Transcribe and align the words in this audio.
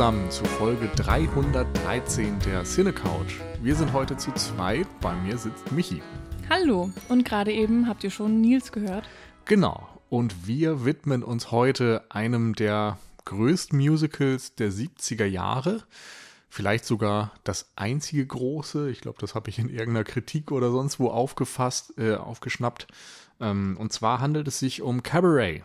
Zusammen 0.00 0.30
zu 0.30 0.46
Folge 0.46 0.88
313 0.96 2.38
der 2.46 2.64
Cine 2.64 2.90
Couch. 2.90 3.34
Wir 3.60 3.76
sind 3.76 3.92
heute 3.92 4.16
zu 4.16 4.32
zweit. 4.32 4.86
Bei 5.02 5.14
mir 5.14 5.36
sitzt 5.36 5.72
Michi. 5.72 6.00
Hallo. 6.48 6.90
Und 7.10 7.26
gerade 7.26 7.52
eben 7.52 7.86
habt 7.86 8.02
ihr 8.02 8.10
schon 8.10 8.40
Nils 8.40 8.72
gehört. 8.72 9.06
Genau. 9.44 9.86
Und 10.08 10.46
wir 10.46 10.86
widmen 10.86 11.22
uns 11.22 11.50
heute 11.50 12.02
einem 12.08 12.54
der 12.54 12.96
größten 13.26 13.78
Musicals 13.78 14.54
der 14.54 14.72
70er 14.72 15.26
Jahre. 15.26 15.82
Vielleicht 16.48 16.86
sogar 16.86 17.32
das 17.44 17.70
einzige 17.76 18.26
große. 18.26 18.88
Ich 18.88 19.02
glaube, 19.02 19.18
das 19.20 19.34
habe 19.34 19.50
ich 19.50 19.58
in 19.58 19.68
irgendeiner 19.68 20.04
Kritik 20.04 20.50
oder 20.50 20.70
sonst 20.70 20.98
wo 20.98 21.10
aufgefasst, 21.10 21.92
äh, 21.98 22.14
aufgeschnappt. 22.14 22.86
Ähm, 23.38 23.76
und 23.78 23.92
zwar 23.92 24.22
handelt 24.22 24.48
es 24.48 24.60
sich 24.60 24.80
um 24.80 25.02
Cabaret. 25.02 25.62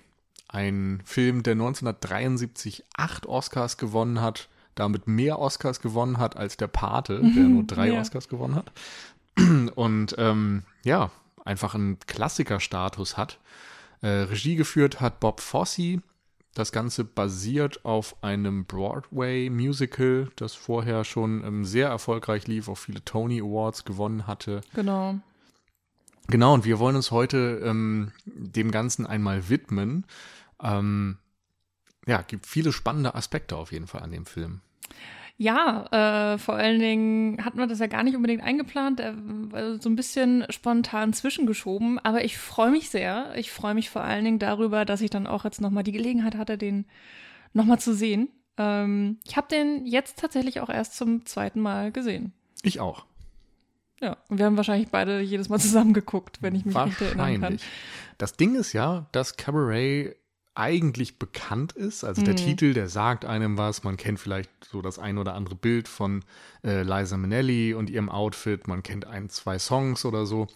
Ein 0.56 1.02
Film, 1.04 1.44
der 1.44 1.52
1973 1.54 2.86
acht 2.96 3.26
Oscars 3.26 3.78
gewonnen 3.78 4.22
hat, 4.22 4.48
damit 4.74 5.06
mehr 5.08 5.40
Oscars 5.40 5.82
gewonnen 5.82 6.18
hat 6.18 6.38
als 6.38 6.56
der 6.56 6.68
Pate, 6.68 7.20
der 7.20 7.44
nur 7.44 7.64
drei 7.64 7.90
Ja. 7.90 8.00
Oscars 8.00 8.30
gewonnen 8.30 8.56
hat. 8.56 8.72
Und 9.76 10.16
ähm, 10.18 10.64
ja, 10.86 11.12
einfach 11.44 11.76
einen 11.76 12.00
Klassikerstatus 12.00 13.18
hat. 13.18 13.38
Äh, 14.02 14.08
Regie 14.08 14.56
geführt 14.56 15.02
hat 15.02 15.20
Bob 15.20 15.42
Fosse. 15.42 16.02
Das 16.54 16.72
Ganze 16.72 17.04
basiert 17.04 17.84
auf 17.84 18.16
einem 18.24 18.64
Broadway-Musical, 18.64 20.30
das 20.38 20.56
vorher 20.56 21.04
schon 21.04 21.44
ähm, 21.44 21.66
sehr 21.66 21.90
erfolgreich 21.90 22.48
lief, 22.48 22.70
auch 22.70 22.78
viele 22.78 23.04
Tony 23.04 23.42
Awards 23.42 23.84
gewonnen 23.84 24.26
hatte. 24.26 24.62
Genau. 24.74 25.20
Genau, 26.28 26.54
und 26.54 26.64
wir 26.64 26.80
wollen 26.80 26.96
uns 26.96 27.12
heute 27.12 27.62
ähm, 27.64 28.12
dem 28.26 28.72
Ganzen 28.72 29.06
einmal 29.06 29.50
widmen. 29.50 30.06
Ähm, 30.62 31.18
ja, 32.08 32.22
gibt 32.22 32.46
viele 32.46 32.72
spannende 32.72 33.16
Aspekte 33.16 33.56
auf 33.56 33.72
jeden 33.72 33.88
Fall 33.88 34.02
an 34.02 34.12
dem 34.12 34.26
Film. 34.26 34.62
Ja, 35.38 36.34
äh, 36.34 36.38
vor 36.38 36.56
allen 36.56 36.80
Dingen 36.80 37.44
hatten 37.44 37.58
wir 37.58 37.68
das 37.68 37.80
ja 37.80 37.88
gar 37.88 38.04
nicht 38.04 38.16
unbedingt 38.16 38.42
eingeplant, 38.42 39.02
äh, 39.02 39.14
war 39.16 39.82
so 39.82 39.90
ein 39.90 39.98
bisschen 39.98 40.46
spontan 40.50 41.12
zwischengeschoben, 41.12 42.00
aber 42.00 42.24
ich 42.24 42.38
freue 42.38 42.72
mich 42.72 42.90
sehr. 42.90 43.34
Ich 43.36 43.52
freue 43.52 43.74
mich 43.74 43.90
vor 43.90 44.02
allen 44.02 44.24
Dingen 44.24 44.40
darüber, 44.40 44.86
dass 44.86 45.02
ich 45.02 45.10
dann 45.10 45.28
auch 45.28 45.44
jetzt 45.44 45.60
nochmal 45.60 45.84
die 45.84 45.92
Gelegenheit 45.92 46.36
hatte, 46.36 46.58
den 46.58 46.86
nochmal 47.52 47.80
zu 47.80 47.94
sehen. 47.94 48.30
Ähm, 48.58 49.20
ich 49.26 49.36
habe 49.36 49.48
den 49.50 49.86
jetzt 49.86 50.20
tatsächlich 50.20 50.62
auch 50.62 50.70
erst 50.70 50.96
zum 50.96 51.26
zweiten 51.26 51.60
Mal 51.60 51.92
gesehen. 51.92 52.32
Ich 52.64 52.80
auch. 52.80 53.06
Ja, 54.00 54.18
und 54.30 54.38
wir 54.38 54.46
haben 54.46 54.56
wahrscheinlich 54.56 54.90
beide 54.90 55.20
jedes 55.20 55.50
Mal 55.50 55.60
zusammen 55.60 55.94
geguckt, 55.94 56.42
wenn 56.42 56.56
ich 56.56 56.64
mich 56.64 56.76
recht 56.76 57.02
erinnern 57.02 57.42
kann. 57.42 57.60
Das 58.18 58.38
Ding 58.38 58.56
ist 58.56 58.72
ja, 58.72 59.08
dass 59.12 59.36
Cabaret 59.36 60.16
eigentlich 60.56 61.20
bekannt 61.20 61.74
ist. 61.74 62.04
Also 62.04 62.22
der 62.24 62.34
Mhm. 62.34 62.38
Titel, 62.38 62.74
der 62.74 62.90
sagt 62.90 63.26
einem 63.26 63.58
was. 63.58 63.84
Man 63.84 63.98
kennt 63.98 64.20
vielleicht 64.20 64.50
so 64.72 64.82
das 64.82 64.98
ein 65.00 65.18
oder 65.18 65.34
andere 65.36 65.56
Bild 65.56 65.88
von 65.88 66.24
äh, 66.64 66.82
Liza 66.84 67.18
Minnelli 67.18 67.74
und 67.74 67.90
ihrem 67.90 68.10
Outfit. 68.10 68.68
Man 68.68 68.82
kennt 68.84 69.06
ein, 69.06 69.30
zwei 69.30 69.60
Songs 69.60 70.06
oder 70.06 70.26
so. 70.26 70.48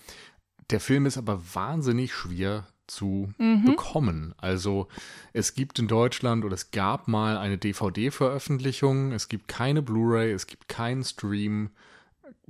Der 0.70 0.80
Film 0.80 1.06
ist 1.06 1.18
aber 1.18 1.42
wahnsinnig 1.54 2.14
schwer 2.14 2.66
zu 2.88 3.30
Mhm. 3.38 3.66
bekommen. 3.66 4.34
Also 4.38 4.88
es 5.34 5.54
gibt 5.54 5.78
in 5.80 5.88
Deutschland 5.88 6.44
oder 6.44 6.56
es 6.56 6.72
gab 6.72 7.08
mal 7.08 7.38
eine 7.38 7.58
DVD-Veröffentlichung. 7.58 9.12
Es 9.12 9.30
gibt 9.30 9.48
keine 9.48 9.82
Blu-ray, 9.82 10.32
es 10.32 10.48
gibt 10.48 10.68
keinen 10.68 11.04
Stream. 11.04 11.70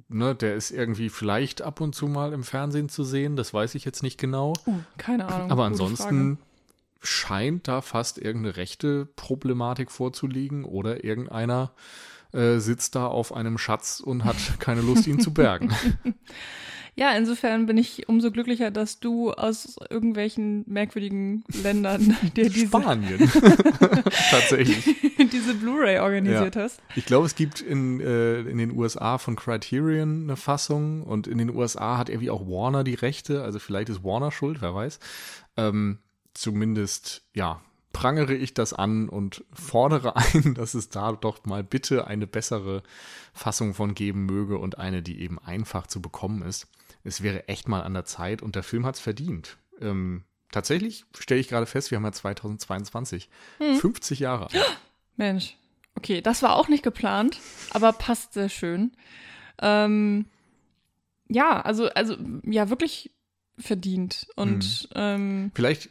Ne, 0.08 0.34
der 0.34 0.56
ist 0.56 0.72
irgendwie 0.72 1.10
vielleicht 1.10 1.62
ab 1.62 1.82
und 1.82 1.94
zu 1.94 2.08
mal 2.08 2.32
im 2.34 2.44
Fernsehen 2.44 2.90
zu 2.90 3.04
sehen. 3.04 3.36
Das 3.36 3.54
weiß 3.54 3.76
ich 3.76 3.84
jetzt 3.86 4.02
nicht 4.02 4.18
genau. 4.18 4.54
Uh, 4.66 4.80
keine 4.98 5.28
Ahnung. 5.28 5.52
Aber 5.52 5.66
ansonsten 5.66 6.38
scheint 7.02 7.68
da 7.68 7.82
fast 7.82 8.18
irgendeine 8.18 8.58
rechte 8.58 9.06
Problematik 9.06 9.92
vorzuliegen 9.92 10.66
oder 10.66 11.04
irgendeiner 11.04 11.72
äh, 12.34 12.60
sitzt 12.60 12.96
da 12.96 13.08
auf 13.08 13.34
einem 13.34 13.58
Schatz 13.58 14.00
und 14.00 14.26
hat 14.26 14.38
keine 14.60 14.82
Lust, 14.82 15.08
ihn 15.08 15.20
zu 15.20 15.34
bergen. 15.34 15.74
Ja, 16.96 17.16
insofern 17.16 17.66
bin 17.66 17.78
ich 17.78 18.10
umso 18.10 18.30
glücklicher, 18.30 18.72
dass 18.72 19.00
du 19.00 19.32
aus 19.32 19.78
irgendwelchen 19.90 20.66
merkwürdigen 20.68 21.46
Ländern 21.64 22.18
dir 22.36 22.50
diese, 22.50 22.68
Spanien. 22.68 23.32
Tatsächlich. 24.30 24.84
diese 25.32 25.54
Blu-ray 25.54 26.00
organisiert 26.00 26.58
hast. 26.58 26.82
Ich 26.98 27.06
glaube, 27.06 27.26
es 27.26 27.36
gibt 27.36 27.62
in, 27.62 28.02
äh, 28.02 28.42
in 28.42 28.58
den 28.58 28.78
USA 28.78 29.18
von 29.18 29.38
Criterion 29.38 30.24
eine 30.24 30.36
Fassung 30.36 31.04
und 31.04 31.26
in 31.28 31.38
den 31.38 31.56
USA 31.56 31.98
hat 31.98 32.10
irgendwie 32.10 32.32
auch 32.32 32.46
Warner 32.48 32.84
die 32.84 32.96
Rechte. 32.96 33.44
Also 33.44 33.60
vielleicht 33.60 33.88
ist 33.88 34.04
Warner 34.04 34.32
schuld, 34.32 34.62
wer 34.62 34.76
weiß. 34.76 35.00
Ähm, 35.56 36.00
zumindest, 36.34 37.24
ja, 37.34 37.62
prangere 37.94 38.36
ich 38.36 38.54
das 38.54 38.74
an 38.74 39.10
und 39.10 39.44
fordere 39.52 40.16
ein, 40.34 40.54
dass 40.54 40.74
es 40.74 40.90
da 40.90 41.12
doch 41.12 41.46
mal 41.46 41.64
bitte 41.64 42.08
eine 42.08 42.28
bessere 42.28 42.84
Fassung 43.34 43.74
von 43.74 43.96
geben 43.96 44.26
möge 44.26 44.58
und 44.58 44.78
eine, 44.78 45.02
die 45.02 45.22
eben 45.22 45.40
einfach 45.40 45.88
zu 45.88 46.02
bekommen 46.02 46.42
ist. 46.42 46.68
Es 47.04 47.24
wäre 47.24 47.48
echt 47.48 47.68
mal 47.68 47.82
an 47.82 47.94
der 47.94 48.06
Zeit 48.06 48.42
und 48.42 48.56
der 48.56 48.64
Film 48.64 48.86
hat 48.86 48.96
es 48.96 49.02
verdient. 49.02 49.58
Ähm, 49.80 50.24
tatsächlich 50.52 51.06
stelle 51.18 51.40
ich 51.40 51.48
gerade 51.48 51.66
fest, 51.66 51.92
wir 51.92 51.98
haben 51.98 52.06
ja 52.06 52.12
2022, 52.12 53.30
50 53.80 54.20
Jahre 54.20 54.46
alt. 54.46 54.80
Mensch. 55.16 55.56
Okay, 55.96 56.22
das 56.22 56.42
war 56.44 56.56
auch 56.56 56.70
nicht 56.70 56.84
geplant, 56.84 57.40
aber 57.72 57.92
passt 57.92 58.34
sehr 58.34 58.48
schön. 58.48 58.94
Ähm, 59.62 60.28
ja, 61.28 61.62
also, 61.62 61.90
also, 61.90 62.16
ja, 62.44 62.70
wirklich 62.70 63.12
verdient. 63.58 64.28
Und 64.36 64.88
ähm, 64.96 65.52
Vielleicht 65.54 65.90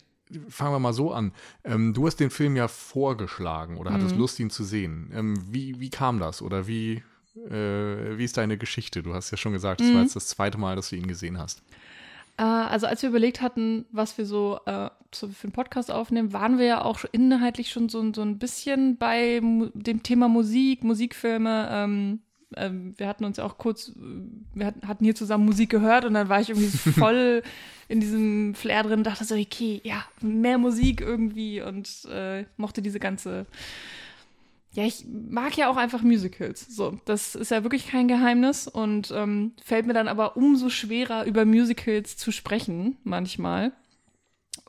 fangen 0.49 0.72
wir 0.72 0.78
mal 0.78 0.93
so 0.93 1.12
an. 1.12 1.33
Ähm, 1.65 1.94
du 1.94 2.06
hast 2.06 2.16
den 2.16 2.31
Film 2.31 2.56
ja 2.56 2.69
vorgeschlagen 2.69 3.77
oder 3.78 3.93
hattest 3.93 4.15
Mhm. 4.15 4.21
Lust, 4.21 4.39
ihn 4.41 4.50
zu 4.50 4.65
sehen. 4.65 5.11
Ähm, 5.15 5.37
wie, 5.50 5.81
wie 5.81 5.91
kam 5.91 6.19
das 6.21 6.43
oder 6.43 6.66
wie, 6.66 7.03
äh, 7.50 8.19
wie 8.19 8.25
ist 8.25 8.37
deine 8.37 8.59
Geschichte? 8.59 9.03
Du 9.03 9.15
hast 9.15 9.31
ja 9.31 9.37
schon 9.37 9.53
gesagt, 9.53 9.81
das 9.81 9.88
war 9.88 9.97
Mhm. 9.97 10.03
jetzt 10.03 10.17
das 10.17 10.27
zweite 10.28 10.59
Mal, 10.59 10.77
dass 10.77 10.91
du 10.91 10.97
ihn 10.97 11.06
gesehen 11.06 11.38
hast. 11.38 11.62
Äh, 12.37 12.43
also 12.43 12.87
als 12.87 13.03
wir 13.03 13.09
überlegt 13.11 13.41
hatten, 13.41 13.84
was 13.91 14.17
wir 14.19 14.27
so 14.27 14.61
äh, 14.67 14.91
für 15.12 15.27
einen 15.44 15.53
Podcast 15.53 15.91
aufnehmen, 15.91 16.33
waren 16.33 16.59
wir 16.59 16.67
ja 16.67 16.83
auch 16.83 17.00
inhaltlich 17.12 17.71
schon 17.71 17.88
so, 17.88 18.12
so 18.12 18.22
ein 18.22 18.38
bisschen 18.38 18.97
bei 18.99 19.41
dem 19.41 20.03
Thema 20.03 20.28
Musik, 20.28 20.84
Musikfilme. 20.84 21.69
Ähm, 21.71 22.21
ähm, 22.56 22.94
wir 22.97 23.09
hatten 23.09 23.25
uns 23.25 23.36
ja 23.36 23.44
auch 23.44 23.59
kurz, 23.59 23.88
äh, 23.88 23.92
wir 24.54 24.66
hatten, 24.66 25.04
hier 25.04 25.14
zusammen 25.14 25.44
Musik 25.44 25.70
gehört 25.70 26.04
und 26.04 26.14
dann 26.14 26.28
war 26.28 26.41
ich 26.41 26.50
irgendwie 26.50 26.66
voll 26.92 27.42
in 27.88 28.00
diesem 28.00 28.54
Flair 28.54 28.82
drin, 28.82 29.03
dachte 29.03 29.25
so, 29.25 29.34
okay, 29.34 29.81
ja, 29.84 30.04
mehr 30.20 30.58
Musik 30.58 31.00
irgendwie 31.00 31.62
und 31.62 32.04
äh, 32.10 32.44
mochte 32.56 32.82
diese 32.82 33.00
ganze 33.00 33.47
ja, 34.72 34.84
ich 34.84 35.04
mag 35.08 35.56
ja 35.56 35.70
auch 35.70 35.76
einfach 35.76 36.03
Musicals. 36.03 36.66
So, 36.69 37.00
das 37.04 37.34
ist 37.34 37.50
ja 37.50 37.62
wirklich 37.62 37.88
kein 37.88 38.06
Geheimnis 38.06 38.69
und 38.69 39.10
ähm, 39.10 39.53
fällt 39.64 39.87
mir 39.87 39.94
dann 39.94 40.08
aber 40.08 40.37
umso 40.37 40.69
schwerer, 40.69 41.25
über 41.25 41.44
Musicals 41.44 42.16
zu 42.16 42.31
sprechen, 42.31 42.97
manchmal. 43.03 43.72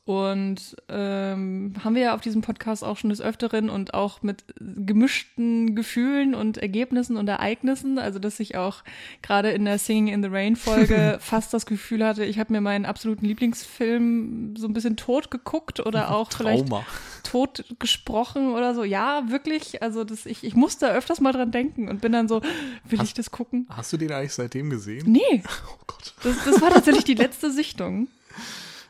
Und 0.05 0.75
ähm, 0.87 1.73
haben 1.83 1.93
wir 1.93 2.01
ja 2.01 2.15
auf 2.15 2.21
diesem 2.21 2.41
Podcast 2.41 2.83
auch 2.83 2.97
schon 2.97 3.11
des 3.11 3.21
Öfteren 3.21 3.69
und 3.69 3.93
auch 3.93 4.23
mit 4.23 4.43
gemischten 4.59 5.75
Gefühlen 5.75 6.33
und 6.33 6.57
Ergebnissen 6.57 7.15
und 7.15 7.27
Ereignissen. 7.27 7.99
Also, 7.99 8.17
dass 8.17 8.39
ich 8.39 8.57
auch 8.57 8.83
gerade 9.21 9.51
in 9.51 9.65
der 9.65 9.77
Singing 9.77 10.07
in 10.07 10.23
the 10.23 10.29
Rain 10.31 10.55
Folge 10.55 11.17
fast 11.21 11.53
das 11.53 11.65
Gefühl 11.67 12.03
hatte, 12.03 12.25
ich 12.25 12.39
habe 12.39 12.51
mir 12.53 12.61
meinen 12.61 12.85
absoluten 12.85 13.25
Lieblingsfilm 13.25 14.55
so 14.57 14.67
ein 14.67 14.73
bisschen 14.73 14.97
tot 14.97 15.29
geguckt 15.29 15.79
oder 15.85 16.15
auch 16.15 16.31
vielleicht 16.31 16.67
Trauma. 16.67 16.85
tot 17.23 17.63
gesprochen 17.77 18.53
oder 18.53 18.73
so. 18.73 18.83
Ja, 18.83 19.23
wirklich. 19.29 19.83
Also 19.83 20.03
das, 20.03 20.25
ich, 20.25 20.43
ich 20.43 20.55
musste 20.55 20.91
öfters 20.91 21.19
mal 21.21 21.33
dran 21.33 21.51
denken 21.51 21.87
und 21.87 22.01
bin 22.01 22.11
dann 22.11 22.27
so, 22.27 22.41
will 22.87 23.01
ich 23.03 23.13
das 23.13 23.29
gucken? 23.31 23.67
Hast 23.69 23.93
du 23.93 23.97
den 23.97 24.11
eigentlich 24.11 24.33
seitdem 24.33 24.69
gesehen? 24.71 25.03
Nee, 25.11 25.43
Oh 25.71 25.77
Gott. 25.85 26.13
das, 26.23 26.35
das 26.45 26.61
war 26.61 26.71
tatsächlich 26.71 27.03
die 27.03 27.13
letzte 27.15 27.51
Sichtung. 27.51 28.07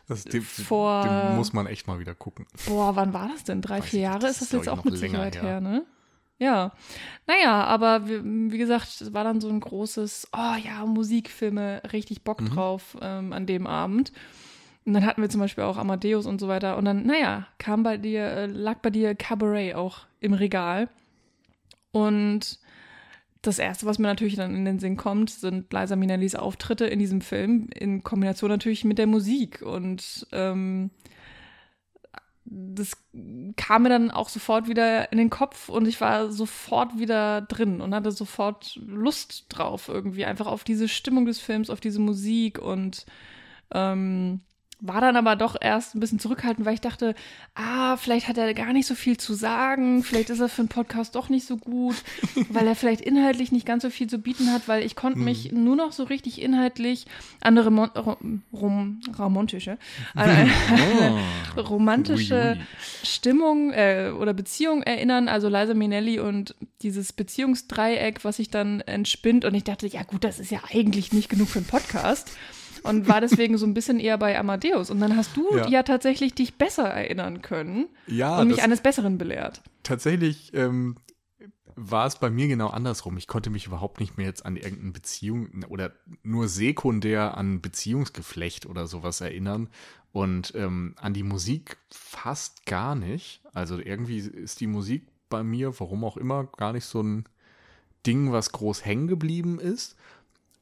Das, 0.09 0.25
den, 0.25 0.41
Vor- 0.41 1.03
den 1.03 1.35
muss 1.37 1.53
man 1.53 1.65
echt 1.67 1.87
mal 1.87 1.99
wieder 1.99 2.15
gucken. 2.15 2.45
Boah, 2.67 2.95
wann 2.97 3.13
war 3.13 3.29
das 3.29 3.45
denn? 3.45 3.61
Drei, 3.61 3.79
Weiß 3.79 3.85
vier 3.85 4.01
Jahre 4.01 4.27
ist 4.27 4.41
das 4.41 4.51
jetzt 4.51 4.67
auch 4.67 4.83
mit 4.83 4.97
Sicherheit 4.97 5.35
her. 5.35 5.43
her, 5.43 5.61
ne? 5.61 5.85
Ja. 6.39 6.71
Naja, 7.27 7.63
aber 7.65 8.07
wie, 8.09 8.51
wie 8.51 8.57
gesagt, 8.57 8.87
es 9.01 9.13
war 9.13 9.23
dann 9.23 9.39
so 9.39 9.49
ein 9.49 9.59
großes, 9.59 10.29
oh 10.35 10.55
ja, 10.63 10.85
Musikfilme, 10.85 11.81
richtig 11.93 12.23
Bock 12.23 12.41
Mhm. 12.41 12.49
drauf 12.49 12.97
ähm, 13.01 13.31
an 13.33 13.45
dem 13.45 13.67
Abend. 13.67 14.11
Und 14.85 14.93
dann 14.93 15.05
hatten 15.05 15.21
wir 15.21 15.29
zum 15.29 15.41
Beispiel 15.41 15.63
auch 15.65 15.77
Amadeus 15.77 16.25
und 16.25 16.39
so 16.41 16.47
weiter. 16.47 16.77
Und 16.77 16.85
dann, 16.85 17.05
naja, 17.05 17.45
kam 17.59 17.83
bei 17.83 17.97
dir, 17.97 18.23
äh, 18.25 18.45
lag 18.47 18.79
bei 18.79 18.89
dir 18.89 19.13
Cabaret 19.13 19.75
auch 19.75 19.99
im 20.21 20.33
Regal. 20.33 20.89
Und 21.91 22.59
das 23.41 23.59
erste, 23.59 23.85
was 23.85 23.99
mir 23.99 24.07
natürlich 24.07 24.35
dann 24.35 24.55
in 24.55 24.65
den 24.65 24.79
Sinn 24.79 24.97
kommt, 24.97 25.29
sind 25.29 25.71
Liza 25.71 25.95
Minnellis 25.95 26.35
Auftritte 26.35 26.85
in 26.85 26.99
diesem 26.99 27.21
Film, 27.21 27.69
in 27.73 28.03
Kombination 28.03 28.49
natürlich 28.49 28.83
mit 28.83 28.97
der 28.97 29.07
Musik. 29.07 29.61
Und 29.61 30.27
ähm, 30.31 30.91
das 32.43 32.97
kam 33.55 33.83
mir 33.83 33.89
dann 33.89 34.11
auch 34.11 34.27
sofort 34.27 34.67
wieder 34.67 35.11
in 35.11 35.17
den 35.17 35.29
Kopf 35.29 35.69
und 35.69 35.87
ich 35.87 36.01
war 36.01 36.31
sofort 36.31 36.97
wieder 36.97 37.41
drin 37.41 37.79
und 37.79 37.93
hatte 37.93 38.11
sofort 38.11 38.75
Lust 38.75 39.45
drauf, 39.49 39.87
irgendwie 39.87 40.25
einfach 40.25 40.47
auf 40.47 40.63
diese 40.63 40.87
Stimmung 40.87 41.25
des 41.25 41.39
Films, 41.39 41.69
auf 41.69 41.79
diese 41.79 41.99
Musik 41.99 42.59
und 42.59 43.05
ähm, 43.71 44.41
war 44.81 45.01
dann 45.01 45.17
aber 45.17 45.35
doch 45.35 45.57
erst 45.59 45.95
ein 45.95 45.99
bisschen 45.99 46.19
zurückhaltend, 46.19 46.65
weil 46.65 46.73
ich 46.73 46.81
dachte, 46.81 47.13
ah, 47.53 47.97
vielleicht 47.97 48.29
hat 48.29 48.37
er 48.37 48.53
gar 48.53 48.71
nicht 48.71 48.87
so 48.87 48.95
viel 48.95 49.17
zu 49.17 49.33
sagen, 49.33 50.03
vielleicht 50.03 50.29
ist 50.29 50.39
er 50.39 50.47
für 50.47 50.61
einen 50.61 50.69
Podcast 50.69 51.15
doch 51.15 51.27
nicht 51.27 51.45
so 51.45 51.57
gut, 51.57 51.95
weil 52.49 52.65
er 52.65 52.75
vielleicht 52.75 53.01
inhaltlich 53.01 53.51
nicht 53.51 53.65
ganz 53.65 53.83
so 53.83 53.89
viel 53.89 54.07
zu 54.07 54.19
bieten 54.19 54.51
hat, 54.51 54.67
weil 54.67 54.83
ich 54.83 54.95
konnte 54.95 55.19
mich 55.19 55.49
hm. 55.49 55.63
nur 55.65 55.75
noch 55.75 55.91
so 55.91 56.03
richtig 56.03 56.41
inhaltlich 56.41 57.07
an 57.41 57.57
eine 57.57 57.65
Rom 57.65 58.41
rom 58.53 59.01
romantische, 59.17 59.77
eine, 60.15 60.49
oh. 61.57 61.61
romantische 61.61 62.55
ui, 62.55 62.59
ui. 62.59 62.65
Stimmung 63.03 63.71
äh, 63.71 64.11
oder 64.17 64.33
Beziehung 64.33 64.83
erinnern, 64.83 65.27
also 65.27 65.49
Liza 65.49 65.73
Minnelli 65.73 66.19
und 66.19 66.55
dieses 66.81 67.11
Beziehungsdreieck, 67.11 68.23
was 68.23 68.37
sich 68.37 68.49
dann 68.49 68.79
entspinnt 68.81 69.43
und 69.43 69.53
ich 69.55 69.65
dachte, 69.65 69.87
ja 69.87 70.03
gut, 70.03 70.23
das 70.23 70.39
ist 70.39 70.51
ja 70.51 70.61
eigentlich 70.71 71.11
nicht 71.11 71.29
genug 71.29 71.49
für 71.49 71.59
einen 71.59 71.67
Podcast 71.67 72.31
und 72.83 73.07
war 73.07 73.21
deswegen 73.21 73.57
so 73.57 73.65
ein 73.65 73.73
bisschen 73.73 73.99
eher 73.99 74.17
bei 74.17 74.37
Amadeus. 74.37 74.89
Und 74.89 74.99
dann 74.99 75.15
hast 75.15 75.35
du 75.35 75.55
ja, 75.55 75.67
ja 75.67 75.83
tatsächlich 75.83 76.33
dich 76.33 76.55
besser 76.55 76.87
erinnern 76.87 77.41
können 77.41 77.87
ja, 78.07 78.39
und 78.39 78.47
mich 78.47 78.61
eines 78.63 78.81
Besseren 78.81 79.17
belehrt. 79.17 79.61
Tatsächlich 79.83 80.53
ähm, 80.53 80.97
war 81.75 82.05
es 82.05 82.17
bei 82.17 82.29
mir 82.29 82.47
genau 82.47 82.67
andersrum. 82.67 83.17
Ich 83.17 83.27
konnte 83.27 83.49
mich 83.49 83.65
überhaupt 83.65 83.99
nicht 83.99 84.17
mehr 84.17 84.27
jetzt 84.27 84.45
an 84.45 84.55
irgendeine 84.55 84.91
Beziehung 84.91 85.63
oder 85.69 85.93
nur 86.23 86.47
sekundär 86.47 87.37
an 87.37 87.61
Beziehungsgeflecht 87.61 88.65
oder 88.65 88.87
sowas 88.87 89.21
erinnern 89.21 89.69
und 90.11 90.53
ähm, 90.55 90.95
an 90.97 91.13
die 91.13 91.23
Musik 91.23 91.77
fast 91.89 92.65
gar 92.65 92.95
nicht. 92.95 93.41
Also 93.53 93.79
irgendwie 93.79 94.19
ist 94.19 94.59
die 94.59 94.67
Musik 94.67 95.07
bei 95.29 95.43
mir, 95.43 95.79
warum 95.79 96.03
auch 96.03 96.17
immer, 96.17 96.45
gar 96.45 96.73
nicht 96.73 96.85
so 96.85 97.01
ein 97.01 97.25
Ding, 98.05 98.31
was 98.31 98.51
groß 98.51 98.85
hängen 98.85 99.07
geblieben 99.07 99.59
ist. 99.59 99.95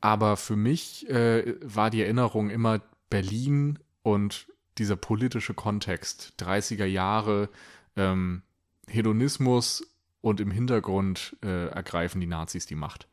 Aber 0.02 0.38
für 0.38 0.56
mich 0.56 1.10
äh, 1.10 1.56
war 1.62 1.90
die 1.90 2.02
Erinnerung 2.02 2.50
immer 2.50 2.82
Berlin 3.10 3.80
und 4.04 4.48
dieser 4.78 4.96
politische 4.96 5.54
Kontext, 5.54 6.34
30er 6.40 6.86
Jahre, 6.86 7.50
ähm, 7.96 8.44
Hedonismus 8.88 9.86
und 10.22 10.40
im 10.40 10.52
Hintergrund 10.52 11.36
äh, 11.44 11.68
ergreifen 11.68 12.22
die 12.22 12.28
Nazis 12.28 12.66
die 12.66 12.76
Macht. 12.76 13.08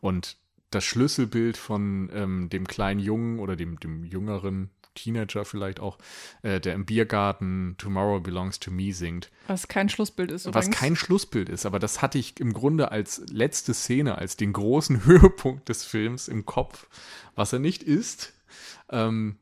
Und 0.00 0.36
das 0.70 0.84
Schlüsselbild 0.84 1.56
von 1.56 2.10
ähm, 2.12 2.48
dem 2.48 2.66
kleinen 2.66 3.00
Jungen 3.00 3.38
oder 3.38 3.54
dem, 3.54 3.78
dem 3.78 4.04
jüngeren 4.04 4.70
Teenager 4.94 5.44
vielleicht 5.44 5.80
auch, 5.80 5.98
äh, 6.42 6.60
der 6.60 6.74
im 6.74 6.86
Biergarten 6.86 7.74
Tomorrow 7.78 8.20
Belongs 8.20 8.60
to 8.60 8.70
Me 8.70 8.92
singt. 8.92 9.30
Was 9.46 9.68
kein 9.68 9.88
Schlussbild 9.88 10.30
ist. 10.30 10.46
Übrigens. 10.46 10.68
Was 10.68 10.76
kein 10.76 10.96
Schlussbild 10.96 11.48
ist, 11.48 11.66
aber 11.66 11.78
das 11.78 12.02
hatte 12.02 12.18
ich 12.18 12.40
im 12.40 12.52
Grunde 12.52 12.90
als 12.90 13.22
letzte 13.30 13.74
Szene, 13.74 14.18
als 14.18 14.36
den 14.36 14.52
großen 14.52 15.04
Höhepunkt 15.04 15.68
des 15.68 15.84
Films 15.84 16.28
im 16.28 16.46
Kopf, 16.46 16.86
was 17.34 17.52
er 17.52 17.58
nicht 17.58 17.82
ist. 17.82 18.32
Ähm, 18.90 19.36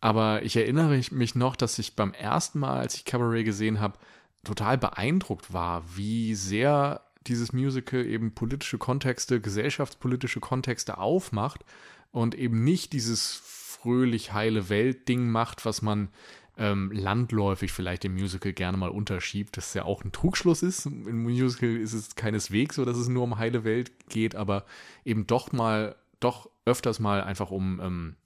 aber 0.00 0.42
ich 0.42 0.56
erinnere 0.56 1.00
mich 1.10 1.34
noch, 1.34 1.56
dass 1.56 1.78
ich 1.78 1.96
beim 1.96 2.12
ersten 2.12 2.60
Mal, 2.60 2.78
als 2.78 2.94
ich 2.94 3.04
Cabaret 3.04 3.44
gesehen 3.44 3.80
habe, 3.80 3.98
total 4.44 4.78
beeindruckt 4.78 5.52
war, 5.52 5.82
wie 5.96 6.34
sehr 6.34 7.02
dieses 7.26 7.52
Musical 7.52 8.04
eben 8.04 8.32
politische 8.32 8.78
Kontexte, 8.78 9.40
gesellschaftspolitische 9.40 10.40
Kontexte 10.40 10.98
aufmacht 10.98 11.64
und 12.10 12.34
eben 12.34 12.64
nicht 12.64 12.92
dieses 12.92 13.42
fröhlich 13.80 14.32
heile 14.32 14.68
Welt-Ding 14.68 15.28
macht, 15.28 15.64
was 15.64 15.82
man 15.82 16.08
ähm, 16.56 16.90
landläufig 16.92 17.72
vielleicht 17.72 18.04
im 18.04 18.14
Musical 18.14 18.52
gerne 18.52 18.76
mal 18.76 18.90
unterschiebt, 18.90 19.56
das 19.56 19.74
ja 19.74 19.84
auch 19.84 20.04
ein 20.04 20.12
Trugschluss 20.12 20.62
ist. 20.62 20.86
Im 20.86 21.22
Musical 21.22 21.76
ist 21.76 21.92
es 21.92 22.16
keineswegs 22.16 22.76
so, 22.76 22.84
dass 22.84 22.96
es 22.96 23.08
nur 23.08 23.22
um 23.22 23.38
heile 23.38 23.64
Welt 23.64 24.08
geht, 24.08 24.34
aber 24.34 24.64
eben 25.04 25.26
doch 25.26 25.52
mal, 25.52 25.94
doch 26.18 26.50
öfters 26.64 26.98
mal 26.98 27.22
einfach 27.22 27.50
um 27.50 27.80
ähm, 27.80 28.16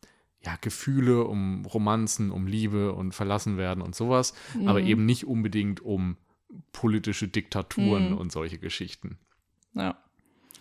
ja, 0.45 0.57
Gefühle, 0.61 1.25
um 1.25 1.67
Romanzen, 1.67 2.31
um 2.31 2.47
Liebe 2.47 2.93
und 2.93 3.15
verlassen 3.15 3.59
werden 3.59 3.83
und 3.83 3.95
sowas, 3.95 4.33
mhm. 4.55 4.69
aber 4.69 4.81
eben 4.81 5.05
nicht 5.05 5.27
unbedingt 5.27 5.81
um 5.81 6.17
politische 6.73 7.29
Diktaturen 7.29 8.13
mhm. 8.13 8.19
und 8.19 8.33
solche 8.33 8.59
Geschichten. 8.59 9.19
Ja. 9.75 10.02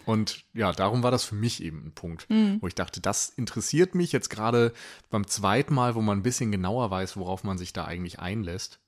Und 0.05 0.45
ja, 0.53 0.71
darum 0.71 1.03
war 1.03 1.11
das 1.11 1.23
für 1.23 1.35
mich 1.35 1.63
eben 1.63 1.85
ein 1.87 1.91
Punkt, 1.93 2.29
mhm. 2.29 2.57
wo 2.61 2.67
ich 2.67 2.75
dachte, 2.75 3.01
das 3.01 3.29
interessiert 3.29 3.95
mich 3.95 4.11
jetzt 4.11 4.29
gerade 4.29 4.73
beim 5.09 5.27
zweiten 5.27 5.73
Mal, 5.73 5.95
wo 5.95 6.01
man 6.01 6.19
ein 6.19 6.23
bisschen 6.23 6.51
genauer 6.51 6.89
weiß, 6.91 7.17
worauf 7.17 7.43
man 7.43 7.57
sich 7.57 7.73
da 7.73 7.85
eigentlich 7.85 8.19
einlässt. 8.19 8.79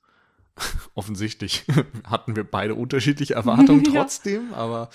Offensichtlich 0.94 1.64
hatten 2.04 2.36
wir 2.36 2.44
beide 2.44 2.74
unterschiedliche 2.74 3.34
Erwartungen 3.34 3.84
trotzdem, 3.84 4.50
ja. 4.50 4.56
aber 4.56 4.90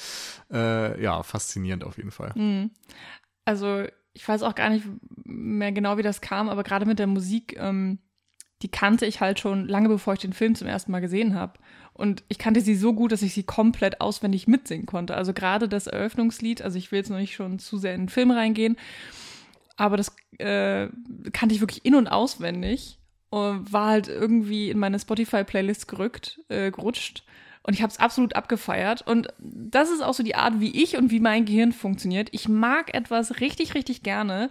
äh, 0.51 1.01
ja, 1.01 1.23
faszinierend 1.23 1.83
auf 1.83 1.97
jeden 1.97 2.11
Fall. 2.11 2.33
Mhm. 2.35 2.71
Also 3.45 3.85
ich 4.13 4.27
weiß 4.27 4.43
auch 4.43 4.55
gar 4.55 4.69
nicht 4.69 4.85
mehr 5.23 5.71
genau, 5.71 5.97
wie 5.97 6.03
das 6.03 6.21
kam, 6.21 6.49
aber 6.49 6.63
gerade 6.63 6.85
mit 6.85 6.99
der 6.99 7.07
Musik, 7.07 7.55
ähm, 7.57 7.99
die 8.61 8.69
kannte 8.69 9.05
ich 9.05 9.21
halt 9.21 9.39
schon 9.39 9.67
lange 9.67 9.87
bevor 9.87 10.13
ich 10.13 10.19
den 10.19 10.33
Film 10.33 10.55
zum 10.55 10.67
ersten 10.67 10.91
Mal 10.91 10.99
gesehen 10.99 11.35
habe. 11.35 11.53
Und 11.99 12.23
ich 12.29 12.37
kannte 12.37 12.61
sie 12.61 12.75
so 12.75 12.93
gut, 12.93 13.11
dass 13.11 13.21
ich 13.21 13.33
sie 13.33 13.43
komplett 13.43 13.99
auswendig 13.99 14.47
mitsingen 14.47 14.85
konnte. 14.85 15.15
Also 15.15 15.33
gerade 15.33 15.67
das 15.67 15.85
Eröffnungslied, 15.85 16.61
also 16.61 16.77
ich 16.77 16.93
will 16.93 16.99
jetzt 16.99 17.09
noch 17.09 17.17
nicht 17.17 17.35
schon 17.35 17.59
zu 17.59 17.77
sehr 17.77 17.93
in 17.93 18.03
den 18.03 18.09
Film 18.09 18.31
reingehen, 18.31 18.77
aber 19.75 19.97
das 19.97 20.15
äh, 20.37 20.87
kannte 21.33 21.53
ich 21.53 21.59
wirklich 21.59 21.83
in- 21.83 21.95
und 21.95 22.07
auswendig 22.07 22.99
und 23.29 23.73
war 23.73 23.87
halt 23.87 24.07
irgendwie 24.07 24.69
in 24.69 24.79
meine 24.79 24.97
Spotify-Playlist 24.97 25.89
gerückt, 25.89 26.39
äh, 26.47 26.71
gerutscht. 26.71 27.25
Und 27.63 27.73
ich 27.73 27.81
habe 27.81 27.91
es 27.91 27.99
absolut 27.99 28.33
abgefeiert. 28.33 29.05
Und 29.05 29.27
das 29.37 29.91
ist 29.91 30.01
auch 30.01 30.13
so 30.13 30.23
die 30.23 30.35
Art, 30.35 30.61
wie 30.61 30.81
ich 30.81 30.95
und 30.95 31.11
wie 31.11 31.19
mein 31.19 31.43
Gehirn 31.43 31.73
funktioniert. 31.73 32.29
Ich 32.31 32.47
mag 32.47 32.93
etwas 32.93 33.41
richtig, 33.41 33.75
richtig 33.75 34.03
gerne 34.03 34.49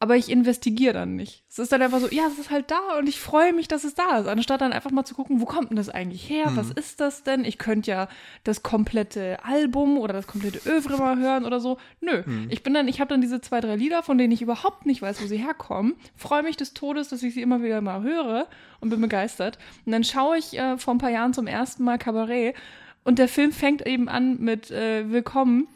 aber 0.00 0.16
ich 0.16 0.30
investigiere 0.30 0.92
dann 0.92 1.16
nicht. 1.16 1.42
Es 1.48 1.58
ist 1.58 1.72
dann 1.72 1.82
einfach 1.82 1.98
so, 1.98 2.08
ja, 2.08 2.28
es 2.28 2.38
ist 2.38 2.50
halt 2.50 2.70
da 2.70 2.98
und 2.98 3.08
ich 3.08 3.18
freue 3.18 3.52
mich, 3.52 3.66
dass 3.66 3.82
es 3.82 3.94
da 3.94 4.18
ist, 4.18 4.28
anstatt 4.28 4.60
dann 4.60 4.72
einfach 4.72 4.92
mal 4.92 5.04
zu 5.04 5.14
gucken, 5.14 5.40
wo 5.40 5.44
kommt 5.44 5.70
denn 5.70 5.76
das 5.76 5.88
eigentlich 5.88 6.30
her? 6.30 6.50
Mhm. 6.50 6.56
Was 6.56 6.70
ist 6.70 7.00
das 7.00 7.24
denn? 7.24 7.44
Ich 7.44 7.58
könnte 7.58 7.90
ja 7.90 8.08
das 8.44 8.62
komplette 8.62 9.44
Album 9.44 9.98
oder 9.98 10.12
das 10.12 10.28
komplette 10.28 10.60
Övre 10.68 10.98
mal 10.98 11.18
hören 11.18 11.44
oder 11.44 11.58
so. 11.58 11.78
Nö, 12.00 12.22
mhm. 12.24 12.46
ich 12.48 12.62
bin 12.62 12.74
dann, 12.74 12.86
ich 12.86 13.00
habe 13.00 13.08
dann 13.08 13.20
diese 13.20 13.40
zwei, 13.40 13.60
drei 13.60 13.74
Lieder, 13.74 14.04
von 14.04 14.18
denen 14.18 14.32
ich 14.32 14.40
überhaupt 14.40 14.86
nicht 14.86 15.02
weiß, 15.02 15.20
wo 15.20 15.26
sie 15.26 15.38
herkommen, 15.38 15.96
freue 16.14 16.44
mich 16.44 16.56
des 16.56 16.74
Todes, 16.74 17.08
dass 17.08 17.24
ich 17.24 17.34
sie 17.34 17.42
immer 17.42 17.62
wieder 17.62 17.80
mal 17.80 18.02
höre 18.02 18.46
und 18.80 18.90
bin 18.90 19.00
begeistert. 19.00 19.58
Und 19.84 19.90
dann 19.90 20.04
schaue 20.04 20.38
ich 20.38 20.56
äh, 20.56 20.78
vor 20.78 20.94
ein 20.94 20.98
paar 20.98 21.10
Jahren 21.10 21.34
zum 21.34 21.48
ersten 21.48 21.82
Mal 21.82 21.98
Cabaret 21.98 22.54
und 23.02 23.18
der 23.18 23.28
Film 23.28 23.50
fängt 23.50 23.84
eben 23.84 24.08
an 24.08 24.38
mit 24.38 24.70
äh, 24.70 25.10
Willkommen 25.10 25.66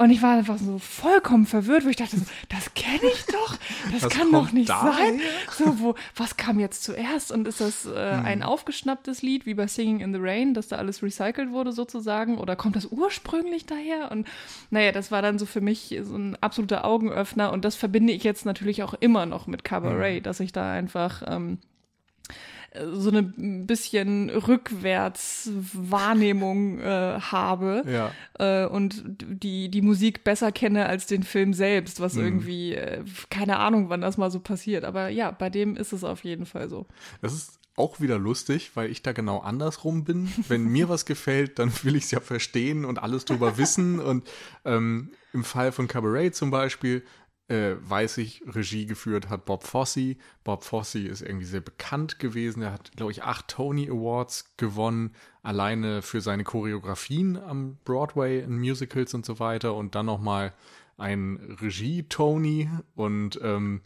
und 0.00 0.08
ich 0.08 0.22
war 0.22 0.38
einfach 0.38 0.56
so 0.56 0.78
vollkommen 0.78 1.44
verwirrt, 1.44 1.84
wo 1.84 1.90
ich 1.90 1.96
dachte, 1.96 2.16
so, 2.16 2.24
das 2.48 2.72
kenne 2.72 3.02
ich 3.12 3.26
doch, 3.26 3.58
das, 3.92 4.00
das 4.00 4.10
kann 4.10 4.32
doch 4.32 4.50
nicht 4.50 4.68
sein. 4.68 5.20
So, 5.52 5.78
wo, 5.78 5.94
was 6.16 6.38
kam 6.38 6.58
jetzt 6.58 6.84
zuerst? 6.84 7.30
Und 7.30 7.46
ist 7.46 7.60
das 7.60 7.84
äh, 7.84 7.90
hm. 7.90 8.24
ein 8.24 8.42
aufgeschnapptes 8.42 9.20
Lied, 9.20 9.44
wie 9.44 9.52
bei 9.52 9.66
Singing 9.66 10.00
in 10.00 10.14
the 10.14 10.18
Rain, 10.18 10.54
dass 10.54 10.68
da 10.68 10.76
alles 10.76 11.02
recycelt 11.02 11.50
wurde 11.50 11.72
sozusagen? 11.72 12.38
Oder 12.38 12.56
kommt 12.56 12.76
das 12.76 12.86
ursprünglich 12.86 13.66
daher? 13.66 14.10
Und 14.10 14.26
naja, 14.70 14.90
das 14.92 15.10
war 15.10 15.20
dann 15.20 15.38
so 15.38 15.44
für 15.44 15.60
mich 15.60 15.94
so 16.02 16.16
ein 16.16 16.34
absoluter 16.40 16.86
Augenöffner. 16.86 17.52
Und 17.52 17.66
das 17.66 17.76
verbinde 17.76 18.14
ich 18.14 18.24
jetzt 18.24 18.46
natürlich 18.46 18.82
auch 18.82 18.94
immer 18.94 19.26
noch 19.26 19.48
mit 19.48 19.64
Cabaret, 19.64 20.16
hm. 20.16 20.22
dass 20.22 20.40
ich 20.40 20.52
da 20.52 20.72
einfach 20.72 21.22
ähm, 21.26 21.58
so 22.92 23.10
eine 23.10 23.22
bisschen 23.22 24.30
Rückwärtswahrnehmung 24.30 26.78
äh, 26.78 27.18
habe 27.20 27.82
ja. 27.86 28.12
äh, 28.38 28.64
und 28.66 29.02
die, 29.08 29.68
die 29.70 29.82
Musik 29.82 30.22
besser 30.22 30.52
kenne 30.52 30.86
als 30.86 31.06
den 31.06 31.24
Film 31.24 31.52
selbst, 31.52 31.98
was 32.00 32.14
mhm. 32.14 32.24
irgendwie, 32.24 32.74
äh, 32.74 33.02
keine 33.28 33.58
Ahnung, 33.58 33.88
wann 33.88 34.00
das 34.00 34.18
mal 34.18 34.30
so 34.30 34.38
passiert. 34.38 34.84
Aber 34.84 35.08
ja, 35.08 35.32
bei 35.32 35.50
dem 35.50 35.74
ist 35.76 35.92
es 35.92 36.04
auf 36.04 36.22
jeden 36.22 36.46
Fall 36.46 36.68
so. 36.68 36.86
Das 37.22 37.32
ist 37.32 37.58
auch 37.76 38.00
wieder 38.00 38.18
lustig, 38.18 38.72
weil 38.74 38.90
ich 38.90 39.02
da 39.02 39.12
genau 39.12 39.38
andersrum 39.38 40.04
bin. 40.04 40.28
Wenn 40.48 40.66
mir 40.66 40.88
was 40.88 41.04
gefällt, 41.06 41.58
dann 41.58 41.72
will 41.82 41.96
ich 41.96 42.04
es 42.04 42.12
ja 42.12 42.20
verstehen 42.20 42.84
und 42.84 43.02
alles 43.02 43.24
drüber 43.24 43.58
wissen. 43.58 43.98
Und 43.98 44.28
ähm, 44.64 45.10
im 45.32 45.44
Fall 45.44 45.72
von 45.72 45.88
Cabaret 45.88 46.34
zum 46.34 46.50
Beispiel 46.50 47.02
äh, 47.50 47.76
weiß 47.80 48.18
ich, 48.18 48.42
Regie 48.46 48.86
geführt 48.86 49.28
hat 49.28 49.44
Bob 49.44 49.64
Fosse. 49.64 50.16
Bob 50.44 50.62
Fosse 50.62 51.00
ist 51.00 51.20
irgendwie 51.20 51.46
sehr 51.46 51.60
bekannt 51.60 52.20
gewesen. 52.20 52.62
Er 52.62 52.72
hat, 52.72 52.92
glaube 52.96 53.10
ich, 53.10 53.24
acht 53.24 53.48
Tony 53.48 53.90
Awards 53.90 54.56
gewonnen, 54.56 55.14
alleine 55.42 56.00
für 56.00 56.20
seine 56.20 56.44
Choreografien 56.44 57.36
am 57.36 57.76
Broadway 57.84 58.40
in 58.40 58.58
Musicals 58.58 59.14
und 59.14 59.26
so 59.26 59.40
weiter. 59.40 59.74
Und 59.74 59.96
dann 59.96 60.06
nochmal 60.06 60.54
ein 60.96 61.56
Regie-Tony 61.60 62.70
und 62.94 63.40
ähm, 63.42 63.80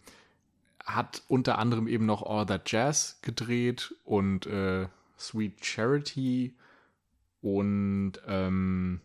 hat 0.84 1.22
unter 1.28 1.58
anderem 1.58 1.88
eben 1.88 2.04
noch 2.04 2.22
All 2.22 2.44
That 2.44 2.70
Jazz 2.70 3.18
gedreht 3.22 3.94
und 4.04 4.46
äh, 4.46 4.88
Sweet 5.18 5.64
Charity 5.64 6.54
und 7.40 8.14
ähm, 8.26 9.00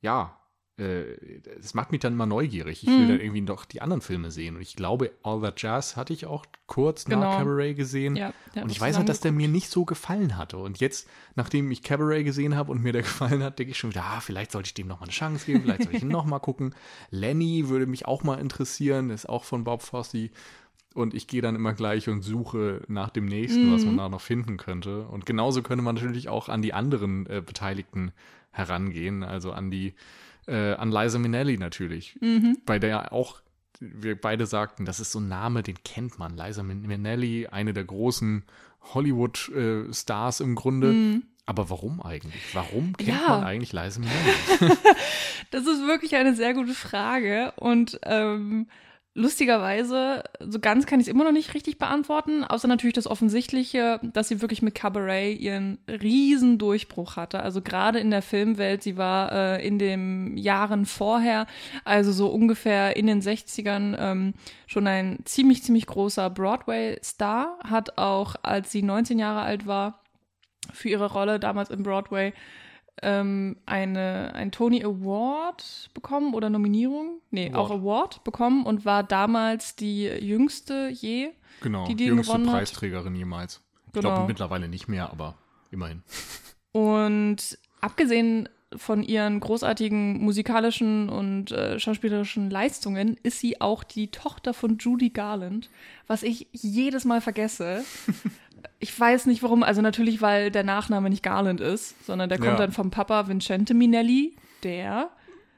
ja, 0.00 0.36
äh, 0.78 1.16
das 1.60 1.72
macht 1.72 1.90
mich 1.90 2.00
dann 2.00 2.12
immer 2.12 2.26
neugierig. 2.26 2.82
Ich 2.82 2.88
will 2.88 3.04
mhm. 3.04 3.08
dann 3.08 3.20
irgendwie 3.20 3.42
doch 3.42 3.64
die 3.64 3.80
anderen 3.80 4.02
Filme 4.02 4.30
sehen. 4.30 4.56
Und 4.56 4.62
ich 4.62 4.76
glaube, 4.76 5.10
All 5.22 5.40
That 5.40 5.62
Jazz 5.62 5.96
hatte 5.96 6.12
ich 6.12 6.26
auch 6.26 6.44
kurz 6.66 7.06
genau. 7.06 7.20
nach 7.20 7.38
Cabaret 7.38 7.76
gesehen. 7.76 8.16
Ja, 8.16 8.32
und 8.54 8.70
ich 8.70 8.80
weiß 8.80 8.98
halt, 8.98 9.08
dass 9.08 9.20
der 9.20 9.32
mir 9.32 9.48
nicht 9.48 9.70
so 9.70 9.86
gefallen 9.86 10.36
hatte. 10.36 10.58
Und 10.58 10.78
jetzt, 10.80 11.08
nachdem 11.34 11.70
ich 11.70 11.82
Cabaret 11.82 12.24
gesehen 12.24 12.56
habe 12.56 12.72
und 12.72 12.82
mir 12.82 12.92
der 12.92 13.02
gefallen 13.10 13.42
hat, 13.42 13.58
denke 13.58 13.70
ich 13.70 13.78
schon 13.78 13.90
wieder, 13.90 14.04
ah, 14.04 14.20
vielleicht 14.20 14.52
sollte 14.52 14.66
ich 14.66 14.74
dem 14.74 14.86
noch 14.86 15.00
mal 15.00 15.04
eine 15.04 15.12
Chance 15.12 15.46
geben, 15.46 15.62
vielleicht 15.62 15.84
soll 15.84 15.94
ich 15.94 16.02
ihn 16.02 16.08
noch 16.16 16.26
mal 16.26 16.40
gucken. 16.40 16.74
Lenny 17.10 17.68
würde 17.68 17.86
mich 17.86 18.06
auch 18.06 18.22
mal 18.22 18.38
interessieren, 18.38 19.08
ist 19.08 19.28
auch 19.28 19.44
von 19.44 19.64
Bob 19.64 19.82
Fosse. 19.82 20.28
und 20.94 21.14
ich 21.14 21.26
gehe 21.26 21.40
dann 21.40 21.54
immer 21.54 21.72
gleich 21.72 22.08
und 22.08 22.20
suche 22.20 22.82
nach 22.88 23.08
dem 23.08 23.24
nächsten, 23.26 23.72
was 23.72 23.84
man 23.84 23.94
Mhm. 23.94 23.98
da 23.98 24.08
noch 24.10 24.20
finden 24.20 24.58
könnte. 24.58 25.06
Und 25.06 25.24
genauso 25.24 25.62
könnte 25.62 25.82
man 25.82 25.94
natürlich 25.94 26.28
auch 26.28 26.50
an 26.50 26.60
die 26.60 26.74
anderen 26.74 27.26
äh, 27.26 27.42
Beteiligten 27.44 28.12
herangehen, 28.50 29.22
also 29.22 29.52
an 29.52 29.70
die 29.70 29.94
äh, 30.46 30.72
an 30.74 30.90
Liza 30.92 31.18
Minnelli 31.18 31.58
natürlich, 31.58 32.16
Mhm. 32.20 32.58
bei 32.66 32.78
der 32.78 33.12
auch 33.12 33.40
wir 33.78 34.18
beide 34.18 34.46
sagten, 34.46 34.86
das 34.86 35.00
ist 35.00 35.12
so 35.12 35.18
ein 35.20 35.28
Name, 35.28 35.62
den 35.62 35.76
kennt 35.84 36.18
man. 36.18 36.34
Liza 36.34 36.62
Min- 36.62 36.86
Minnelli, 36.86 37.46
eine 37.48 37.74
der 37.74 37.84
großen 37.84 38.42
Hollywood-Stars 38.94 40.40
im 40.40 40.54
Grunde. 40.54 41.20
Aber 41.44 41.70
warum 41.70 42.02
eigentlich? 42.02 42.42
Warum 42.54 42.96
kennt 42.96 43.08
Mhm. 43.18 43.24
Ja. 43.24 43.28
man 43.28 43.44
eigentlich 43.44 43.72
Liza 43.72 44.00
Minnelli? 44.00 44.76
Das 45.52 45.62
ist 45.66 45.86
wirklich 45.86 46.16
eine 46.16 46.34
sehr 46.34 46.54
gute 46.54 46.74
Frage 46.74 47.52
und 47.56 48.00
ähm, 48.02 48.66
lustigerweise, 49.16 50.22
so 50.40 50.60
ganz 50.60 50.84
kann 50.84 51.00
ich 51.00 51.06
es 51.06 51.12
immer 51.12 51.24
noch 51.24 51.32
nicht 51.32 51.54
richtig 51.54 51.78
beantworten, 51.78 52.44
außer 52.44 52.68
natürlich 52.68 52.94
das 52.94 53.06
Offensichtliche, 53.06 53.98
dass 54.02 54.28
sie 54.28 54.42
wirklich 54.42 54.60
mit 54.60 54.74
Cabaret 54.74 55.40
ihren 55.40 55.78
riesen 55.88 56.58
Durchbruch 56.58 57.16
hatte. 57.16 57.40
Also 57.40 57.62
gerade 57.62 57.98
in 57.98 58.10
der 58.10 58.20
Filmwelt, 58.20 58.82
sie 58.82 58.98
war 58.98 59.32
äh, 59.32 59.66
in 59.66 59.78
den 59.78 60.36
Jahren 60.36 60.84
vorher, 60.84 61.46
also 61.84 62.12
so 62.12 62.28
ungefähr 62.28 62.96
in 62.96 63.06
den 63.06 63.22
60ern, 63.22 63.96
ähm, 63.98 64.34
schon 64.66 64.86
ein 64.86 65.20
ziemlich, 65.24 65.62
ziemlich 65.62 65.86
großer 65.86 66.28
Broadway-Star, 66.28 67.58
hat 67.64 67.96
auch, 67.96 68.36
als 68.42 68.70
sie 68.70 68.82
19 68.82 69.18
Jahre 69.18 69.40
alt 69.40 69.66
war, 69.66 70.02
für 70.72 70.90
ihre 70.90 71.10
Rolle 71.10 71.40
damals 71.40 71.70
im 71.70 71.82
Broadway 71.82 72.34
ähm, 73.02 73.56
eine, 73.66 74.32
ein 74.34 74.50
Tony 74.52 74.82
Award 74.84 75.90
bekommen 75.94 76.34
oder 76.34 76.50
Nominierung? 76.50 77.20
Nee, 77.30 77.48
Award. 77.50 77.56
auch 77.58 77.70
Award 77.70 78.24
bekommen 78.24 78.64
und 78.66 78.84
war 78.84 79.02
damals 79.02 79.76
die 79.76 80.04
jüngste 80.04 80.88
je. 80.92 81.30
Genau, 81.62 81.86
Die 81.86 81.94
die, 81.94 82.06
jüngste 82.06 82.32
gewonnen 82.32 82.48
hat. 82.50 82.56
Preisträgerin 82.58 83.14
jemals. 83.14 83.62
Ich 83.88 83.92
Genau. 83.92 84.10
glaube 84.14 84.28
mittlerweile 84.28 84.68
nicht 84.68 84.88
mehr, 84.88 85.10
aber 85.10 85.36
immerhin. 85.70 86.02
Und 86.72 87.58
abgesehen 87.80 88.48
von 88.76 89.02
ihren 89.02 89.40
großartigen 89.40 90.18
musikalischen 90.22 91.08
und 91.08 91.52
äh, 91.52 91.78
schauspielerischen 91.78 92.50
Leistungen 92.50 93.16
ist 93.22 93.38
sie 93.40 93.60
auch 93.60 93.84
die 93.84 94.08
Tochter 94.10 94.52
von 94.52 94.76
Judy 94.78 95.10
Garland, 95.10 95.70
was 96.08 96.22
ich 96.22 96.48
jedes 96.52 97.04
Mal 97.04 97.20
vergesse. 97.20 97.84
Ich 98.78 98.98
weiß 98.98 99.26
nicht 99.26 99.42
warum, 99.42 99.62
also 99.62 99.80
natürlich, 99.82 100.20
weil 100.22 100.50
der 100.50 100.64
Nachname 100.64 101.10
nicht 101.10 101.22
Garland 101.22 101.60
ist, 101.60 102.04
sondern 102.06 102.28
der 102.28 102.38
kommt 102.38 102.50
Ja. 102.50 102.56
dann 102.56 102.72
vom 102.72 102.90
Papa 102.90 103.28
Vincente 103.28 103.74
Minelli, 103.74 104.36
der 104.62 105.10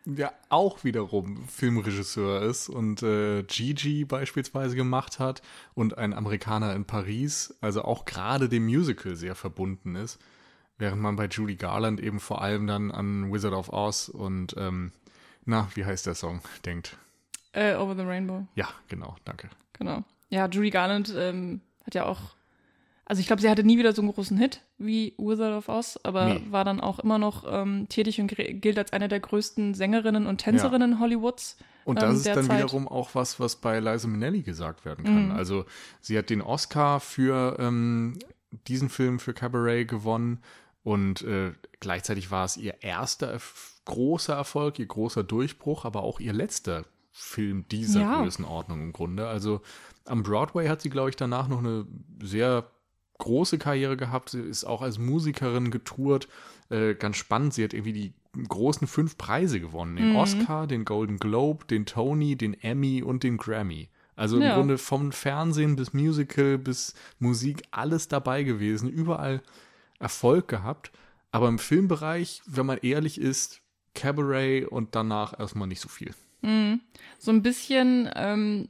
Der 0.05 0.33
auch 0.49 0.85
wiederum 0.85 1.47
Filmregisseur 1.49 2.43
ist 2.43 2.69
und 2.69 3.03
äh, 3.03 3.43
Gigi 3.43 4.05
beispielsweise 4.05 4.75
gemacht 4.77 5.19
hat 5.19 5.43
und 5.75 5.99
ein 5.99 6.15
Amerikaner 6.15 6.75
in 6.75 6.85
Paris, 6.87 7.55
also 7.61 7.83
auch 7.83 8.05
gerade 8.07 8.49
dem 8.49 8.65
Musical 8.65 9.17
sehr 9.17 9.35
verbunden 9.35 9.97
ist. 9.97 10.19
Während 10.79 11.03
man 11.03 11.17
bei 11.17 11.27
Judy 11.27 11.57
Garland 11.57 12.01
eben 12.01 12.21
vor 12.21 12.41
allem 12.41 12.67
dann 12.67 12.91
an 12.91 13.33
Wizard 13.33 13.53
of 13.53 13.69
Oz 13.73 14.09
und, 14.09 14.55
ähm, 14.57 14.93
na, 15.45 15.69
wie 15.75 15.85
heißt 15.85 16.07
der 16.07 16.15
Song, 16.15 16.41
denkt. 16.65 16.97
äh, 17.53 17.75
Over 17.75 17.97
the 17.97 18.03
Rainbow. 18.03 18.47
Ja, 18.55 18.69
genau, 18.89 19.17
danke. 19.25 19.49
Genau. 19.73 20.05
Ja, 20.31 20.47
Judy 20.47 20.71
Garland 20.71 21.13
ähm, 21.17 21.61
hat 21.85 21.95
ja 21.97 22.05
auch, 22.07 22.21
also 23.09 23.21
ich 23.21 23.27
glaube, 23.27 23.43
sie 23.43 23.49
hatte 23.51 23.65
nie 23.65 23.79
wieder 23.79 23.93
so 23.95 24.03
einen 24.03 24.13
großen 24.13 24.37
Hit 24.39 24.61
wie 24.79 25.15
Wizard 25.19 25.55
of 25.57 25.69
Oz, 25.69 25.99
aber 26.05 26.27
Nee. 26.35 26.43
war 26.51 26.65
dann 26.65 26.81
auch 26.81 26.99
immer 26.99 27.19
noch 27.19 27.45
ähm, 27.51 27.87
tätig 27.89 28.21
und 28.21 28.29
gilt 28.37 28.79
als 28.79 28.93
eine 28.93 29.09
der 29.09 29.21
größten 29.21 29.75
Sängerinnen 29.75 30.27
und 30.27 30.39
Tänzerinnen 30.39 31.01
Hollywoods. 31.01 31.57
Und 31.85 31.97
ähm, 31.97 32.09
das 32.11 32.17
ist 32.19 32.27
dann 32.27 32.35
derzeit. 32.37 32.59
wiederum 32.59 32.87
auch 32.87 33.15
was, 33.15 33.41
was 33.41 33.57
bei 33.57 33.81
Liza 33.81 34.07
Minnelli 34.09 34.43
gesagt 34.43 34.85
werden 34.85 35.05
kann. 35.05 35.25
Mhm. 35.31 35.33
Also 35.33 35.65
sie 36.01 36.19
hat 36.19 36.29
den 36.31 36.43
Oscar 36.43 37.01
für 37.01 37.57
ähm, 37.59 38.19
diesen 38.67 38.89
Film 38.91 39.19
für 39.19 39.33
Cabaret 39.35 39.89
gewonnen 39.89 40.43
und 40.83 41.23
äh, 41.23 41.53
gleichzeitig 41.81 42.31
war 42.31 42.45
es 42.45 42.57
ihr 42.57 42.83
erster 42.83 43.35
erf- 43.35 43.81
großer 43.87 44.35
Erfolg, 44.35 44.79
ihr 44.79 44.87
großer 44.87 45.25
Durchbruch, 45.25 45.85
aber 45.87 46.03
auch 46.03 46.21
ihr 46.21 46.33
letzter 46.35 46.85
Film 47.11 47.65
dieser 47.71 48.01
Ja. 48.03 48.21
Größenordnung 48.23 48.81
im 48.81 48.93
Grunde. 48.93 49.27
Also 49.27 49.63
am 50.05 50.23
Broadway 50.23 50.69
hat 50.69 50.83
sie, 50.83 50.91
glaube 50.91 51.11
ich, 51.11 51.17
danach 51.17 51.49
noch 51.49 51.59
eine 51.59 51.87
sehr 52.23 52.71
große 53.19 53.59
Karriere 53.59 53.97
gehabt. 53.97 54.31
Sie 54.31 54.41
ist 54.41 54.65
auch 54.65 54.83
als 54.83 54.99
Musikerin 54.99 55.71
getourt. 55.71 56.29
Äh, 56.71 56.95
ganz 56.95 57.17
spannend. 57.17 57.55
Sie 57.55 57.65
hat 57.65 57.73
irgendwie 57.73 57.93
die 57.93 58.13
großen 58.49 58.87
fünf 58.87 59.17
Preise 59.19 59.61
gewonnen. 59.61 59.97
Den 59.97 60.11
Mhm. 60.11 60.17
Oscar, 60.17 60.67
den 60.67 60.85
Golden 60.85 61.19
Globe, 61.19 61.65
den 61.67 61.87
Tony, 61.87 62.37
den 62.37 62.55
Emmy 62.63 63.03
und 63.03 63.23
den 63.23 63.37
Grammy. 63.37 63.89
Also 64.17 64.37
im 64.37 64.43
Ja. 64.43 64.55
Grunde 64.57 64.79
vom 64.79 65.13
Fernsehen 65.13 65.77
bis 65.77 65.93
Musical 65.93 66.59
bis 66.59 66.95
Musik 67.19 67.63
alles 67.71 68.09
dabei 68.09 68.43
gewesen. 68.43 68.89
Überall 68.89 69.43
Erfolg 69.99 70.49
gehabt. 70.49 70.93
Aber 71.31 71.49
im 71.49 71.59
Filmbereich, 71.59 72.43
wenn 72.47 72.67
man 72.67 72.79
ehrlich 72.79 73.21
ist, 73.21 73.61
Cabaret 73.95 74.67
und 74.67 74.95
danach 74.95 75.39
erstmal 75.39 75.69
nicht 75.69 75.81
so 75.81 75.89
viel. 75.89 76.15
Mhm. 76.43 76.81
So 77.19 77.33
ein 77.33 77.43
bisschen 77.43 78.09
ähm, 78.15 78.69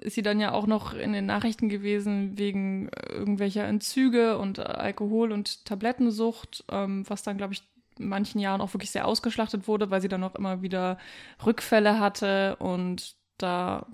ist 0.00 0.14
sie 0.14 0.22
dann 0.22 0.40
ja 0.40 0.52
auch 0.52 0.66
noch 0.66 0.94
in 0.94 1.12
den 1.12 1.26
Nachrichten 1.26 1.68
gewesen 1.68 2.38
wegen 2.38 2.90
irgendwelcher 3.08 3.64
Entzüge 3.66 4.38
und 4.38 4.58
Alkohol- 4.58 5.32
und 5.32 5.64
Tablettensucht, 5.64 6.64
ähm, 6.70 7.04
was 7.08 7.22
dann, 7.22 7.36
glaube 7.36 7.54
ich, 7.54 7.62
in 7.98 8.08
manchen 8.08 8.40
Jahren 8.40 8.60
auch 8.60 8.72
wirklich 8.72 8.90
sehr 8.90 9.06
ausgeschlachtet 9.06 9.68
wurde, 9.68 9.90
weil 9.90 10.00
sie 10.00 10.08
dann 10.08 10.24
auch 10.24 10.34
immer 10.34 10.62
wieder 10.62 10.98
Rückfälle 11.44 11.98
hatte 11.98 12.56
und 12.56 13.14
da 13.36 13.86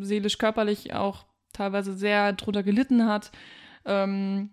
seelisch-körperlich 0.00 0.94
auch 0.94 1.24
teilweise 1.52 1.94
sehr 1.94 2.32
drunter 2.32 2.62
gelitten 2.62 3.06
hat. 3.06 3.30
Ähm, 3.84 4.50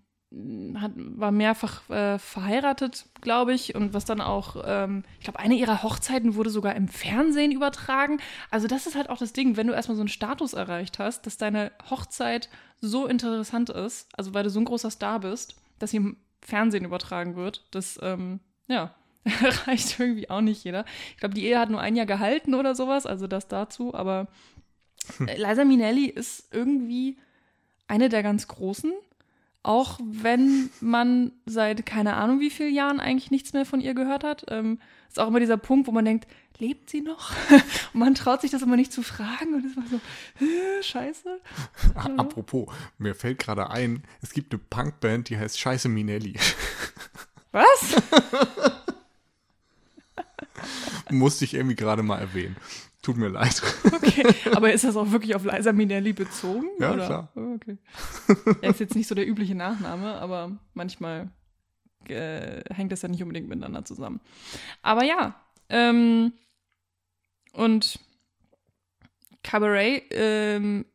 hat, 0.79 0.91
war 0.95 1.31
mehrfach 1.31 1.89
äh, 1.89 2.17
verheiratet, 2.17 3.05
glaube 3.21 3.53
ich, 3.53 3.75
und 3.75 3.93
was 3.93 4.05
dann 4.05 4.21
auch, 4.21 4.55
ähm, 4.65 5.03
ich 5.19 5.25
glaube, 5.25 5.39
eine 5.39 5.55
ihrer 5.55 5.83
Hochzeiten 5.83 6.35
wurde 6.35 6.49
sogar 6.49 6.75
im 6.75 6.87
Fernsehen 6.87 7.51
übertragen. 7.51 8.19
Also 8.49 8.67
das 8.67 8.87
ist 8.87 8.95
halt 8.95 9.09
auch 9.09 9.17
das 9.17 9.33
Ding, 9.33 9.57
wenn 9.57 9.67
du 9.67 9.73
erstmal 9.73 9.95
so 9.95 10.01
einen 10.01 10.09
Status 10.09 10.53
erreicht 10.53 10.99
hast, 10.99 11.25
dass 11.25 11.37
deine 11.37 11.71
Hochzeit 11.89 12.49
so 12.81 13.05
interessant 13.05 13.69
ist, 13.69 14.07
also 14.17 14.33
weil 14.33 14.43
du 14.43 14.49
so 14.49 14.59
ein 14.59 14.65
großer 14.65 14.91
Star 14.91 15.19
bist, 15.19 15.55
dass 15.79 15.91
sie 15.91 15.97
im 15.97 16.17
Fernsehen 16.41 16.85
übertragen 16.85 17.35
wird, 17.35 17.65
das, 17.71 17.99
ähm, 18.01 18.39
ja, 18.67 18.93
reicht 19.67 19.99
irgendwie 19.99 20.29
auch 20.29 20.41
nicht 20.41 20.63
jeder. 20.63 20.85
Ich 21.11 21.17
glaube, 21.17 21.35
die 21.35 21.45
Ehe 21.45 21.59
hat 21.59 21.69
nur 21.69 21.79
ein 21.79 21.95
Jahr 21.95 22.05
gehalten 22.05 22.55
oder 22.55 22.75
sowas, 22.75 23.05
also 23.05 23.27
das 23.27 23.47
dazu, 23.47 23.93
aber 23.93 24.27
äh, 25.27 25.37
Liza 25.37 25.63
Minnelli 25.63 26.05
ist 26.07 26.47
irgendwie 26.51 27.17
eine 27.87 28.09
der 28.09 28.23
ganz 28.23 28.47
großen. 28.47 28.91
Auch 29.63 29.97
wenn 30.03 30.69
man 30.81 31.31
seit 31.45 31.85
keine 31.85 32.15
Ahnung 32.15 32.41
wie 32.41 32.49
vielen 32.49 32.73
Jahren 32.73 32.99
eigentlich 32.99 33.31
nichts 33.31 33.53
mehr 33.53 33.65
von 33.65 33.79
ihr 33.79 33.93
gehört 33.93 34.23
hat. 34.23 34.45
Ähm, 34.49 34.79
ist 35.07 35.19
auch 35.19 35.27
immer 35.27 35.39
dieser 35.39 35.57
Punkt, 35.57 35.87
wo 35.87 35.91
man 35.91 36.05
denkt, 36.05 36.27
lebt 36.59 36.89
sie 36.89 37.01
noch? 37.01 37.31
Und 37.93 37.99
man 37.99 38.15
traut 38.15 38.41
sich 38.41 38.51
das 38.51 38.61
immer 38.61 38.75
nicht 38.75 38.91
zu 38.91 39.03
fragen 39.03 39.53
und 39.53 39.65
ist 39.65 39.77
immer 39.77 39.87
so, 39.87 39.99
scheiße. 40.81 41.39
Apropos, 42.17 42.67
mir 42.97 43.15
fällt 43.15 43.39
gerade 43.39 43.69
ein, 43.69 44.03
es 44.21 44.33
gibt 44.33 44.53
eine 44.53 44.61
Punkband, 44.69 45.29
die 45.29 45.37
heißt 45.37 45.59
Scheiße 45.59 45.89
Minelli. 45.89 46.33
Was? 47.51 48.01
Musste 51.09 51.45
ich 51.45 51.53
irgendwie 51.53 51.75
gerade 51.75 52.01
mal 52.01 52.17
erwähnen. 52.17 52.55
Tut 53.03 53.17
mir 53.17 53.27
leid. 53.27 53.61
Okay. 53.85 54.25
Aber 54.55 54.71
ist 54.71 54.85
das 54.85 54.95
auch 54.95 55.11
wirklich 55.11 55.35
auf 55.35 55.43
Liza 55.43 55.73
Minnelli 55.73 56.13
bezogen? 56.13 56.69
Ja, 56.79 56.93
oder? 56.93 57.05
klar. 57.05 57.31
Oh, 57.35 57.53
okay. 57.55 57.77
Er 58.61 58.69
ist 58.69 58.79
jetzt 58.79 58.95
nicht 58.95 59.07
so 59.07 59.13
der 59.13 59.27
übliche 59.27 59.55
Nachname, 59.55 60.15
aber 60.15 60.57
manchmal 60.73 61.29
äh, 62.07 62.63
hängt 62.73 62.93
das 62.93 63.01
ja 63.01 63.09
nicht 63.09 63.21
unbedingt 63.21 63.49
miteinander 63.49 63.83
zusammen. 63.83 64.21
Aber 64.81 65.03
ja, 65.03 65.35
ähm, 65.67 66.31
und 67.51 67.99
Cabaret, 69.43 70.03
ähm, 70.11 70.85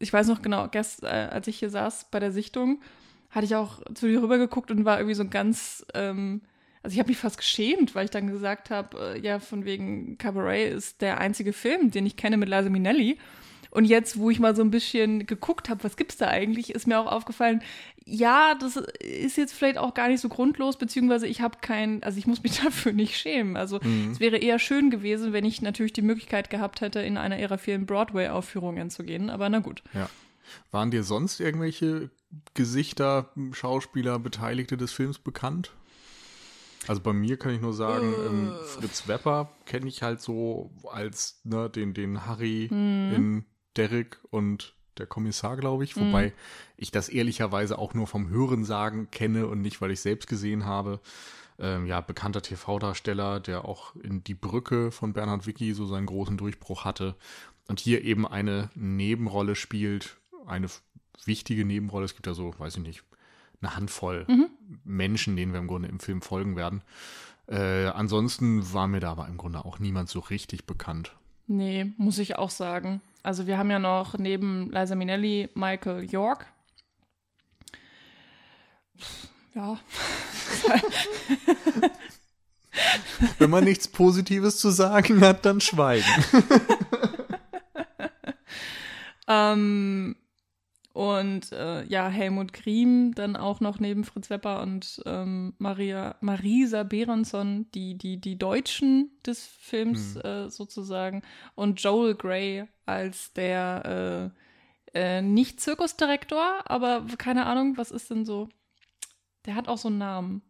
ich 0.00 0.12
weiß 0.12 0.26
noch 0.26 0.42
genau, 0.42 0.66
gest, 0.68 1.04
äh, 1.04 1.06
als 1.06 1.46
ich 1.46 1.60
hier 1.60 1.70
saß 1.70 2.10
bei 2.10 2.18
der 2.18 2.32
Sichtung, 2.32 2.82
hatte 3.30 3.46
ich 3.46 3.54
auch 3.54 3.80
zu 3.94 4.08
dir 4.08 4.20
rüber 4.22 4.38
geguckt 4.38 4.72
und 4.72 4.84
war 4.84 4.98
irgendwie 4.98 5.14
so 5.14 5.26
ganz, 5.28 5.86
ähm, 5.94 6.42
also 6.88 6.94
ich 6.94 7.00
habe 7.00 7.10
mich 7.10 7.18
fast 7.18 7.36
geschämt, 7.36 7.94
weil 7.94 8.06
ich 8.06 8.10
dann 8.10 8.28
gesagt 8.28 8.70
habe, 8.70 9.16
äh, 9.16 9.20
ja, 9.20 9.40
von 9.40 9.66
wegen 9.66 10.16
Cabaret 10.16 10.72
ist 10.72 11.02
der 11.02 11.18
einzige 11.18 11.52
Film, 11.52 11.90
den 11.90 12.06
ich 12.06 12.16
kenne 12.16 12.38
mit 12.38 12.48
Liza 12.48 12.70
Minnelli. 12.70 13.18
Und 13.70 13.84
jetzt, 13.84 14.18
wo 14.18 14.30
ich 14.30 14.40
mal 14.40 14.56
so 14.56 14.62
ein 14.62 14.70
bisschen 14.70 15.26
geguckt 15.26 15.68
habe, 15.68 15.84
was 15.84 15.98
gibt's 15.98 16.16
da 16.16 16.28
eigentlich, 16.28 16.70
ist 16.70 16.86
mir 16.86 16.98
auch 16.98 17.12
aufgefallen, 17.12 17.60
ja, 18.06 18.54
das 18.58 18.76
ist 19.00 19.36
jetzt 19.36 19.52
vielleicht 19.52 19.76
auch 19.76 19.92
gar 19.92 20.08
nicht 20.08 20.22
so 20.22 20.30
grundlos, 20.30 20.78
beziehungsweise 20.78 21.26
ich 21.26 21.42
habe 21.42 21.58
kein, 21.60 22.02
also 22.02 22.16
ich 22.18 22.26
muss 22.26 22.42
mich 22.42 22.58
dafür 22.64 22.94
nicht 22.94 23.18
schämen. 23.18 23.58
Also 23.58 23.80
es 24.10 24.18
wäre 24.18 24.38
eher 24.38 24.58
schön 24.58 24.88
gewesen, 24.88 25.34
wenn 25.34 25.44
ich 25.44 25.60
natürlich 25.60 25.92
die 25.92 26.00
Möglichkeit 26.00 26.48
gehabt 26.48 26.80
hätte, 26.80 27.00
in 27.00 27.18
einer 27.18 27.38
ihrer 27.38 27.58
vielen 27.58 27.84
Broadway-Aufführungen 27.84 28.88
zu 28.88 29.04
gehen. 29.04 29.28
Aber 29.28 29.50
na 29.50 29.58
gut. 29.58 29.82
Ja. 29.92 30.08
Waren 30.70 30.90
dir 30.90 31.02
sonst 31.02 31.38
irgendwelche 31.38 32.08
Gesichter, 32.54 33.28
Schauspieler, 33.52 34.18
Beteiligte 34.18 34.78
des 34.78 34.92
Films 34.92 35.18
bekannt? 35.18 35.72
Also 36.88 37.02
bei 37.02 37.12
mir 37.12 37.36
kann 37.38 37.54
ich 37.54 37.60
nur 37.60 37.74
sagen, 37.74 38.14
ähm, 38.26 38.52
Fritz 38.64 39.06
Wepper 39.06 39.50
kenne 39.66 39.88
ich 39.88 40.02
halt 40.02 40.20
so 40.20 40.70
als 40.90 41.40
ne, 41.44 41.68
den, 41.68 41.94
den 41.94 42.26
Harry 42.26 42.64
in 42.66 43.44
Derrick 43.76 44.18
und 44.30 44.74
der 44.96 45.06
Kommissar, 45.06 45.56
glaube 45.56 45.84
ich. 45.84 45.96
Wobei 45.96 46.32
ich 46.76 46.90
das 46.90 47.08
ehrlicherweise 47.08 47.78
auch 47.78 47.94
nur 47.94 48.06
vom 48.06 48.30
Hörensagen 48.30 49.10
kenne 49.10 49.46
und 49.46 49.60
nicht, 49.60 49.80
weil 49.80 49.90
ich 49.90 50.00
selbst 50.00 50.28
gesehen 50.28 50.64
habe. 50.64 51.00
Ähm, 51.60 51.86
ja, 51.86 52.00
bekannter 52.00 52.42
TV-Darsteller, 52.42 53.40
der 53.40 53.64
auch 53.64 53.94
in 53.96 54.22
Die 54.24 54.34
Brücke 54.34 54.90
von 54.90 55.12
Bernhard 55.12 55.46
Wicki 55.46 55.74
so 55.74 55.86
seinen 55.86 56.06
großen 56.06 56.36
Durchbruch 56.36 56.84
hatte 56.84 57.16
und 57.66 57.80
hier 57.80 58.04
eben 58.04 58.26
eine 58.26 58.70
Nebenrolle 58.74 59.56
spielt, 59.56 60.16
eine 60.46 60.68
wichtige 61.24 61.64
Nebenrolle. 61.64 62.04
Es 62.04 62.14
gibt 62.14 62.26
ja 62.26 62.34
so, 62.34 62.54
weiß 62.58 62.76
ich 62.76 62.82
nicht, 62.82 63.02
eine 63.60 63.76
Handvoll 63.76 64.26
Menschen, 64.84 65.36
denen 65.36 65.52
wir 65.52 65.60
im 65.60 65.66
Grunde 65.66 65.88
im 65.88 66.00
Film 66.00 66.22
folgen 66.22 66.56
werden. 66.56 66.82
Äh, 67.46 67.86
ansonsten 67.86 68.72
war 68.72 68.86
mir 68.86 69.00
da 69.00 69.10
aber 69.12 69.26
im 69.26 69.36
Grunde 69.36 69.64
auch 69.64 69.78
niemand 69.78 70.08
so 70.08 70.20
richtig 70.20 70.66
bekannt. 70.66 71.16
Nee, 71.46 71.92
muss 71.96 72.18
ich 72.18 72.36
auch 72.36 72.50
sagen. 72.50 73.00
Also 73.22 73.46
wir 73.46 73.56
haben 73.58 73.70
ja 73.70 73.78
noch 73.78 74.18
neben 74.18 74.70
Liza 74.70 74.94
Minnelli 74.94 75.48
Michael 75.54 76.04
York. 76.04 76.46
Ja, 79.54 79.78
Wenn 83.38 83.50
man 83.50 83.64
nichts 83.64 83.88
Positives 83.88 84.58
zu 84.58 84.70
sagen 84.70 85.20
hat, 85.20 85.44
dann 85.44 85.60
schweigen. 85.60 86.06
Ähm, 89.30 90.16
und 90.98 91.52
äh, 91.52 91.84
ja, 91.84 92.08
Helmut 92.08 92.52
Griem 92.52 93.14
dann 93.14 93.36
auch 93.36 93.60
noch 93.60 93.78
neben 93.78 94.02
Fritz 94.02 94.30
Wepper 94.30 94.60
und 94.62 95.00
ähm, 95.06 95.54
Maria, 95.58 96.16
Marisa 96.20 96.82
Berenson, 96.82 97.70
die, 97.70 97.96
die, 97.96 98.20
die 98.20 98.36
Deutschen 98.36 99.12
des 99.24 99.46
Films 99.46 100.16
äh, 100.16 100.50
sozusagen. 100.50 101.22
Und 101.54 101.80
Joel 101.80 102.16
Grey 102.16 102.64
als 102.84 103.32
der 103.34 104.32
äh, 104.92 105.18
äh, 105.18 105.22
nicht 105.22 105.60
Zirkusdirektor, 105.60 106.64
aber 106.64 107.06
keine 107.16 107.46
Ahnung, 107.46 107.76
was 107.76 107.92
ist 107.92 108.10
denn 108.10 108.24
so? 108.24 108.48
Der 109.46 109.54
hat 109.54 109.68
auch 109.68 109.78
so 109.78 109.86
einen 109.86 109.98
Namen 109.98 110.42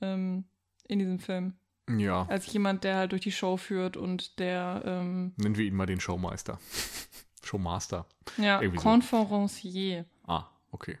ähm, 0.00 0.44
in 0.86 1.00
diesem 1.00 1.18
Film. 1.18 1.54
Ja, 1.88 2.24
Als 2.28 2.52
jemand, 2.52 2.84
der 2.84 2.98
halt 2.98 3.10
durch 3.10 3.22
die 3.22 3.32
Show 3.32 3.56
führt 3.56 3.96
und 3.96 4.38
der 4.38 4.80
ähm, 4.84 5.32
nennen 5.38 5.56
wir 5.56 5.64
ihn 5.64 5.74
mal 5.74 5.86
den 5.86 5.98
Showmeister. 5.98 6.60
Showmaster. 7.48 8.06
ja, 8.36 8.60
Irgendwie 8.60 8.78
so. 8.78 8.84
Conferencier. 8.88 10.04
Ah, 10.26 10.44
okay. 10.70 10.98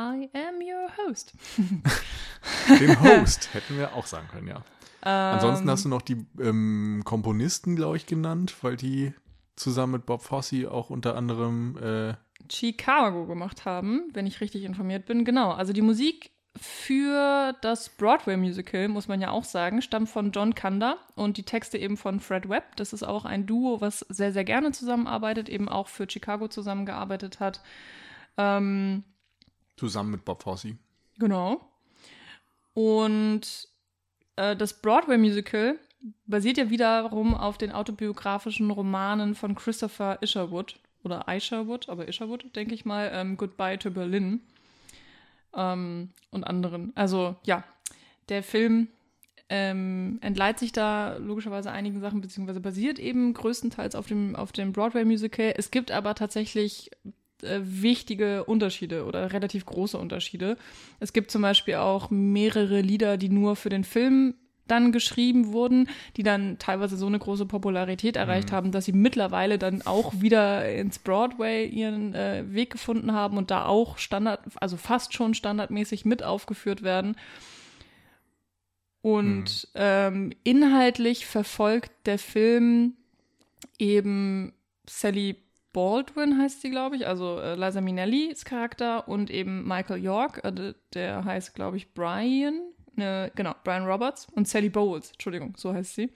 I 0.00 0.30
am 0.32 0.60
your 0.60 0.88
host. 0.96 1.32
Den 2.80 3.00
Host 3.02 3.48
hätten 3.52 3.76
wir 3.76 3.94
auch 3.94 4.06
sagen 4.06 4.28
können, 4.28 4.46
ja. 4.46 4.62
Ähm, 5.02 5.34
Ansonsten 5.34 5.68
hast 5.68 5.84
du 5.84 5.88
noch 5.88 6.02
die 6.02 6.24
ähm, 6.40 7.02
Komponisten, 7.04 7.74
glaube 7.74 7.96
ich, 7.96 8.06
genannt, 8.06 8.54
weil 8.62 8.76
die 8.76 9.12
zusammen 9.56 9.94
mit 9.94 10.06
Bob 10.06 10.22
Fosse 10.22 10.70
auch 10.70 10.90
unter 10.90 11.16
anderem 11.16 11.76
äh, 11.78 12.14
Chicago 12.50 13.26
gemacht 13.26 13.64
haben, 13.64 14.08
wenn 14.12 14.26
ich 14.26 14.40
richtig 14.40 14.62
informiert 14.62 15.06
bin. 15.06 15.24
Genau, 15.24 15.50
also 15.50 15.72
die 15.72 15.82
Musik 15.82 16.30
für 16.60 17.54
das 17.60 17.88
Broadway-Musical, 17.88 18.88
muss 18.88 19.08
man 19.08 19.20
ja 19.20 19.30
auch 19.30 19.44
sagen, 19.44 19.82
stammt 19.82 20.08
von 20.08 20.32
John 20.32 20.54
Kander 20.54 20.98
und 21.14 21.36
die 21.36 21.42
Texte 21.42 21.78
eben 21.78 21.96
von 21.96 22.20
Fred 22.20 22.48
Webb. 22.48 22.76
Das 22.76 22.92
ist 22.92 23.02
auch 23.02 23.24
ein 23.24 23.46
Duo, 23.46 23.80
was 23.80 24.00
sehr, 24.08 24.32
sehr 24.32 24.44
gerne 24.44 24.72
zusammenarbeitet, 24.72 25.48
eben 25.48 25.68
auch 25.68 25.88
für 25.88 26.08
Chicago 26.08 26.48
zusammengearbeitet 26.48 27.40
hat. 27.40 27.60
Ähm, 28.36 29.04
zusammen 29.76 30.10
mit 30.10 30.24
Bob 30.24 30.42
Fosse. 30.42 30.76
Genau. 31.18 31.60
Und 32.74 33.68
äh, 34.36 34.54
das 34.54 34.80
Broadway-Musical 34.80 35.78
basiert 36.26 36.58
ja 36.58 36.70
wiederum 36.70 37.34
auf 37.34 37.58
den 37.58 37.72
autobiografischen 37.72 38.70
Romanen 38.70 39.34
von 39.34 39.54
Christopher 39.54 40.18
Isherwood 40.22 40.78
oder 41.02 41.26
Isherwood, 41.28 41.88
aber 41.88 42.08
Isherwood, 42.08 42.54
denke 42.54 42.74
ich 42.74 42.84
mal, 42.84 43.10
ähm, 43.12 43.36
Goodbye 43.36 43.78
to 43.78 43.90
Berlin 43.90 44.40
ähm, 45.54 46.10
und 46.30 46.44
anderen. 46.44 46.92
Also 46.94 47.36
ja, 47.44 47.64
der 48.28 48.42
Film 48.42 48.88
ähm, 49.48 50.18
entleiht 50.20 50.58
sich 50.58 50.72
da 50.72 51.16
logischerweise 51.16 51.70
einigen 51.70 52.00
Sachen, 52.00 52.20
beziehungsweise 52.20 52.60
basiert 52.60 52.98
eben 52.98 53.32
größtenteils 53.32 53.94
auf 53.94 54.06
dem, 54.06 54.36
auf 54.36 54.52
dem 54.52 54.72
Broadway-Musical. 54.72 55.54
Es 55.56 55.70
gibt 55.70 55.90
aber 55.90 56.14
tatsächlich 56.14 56.90
äh, 57.42 57.60
wichtige 57.62 58.44
Unterschiede 58.44 59.04
oder 59.04 59.32
relativ 59.32 59.64
große 59.64 59.96
Unterschiede. 59.96 60.56
Es 61.00 61.12
gibt 61.12 61.30
zum 61.30 61.42
Beispiel 61.42 61.76
auch 61.76 62.10
mehrere 62.10 62.80
Lieder, 62.80 63.16
die 63.16 63.30
nur 63.30 63.56
für 63.56 63.68
den 63.70 63.84
Film 63.84 64.34
dann 64.70 64.92
geschrieben 64.92 65.52
wurden, 65.52 65.88
die 66.16 66.22
dann 66.22 66.58
teilweise 66.58 66.96
so 66.96 67.06
eine 67.06 67.18
große 67.18 67.46
Popularität 67.46 68.16
erreicht 68.16 68.52
haben, 68.52 68.72
dass 68.72 68.84
sie 68.84 68.92
mittlerweile 68.92 69.58
dann 69.58 69.82
auch 69.82 70.20
wieder 70.20 70.72
ins 70.72 70.98
Broadway 70.98 71.66
ihren 71.66 72.14
äh, 72.14 72.44
Weg 72.48 72.70
gefunden 72.70 73.12
haben 73.12 73.36
und 73.36 73.50
da 73.50 73.66
auch 73.66 73.98
Standard, 73.98 74.40
also 74.60 74.76
fast 74.76 75.14
schon 75.14 75.34
standardmäßig 75.34 76.04
mit 76.04 76.22
aufgeführt 76.22 76.82
werden. 76.82 77.16
Und 79.00 79.68
ähm, 79.74 80.32
inhaltlich 80.44 81.26
verfolgt 81.26 81.92
der 82.06 82.18
Film 82.18 82.94
eben 83.78 84.52
Sally 84.88 85.36
Baldwin 85.72 86.38
heißt 86.38 86.62
sie, 86.62 86.70
glaube 86.70 86.96
ich, 86.96 87.06
also 87.06 87.38
äh, 87.38 87.54
Liza 87.54 87.80
Minnellis 87.80 88.44
Charakter 88.44 89.06
und 89.06 89.30
eben 89.30 89.66
Michael 89.66 90.02
York, 90.02 90.42
äh, 90.44 90.74
der 90.94 91.24
heißt, 91.24 91.54
glaube 91.54 91.76
ich, 91.76 91.92
Brian, 91.94 92.60
ne, 92.98 93.32
genau, 93.34 93.54
Brian 93.64 93.86
Roberts 93.86 94.26
und 94.34 94.46
Sally 94.46 94.68
Bowles, 94.68 95.12
Entschuldigung, 95.12 95.54
so 95.56 95.72
heißt 95.72 95.94
sie. 95.94 96.12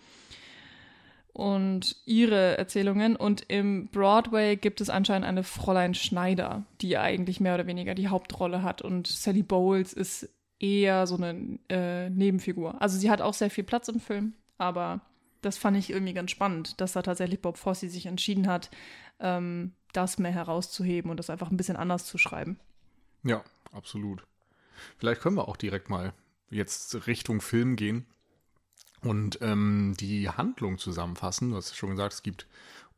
Und 1.33 1.97
ihre 2.05 2.59
Erzählungen. 2.59 3.16
Und 3.16 3.47
im 3.49 3.88
Broadway 3.88 4.57
gibt 4.57 4.83
es 4.83 4.90
anscheinend 4.90 5.27
eine 5.27 5.45
Fräulein 5.45 5.95
Schneider, 5.95 6.66
die 6.83 6.99
eigentlich 6.99 7.40
mehr 7.40 7.55
oder 7.55 7.66
weniger 7.66 7.95
die 7.95 8.09
Hauptrolle 8.09 8.62
hat. 8.62 8.83
Und 8.83 9.07
Sally 9.07 9.42
Bowles 9.42 9.95
ist 9.95 10.29
eher 10.61 11.07
so 11.07 11.16
eine 11.16 11.59
äh, 11.71 12.11
Nebenfigur. 12.11 12.81
Also 12.83 12.99
sie 12.99 13.11
hat 13.11 13.23
auch 13.23 13.33
sehr 13.33 13.51
viel 13.51 13.64
Platz 13.64 13.88
im 13.88 13.99
Film, 13.99 14.35
aber 14.59 15.01
das 15.40 15.57
fand 15.57 15.77
ich 15.77 15.90
irgendwie 15.90 16.12
ganz 16.12 16.31
spannend, 16.31 16.81
dass 16.81 16.92
da 16.92 17.03
tatsächlich 17.03 17.40
Bob 17.40 17.57
Fosse 17.57 17.88
sich 17.88 18.07
entschieden 18.07 18.47
hat, 18.47 18.71
ähm, 19.18 19.73
das 19.92 20.18
mehr 20.18 20.31
herauszuheben 20.33 21.11
und 21.11 21.16
das 21.16 21.31
einfach 21.31 21.51
ein 21.51 21.57
bisschen 21.57 21.77
anders 21.77 22.05
zu 22.05 22.18
schreiben. 22.18 22.61
Ja, 23.25 23.42
absolut. 23.73 24.25
Vielleicht 24.99 25.21
können 25.21 25.37
wir 25.37 25.49
auch 25.49 25.57
direkt 25.57 25.90
mal 25.90 26.12
jetzt 26.53 27.07
Richtung 27.07 27.41
Film 27.41 27.77
gehen 27.77 28.07
und 29.03 29.38
ähm, 29.43 29.95
die 29.99 30.29
Handlung 30.29 30.79
zusammenfassen. 30.79 31.51
Du 31.51 31.57
hast 31.57 31.71
ja 31.71 31.77
schon 31.77 31.91
gesagt, 31.91 32.15
es 32.15 32.23
gibt 32.23 32.47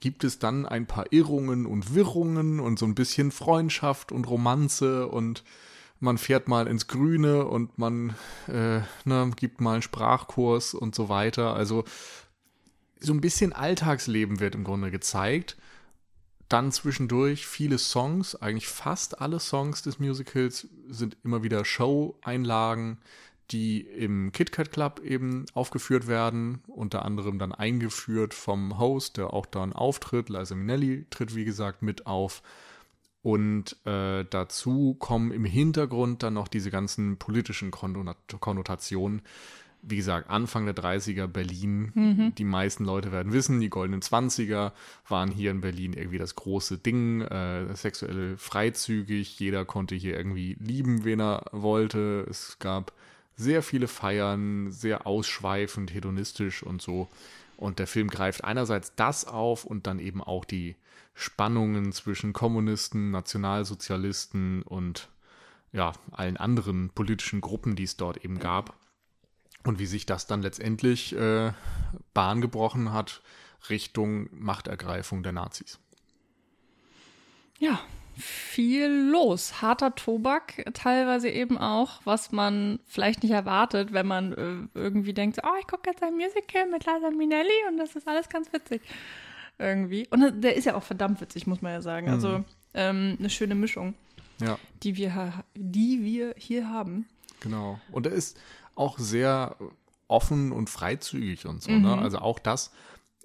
gibt 0.00 0.24
es 0.24 0.38
dann 0.38 0.66
ein 0.66 0.86
paar 0.86 1.12
Irrungen 1.12 1.64
und 1.66 1.94
Wirrungen 1.94 2.60
und 2.60 2.78
so 2.78 2.86
ein 2.86 2.94
bisschen 2.94 3.30
Freundschaft 3.30 4.12
und 4.12 4.28
Romanze 4.28 5.08
und 5.08 5.44
man 6.00 6.18
fährt 6.18 6.48
mal 6.48 6.66
ins 6.66 6.86
Grüne 6.86 7.46
und 7.46 7.78
man 7.78 8.14
äh, 8.46 8.80
ne, 9.04 9.30
gibt 9.36 9.60
mal 9.60 9.74
einen 9.74 9.82
Sprachkurs 9.82 10.74
und 10.74 10.94
so 10.94 11.08
weiter. 11.08 11.54
Also 11.54 11.84
so 13.00 13.12
ein 13.12 13.20
bisschen 13.20 13.52
Alltagsleben 13.52 14.40
wird 14.40 14.54
im 14.54 14.64
Grunde 14.64 14.90
gezeigt. 14.90 15.56
Dann 16.48 16.72
zwischendurch 16.72 17.46
viele 17.46 17.78
Songs, 17.78 18.36
eigentlich 18.36 18.68
fast 18.68 19.20
alle 19.20 19.40
Songs 19.40 19.82
des 19.82 19.98
Musicals 19.98 20.68
sind 20.88 21.16
immer 21.24 21.42
wieder 21.42 21.64
Show-Einlagen, 21.64 22.98
die 23.50 23.80
im 23.80 24.32
KitKat 24.32 24.72
Club 24.72 25.00
eben 25.00 25.46
aufgeführt 25.54 26.06
werden, 26.06 26.62
unter 26.66 27.04
anderem 27.04 27.38
dann 27.38 27.52
eingeführt 27.52 28.34
vom 28.34 28.78
Host, 28.78 29.16
der 29.16 29.32
auch 29.32 29.46
dann 29.46 29.72
auftritt. 29.72 30.28
Liza 30.28 30.54
Minnelli 30.54 31.06
tritt, 31.10 31.34
wie 31.34 31.44
gesagt, 31.44 31.82
mit 31.82 32.06
auf. 32.06 32.42
Und 33.22 33.76
äh, 33.86 34.24
dazu 34.28 34.94
kommen 34.98 35.32
im 35.32 35.46
Hintergrund 35.46 36.22
dann 36.22 36.34
noch 36.34 36.48
diese 36.48 36.70
ganzen 36.70 37.16
politischen 37.16 37.70
Konnotationen. 37.70 39.22
Wie 39.86 39.96
gesagt, 39.96 40.30
Anfang 40.30 40.64
der 40.64 40.74
30er 40.74 41.26
Berlin. 41.26 41.92
Mhm. 41.94 42.34
Die 42.36 42.44
meisten 42.44 42.84
Leute 42.84 43.12
werden 43.12 43.32
wissen, 43.32 43.60
die 43.60 43.68
goldenen 43.68 44.00
20er 44.00 44.72
waren 45.08 45.30
hier 45.30 45.50
in 45.50 45.60
Berlin 45.60 45.92
irgendwie 45.92 46.18
das 46.18 46.34
große 46.34 46.78
Ding. 46.78 47.20
Äh, 47.22 47.74
sexuell 47.74 48.36
freizügig. 48.36 49.38
Jeder 49.38 49.64
konnte 49.64 49.94
hier 49.94 50.16
irgendwie 50.16 50.56
lieben, 50.58 51.04
wen 51.04 51.20
er 51.20 51.44
wollte. 51.52 52.26
Es 52.30 52.58
gab 52.58 52.92
sehr 53.36 53.62
viele 53.62 53.88
Feiern, 53.88 54.70
sehr 54.70 55.06
ausschweifend, 55.06 55.92
hedonistisch 55.92 56.62
und 56.62 56.80
so. 56.80 57.08
Und 57.56 57.78
der 57.78 57.86
Film 57.86 58.08
greift 58.08 58.44
einerseits 58.44 58.94
das 58.94 59.26
auf 59.26 59.64
und 59.64 59.86
dann 59.86 59.98
eben 59.98 60.22
auch 60.22 60.44
die 60.44 60.76
Spannungen 61.14 61.92
zwischen 61.92 62.32
Kommunisten, 62.32 63.10
Nationalsozialisten 63.10 64.62
und 64.62 65.08
ja, 65.72 65.92
allen 66.12 66.36
anderen 66.36 66.90
politischen 66.90 67.40
Gruppen, 67.40 67.76
die 67.76 67.84
es 67.84 67.96
dort 67.96 68.24
eben 68.24 68.38
gab. 68.38 68.74
Und 69.64 69.78
wie 69.78 69.86
sich 69.86 70.06
das 70.06 70.26
dann 70.26 70.42
letztendlich 70.42 71.14
äh, 71.16 71.52
Bahn 72.12 72.40
gebrochen 72.40 72.92
hat 72.92 73.22
Richtung 73.70 74.28
Machtergreifung 74.30 75.22
der 75.22 75.32
Nazis. 75.32 75.78
Ja, 77.58 77.80
viel 78.16 79.10
los. 79.10 79.62
Harter 79.62 79.94
Tobak 79.94 80.64
teilweise 80.74 81.28
eben 81.28 81.58
auch, 81.58 82.00
was 82.04 82.30
man 82.30 82.78
vielleicht 82.86 83.22
nicht 83.22 83.32
erwartet, 83.32 83.92
wenn 83.92 84.06
man 84.06 84.32
äh, 84.32 84.78
irgendwie 84.78 85.14
denkt, 85.14 85.38
oh, 85.42 85.56
ich 85.60 85.66
gucke 85.66 85.90
jetzt 85.90 86.02
ein 86.02 86.14
Musical 86.14 86.68
mit 86.70 86.84
Liza 86.84 87.10
Minnelli 87.10 87.68
und 87.68 87.78
das 87.78 87.96
ist 87.96 88.06
alles 88.06 88.28
ganz 88.28 88.52
witzig. 88.52 88.82
Irgendwie. 89.58 90.06
Und 90.10 90.42
der 90.42 90.56
ist 90.56 90.64
ja 90.64 90.74
auch 90.74 90.82
verdammt 90.82 91.20
witzig, 91.20 91.46
muss 91.46 91.62
man 91.62 91.72
ja 91.72 91.80
sagen. 91.80 92.08
Also 92.08 92.38
mhm. 92.38 92.44
ähm, 92.74 93.16
eine 93.18 93.30
schöne 93.30 93.54
Mischung, 93.54 93.94
ja. 94.40 94.58
die, 94.82 94.96
wir, 94.96 95.44
die 95.54 96.02
wir 96.02 96.34
hier 96.36 96.68
haben. 96.68 97.06
Genau. 97.40 97.80
Und 97.92 98.06
er 98.06 98.12
ist 98.12 98.38
auch 98.74 98.98
sehr 98.98 99.56
offen 100.08 100.52
und 100.52 100.70
freizügig 100.70 101.46
und 101.46 101.62
so. 101.62 101.70
Ne? 101.70 101.78
Mhm. 101.78 101.84
Ne? 101.84 101.98
Also 101.98 102.18
auch 102.18 102.38
das 102.38 102.70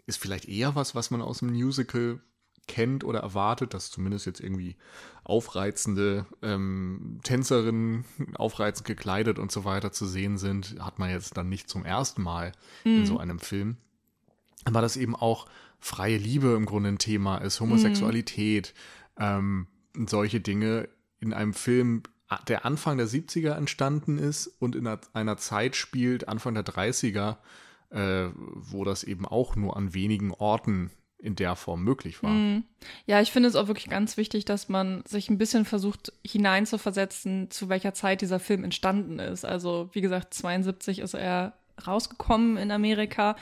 ist 0.06 0.18
vielleicht 0.18 0.48
eher 0.48 0.76
was, 0.76 0.96
was 0.96 1.12
man 1.12 1.22
aus 1.22 1.40
dem 1.40 1.52
Musical 1.52 2.20
kennt 2.68 3.04
oder 3.04 3.20
erwartet, 3.20 3.74
dass 3.74 3.92
zumindest 3.92 4.26
jetzt 4.26 4.40
irgendwie 4.40 4.76
aufreizende 5.24 6.26
ähm, 6.42 7.20
Tänzerinnen, 7.24 8.06
aufreizend 8.36 8.88
gekleidet 8.88 9.40
und 9.40 9.52
so 9.52 9.66
weiter 9.66 9.92
zu 9.92 10.06
sehen 10.06 10.38
sind, 10.38 10.78
hat 10.80 11.00
man 11.00 11.10
jetzt 11.10 11.36
dann 11.36 11.50
nicht 11.50 11.70
zum 11.70 11.84
ersten 11.84 12.22
Mal 12.22 12.54
mhm. 12.86 12.98
in 12.98 13.06
so 13.06 13.18
einem 13.18 13.40
Film. 13.40 13.78
Aber 14.66 14.82
dass 14.82 14.98
eben 14.98 15.16
auch 15.16 15.48
freie 15.80 16.18
Liebe 16.18 16.54
im 16.54 16.66
Grunde 16.66 16.90
ein 16.90 16.98
Thema 16.98 17.38
ist, 17.38 17.60
Homosexualität, 17.60 18.74
mhm. 19.18 19.68
ähm, 19.96 20.08
solche 20.08 20.40
Dinge 20.40 20.90
in 21.20 21.34
einem 21.34 21.54
Film, 21.54 22.04
der 22.48 22.66
Anfang 22.66 22.98
der 22.98 23.08
70er 23.08 23.56
entstanden 23.56 24.18
ist 24.18 24.48
und 24.60 24.76
in 24.76 24.88
einer, 24.88 25.38
Zeit 25.38 25.76
spielt, 25.76 26.28
Anfang 26.28 26.54
der 26.54 26.66
30er, 26.66 27.38
äh, 27.92 28.30
wo 28.36 28.84
das 28.84 29.04
eben 29.04 29.26
auch 29.26 29.56
nur 29.56 29.76
an 29.76 29.94
wenigen 29.94 30.32
Orten 30.32 30.92
in 31.18 31.36
der 31.36 31.56
Form 31.56 31.84
möglich 31.84 32.24
war. 32.24 32.32
Mm. 32.32 32.64
Ja, 33.06 33.20
ich 33.20 33.32
finde 33.32 33.50
es 33.50 33.56
auch 33.56 33.68
wirklich 33.68 33.90
ganz 33.90 34.16
wichtig, 34.16 34.46
dass 34.46 34.70
man 34.70 35.04
sich 35.06 35.30
ein 35.30 35.38
bisschen 35.38 35.66
versucht 35.66 36.14
hineinzuversetzen, 36.26 37.52
zu 37.52 37.68
welcher 37.68 37.94
Zeit 37.94 38.22
dieser 38.22 38.40
Film 38.40 38.64
entstanden 38.64 39.20
ist. 39.20 39.44
Also 39.44 39.90
wie 39.92 40.02
gesagt, 40.02 40.34
72 40.34 41.00
ist 41.00 41.16
er 41.16 41.54
rausgekommen 41.86 42.58
in 42.58 42.72
Amerika 42.72 43.36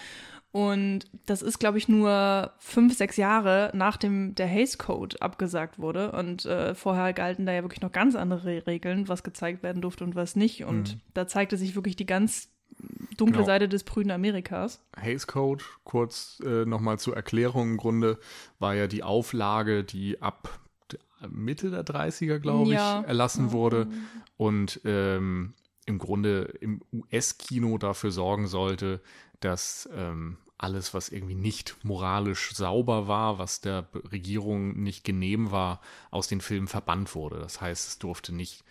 und 0.58 1.02
das 1.28 1.44
ist, 1.44 1.60
glaube 1.60 1.78
ich, 1.78 1.88
nur 1.88 2.52
fünf, 2.58 2.98
sechs 2.98 3.16
Jahre 3.16 3.70
nachdem 3.76 4.34
der 4.34 4.48
Hays 4.48 4.80
Code 4.80 5.22
abgesagt 5.22 5.78
wurde. 5.78 6.14
Und 6.14 6.48
äh, 6.48 6.74
vorher 6.74 7.14
galten 7.14 7.46
da 7.46 7.52
ja 7.54 7.62
wirklich 7.62 7.84
noch 7.84 7.92
ganz 7.92 8.16
andere 8.16 8.66
Regeln, 8.66 9.08
was 9.08 9.22
gezeigt 9.22 9.62
werden 9.62 9.84
durfte 9.84 10.04
und 10.04 10.16
was 10.16 10.36
nicht. 10.36 10.64
Und 10.64 10.96
mhm. 10.96 11.02
da 11.14 11.28
zeigte 11.28 11.58
sich 11.58 11.76
wirklich 11.76 11.96
die 11.96 12.08
ganz 12.08 12.50
dunkle 13.18 13.36
genau. 13.36 13.46
Seite 13.46 13.70
des 13.70 13.84
prüden 13.84 14.10
Amerikas. 14.10 14.84
Hays 15.00 15.28
Code, 15.28 15.64
kurz 15.84 16.42
äh, 16.44 16.66
nochmal 16.66 16.98
zur 16.98 17.16
Erklärung 17.16 17.74
im 17.74 17.78
Grunde, 17.78 18.18
war 18.58 18.74
ja 18.74 18.88
die 18.88 19.04
Auflage, 19.04 19.84
die 19.84 20.24
ab 20.24 20.60
Mitte 21.30 21.70
der 21.70 21.86
30er, 21.86 22.40
glaube 22.40 22.72
ja. 22.72 23.02
ich, 23.02 23.08
erlassen 23.08 23.52
wurde 23.52 23.90
und 24.38 24.82
ähm, 24.86 25.54
im 25.86 26.00
Grunde 26.00 26.52
im 26.62 26.82
US-Kino 26.92 27.78
dafür 27.78 28.10
sorgen 28.10 28.48
sollte, 28.48 29.02
dass 29.40 29.88
ähm, 29.96 30.38
alles, 30.58 30.94
was 30.94 31.10
irgendwie 31.10 31.36
nicht 31.36 31.76
moralisch 31.84 32.54
sauber 32.54 33.08
war, 33.08 33.38
was 33.38 33.62
der 33.62 33.88
Regierung 34.12 34.82
nicht 34.82 35.04
genehm 35.04 35.52
war, 35.52 35.82
aus 36.10 36.28
den 36.28 36.42
Filmen 36.42 36.68
verbannt 36.68 37.14
wurde. 37.16 37.40
Das 37.40 37.62
heißt, 37.62 37.88
es 37.88 38.00
durfte 38.00 38.34
nicht 38.34 38.64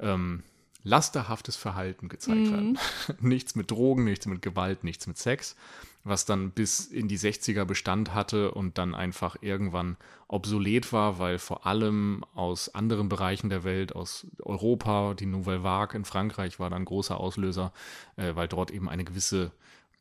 ähm, 0.00 0.42
lasterhaftes 0.84 1.56
Verhalten 1.56 2.08
gezeigt 2.08 2.46
mhm. 2.46 2.50
werden. 2.50 2.78
nichts 3.20 3.54
mit 3.56 3.70
Drogen, 3.70 4.04
nichts 4.04 4.26
mit 4.26 4.42
Gewalt, 4.42 4.84
nichts 4.84 5.06
mit 5.06 5.18
Sex, 5.18 5.56
was 6.04 6.26
dann 6.26 6.50
bis 6.50 6.86
in 6.86 7.08
die 7.08 7.18
60er 7.18 7.64
Bestand 7.64 8.14
hatte 8.14 8.52
und 8.52 8.78
dann 8.78 8.94
einfach 8.94 9.36
irgendwann 9.40 9.96
obsolet 10.28 10.92
war, 10.92 11.18
weil 11.18 11.38
vor 11.38 11.66
allem 11.66 12.24
aus 12.34 12.74
anderen 12.74 13.08
Bereichen 13.08 13.48
der 13.48 13.64
Welt, 13.64 13.94
aus 13.94 14.26
Europa, 14.40 15.14
die 15.14 15.26
Nouvelle 15.26 15.62
Vague 15.62 15.96
in 15.96 16.04
Frankreich 16.04 16.60
war 16.60 16.70
dann 16.70 16.84
großer 16.84 17.18
Auslöser, 17.18 17.72
äh, 18.16 18.34
weil 18.34 18.48
dort 18.48 18.70
eben 18.70 18.88
eine 18.88 19.04
gewisse 19.04 19.52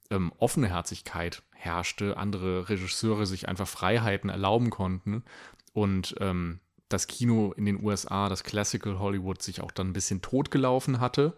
ähm, 0.09 0.31
offene 0.37 0.67
Herzigkeit 0.67 1.43
herrschte, 1.51 2.17
andere 2.17 2.69
Regisseure 2.69 3.25
sich 3.25 3.47
einfach 3.47 3.67
Freiheiten 3.67 4.29
erlauben 4.29 4.69
konnten 4.69 5.23
und 5.73 6.15
ähm, 6.19 6.59
das 6.89 7.07
Kino 7.07 7.53
in 7.57 7.65
den 7.65 7.83
USA, 7.83 8.29
das 8.29 8.43
Classical 8.43 8.99
Hollywood, 8.99 9.41
sich 9.41 9.61
auch 9.61 9.71
dann 9.71 9.89
ein 9.89 9.93
bisschen 9.93 10.21
totgelaufen 10.21 10.99
hatte 10.99 11.33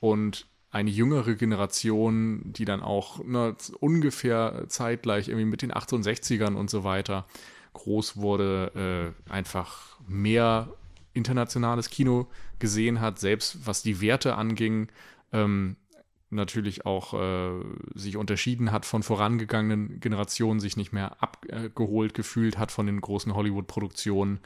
und 0.00 0.46
eine 0.70 0.90
jüngere 0.90 1.34
Generation, 1.34 2.42
die 2.44 2.64
dann 2.64 2.82
auch 2.82 3.24
ne, 3.24 3.56
ungefähr 3.80 4.64
zeitgleich 4.68 5.28
irgendwie 5.28 5.46
mit 5.46 5.62
den 5.62 5.72
68ern 5.72 6.54
und 6.54 6.68
so 6.68 6.84
weiter 6.84 7.26
groß 7.72 8.16
wurde, 8.16 9.14
äh, 9.28 9.30
einfach 9.32 9.98
mehr 10.06 10.68
internationales 11.12 11.90
Kino 11.90 12.28
gesehen 12.58 13.00
hat, 13.00 13.18
selbst 13.18 13.66
was 13.66 13.82
die 13.82 14.00
Werte 14.00 14.34
anging, 14.34 14.88
ähm, 15.32 15.76
natürlich 16.30 16.84
auch 16.86 17.14
äh, 17.14 17.64
sich 17.94 18.16
unterschieden 18.16 18.72
hat 18.72 18.84
von 18.84 19.02
vorangegangenen 19.02 20.00
Generationen, 20.00 20.60
sich 20.60 20.76
nicht 20.76 20.92
mehr 20.92 21.16
abgeholt 21.22 22.14
gefühlt 22.14 22.58
hat 22.58 22.70
von 22.70 22.86
den 22.86 23.00
großen 23.00 23.34
Hollywood-Produktionen. 23.34 24.40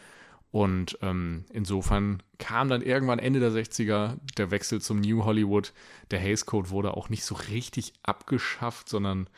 Und 0.52 0.98
ähm, 1.00 1.46
insofern 1.50 2.22
kam 2.38 2.68
dann 2.68 2.82
irgendwann 2.82 3.18
Ende 3.18 3.40
der 3.40 3.50
60er 3.50 4.18
der 4.36 4.50
Wechsel 4.50 4.80
zum 4.82 5.00
New 5.00 5.24
Hollywood. 5.24 5.72
Der 6.10 6.18
Hays 6.18 6.44
Code 6.44 6.70
wurde 6.70 6.94
auch 6.94 7.08
nicht 7.08 7.24
so 7.24 7.34
richtig 7.34 7.94
abgeschafft, 8.02 8.88
sondern 8.88 9.28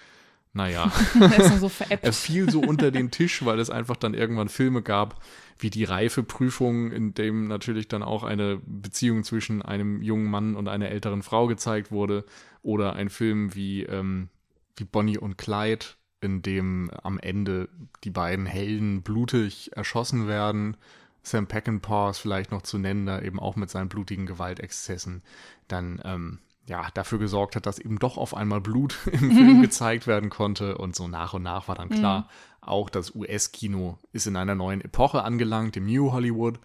naja, 0.53 0.91
so 1.61 1.71
er 1.89 2.13
fiel 2.13 2.51
so 2.51 2.61
unter 2.61 2.91
den 2.91 3.11
Tisch, 3.11 3.45
weil 3.45 3.59
es 3.59 3.71
einfach 3.71 3.97
dann 3.97 4.15
irgendwann 4.15 4.49
Filme 4.49 4.83
gab, 4.83 5.23
wie 5.59 5.71
die 5.71 5.85
Reifeprüfung, 5.85 6.93
in 6.93 7.15
dem 7.15 7.49
natürlich 7.49 7.89
dann 7.89 8.03
auch 8.03 8.25
eine 8.25 8.61
Beziehung 8.67 9.25
zwischen 9.25 9.63
einem 9.63 10.03
jungen 10.03 10.31
Mann 10.31 10.57
und 10.57 10.69
einer 10.69 10.89
älteren 10.89 11.23
Frau 11.23 11.47
gezeigt 11.47 11.91
wurde. 11.91 12.25
Oder 12.63 12.95
ein 12.95 13.11
Film 13.11 13.55
wie, 13.55 13.83
ähm, 13.83 14.29
wie 14.77 14.85
Bonnie 14.85 15.19
und 15.19 15.39
Clyde, 15.39 15.87
in 16.21 16.43
dem 16.43 16.91
am 17.03 17.19
Ende 17.19 17.69
die 18.05 18.11
beiden 18.11 18.47
Helden 18.47 19.03
blutig 19.03 19.71
erschossen 19.77 20.27
werden 20.27 20.77
Sam 21.25 21.47
Peckinpah 21.47 22.11
ist 22.11 22.19
vielleicht 22.19 22.53
noch 22.53 22.63
zu 22.63 22.79
nennen, 22.79 23.07
da 23.07 23.21
eben 23.21 23.41
auch 23.41 23.57
mit 23.57 23.71
seinen 23.71 23.89
blutigen 23.89 24.27
Gewaltexzessen 24.27 25.23
dann 25.69 26.01
ähm, 26.05 26.39
ja 26.67 26.87
dafür 26.95 27.19
gesorgt 27.19 27.57
hat, 27.57 27.67
dass 27.67 27.79
eben 27.79 27.99
doch 27.99 28.19
auf 28.19 28.37
einmal 28.37 28.61
Blut 28.61 28.99
im 29.11 29.33
Film 29.33 29.63
gezeigt 29.63 30.07
werden 30.07 30.31
konnte 30.31 30.79
und 30.79 30.95
so 30.95 31.09
nach 31.09 31.35
und 31.35 31.43
nach 31.43 31.67
war 31.67 31.75
dann 31.75 31.89
klar, 31.89 32.21
mhm. 32.21 32.25
Auch 32.67 32.91
das 32.91 33.15
US-Kino 33.15 33.99
ist 34.13 34.27
in 34.27 34.37
einer 34.37 34.55
neuen 34.55 34.81
Epoche 34.81 35.23
angelangt, 35.23 35.77
im 35.77 35.87
New 35.87 36.13
Hollywood 36.13 36.59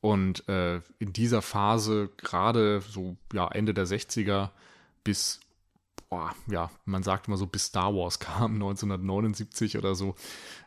und 0.00 0.48
äh, 0.48 0.80
in 0.98 1.12
dieser 1.12 1.42
Phase 1.42 2.10
gerade 2.16 2.80
so 2.80 3.16
ja 3.32 3.48
Ende 3.48 3.74
der 3.74 3.86
60er 3.86 4.50
bis 5.02 5.40
boah, 6.14 6.34
ja, 6.46 6.70
man 6.84 7.02
sagt 7.02 7.26
immer 7.26 7.36
so, 7.36 7.46
bis 7.46 7.66
Star 7.66 7.94
Wars 7.94 8.18
kam, 8.20 8.54
1979 8.54 9.78
oder 9.78 9.94
so, 9.94 10.14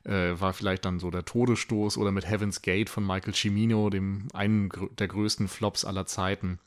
äh, 0.03 0.39
war 0.39 0.53
vielleicht 0.53 0.85
dann 0.85 0.99
so 0.99 1.09
der 1.09 1.23
Todesstoß 1.23 1.97
oder 1.97 2.11
mit 2.11 2.29
Heaven's 2.29 2.61
Gate 2.61 2.89
von 2.89 3.05
Michael 3.05 3.33
Cimino, 3.33 3.89
dem 3.89 4.27
einen 4.33 4.69
der 4.99 5.07
größten 5.07 5.47
Flops 5.47 5.85
aller 5.85 6.05
Zeiten. 6.05 6.59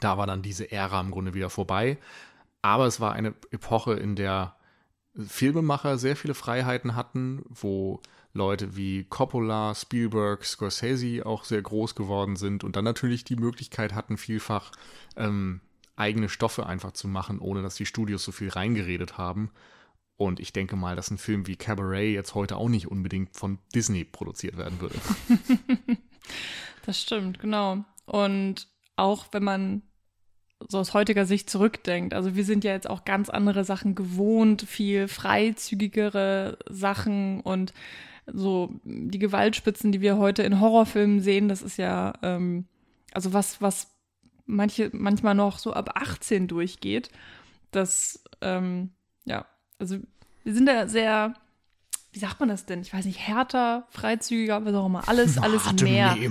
Da 0.00 0.16
war 0.16 0.26
dann 0.26 0.42
diese 0.42 0.70
Ära 0.70 1.00
im 1.00 1.10
Grunde 1.10 1.34
wieder 1.34 1.50
vorbei. 1.50 1.98
Aber 2.62 2.86
es 2.86 3.00
war 3.00 3.12
eine 3.12 3.34
Epoche, 3.50 3.94
in 3.94 4.14
der 4.14 4.54
Filmemacher 5.26 5.98
sehr 5.98 6.16
viele 6.16 6.34
Freiheiten 6.34 6.94
hatten, 6.94 7.42
wo 7.48 8.00
Leute 8.32 8.76
wie 8.76 9.04
Coppola, 9.04 9.74
Spielberg, 9.74 10.44
Scorsese 10.44 11.26
auch 11.26 11.44
sehr 11.44 11.62
groß 11.62 11.94
geworden 11.94 12.36
sind 12.36 12.62
und 12.62 12.76
dann 12.76 12.84
natürlich 12.84 13.24
die 13.24 13.36
Möglichkeit 13.36 13.94
hatten, 13.94 14.16
vielfach 14.16 14.70
ähm, 15.16 15.60
eigene 15.96 16.28
Stoffe 16.28 16.66
einfach 16.66 16.92
zu 16.92 17.08
machen, 17.08 17.40
ohne 17.40 17.62
dass 17.62 17.74
die 17.74 17.86
Studios 17.86 18.22
so 18.22 18.32
viel 18.32 18.50
reingeredet 18.50 19.18
haben. 19.18 19.50
Und 20.16 20.40
ich 20.40 20.52
denke 20.52 20.76
mal, 20.76 20.96
dass 20.96 21.10
ein 21.10 21.18
Film 21.18 21.46
wie 21.46 21.56
Cabaret 21.56 22.12
jetzt 22.12 22.34
heute 22.34 22.56
auch 22.56 22.68
nicht 22.68 22.88
unbedingt 22.88 23.36
von 23.36 23.58
Disney 23.74 24.04
produziert 24.04 24.56
werden 24.56 24.80
würde. 24.80 24.96
das 26.86 27.00
stimmt, 27.00 27.38
genau. 27.38 27.84
Und 28.04 28.68
auch 28.96 29.26
wenn 29.32 29.44
man 29.44 29.82
so 30.68 30.78
aus 30.78 30.94
heutiger 30.94 31.24
Sicht 31.24 31.48
zurückdenkt, 31.50 32.14
also 32.14 32.34
wir 32.34 32.44
sind 32.44 32.64
ja 32.64 32.72
jetzt 32.72 32.90
auch 32.90 33.04
ganz 33.04 33.30
andere 33.30 33.64
Sachen 33.64 33.94
gewohnt, 33.94 34.62
viel 34.62 35.08
freizügigere 35.08 36.58
Sachen 36.68 37.40
und 37.40 37.72
so 38.26 38.74
die 38.84 39.18
Gewaltspitzen, 39.18 39.92
die 39.92 40.00
wir 40.00 40.18
heute 40.18 40.42
in 40.42 40.60
Horrorfilmen 40.60 41.20
sehen, 41.20 41.48
das 41.48 41.62
ist 41.62 41.78
ja 41.78 42.12
ähm, 42.22 42.66
also 43.12 43.32
was, 43.32 43.60
was 43.60 43.88
manche 44.46 44.90
manchmal 44.92 45.34
noch 45.34 45.58
so 45.58 45.72
ab 45.72 45.90
18 45.94 46.48
durchgeht. 46.48 47.10
Das, 47.70 48.22
ähm, 48.40 48.90
ja, 49.24 49.46
also 49.78 49.98
wir 50.44 50.54
sind 50.54 50.66
da 50.66 50.88
sehr, 50.88 51.34
wie 52.12 52.18
sagt 52.18 52.40
man 52.40 52.48
das 52.48 52.64
denn? 52.64 52.80
Ich 52.80 52.92
weiß 52.92 53.04
nicht, 53.04 53.18
härter, 53.18 53.86
freizügiger, 53.90 54.64
was 54.64 54.74
auch 54.74 54.86
immer. 54.86 55.06
Alles, 55.08 55.38
alles 55.38 55.66
Atem 55.66 55.88
mehr. 55.88 56.16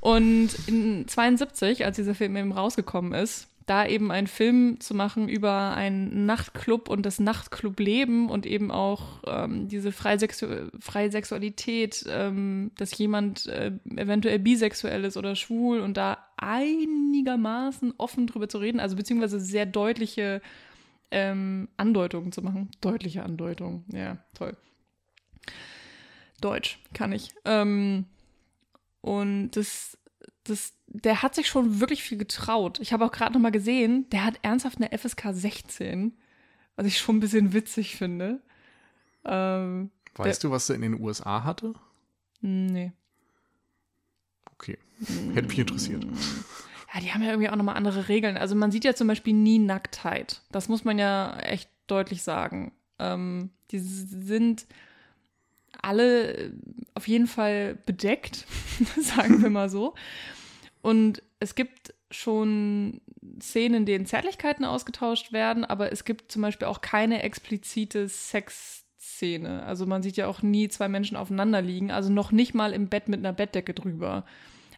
Und 0.00 0.50
in 0.66 1.06
72, 1.08 1.84
als 1.84 1.96
dieser 1.96 2.14
Film 2.14 2.36
eben 2.36 2.52
rausgekommen 2.52 3.12
ist, 3.12 3.48
da 3.68 3.86
eben 3.86 4.10
einen 4.10 4.26
Film 4.26 4.80
zu 4.80 4.94
machen 4.94 5.28
über 5.28 5.74
einen 5.74 6.24
Nachtclub 6.24 6.88
und 6.88 7.04
das 7.04 7.20
Nachtclubleben 7.20 8.30
und 8.30 8.46
eben 8.46 8.70
auch 8.70 9.22
ähm, 9.26 9.68
diese 9.68 9.92
Freisexu 9.92 10.46
Freisexualität, 10.80 12.04
ähm, 12.08 12.70
dass 12.78 12.96
jemand 12.96 13.46
äh, 13.46 13.72
eventuell 13.94 14.38
bisexuell 14.38 15.04
ist 15.04 15.18
oder 15.18 15.36
schwul 15.36 15.80
und 15.80 15.98
da 15.98 16.18
einigermaßen 16.38 17.92
offen 17.98 18.26
drüber 18.26 18.48
zu 18.48 18.58
reden, 18.58 18.80
also 18.80 18.96
beziehungsweise 18.96 19.38
sehr 19.38 19.66
deutliche 19.66 20.40
ähm, 21.10 21.68
Andeutungen 21.76 22.32
zu 22.32 22.40
machen. 22.40 22.70
Deutliche 22.80 23.22
Andeutungen, 23.22 23.84
ja, 23.92 24.16
toll. 24.34 24.56
Deutsch 26.40 26.78
kann 26.94 27.12
ich. 27.12 27.32
Ähm, 27.44 28.06
und 29.08 29.52
das 29.52 29.96
das, 30.44 30.74
der 30.86 31.22
hat 31.22 31.34
sich 31.34 31.48
schon 31.48 31.80
wirklich 31.80 32.02
viel 32.02 32.18
getraut. 32.18 32.78
Ich 32.80 32.92
habe 32.92 33.04
auch 33.04 33.12
gerade 33.12 33.32
noch 33.32 33.40
mal 33.40 33.50
gesehen, 33.50 34.08
der 34.10 34.24
hat 34.24 34.38
ernsthaft 34.42 34.78
eine 34.78 34.96
FSK 34.96 35.28
16, 35.32 36.16
was 36.76 36.86
ich 36.86 36.98
schon 36.98 37.16
ein 37.16 37.20
bisschen 37.20 37.52
witzig 37.52 37.96
finde. 37.96 38.40
Ähm, 39.24 39.90
weißt 40.14 40.42
der, 40.42 40.50
du, 40.50 40.54
was 40.54 40.68
er 40.68 40.76
in 40.76 40.82
den 40.82 41.00
USA 41.00 41.44
hatte? 41.44 41.74
Nee. 42.40 42.92
Okay. 44.54 44.78
Hätte 45.34 45.48
mich 45.48 45.58
interessiert. 45.58 46.06
Ja, 46.94 47.00
die 47.00 47.12
haben 47.12 47.22
ja 47.22 47.30
irgendwie 47.30 47.50
auch 47.50 47.56
nochmal 47.56 47.76
andere 47.76 48.08
Regeln. 48.08 48.36
Also 48.36 48.54
man 48.54 48.70
sieht 48.70 48.84
ja 48.84 48.94
zum 48.94 49.08
Beispiel 49.08 49.34
nie 49.34 49.58
Nacktheit. 49.58 50.42
Das 50.50 50.68
muss 50.68 50.84
man 50.84 50.98
ja 50.98 51.38
echt 51.40 51.70
deutlich 51.86 52.22
sagen. 52.22 52.72
Ähm, 52.98 53.50
die 53.70 53.78
sind 53.78 54.66
alle 55.82 56.52
auf 56.94 57.08
jeden 57.08 57.26
Fall 57.26 57.76
bedeckt, 57.86 58.46
sagen 59.00 59.42
wir 59.42 59.50
mal 59.50 59.68
so. 59.68 59.94
Und 60.82 61.22
es 61.40 61.54
gibt 61.54 61.94
schon 62.10 63.00
Szenen, 63.40 63.74
in 63.74 63.86
denen 63.86 64.06
Zärtlichkeiten 64.06 64.64
ausgetauscht 64.64 65.32
werden, 65.32 65.64
aber 65.64 65.92
es 65.92 66.04
gibt 66.04 66.32
zum 66.32 66.42
Beispiel 66.42 66.66
auch 66.66 66.80
keine 66.80 67.22
explizite 67.22 68.08
Sexszene. 68.08 69.62
Also 69.64 69.86
man 69.86 70.02
sieht 70.02 70.16
ja 70.16 70.26
auch 70.26 70.42
nie 70.42 70.68
zwei 70.68 70.88
Menschen 70.88 71.16
aufeinander 71.16 71.60
liegen, 71.60 71.90
also 71.90 72.10
noch 72.10 72.32
nicht 72.32 72.54
mal 72.54 72.72
im 72.72 72.88
Bett 72.88 73.08
mit 73.08 73.20
einer 73.20 73.32
Bettdecke 73.32 73.74
drüber. 73.74 74.24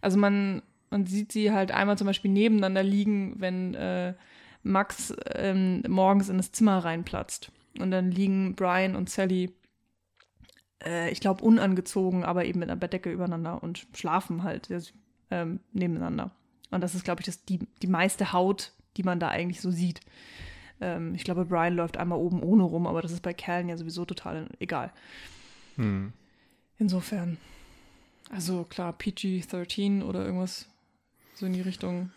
Also 0.00 0.18
man, 0.18 0.62
man 0.90 1.06
sieht 1.06 1.32
sie 1.32 1.52
halt 1.52 1.70
einmal 1.70 1.98
zum 1.98 2.06
Beispiel 2.06 2.30
nebeneinander 2.30 2.82
liegen, 2.82 3.34
wenn 3.38 3.74
äh, 3.74 4.14
Max 4.62 5.14
ähm, 5.34 5.82
morgens 5.88 6.28
in 6.28 6.36
das 6.36 6.52
Zimmer 6.52 6.78
reinplatzt. 6.78 7.52
Und 7.78 7.92
dann 7.92 8.10
liegen 8.10 8.56
Brian 8.56 8.96
und 8.96 9.08
Sally, 9.08 9.52
äh, 10.84 11.10
ich 11.10 11.20
glaube, 11.20 11.44
unangezogen, 11.44 12.24
aber 12.24 12.44
eben 12.44 12.60
mit 12.60 12.70
einer 12.70 12.80
Bettdecke 12.80 13.10
übereinander 13.10 13.62
und 13.62 13.86
schlafen 13.94 14.42
halt. 14.42 14.68
Ähm, 15.32 15.60
nebeneinander. 15.72 16.32
Und 16.70 16.80
das 16.80 16.94
ist, 16.94 17.04
glaube 17.04 17.20
ich, 17.20 17.26
das, 17.26 17.44
die, 17.44 17.60
die 17.82 17.86
meiste 17.86 18.32
Haut, 18.32 18.72
die 18.96 19.04
man 19.04 19.20
da 19.20 19.28
eigentlich 19.28 19.60
so 19.60 19.70
sieht. 19.70 20.00
Ähm, 20.80 21.14
ich 21.14 21.24
glaube, 21.24 21.44
Brian 21.44 21.76
läuft 21.76 21.96
einmal 21.96 22.18
oben 22.18 22.42
ohne 22.42 22.64
rum, 22.64 22.86
aber 22.86 23.02
das 23.02 23.12
ist 23.12 23.22
bei 23.22 23.34
Kerlen 23.34 23.68
ja 23.68 23.76
sowieso 23.76 24.04
total 24.04 24.48
egal. 24.58 24.92
Hm. 25.76 26.12
Insofern. 26.78 27.38
Also 28.30 28.64
klar, 28.64 28.92
PG-13 28.92 30.02
oder 30.02 30.24
irgendwas 30.24 30.66
so 31.34 31.46
in 31.46 31.52
die 31.52 31.60
Richtung. 31.60 32.10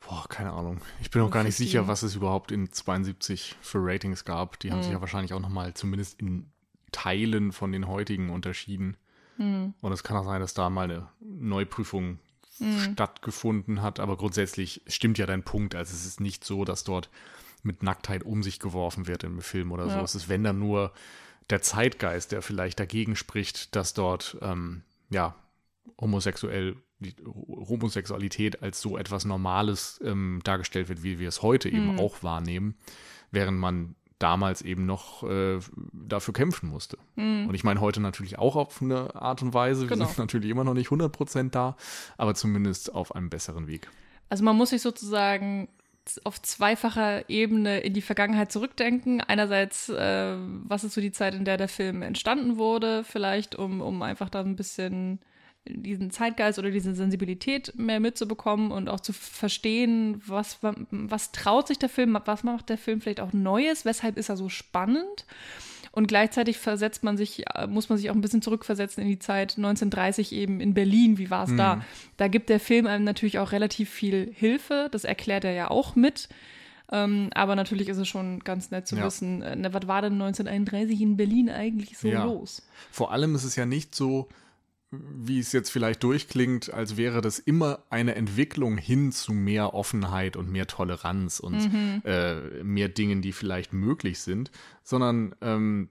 Boah, 0.00 0.26
keine 0.28 0.52
Ahnung. 0.52 0.80
Ich 1.00 1.10
bin 1.10 1.20
auch 1.22 1.30
gar 1.30 1.44
nicht 1.44 1.56
sicher, 1.56 1.86
was 1.86 2.02
es 2.02 2.14
überhaupt 2.14 2.52
in 2.52 2.72
72 2.72 3.56
für 3.60 3.78
Ratings 3.82 4.24
gab. 4.24 4.58
Die 4.60 4.70
haben 4.70 4.78
mhm. 4.78 4.82
sich 4.84 4.92
ja 4.92 5.00
wahrscheinlich 5.00 5.34
auch 5.34 5.40
nochmal 5.40 5.74
zumindest 5.74 6.20
in 6.20 6.50
Teilen 6.92 7.52
von 7.52 7.72
den 7.72 7.86
heutigen 7.88 8.30
unterschieden. 8.30 8.96
Mhm. 9.38 9.74
Und 9.80 9.92
es 9.92 10.02
kann 10.02 10.16
auch 10.16 10.24
sein, 10.24 10.40
dass 10.40 10.54
da 10.54 10.70
mal 10.70 10.84
eine 10.84 11.08
Neuprüfung 11.20 12.18
mhm. 12.58 12.78
stattgefunden 12.78 13.82
hat. 13.82 14.00
Aber 14.00 14.16
grundsätzlich 14.16 14.82
stimmt 14.86 15.18
ja 15.18 15.26
dein 15.26 15.42
Punkt. 15.42 15.74
Also 15.74 15.94
es 15.94 16.06
ist 16.06 16.20
nicht 16.20 16.44
so, 16.44 16.64
dass 16.64 16.84
dort 16.84 17.10
mit 17.62 17.82
Nacktheit 17.82 18.22
um 18.22 18.42
sich 18.42 18.58
geworfen 18.58 19.06
wird 19.06 19.24
im 19.24 19.40
Film 19.40 19.72
oder 19.72 19.86
ja. 19.86 19.98
so. 19.98 20.04
Es 20.04 20.14
ist, 20.14 20.28
wenn 20.28 20.44
dann 20.44 20.58
nur 20.58 20.92
der 21.50 21.62
Zeitgeist, 21.62 22.32
der 22.32 22.42
vielleicht 22.42 22.80
dagegen 22.80 23.16
spricht, 23.16 23.74
dass 23.74 23.94
dort 23.94 24.38
ähm, 24.40 24.82
ja 25.10 25.34
homosexuell 26.00 26.76
Homosexualität 27.24 28.62
als 28.62 28.80
so 28.80 28.98
etwas 28.98 29.24
Normales 29.24 29.98
ähm, 30.04 30.40
dargestellt 30.44 30.90
wird, 30.90 31.02
wie 31.02 31.18
wir 31.18 31.28
es 31.28 31.40
heute 31.40 31.70
eben 31.70 31.92
mhm. 31.92 31.98
auch 31.98 32.22
wahrnehmen, 32.22 32.74
während 33.30 33.58
man 33.58 33.94
damals 34.20 34.62
eben 34.62 34.86
noch 34.86 35.24
äh, 35.24 35.58
dafür 35.92 36.32
kämpfen 36.32 36.68
musste. 36.68 36.98
Mhm. 37.16 37.46
Und 37.48 37.54
ich 37.54 37.64
meine 37.64 37.80
heute 37.80 38.00
natürlich 38.00 38.38
auch 38.38 38.54
auf 38.54 38.80
eine 38.80 39.14
Art 39.16 39.42
und 39.42 39.54
Weise. 39.54 39.82
Wir 39.82 39.88
genau. 39.88 40.06
sind 40.06 40.18
natürlich 40.18 40.50
immer 40.50 40.62
noch 40.62 40.74
nicht 40.74 40.90
100% 40.90 41.50
da, 41.50 41.76
aber 42.16 42.34
zumindest 42.34 42.94
auf 42.94 43.14
einem 43.14 43.30
besseren 43.30 43.66
Weg. 43.66 43.90
Also 44.28 44.44
man 44.44 44.56
muss 44.56 44.70
sich 44.70 44.82
sozusagen 44.82 45.68
auf 46.24 46.40
zweifacher 46.40 47.28
Ebene 47.28 47.80
in 47.80 47.94
die 47.94 48.02
Vergangenheit 48.02 48.52
zurückdenken. 48.52 49.20
Einerseits, 49.20 49.88
äh, 49.88 50.36
was 50.64 50.84
ist 50.84 50.94
so 50.94 51.00
die 51.00 51.12
Zeit, 51.12 51.34
in 51.34 51.44
der 51.44 51.56
der 51.56 51.68
Film 51.68 52.02
entstanden 52.02 52.58
wurde, 52.58 53.04
vielleicht, 53.04 53.54
um, 53.54 53.80
um 53.80 54.02
einfach 54.02 54.28
da 54.28 54.40
ein 54.40 54.56
bisschen 54.56 55.20
diesen 55.66 56.10
Zeitgeist 56.10 56.58
oder 56.58 56.70
diese 56.70 56.94
Sensibilität 56.94 57.72
mehr 57.76 58.00
mitzubekommen 58.00 58.72
und 58.72 58.88
auch 58.88 59.00
zu 59.00 59.12
verstehen, 59.12 60.20
was, 60.26 60.58
was 60.62 61.32
traut 61.32 61.68
sich 61.68 61.78
der 61.78 61.88
Film, 61.88 62.18
was 62.24 62.42
macht 62.44 62.68
der 62.68 62.78
Film 62.78 63.00
vielleicht 63.00 63.20
auch 63.20 63.32
Neues, 63.32 63.84
weshalb 63.84 64.16
ist 64.16 64.28
er 64.28 64.36
so 64.36 64.48
spannend. 64.48 65.26
Und 65.92 66.06
gleichzeitig 66.06 66.58
versetzt 66.58 67.02
man 67.02 67.16
sich, 67.16 67.44
muss 67.68 67.88
man 67.88 67.98
sich 67.98 68.10
auch 68.10 68.14
ein 68.14 68.20
bisschen 68.20 68.42
zurückversetzen 68.42 69.02
in 69.02 69.08
die 69.08 69.18
Zeit 69.18 69.56
1930 69.56 70.32
eben 70.32 70.60
in 70.60 70.72
Berlin. 70.72 71.18
Wie 71.18 71.30
war 71.30 71.44
es 71.44 71.50
mhm. 71.50 71.56
da? 71.56 71.84
Da 72.16 72.28
gibt 72.28 72.48
der 72.48 72.60
Film 72.60 72.86
einem 72.86 73.04
natürlich 73.04 73.40
auch 73.40 73.50
relativ 73.50 73.90
viel 73.90 74.32
Hilfe. 74.32 74.88
Das 74.92 75.02
erklärt 75.02 75.44
er 75.44 75.52
ja 75.52 75.70
auch 75.70 75.96
mit. 75.96 76.28
Ähm, 76.92 77.30
aber 77.34 77.56
natürlich 77.56 77.88
ist 77.88 77.98
es 77.98 78.08
schon 78.08 78.40
ganz 78.40 78.70
nett 78.70 78.86
zu 78.86 78.96
ja. 78.96 79.04
wissen, 79.04 79.42
äh, 79.42 79.56
was 79.72 79.86
war 79.86 80.02
denn 80.02 80.14
1931 80.14 81.00
in 81.00 81.16
Berlin 81.16 81.48
eigentlich 81.48 81.98
so 81.98 82.08
ja. 82.08 82.24
los? 82.24 82.62
Vor 82.90 83.12
allem 83.12 83.34
ist 83.34 83.44
es 83.44 83.56
ja 83.56 83.66
nicht 83.66 83.94
so, 83.94 84.28
wie 84.90 85.38
es 85.38 85.52
jetzt 85.52 85.70
vielleicht 85.70 86.02
durchklingt, 86.02 86.72
als 86.72 86.96
wäre 86.96 87.20
das 87.20 87.38
immer 87.38 87.84
eine 87.90 88.16
Entwicklung 88.16 88.76
hin 88.76 89.12
zu 89.12 89.32
mehr 89.32 89.72
Offenheit 89.72 90.36
und 90.36 90.50
mehr 90.50 90.66
Toleranz 90.66 91.38
und 91.38 91.72
mhm. 91.72 92.02
äh, 92.04 92.64
mehr 92.64 92.88
Dingen, 92.88 93.22
die 93.22 93.32
vielleicht 93.32 93.72
möglich 93.72 94.20
sind, 94.20 94.50
sondern 94.82 95.34
ähm, 95.40 95.90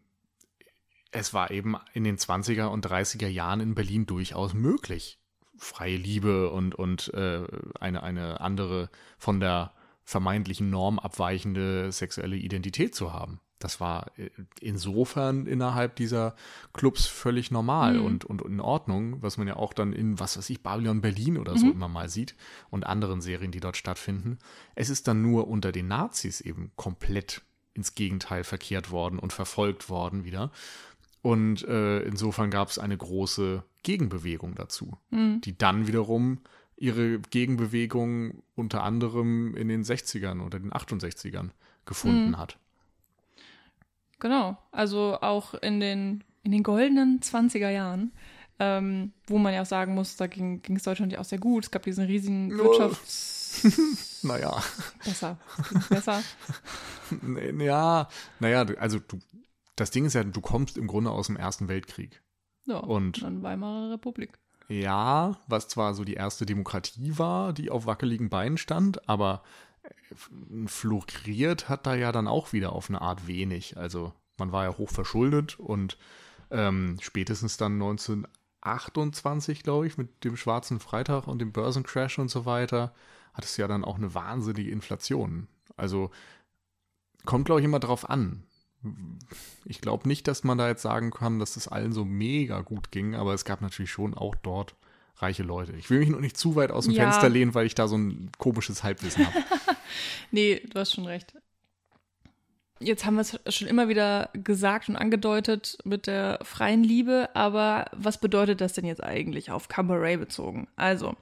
es 1.11 1.33
war 1.33 1.49
eben 1.49 1.75
in 1.93 2.03
den 2.03 2.17
20er 2.17 2.65
und 2.65 2.85
30er 2.85 3.27
Jahren 3.27 3.61
in 3.61 3.73
Berlin 3.73 4.05
durchaus 4.05 4.53
möglich, 4.53 5.17
freie 5.57 5.97
Liebe 5.97 6.49
und, 6.49 6.75
und 6.75 7.13
äh, 7.13 7.47
eine, 7.79 8.03
eine 8.03 8.41
andere 8.41 8.89
von 9.17 9.39
der 9.39 9.73
vermeintlichen 10.03 10.69
Norm 10.69 10.99
abweichende 10.99 11.91
sexuelle 11.91 12.35
Identität 12.35 12.95
zu 12.95 13.13
haben 13.13 13.39
das 13.59 13.79
war 13.79 14.11
äh, 14.17 14.29
insofern 14.61 15.45
innerhalb 15.45 15.95
dieser 15.95 16.35
Clubs 16.73 17.05
völlig 17.05 17.51
normal 17.51 17.95
mhm. 17.95 18.05
und, 18.05 18.25
und 18.25 18.41
in 18.41 18.59
Ordnung, 18.59 19.21
was 19.21 19.37
man 19.37 19.47
ja 19.47 19.57
auch 19.57 19.73
dann 19.73 19.93
in, 19.93 20.19
was 20.19 20.37
weiß 20.37 20.49
ich, 20.49 20.63
Babylon 20.63 21.01
Berlin 21.01 21.37
oder 21.37 21.57
so 21.57 21.65
mhm. 21.65 21.73
immer 21.73 21.87
mal 21.87 22.09
sieht 22.09 22.35
und 22.69 22.85
anderen 22.85 23.21
Serien, 23.21 23.51
die 23.51 23.59
dort 23.59 23.77
stattfinden. 23.77 24.39
Es 24.75 24.89
ist 24.89 25.07
dann 25.07 25.21
nur 25.21 25.47
unter 25.47 25.71
den 25.71 25.87
Nazis 25.87 26.41
eben 26.41 26.71
komplett 26.75 27.41
ins 27.73 27.95
Gegenteil 27.95 28.43
verkehrt 28.43 28.91
worden 28.91 29.19
und 29.19 29.33
verfolgt 29.33 29.89
worden 29.89 30.23
wieder. 30.23 30.51
Und 31.21 31.67
äh, 31.67 31.99
insofern 32.01 32.49
gab 32.49 32.69
es 32.69 32.79
eine 32.79 32.97
große 32.97 33.63
Gegenbewegung 33.83 34.55
dazu, 34.55 34.97
mhm. 35.09 35.41
die 35.41 35.57
dann 35.57 35.87
wiederum 35.87 36.39
ihre 36.77 37.19
Gegenbewegung 37.19 38.41
unter 38.55 38.83
anderem 38.83 39.55
in 39.55 39.67
den 39.67 39.83
60ern 39.83 40.41
oder 40.41 40.59
den 40.59 40.71
68ern 40.71 41.49
gefunden 41.85 42.29
mhm. 42.29 42.37
hat. 42.37 42.57
Genau, 44.19 44.57
also 44.71 45.17
auch 45.21 45.53
in 45.55 45.79
den, 45.79 46.23
in 46.43 46.51
den 46.51 46.63
goldenen 46.63 47.19
20er 47.21 47.69
Jahren, 47.69 48.11
ähm, 48.59 49.13
wo 49.27 49.37
man 49.37 49.53
ja 49.53 49.61
auch 49.61 49.65
sagen 49.65 49.95
muss, 49.95 50.17
da 50.17 50.27
ging 50.27 50.61
es 50.75 50.83
Deutschland 50.83 51.13
ja 51.13 51.19
auch 51.19 51.25
sehr 51.25 51.39
gut. 51.39 51.65
Es 51.65 51.71
gab 51.71 51.83
diesen 51.83 52.05
riesigen 52.05 52.57
Wirtschafts... 52.57 53.63
naja. 54.23 54.61
Besser. 55.03 55.37
Besser. 55.89 56.21
ja, 57.59 58.07
naja, 58.39 58.65
also 58.77 58.99
du, 58.99 59.19
das 59.75 59.91
Ding 59.91 60.05
ist 60.05 60.13
ja, 60.13 60.23
du 60.23 60.41
kommst 60.41 60.77
im 60.77 60.87
Grunde 60.87 61.11
aus 61.11 61.27
dem 61.27 61.37
Ersten 61.37 61.67
Weltkrieg. 61.67 62.21
Ja, 62.65 62.77
Und- 62.77 63.23
dann 63.23 63.41
Weimarer 63.41 63.91
Republik. 63.93 64.37
Ja, 64.71 65.37
was 65.47 65.67
zwar 65.67 65.95
so 65.95 66.03
die 66.03 66.13
erste 66.13 66.45
Demokratie 66.45 67.17
war, 67.17 67.53
die 67.53 67.71
auf 67.71 67.87
wackeligen 67.87 68.29
Beinen 68.29 68.59
stand, 68.59 69.09
aber 69.09 69.41
floriert 70.67 71.69
hat 71.69 71.85
da 71.85 71.95
ja 71.95 72.11
dann 72.11 72.27
auch 72.27 72.53
wieder 72.53 72.73
auf 72.73 72.89
eine 72.89 73.01
Art 73.01 73.27
wenig. 73.27 73.77
Also 73.77 74.13
man 74.37 74.51
war 74.51 74.63
ja 74.65 74.77
hoch 74.77 74.89
verschuldet 74.89 75.59
und 75.59 75.97
ähm, 76.51 76.97
spätestens 77.01 77.57
dann 77.57 77.73
1928, 77.73 79.63
glaube 79.63 79.87
ich, 79.87 79.97
mit 79.97 80.23
dem 80.23 80.37
Schwarzen 80.37 80.79
Freitag 80.79 81.27
und 81.27 81.39
dem 81.39 81.51
Börsencrash 81.51 82.19
und 82.19 82.29
so 82.29 82.45
weiter, 82.45 82.93
hat 83.33 83.45
es 83.45 83.57
ja 83.57 83.67
dann 83.67 83.85
auch 83.85 83.97
eine 83.97 84.13
wahnsinnige 84.13 84.71
Inflation. 84.71 85.47
Also 85.77 86.11
kommt, 87.25 87.45
glaube 87.45 87.61
ich, 87.61 87.65
immer 87.65 87.79
drauf 87.79 88.09
an. 88.09 88.43
Ich 89.65 89.81
glaube 89.81 90.07
nicht, 90.07 90.27
dass 90.27 90.43
man 90.43 90.57
da 90.57 90.67
jetzt 90.69 90.81
sagen 90.81 91.11
kann, 91.11 91.37
dass 91.37 91.57
es 91.57 91.67
allen 91.67 91.91
so 91.91 92.05
mega 92.05 92.61
gut 92.61 92.91
ging, 92.91 93.13
aber 93.13 93.33
es 93.33 93.43
gab 93.45 93.61
natürlich 93.61 93.91
schon 93.91 94.13
auch 94.13 94.35
dort 94.35 94.75
reiche 95.17 95.43
Leute. 95.43 95.73
Ich 95.73 95.89
will 95.89 95.99
mich 95.99 96.09
noch 96.09 96.21
nicht 96.21 96.37
zu 96.37 96.55
weit 96.55 96.71
aus 96.71 96.85
dem 96.85 96.93
Ja. 96.93 97.03
Fenster 97.03 97.27
lehnen, 97.29 97.53
weil 97.53 97.65
ich 97.65 97.75
da 97.75 97.89
so 97.89 97.97
ein 97.97 98.31
komisches 98.37 98.83
Halbwissen 98.83 99.27
habe. 99.27 99.37
Nee, 100.31 100.61
du 100.69 100.79
hast 100.79 100.93
schon 100.93 101.05
recht. 101.05 101.33
Jetzt 102.79 103.05
haben 103.05 103.15
wir 103.15 103.21
es 103.21 103.55
schon 103.55 103.67
immer 103.67 103.89
wieder 103.89 104.29
gesagt 104.33 104.87
und 104.87 104.95
angedeutet 104.95 105.77
mit 105.83 106.07
der 106.07 106.39
freien 106.43 106.83
Liebe, 106.83 107.29
aber 107.33 107.85
was 107.91 108.19
bedeutet 108.21 108.61
das 108.61 108.73
denn 108.73 108.85
jetzt 108.85 109.03
eigentlich 109.03 109.51
auf 109.51 109.67
Cumber 109.67 109.99
bezogen? 110.17 110.69
Also, 110.77 111.15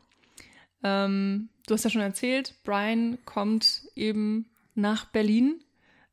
ähm, 0.83 1.49
du 1.65 1.73
hast 1.73 1.83
ja 1.83 1.89
schon 1.89 2.01
erzählt, 2.01 2.53
Brian 2.63 3.17
kommt 3.25 3.83
eben 3.95 4.51
nach 4.75 5.05
Berlin, 5.05 5.59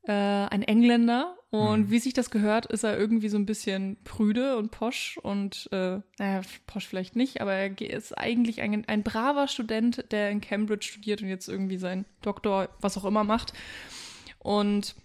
äh, 0.04 0.12
ein 0.12 0.62
Engländer, 0.62 1.36
und 1.54 1.88
wie 1.88 2.00
sich 2.00 2.14
das 2.14 2.30
gehört, 2.30 2.66
ist 2.66 2.82
er 2.82 2.98
irgendwie 2.98 3.28
so 3.28 3.38
ein 3.38 3.46
bisschen 3.46 3.96
prüde 4.02 4.56
und 4.56 4.72
posch 4.72 5.18
und, 5.22 5.68
äh, 5.70 6.00
naja, 6.18 6.40
posch 6.66 6.88
vielleicht 6.88 7.14
nicht, 7.14 7.40
aber 7.40 7.52
er 7.52 7.80
ist 7.80 8.18
eigentlich 8.18 8.60
ein, 8.60 8.84
ein 8.88 9.04
braver 9.04 9.46
Student, 9.46 10.04
der 10.10 10.30
in 10.30 10.40
Cambridge 10.40 10.84
studiert 10.84 11.22
und 11.22 11.28
jetzt 11.28 11.48
irgendwie 11.48 11.76
seinen 11.76 12.06
Doktor, 12.22 12.70
was 12.80 12.98
auch 12.98 13.04
immer 13.04 13.22
macht. 13.22 13.52
Und 14.40 14.96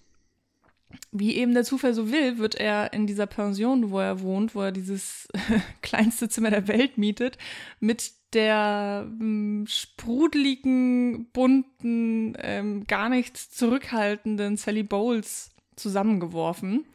wie 1.11 1.35
eben 1.35 1.53
der 1.53 1.65
Zufall 1.65 1.93
so 1.93 2.11
will, 2.11 2.39
wird 2.39 2.55
er 2.55 2.93
in 2.93 3.05
dieser 3.05 3.27
Pension, 3.27 3.91
wo 3.91 3.99
er 3.99 4.21
wohnt, 4.21 4.55
wo 4.55 4.63
er 4.63 4.71
dieses 4.71 5.27
kleinste 5.83 6.29
Zimmer 6.29 6.49
der 6.49 6.67
Welt 6.67 6.97
mietet, 6.97 7.37
mit 7.79 8.11
der 8.33 9.05
ähm, 9.21 9.65
sprudeligen, 9.67 11.29
bunten, 11.31 12.35
ähm, 12.39 12.87
gar 12.87 13.09
nichts 13.09 13.51
zurückhaltenden 13.51 14.57
Sally 14.57 14.81
Bowles 14.81 15.51
zusammengeworfen. 15.79 16.85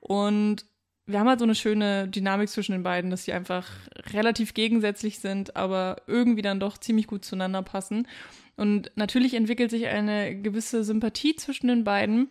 Und 0.00 0.66
wir 1.06 1.20
haben 1.20 1.28
halt 1.28 1.38
so 1.38 1.44
eine 1.44 1.54
schöne 1.54 2.08
Dynamik 2.08 2.48
zwischen 2.48 2.72
den 2.72 2.82
beiden, 2.82 3.10
dass 3.10 3.24
sie 3.24 3.32
einfach 3.32 3.68
relativ 4.12 4.54
gegensätzlich 4.54 5.20
sind, 5.20 5.54
aber 5.56 6.02
irgendwie 6.06 6.42
dann 6.42 6.60
doch 6.60 6.78
ziemlich 6.78 7.06
gut 7.06 7.24
zueinander 7.24 7.62
passen. 7.62 8.08
Und 8.56 8.90
natürlich 8.96 9.34
entwickelt 9.34 9.70
sich 9.70 9.86
eine 9.86 10.40
gewisse 10.40 10.82
Sympathie 10.82 11.36
zwischen 11.36 11.68
den 11.68 11.84
beiden, 11.84 12.28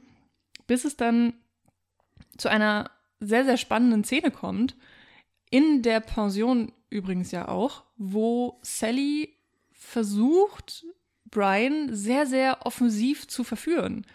bis 0.67 0.83
es 0.83 0.97
dann 0.97 1.33
zu 2.37 2.49
einer 2.49 2.91
sehr, 3.19 3.45
sehr 3.45 3.57
spannenden 3.57 4.03
Szene 4.03 4.31
kommt. 4.31 4.75
In 5.49 5.81
der 5.81 6.01
Pension 6.01 6.73
übrigens 6.89 7.31
ja 7.31 7.47
auch, 7.47 7.83
wo 7.95 8.59
Sally 8.61 9.37
versucht, 9.71 10.85
Brian 11.25 11.93
sehr, 11.93 12.25
sehr 12.25 12.65
offensiv 12.65 13.27
zu 13.27 13.43
verführen. 13.43 14.05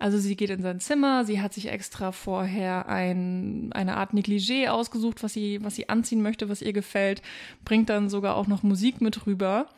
Also 0.00 0.18
sie 0.18 0.34
geht 0.34 0.48
in 0.48 0.62
sein 0.62 0.80
Zimmer, 0.80 1.26
sie 1.26 1.42
hat 1.42 1.52
sich 1.52 1.68
extra 1.68 2.10
vorher 2.10 2.88
ein, 2.88 3.70
eine 3.74 3.98
Art 3.98 4.14
Negligé 4.14 4.68
ausgesucht, 4.68 5.22
was 5.22 5.34
sie, 5.34 5.62
was 5.62 5.76
sie 5.76 5.90
anziehen 5.90 6.22
möchte, 6.22 6.48
was 6.48 6.62
ihr 6.62 6.72
gefällt, 6.72 7.20
bringt 7.66 7.90
dann 7.90 8.08
sogar 8.08 8.34
auch 8.34 8.46
noch 8.46 8.62
Musik 8.62 9.02
mit 9.02 9.26
rüber 9.26 9.68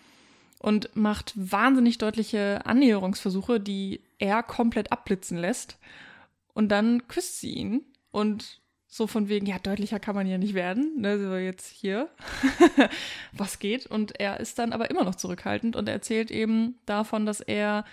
und 0.60 0.94
macht 0.94 1.32
wahnsinnig 1.34 1.98
deutliche 1.98 2.64
Annäherungsversuche, 2.64 3.58
die 3.58 4.00
er 4.20 4.44
komplett 4.44 4.92
abblitzen 4.92 5.36
lässt. 5.36 5.76
Und 6.54 6.68
dann 6.68 7.08
küsst 7.08 7.40
sie 7.40 7.54
ihn 7.54 7.80
und 8.12 8.60
so 8.86 9.08
von 9.08 9.28
wegen, 9.28 9.46
ja, 9.46 9.58
deutlicher 9.58 9.98
kann 9.98 10.14
man 10.14 10.28
ja 10.28 10.38
nicht 10.38 10.54
werden, 10.54 11.00
ne, 11.00 11.18
so 11.18 11.34
jetzt 11.34 11.66
hier, 11.66 12.10
was 13.32 13.58
geht. 13.58 13.86
Und 13.86 14.20
er 14.20 14.38
ist 14.38 14.60
dann 14.60 14.72
aber 14.72 14.88
immer 14.88 15.02
noch 15.02 15.16
zurückhaltend 15.16 15.74
und 15.74 15.88
erzählt 15.88 16.30
eben 16.30 16.78
davon, 16.86 17.26
dass 17.26 17.40
er, 17.40 17.84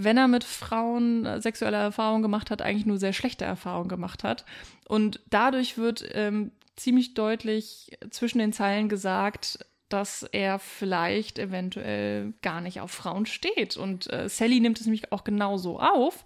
wenn 0.00 0.16
er 0.16 0.28
mit 0.28 0.44
Frauen 0.44 1.26
äh, 1.26 1.40
sexuelle 1.40 1.76
Erfahrungen 1.76 2.22
gemacht 2.22 2.50
hat, 2.50 2.62
eigentlich 2.62 2.86
nur 2.86 2.98
sehr 2.98 3.12
schlechte 3.12 3.44
Erfahrungen 3.44 3.88
gemacht 3.88 4.22
hat. 4.22 4.44
Und 4.86 5.20
dadurch 5.28 5.76
wird 5.76 6.08
ähm, 6.12 6.52
ziemlich 6.76 7.14
deutlich 7.14 7.98
zwischen 8.10 8.38
den 8.38 8.52
Zeilen 8.52 8.88
gesagt, 8.88 9.58
dass 9.88 10.22
er 10.22 10.58
vielleicht 10.58 11.38
eventuell 11.38 12.34
gar 12.42 12.60
nicht 12.60 12.80
auf 12.80 12.92
Frauen 12.92 13.26
steht. 13.26 13.76
Und 13.76 14.12
äh, 14.12 14.28
Sally 14.28 14.60
nimmt 14.60 14.78
es 14.78 14.86
nämlich 14.86 15.10
auch 15.10 15.24
genauso 15.24 15.80
auf, 15.80 16.24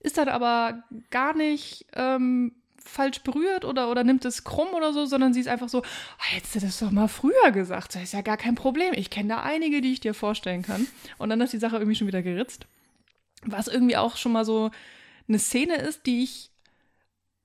ist 0.00 0.18
dann 0.18 0.28
aber 0.28 0.82
gar 1.10 1.36
nicht 1.36 1.86
ähm, 1.92 2.52
falsch 2.84 3.20
berührt 3.20 3.64
oder, 3.64 3.88
oder 3.88 4.02
nimmt 4.02 4.24
es 4.24 4.42
krumm 4.42 4.68
oder 4.74 4.92
so, 4.92 5.06
sondern 5.06 5.32
sie 5.32 5.40
ist 5.40 5.48
einfach 5.48 5.68
so, 5.68 5.82
ah, 5.82 6.24
hättest 6.24 6.56
du 6.56 6.60
das 6.60 6.80
doch 6.80 6.90
mal 6.90 7.06
früher 7.06 7.52
gesagt, 7.52 7.94
das 7.94 8.02
ist 8.02 8.14
ja 8.14 8.22
gar 8.22 8.36
kein 8.36 8.56
Problem. 8.56 8.94
Ich 8.94 9.10
kenne 9.10 9.28
da 9.28 9.42
einige, 9.42 9.80
die 9.80 9.92
ich 9.92 10.00
dir 10.00 10.14
vorstellen 10.14 10.62
kann. 10.62 10.88
Und 11.18 11.30
dann 11.30 11.40
ist 11.40 11.52
die 11.52 11.58
Sache 11.58 11.76
irgendwie 11.76 11.94
schon 11.94 12.08
wieder 12.08 12.22
geritzt. 12.22 12.66
Was 13.44 13.68
irgendwie 13.68 13.96
auch 13.96 14.16
schon 14.16 14.32
mal 14.32 14.44
so 14.44 14.70
eine 15.28 15.38
Szene 15.38 15.76
ist, 15.76 16.06
die 16.06 16.22
ich 16.24 16.50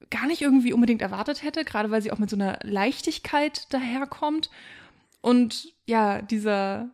gar 0.10 0.28
nicht 0.28 0.42
irgendwie 0.42 0.74
unbedingt 0.74 1.02
erwartet 1.02 1.44
hätte, 1.44 1.66
gerade 1.66 1.92
weil 1.92 2.02
sie 2.02 2.12
auch 2.12 2.20
mit 2.20 2.30
so 2.30 2.36
einer 2.36 2.60
Leichtigkeit 2.64 3.72
daherkommt. 3.74 4.50
Und 5.22 5.74
ja, 5.86 6.22
dieser 6.22 6.90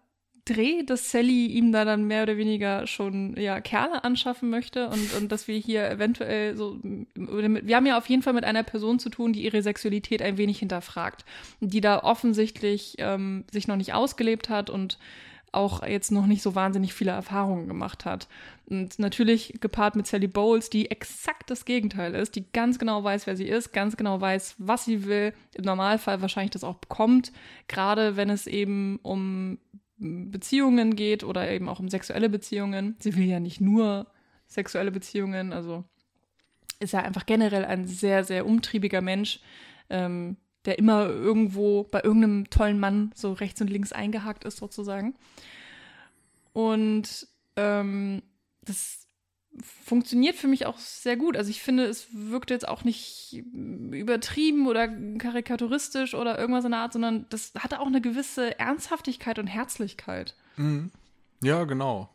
Dreh, 0.45 0.83
dass 0.83 1.09
Sally 1.09 1.45
ihm 1.47 1.71
da 1.71 1.85
dann 1.85 2.05
mehr 2.05 2.23
oder 2.23 2.35
weniger 2.35 2.85
schon 2.85 3.37
ja 3.37 3.61
Kerle 3.61 4.03
anschaffen 4.03 4.49
möchte 4.49 4.89
und, 4.89 5.13
und 5.13 5.31
dass 5.31 5.47
wir 5.47 5.57
hier 5.57 5.89
eventuell 5.89 6.57
so 6.57 6.79
wir 6.83 7.75
haben 7.75 7.85
ja 7.85 7.97
auf 7.97 8.07
jeden 8.07 8.23
Fall 8.23 8.33
mit 8.33 8.43
einer 8.43 8.63
Person 8.63 8.99
zu 8.99 9.09
tun, 9.09 9.31
die 9.31 9.43
ihre 9.43 9.61
Sexualität 9.61 10.21
ein 10.21 10.37
wenig 10.37 10.59
hinterfragt, 10.59 11.23
die 11.61 11.79
da 11.79 12.03
offensichtlich 12.03 12.95
ähm, 12.97 13.45
sich 13.51 13.69
noch 13.69 13.77
nicht 13.77 13.93
ausgelebt 13.93 14.49
hat 14.49 14.69
und 14.69 14.97
auch 15.53 15.85
jetzt 15.85 16.11
noch 16.11 16.25
nicht 16.25 16.41
so 16.41 16.55
wahnsinnig 16.55 16.93
viele 16.93 17.11
Erfahrungen 17.11 17.67
gemacht 17.67 18.05
hat. 18.05 18.27
Und 18.65 18.97
natürlich 18.99 19.59
gepaart 19.59 19.95
mit 19.95 20.07
Sally 20.07 20.27
Bowles, 20.27 20.69
die 20.69 20.89
exakt 20.89 21.49
das 21.49 21.65
Gegenteil 21.65 22.15
ist, 22.15 22.35
die 22.35 22.51
ganz 22.51 22.79
genau 22.79 23.03
weiß, 23.03 23.27
wer 23.27 23.35
sie 23.35 23.47
ist, 23.47 23.73
ganz 23.73 23.97
genau 23.97 24.19
weiß, 24.19 24.55
was 24.57 24.85
sie 24.85 25.05
will, 25.05 25.33
im 25.53 25.63
Normalfall 25.63 26.21
wahrscheinlich 26.21 26.51
das 26.51 26.63
auch 26.63 26.77
bekommt, 26.77 27.31
gerade 27.67 28.15
wenn 28.15 28.29
es 28.29 28.47
eben 28.47 28.99
um 29.03 29.59
Beziehungen 29.97 30.95
geht 30.95 31.23
oder 31.23 31.49
eben 31.49 31.69
auch 31.69 31.79
um 31.79 31.89
sexuelle 31.89 32.29
Beziehungen. 32.29 32.95
Sie 32.99 33.15
will 33.15 33.25
ja 33.25 33.39
nicht 33.39 33.61
nur 33.61 34.07
sexuelle 34.47 34.91
Beziehungen, 34.91 35.53
also 35.53 35.83
ist 36.79 36.93
ja 36.93 37.01
einfach 37.01 37.25
generell 37.25 37.65
ein 37.65 37.87
sehr, 37.87 38.23
sehr 38.23 38.45
umtriebiger 38.45 39.01
Mensch, 39.01 39.39
ähm, 39.89 40.37
der 40.65 40.79
immer 40.79 41.07
irgendwo 41.07 41.83
bei 41.83 42.01
irgendeinem 42.01 42.49
tollen 42.49 42.79
Mann 42.79 43.11
so 43.15 43.33
rechts 43.33 43.61
und 43.61 43.69
links 43.69 43.91
eingehakt 43.91 44.45
ist, 44.45 44.57
sozusagen. 44.57 45.15
Und 46.53 47.27
ähm, 47.55 48.21
das 48.61 49.07
funktioniert 49.61 50.35
für 50.35 50.47
mich 50.47 50.65
auch 50.65 50.79
sehr 50.79 51.17
gut. 51.17 51.37
Also 51.37 51.49
ich 51.49 51.61
finde, 51.61 51.85
es 51.85 52.07
wirkt 52.11 52.49
jetzt 52.49 52.67
auch 52.67 52.83
nicht 52.83 53.43
übertrieben 53.53 54.67
oder 54.67 54.87
karikaturistisch 55.17 56.15
oder 56.15 56.39
irgendwas 56.39 56.65
in 56.65 56.71
der 56.71 56.79
Art, 56.79 56.93
sondern 56.93 57.25
das 57.29 57.53
hatte 57.59 57.79
auch 57.79 57.87
eine 57.87 58.01
gewisse 58.01 58.57
Ernsthaftigkeit 58.59 59.37
und 59.37 59.47
Herzlichkeit. 59.47 60.35
Mhm. 60.57 60.91
Ja, 61.43 61.65
genau. 61.65 62.09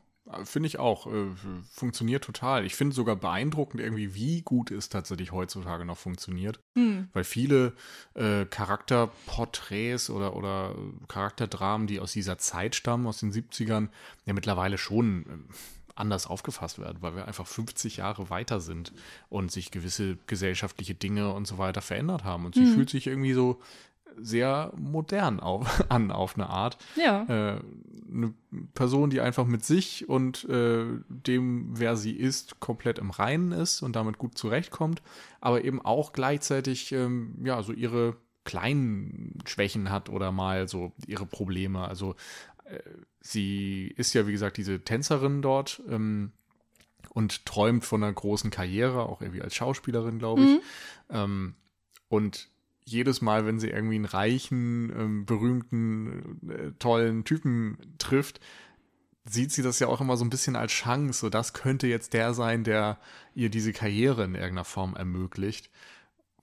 Finde 0.44 0.66
ich 0.66 0.78
auch. 0.78 1.06
Äh, 1.06 1.26
funktioniert 1.70 2.22
total. 2.24 2.64
Ich 2.66 2.74
finde 2.74 2.94
sogar 2.94 3.16
beeindruckend 3.16 3.80
irgendwie, 3.82 4.14
wie 4.14 4.42
gut 4.42 4.70
es 4.70 4.88
tatsächlich 4.90 5.32
heutzutage 5.32 5.84
noch 5.84 5.96
funktioniert. 5.96 6.60
Hm. 6.76 7.08
Weil 7.12 7.24
viele 7.24 7.72
äh, 8.14 8.44
Charakterporträts 8.44 10.10
oder, 10.10 10.36
oder 10.36 10.74
Charakterdramen, 11.08 11.86
die 11.86 12.00
aus 12.00 12.12
dieser 12.12 12.38
Zeit 12.38 12.74
stammen, 12.74 13.06
aus 13.06 13.20
den 13.20 13.32
70ern, 13.32 13.88
ja 14.26 14.32
mittlerweile 14.34 14.78
schon 14.78 15.22
äh, 15.26 15.54
anders 15.94 16.26
aufgefasst 16.26 16.78
werden, 16.78 16.98
weil 17.00 17.16
wir 17.16 17.26
einfach 17.26 17.46
50 17.46 17.96
Jahre 17.96 18.30
weiter 18.30 18.60
sind 18.60 18.92
und 19.30 19.50
sich 19.50 19.70
gewisse 19.72 20.16
gesellschaftliche 20.26 20.94
Dinge 20.94 21.32
und 21.32 21.46
so 21.46 21.58
weiter 21.58 21.80
verändert 21.82 22.22
haben. 22.22 22.44
Und 22.46 22.54
sie 22.54 22.60
Mhm. 22.62 22.74
fühlt 22.74 22.90
sich 22.90 23.06
irgendwie 23.08 23.32
so 23.32 23.60
sehr 24.20 24.72
modern 24.76 25.40
auf, 25.40 25.84
an, 25.88 26.10
auf 26.10 26.34
eine 26.34 26.48
Art. 26.48 26.78
Ja. 26.96 27.22
Äh, 27.24 27.60
eine 28.10 28.32
Person, 28.72 29.10
die 29.10 29.20
einfach 29.20 29.46
mit 29.46 29.64
sich 29.64 30.08
und 30.08 30.44
äh, 30.48 30.84
dem, 31.08 31.78
wer 31.78 31.96
sie 31.96 32.12
ist, 32.12 32.58
komplett 32.58 32.98
im 32.98 33.10
Reinen 33.10 33.52
ist 33.52 33.82
und 33.82 33.96
damit 33.96 34.16
gut 34.16 34.38
zurechtkommt, 34.38 35.02
aber 35.42 35.62
eben 35.64 35.84
auch 35.84 36.12
gleichzeitig 36.12 36.92
ähm, 36.92 37.34
ja 37.44 37.62
so 37.62 37.74
ihre 37.74 38.16
kleinen 38.44 39.38
Schwächen 39.44 39.90
hat 39.90 40.08
oder 40.08 40.32
mal 40.32 40.68
so 40.68 40.92
ihre 41.06 41.26
Probleme. 41.26 41.86
Also 41.86 42.14
sie 43.20 43.92
ist 43.96 44.14
ja, 44.14 44.26
wie 44.26 44.32
gesagt, 44.32 44.56
diese 44.56 44.80
Tänzerin 44.80 45.42
dort 45.42 45.82
ähm, 45.88 46.32
und 47.10 47.46
träumt 47.46 47.84
von 47.84 48.02
einer 48.02 48.12
großen 48.12 48.50
Karriere, 48.50 49.02
auch 49.08 49.20
irgendwie 49.20 49.42
als 49.42 49.54
Schauspielerin, 49.54 50.18
glaube 50.18 50.42
ich. 50.42 50.48
Mhm. 50.48 50.60
Ähm, 51.10 51.54
und 52.08 52.48
jedes 52.90 53.20
Mal, 53.20 53.46
wenn 53.46 53.58
sie 53.58 53.68
irgendwie 53.68 53.96
einen 53.96 54.04
reichen, 54.04 54.92
ähm, 54.96 55.26
berühmten, 55.26 56.50
äh, 56.50 56.72
tollen 56.78 57.24
Typen 57.24 57.78
trifft, 57.98 58.40
sieht 59.24 59.52
sie 59.52 59.62
das 59.62 59.78
ja 59.78 59.88
auch 59.88 60.00
immer 60.00 60.16
so 60.16 60.24
ein 60.24 60.30
bisschen 60.30 60.56
als 60.56 60.72
Chance. 60.72 61.20
So, 61.20 61.28
das 61.28 61.52
könnte 61.52 61.86
jetzt 61.86 62.12
der 62.12 62.34
sein, 62.34 62.64
der 62.64 62.98
ihr 63.34 63.50
diese 63.50 63.72
Karriere 63.72 64.24
in 64.24 64.34
irgendeiner 64.34 64.64
Form 64.64 64.96
ermöglicht, 64.96 65.70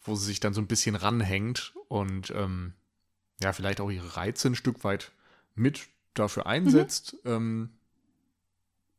wo 0.04 0.16
sie 0.16 0.26
sich 0.26 0.40
dann 0.40 0.54
so 0.54 0.62
ein 0.62 0.68
bisschen 0.68 0.96
ranhängt 0.96 1.74
und 1.88 2.32
ähm, 2.36 2.74
ja, 3.42 3.54
vielleicht 3.54 3.82
auch 3.82 3.90
ihre 3.90 4.16
Reize 4.16 4.48
ein 4.48 4.56
Stück 4.56 4.84
weit 4.84 5.12
mit 5.56 5.88
dafür 6.14 6.46
einsetzt. 6.46 7.18
Ähm, 7.26 7.70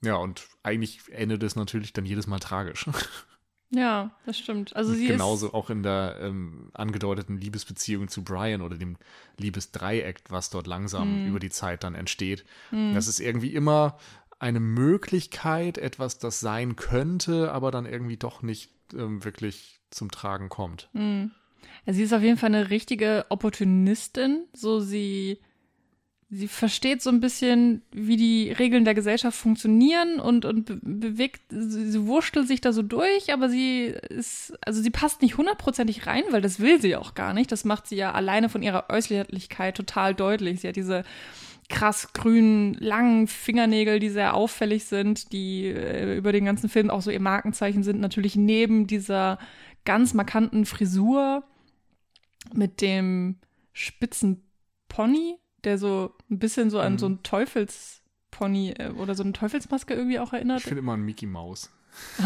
ja, 0.02 0.16
und 0.16 0.46
eigentlich 0.62 1.00
endet 1.10 1.42
es 1.42 1.56
natürlich 1.56 1.92
dann 1.92 2.04
jedes 2.04 2.26
Mal 2.26 2.38
tragisch. 2.38 2.86
Ja, 3.70 4.12
das 4.24 4.38
stimmt. 4.38 4.76
Also 4.76 4.94
sie 4.94 5.06
Genauso 5.06 5.48
ist, 5.48 5.54
auch 5.54 5.70
in 5.70 5.82
der 5.82 6.18
ähm, 6.20 6.70
angedeuteten 6.74 7.36
Liebesbeziehung 7.38 8.08
zu 8.08 8.22
Brian 8.22 8.62
oder 8.62 8.76
dem 8.76 8.96
Liebesdreieck, 9.38 10.22
was 10.28 10.50
dort 10.50 10.66
langsam 10.66 11.20
Mhm. 11.22 11.26
über 11.26 11.40
die 11.40 11.50
Zeit 11.50 11.82
dann 11.84 11.94
entsteht. 11.94 12.44
hm, 12.70 12.92
Das 12.94 13.08
ist 13.08 13.18
irgendwie 13.20 13.54
immer 13.54 13.98
eine 14.38 14.60
Möglichkeit, 14.60 15.78
etwas, 15.78 16.18
das 16.18 16.40
sein 16.40 16.76
könnte, 16.76 17.52
aber 17.52 17.70
dann 17.70 17.86
irgendwie 17.86 18.16
doch 18.16 18.42
nicht 18.42 18.70
ähm, 18.94 19.24
wirklich 19.24 19.80
zum 19.90 20.10
Tragen 20.10 20.48
kommt. 20.48 20.88
Ja, 20.94 21.92
sie 21.92 22.02
ist 22.02 22.12
auf 22.12 22.22
jeden 22.22 22.36
Fall 22.36 22.54
eine 22.54 22.70
richtige 22.70 23.26
Opportunistin. 23.30 24.44
So 24.52 24.80
sie, 24.80 25.38
sie 26.28 26.48
versteht 26.48 27.02
so 27.02 27.10
ein 27.10 27.20
bisschen, 27.20 27.82
wie 27.92 28.16
die 28.16 28.50
Regeln 28.50 28.84
der 28.84 28.94
Gesellschaft 28.94 29.38
funktionieren 29.38 30.18
und, 30.18 30.44
und 30.44 30.64
be 30.64 30.80
bewegt, 30.82 31.42
sie, 31.50 31.90
sie 31.90 32.06
wurschtelt 32.06 32.48
sich 32.48 32.60
da 32.60 32.72
so 32.72 32.82
durch, 32.82 33.32
aber 33.32 33.48
sie 33.48 33.94
ist, 34.08 34.52
also 34.66 34.82
sie 34.82 34.90
passt 34.90 35.22
nicht 35.22 35.36
hundertprozentig 35.36 36.06
rein, 36.06 36.24
weil 36.30 36.42
das 36.42 36.58
will 36.58 36.80
sie 36.80 36.96
auch 36.96 37.14
gar 37.14 37.32
nicht. 37.32 37.52
Das 37.52 37.64
macht 37.64 37.86
sie 37.86 37.96
ja 37.96 38.12
alleine 38.12 38.48
von 38.48 38.62
ihrer 38.62 38.90
Äußerlichkeit 38.90 39.76
total 39.76 40.14
deutlich. 40.14 40.60
Sie 40.60 40.68
hat 40.68 40.76
diese 40.76 41.04
krass 41.68 42.12
grünen, 42.12 42.74
langen 42.74 43.28
Fingernägel, 43.28 44.00
die 44.00 44.08
sehr 44.08 44.34
auffällig 44.34 44.84
sind, 44.84 45.32
die 45.32 45.66
äh, 45.66 46.16
über 46.16 46.32
den 46.32 46.44
ganzen 46.44 46.68
Film 46.68 46.90
auch 46.90 47.02
so 47.02 47.10
ihr 47.10 47.20
Markenzeichen 47.20 47.84
sind. 47.84 48.00
Natürlich 48.00 48.36
neben 48.36 48.86
dieser 48.86 49.38
ganz 49.84 50.12
markanten 50.12 50.66
Frisur 50.66 51.44
mit 52.52 52.80
dem 52.80 53.38
spitzen 53.72 54.42
Pony, 54.88 55.36
der 55.66 55.76
so 55.78 56.14
ein 56.30 56.38
bisschen 56.38 56.70
so 56.70 56.80
an 56.80 56.94
Mhm. 56.94 56.98
so 56.98 57.06
einen 57.06 57.22
Teufelspony 57.22 58.70
äh, 58.78 58.88
oder 58.90 59.14
so 59.14 59.22
eine 59.22 59.32
Teufelsmaske 59.32 59.92
irgendwie 59.94 60.18
auch 60.18 60.28
Ich 60.28 60.32
erinnert. 60.34 60.62
finde 60.62 60.78
immer 60.78 60.92
an 60.94 61.02
Mickey 61.02 61.26
Mouse. 61.26 61.70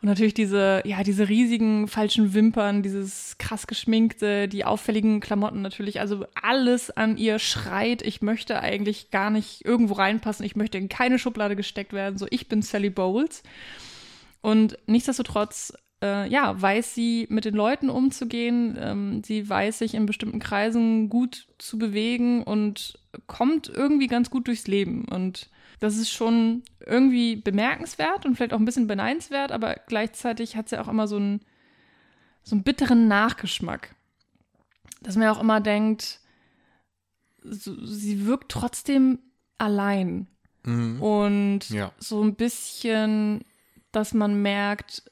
Und 0.00 0.08
natürlich 0.08 0.34
diese, 0.34 0.82
ja, 0.84 1.02
diese 1.02 1.28
riesigen 1.30 1.88
falschen 1.88 2.34
Wimpern, 2.34 2.82
dieses 2.82 3.38
krass 3.38 3.66
geschminkte, 3.66 4.48
die 4.48 4.64
auffälligen 4.66 5.20
Klamotten 5.20 5.62
natürlich. 5.62 5.98
Also 6.00 6.26
alles 6.40 6.90
an 6.90 7.16
ihr 7.16 7.38
schreit, 7.38 8.02
ich 8.02 8.20
möchte 8.20 8.60
eigentlich 8.60 9.10
gar 9.10 9.30
nicht 9.30 9.64
irgendwo 9.64 9.94
reinpassen, 9.94 10.44
ich 10.44 10.56
möchte 10.56 10.76
in 10.76 10.90
keine 10.90 11.18
Schublade 11.18 11.56
gesteckt 11.56 11.94
werden. 11.94 12.18
So, 12.18 12.26
ich 12.28 12.48
bin 12.48 12.60
Sally 12.60 12.90
Bowles. 12.90 13.42
Und 14.42 14.76
nichtsdestotrotz, 14.86 15.72
äh, 16.04 16.28
ja, 16.28 16.60
weiß 16.60 16.94
sie 16.94 17.26
mit 17.30 17.44
den 17.46 17.54
Leuten 17.54 17.88
umzugehen. 17.88 18.76
Ähm, 18.78 19.24
sie 19.24 19.48
weiß 19.48 19.78
sich 19.78 19.94
in 19.94 20.04
bestimmten 20.06 20.38
Kreisen 20.38 21.08
gut 21.08 21.46
zu 21.58 21.78
bewegen 21.78 22.42
und 22.42 22.98
kommt 23.26 23.68
irgendwie 23.68 24.06
ganz 24.06 24.28
gut 24.28 24.46
durchs 24.46 24.66
Leben. 24.66 25.06
Und 25.06 25.48
das 25.80 25.96
ist 25.96 26.10
schon 26.10 26.62
irgendwie 26.84 27.36
bemerkenswert 27.36 28.26
und 28.26 28.36
vielleicht 28.36 28.52
auch 28.52 28.58
ein 28.58 28.64
bisschen 28.64 28.86
beneidenswert, 28.86 29.50
aber 29.50 29.76
gleichzeitig 29.86 30.56
hat 30.56 30.68
sie 30.68 30.78
auch 30.80 30.88
immer 30.88 31.08
so 31.08 31.16
einen, 31.16 31.40
so 32.42 32.54
einen 32.54 32.62
bitteren 32.64 33.08
Nachgeschmack. 33.08 33.94
Dass 35.00 35.16
man 35.16 35.24
ja 35.24 35.32
auch 35.32 35.40
immer 35.40 35.60
denkt, 35.60 36.20
so, 37.42 37.74
sie 37.84 38.26
wirkt 38.26 38.50
trotzdem 38.50 39.18
allein. 39.58 40.26
Mhm. 40.64 41.00
Und 41.02 41.70
Ja. 41.70 41.92
so 41.98 42.22
ein 42.22 42.34
bisschen, 42.34 43.44
dass 43.92 44.14
man 44.14 44.42
merkt, 44.42 45.02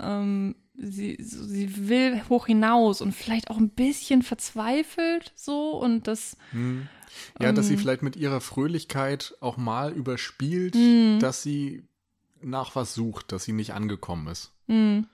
ähm, 0.00 0.54
sie, 0.74 1.16
sie 1.20 1.88
will 1.88 2.22
hoch 2.28 2.46
hinaus 2.46 3.00
und 3.00 3.12
vielleicht 3.12 3.50
auch 3.50 3.56
ein 3.56 3.70
bisschen 3.70 4.22
verzweifelt 4.22 5.32
so 5.34 5.72
und 5.72 6.06
das 6.06 6.36
Mhm. 6.52 6.88
Ja, 7.40 7.52
dass 7.52 7.66
sie 7.66 7.74
Ähm. 7.74 7.78
vielleicht 7.80 8.02
mit 8.02 8.16
ihrer 8.16 8.40
Fröhlichkeit 8.40 9.34
auch 9.40 9.56
mal 9.56 9.92
überspielt, 9.92 10.74
Mhm. 10.76 11.18
dass 11.20 11.42
sie 11.42 11.82
nach 12.42 12.76
was 12.76 12.94
sucht, 12.94 13.32
dass 13.32 13.44
sie 13.44 13.52
nicht 13.52 13.72
angekommen 13.74 14.28
ist. 14.28 14.52
mh, 14.68 15.04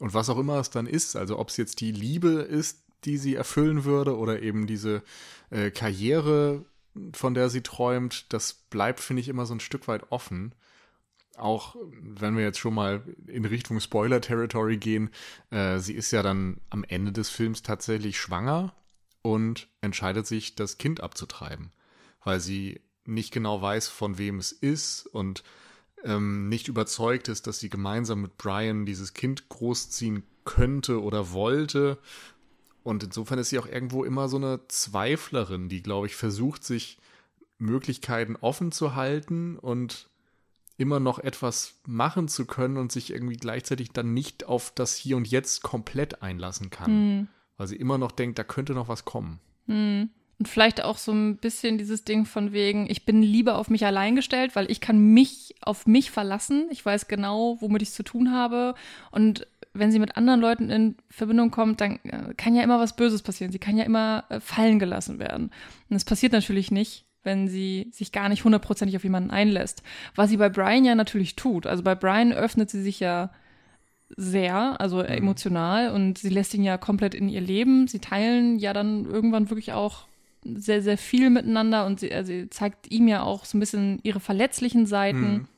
Und 0.00 0.12
was 0.12 0.28
auch 0.28 0.38
immer 0.38 0.58
es 0.58 0.70
dann 0.70 0.86
ist, 0.86 1.16
also 1.16 1.38
ob 1.38 1.48
es 1.48 1.56
jetzt 1.56 1.80
die 1.80 1.92
Liebe 1.92 2.30
ist, 2.42 2.82
die 3.04 3.16
sie 3.16 3.34
erfüllen 3.36 3.84
würde 3.84 4.16
oder 4.18 4.42
eben 4.42 4.66
diese 4.66 5.02
äh, 5.50 5.70
Karriere, 5.70 6.64
von 7.12 7.32
der 7.34 7.48
sie 7.48 7.62
träumt, 7.62 8.26
das 8.32 8.52
bleibt, 8.52 9.00
finde 9.00 9.20
ich, 9.20 9.28
immer 9.28 9.46
so 9.46 9.54
ein 9.54 9.60
Stück 9.60 9.88
weit 9.88 10.10
offen. 10.10 10.52
Auch 11.36 11.76
wenn 12.00 12.36
wir 12.36 12.44
jetzt 12.44 12.58
schon 12.58 12.74
mal 12.74 13.02
in 13.26 13.44
Richtung 13.44 13.80
Spoiler-Territory 13.80 14.76
gehen, 14.76 15.10
äh, 15.50 15.78
sie 15.78 15.94
ist 15.94 16.10
ja 16.12 16.22
dann 16.22 16.60
am 16.70 16.84
Ende 16.84 17.12
des 17.12 17.28
Films 17.28 17.62
tatsächlich 17.62 18.18
schwanger 18.18 18.74
und 19.22 19.68
entscheidet 19.80 20.26
sich, 20.26 20.54
das 20.54 20.78
Kind 20.78 21.00
abzutreiben, 21.00 21.72
weil 22.22 22.40
sie 22.40 22.80
nicht 23.04 23.32
genau 23.32 23.60
weiß, 23.60 23.88
von 23.88 24.18
wem 24.18 24.38
es 24.38 24.52
ist 24.52 25.06
und 25.06 25.42
ähm, 26.04 26.48
nicht 26.48 26.68
überzeugt 26.68 27.28
ist, 27.28 27.46
dass 27.46 27.58
sie 27.58 27.70
gemeinsam 27.70 28.20
mit 28.20 28.36
Brian 28.36 28.86
dieses 28.86 29.14
Kind 29.14 29.48
großziehen 29.48 30.22
könnte 30.44 31.02
oder 31.02 31.32
wollte. 31.32 31.98
Und 32.82 33.02
insofern 33.02 33.38
ist 33.38 33.48
sie 33.48 33.58
auch 33.58 33.66
irgendwo 33.66 34.04
immer 34.04 34.28
so 34.28 34.36
eine 34.36 34.60
Zweiflerin, 34.68 35.68
die, 35.68 35.82
glaube 35.82 36.06
ich, 36.06 36.16
versucht, 36.16 36.64
sich 36.64 36.98
Möglichkeiten 37.58 38.36
offen 38.36 38.72
zu 38.72 38.94
halten 38.94 39.58
und 39.58 40.10
immer 40.76 41.00
noch 41.00 41.18
etwas 41.18 41.80
machen 41.86 42.28
zu 42.28 42.46
können 42.46 42.76
und 42.76 42.90
sich 42.92 43.10
irgendwie 43.10 43.36
gleichzeitig 43.36 43.90
dann 43.92 44.12
nicht 44.14 44.44
auf 44.46 44.72
das 44.74 44.96
Hier 44.96 45.16
und 45.16 45.28
Jetzt 45.28 45.62
komplett 45.62 46.22
einlassen 46.22 46.70
kann. 46.70 47.18
mh, 47.20 47.26
Weil 47.56 47.66
sie 47.68 47.76
immer 47.76 47.98
noch 47.98 48.12
denkt, 48.12 48.38
da 48.38 48.44
könnte 48.44 48.72
noch 48.74 48.88
was 48.88 49.04
kommen. 49.04 49.40
mh. 49.66 50.08
Und 50.36 50.48
vielleicht 50.48 50.82
auch 50.82 50.98
so 50.98 51.12
ein 51.12 51.36
bisschen 51.36 51.78
dieses 51.78 52.02
Ding 52.04 52.26
von 52.26 52.52
wegen, 52.52 52.90
ich 52.90 53.04
bin 53.04 53.22
lieber 53.22 53.56
auf 53.56 53.70
mich 53.70 53.86
allein 53.86 54.16
gestellt, 54.16 54.56
weil 54.56 54.68
ich 54.68 54.80
kann 54.80 54.98
mich 54.98 55.54
auf 55.60 55.86
mich 55.86 56.10
verlassen. 56.10 56.66
Ich 56.70 56.84
weiß 56.84 57.06
genau, 57.06 57.56
womit 57.60 57.82
ich 57.82 57.90
es 57.90 57.94
zu 57.94 58.02
tun 58.02 58.32
habe. 58.32 58.74
Und 59.12 59.46
wenn 59.74 59.92
sie 59.92 60.00
mit 60.00 60.16
anderen 60.16 60.40
Leuten 60.40 60.70
in 60.70 60.96
Verbindung 61.08 61.52
kommt, 61.52 61.80
dann 61.80 62.00
äh, 62.02 62.34
kann 62.36 62.56
ja 62.56 62.64
immer 62.64 62.80
was 62.80 62.96
Böses 62.96 63.22
passieren. 63.22 63.52
Sie 63.52 63.60
kann 63.60 63.76
ja 63.76 63.84
immer 63.84 64.24
äh, 64.28 64.40
fallen 64.40 64.80
gelassen 64.80 65.20
werden. 65.20 65.44
Und 65.88 65.94
das 65.94 66.04
passiert 66.04 66.32
natürlich 66.32 66.72
nicht, 66.72 67.04
wenn 67.24 67.48
sie 67.48 67.88
sich 67.92 68.12
gar 68.12 68.28
nicht 68.28 68.44
hundertprozentig 68.44 68.96
auf 68.96 69.04
jemanden 69.04 69.30
einlässt. 69.30 69.82
Was 70.14 70.30
sie 70.30 70.36
bei 70.36 70.48
Brian 70.48 70.84
ja 70.84 70.94
natürlich 70.94 71.36
tut. 71.36 71.66
Also 71.66 71.82
bei 71.82 71.94
Brian 71.94 72.32
öffnet 72.32 72.70
sie 72.70 72.82
sich 72.82 73.00
ja 73.00 73.30
sehr, 74.16 74.80
also 74.80 75.00
emotional 75.00 75.90
und 75.90 76.18
sie 76.18 76.28
lässt 76.28 76.54
ihn 76.54 76.62
ja 76.62 76.78
komplett 76.78 77.14
in 77.14 77.28
ihr 77.28 77.40
Leben. 77.40 77.88
Sie 77.88 77.98
teilen 77.98 78.58
ja 78.58 78.72
dann 78.72 79.06
irgendwann 79.06 79.50
wirklich 79.50 79.72
auch 79.72 80.06
sehr, 80.44 80.82
sehr 80.82 80.98
viel 80.98 81.30
miteinander 81.30 81.86
und 81.86 82.00
sie, 82.00 82.12
also 82.12 82.32
sie 82.32 82.50
zeigt 82.50 82.90
ihm 82.90 83.08
ja 83.08 83.22
auch 83.22 83.44
so 83.44 83.56
ein 83.56 83.60
bisschen 83.60 83.98
ihre 84.02 84.20
verletzlichen 84.20 84.86
Seiten. 84.86 85.32
Mhm. 85.32 85.48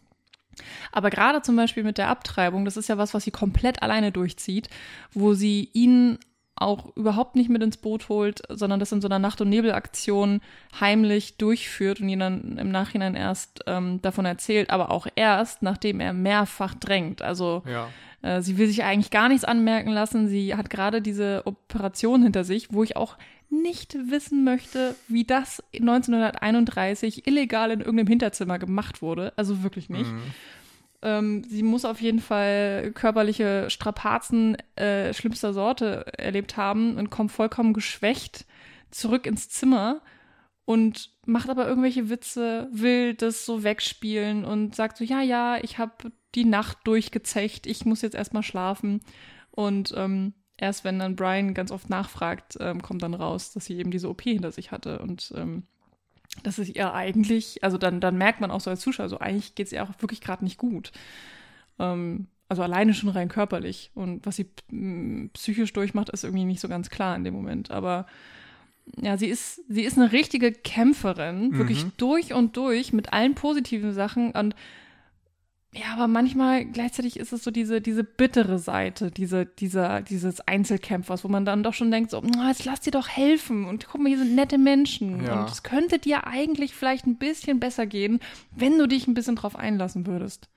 Aber 0.92 1.10
gerade 1.10 1.42
zum 1.42 1.56
Beispiel 1.56 1.82
mit 1.82 1.98
der 1.98 2.08
Abtreibung, 2.08 2.64
das 2.64 2.76
ist 2.76 2.88
ja 2.88 2.96
was, 2.96 3.12
was 3.12 3.24
sie 3.24 3.30
komplett 3.30 3.82
alleine 3.82 4.12
durchzieht, 4.12 4.70
wo 5.12 5.34
sie 5.34 5.68
ihn 5.72 6.18
auch 6.57 6.96
überhaupt 6.96 7.36
nicht 7.36 7.50
mit 7.50 7.62
ins 7.62 7.76
Boot 7.76 8.09
holt, 8.09 8.42
sondern 8.48 8.80
das 8.80 8.90
in 8.92 9.00
so 9.00 9.09
einer 9.09 9.18
Nacht- 9.18 9.40
und 9.40 9.48
Nebelaktion 9.50 10.40
heimlich 10.80 11.36
durchführt 11.36 12.00
und 12.00 12.09
ihn 12.09 12.18
dann 12.20 12.59
im 12.59 12.70
Nachhinein 12.70 13.14
erst 13.14 13.61
ähm, 13.66 14.00
davon 14.02 14.24
erzählt, 14.24 14.70
aber 14.70 14.90
auch 14.90 15.07
erst, 15.16 15.62
nachdem 15.62 16.00
er 16.00 16.12
mehrfach 16.12 16.74
drängt. 16.74 17.20
Also 17.22 17.62
Ja. 17.66 17.88
äh, 18.22 18.40
sie 18.42 18.57
will 18.59 18.68
sich 18.68 18.84
eigentlich 18.84 19.11
gar 19.11 19.28
nichts 19.28 19.44
anmerken 19.44 19.90
lassen. 19.90 20.28
Sie 20.28 20.54
hat 20.54 20.70
gerade 20.70 21.02
diese 21.02 21.42
Operation 21.44 22.22
hinter 22.22 22.42
sich, 22.44 22.72
wo 22.72 22.82
ich 22.82 22.96
auch 22.96 23.16
nicht 23.48 23.96
wissen 24.11 24.42
möchte, 24.42 24.96
wie 25.09 25.24
das 25.24 25.62
1931 25.78 27.26
illegal 27.26 27.70
in 27.70 27.80
irgendeinem 27.80 28.09
Hinterzimmer 28.09 28.59
gemacht 28.59 29.02
wurde. 29.02 29.32
Also 29.36 29.62
wirklich 29.62 29.88
nicht. 29.88 30.11
Mhm. 30.11 30.22
Ähm, 31.03 31.44
sie 31.44 31.62
muss 31.62 31.84
auf 31.84 32.01
jeden 32.01 32.20
Fall 32.20 32.92
körperliche 32.94 33.70
Strapazen 33.70 34.57
äh, 34.76 35.12
schlimmster 35.12 35.53
Sorte 35.53 36.07
erlebt 36.18 36.57
haben 36.57 36.97
und 36.97 37.11
kommt 37.11 37.32
vollkommen 37.32 37.74
geschwächt 37.74 38.47
zurück 38.90 39.26
ins 39.26 39.49
Zimmer 39.49 40.01
und 40.64 41.11
macht 41.24 41.49
aber 41.49 41.66
irgendwelche 41.66 42.11
Witze, 42.11 42.68
will 42.72 43.14
das 43.14 43.47
so 43.47 43.62
wegspielen 43.62 44.44
und 44.44 44.74
sagt 44.74 44.97
so, 44.97 45.05
ja, 45.05 45.22
ja, 45.22 45.59
ich 45.62 45.78
habe 45.78 46.12
die 46.34 46.44
Nacht 46.44 46.78
durchgezecht, 46.84 47.66
ich 47.66 47.86
muss 47.86 48.03
jetzt 48.03 48.16
erstmal 48.16 48.42
schlafen. 48.42 49.01
Und 49.51 49.94
ähm, 49.97 50.34
erst 50.57 50.84
wenn 50.84 50.99
dann 50.99 51.16
Brian 51.16 51.55
ganz 51.55 51.70
oft 51.70 51.88
nachfragt, 51.88 52.57
ähm, 52.61 52.82
kommt 52.82 53.03
dann 53.03 53.14
raus, 53.14 53.53
dass 53.53 53.66
sie 53.66 53.78
eben 53.78 53.90
diese 53.90 54.09
OP 54.09 54.22
hinter 54.22 54.51
sich 54.51 54.72
hatte. 54.72 54.99
Und 54.99 55.32
ähm, 55.36 55.68
das 56.43 56.59
ist 56.59 56.74
ihr 56.74 56.93
eigentlich, 56.93 57.62
also 57.62 57.78
dann, 57.78 58.01
dann 58.01 58.16
merkt 58.16 58.41
man 58.41 58.51
auch 58.51 58.61
so 58.61 58.70
als 58.70 58.80
Zuschauer, 58.80 59.09
so 59.09 59.18
eigentlich 59.18 59.55
geht 59.55 59.66
es 59.66 59.72
ihr 59.72 59.82
auch 59.82 59.91
wirklich 60.01 60.20
gerade 60.20 60.45
nicht 60.45 60.59
gut. 60.59 60.93
Ähm, 61.78 62.28
also 62.49 62.62
alleine 62.62 62.95
schon 62.95 63.09
rein 63.09 63.28
körperlich. 63.28 63.91
Und 63.95 64.24
was 64.24 64.37
sie 64.37 64.47
psychisch 65.32 65.72
durchmacht, 65.72 66.11
ist 66.11 66.24
irgendwie 66.24 66.45
nicht 66.45 66.61
so 66.61 66.68
ganz 66.68 66.91
klar 66.91 67.16
in 67.16 67.24
dem 67.24 67.34
Moment. 67.34 67.70
Aber 67.70 68.07
ja, 69.01 69.16
sie 69.16 69.26
ist, 69.26 69.62
sie 69.68 69.82
ist 69.82 69.99
eine 69.99 70.12
richtige 70.12 70.53
Kämpferin, 70.53 71.49
mhm. 71.49 71.59
wirklich 71.59 71.84
durch 71.97 72.32
und 72.32 72.57
durch 72.57 72.93
mit 72.93 73.12
allen 73.12 73.34
positiven 73.34 73.93
Sachen. 73.93 74.30
Und 74.30 74.55
ja, 75.72 75.92
aber 75.92 76.08
manchmal 76.08 76.64
gleichzeitig 76.64 77.18
ist 77.18 77.32
es 77.32 77.44
so 77.44 77.50
diese, 77.50 77.80
diese 77.80 78.02
bittere 78.02 78.58
Seite, 78.58 79.10
diese, 79.10 79.44
dieser, 79.44 80.00
dieses 80.00 80.40
Einzelkämpfers, 80.40 81.22
wo 81.22 81.28
man 81.28 81.44
dann 81.44 81.62
doch 81.62 81.74
schon 81.74 81.90
denkt, 81.90 82.10
so, 82.10 82.22
jetzt 82.48 82.64
lass 82.64 82.80
dir 82.80 82.92
doch 82.92 83.08
helfen 83.08 83.66
und 83.66 83.86
guck 83.86 84.00
mal, 84.00 84.08
hier 84.08 84.18
sind 84.18 84.34
nette 84.34 84.56
Menschen. 84.58 85.22
Ja. 85.24 85.40
Und 85.40 85.50
es 85.50 85.62
könnte 85.62 85.98
dir 85.98 86.26
eigentlich 86.26 86.74
vielleicht 86.74 87.06
ein 87.06 87.18
bisschen 87.18 87.60
besser 87.60 87.86
gehen, 87.86 88.20
wenn 88.52 88.78
du 88.78 88.86
dich 88.86 89.06
ein 89.06 89.14
bisschen 89.14 89.36
drauf 89.36 89.56
einlassen 89.56 90.06
würdest. 90.06 90.48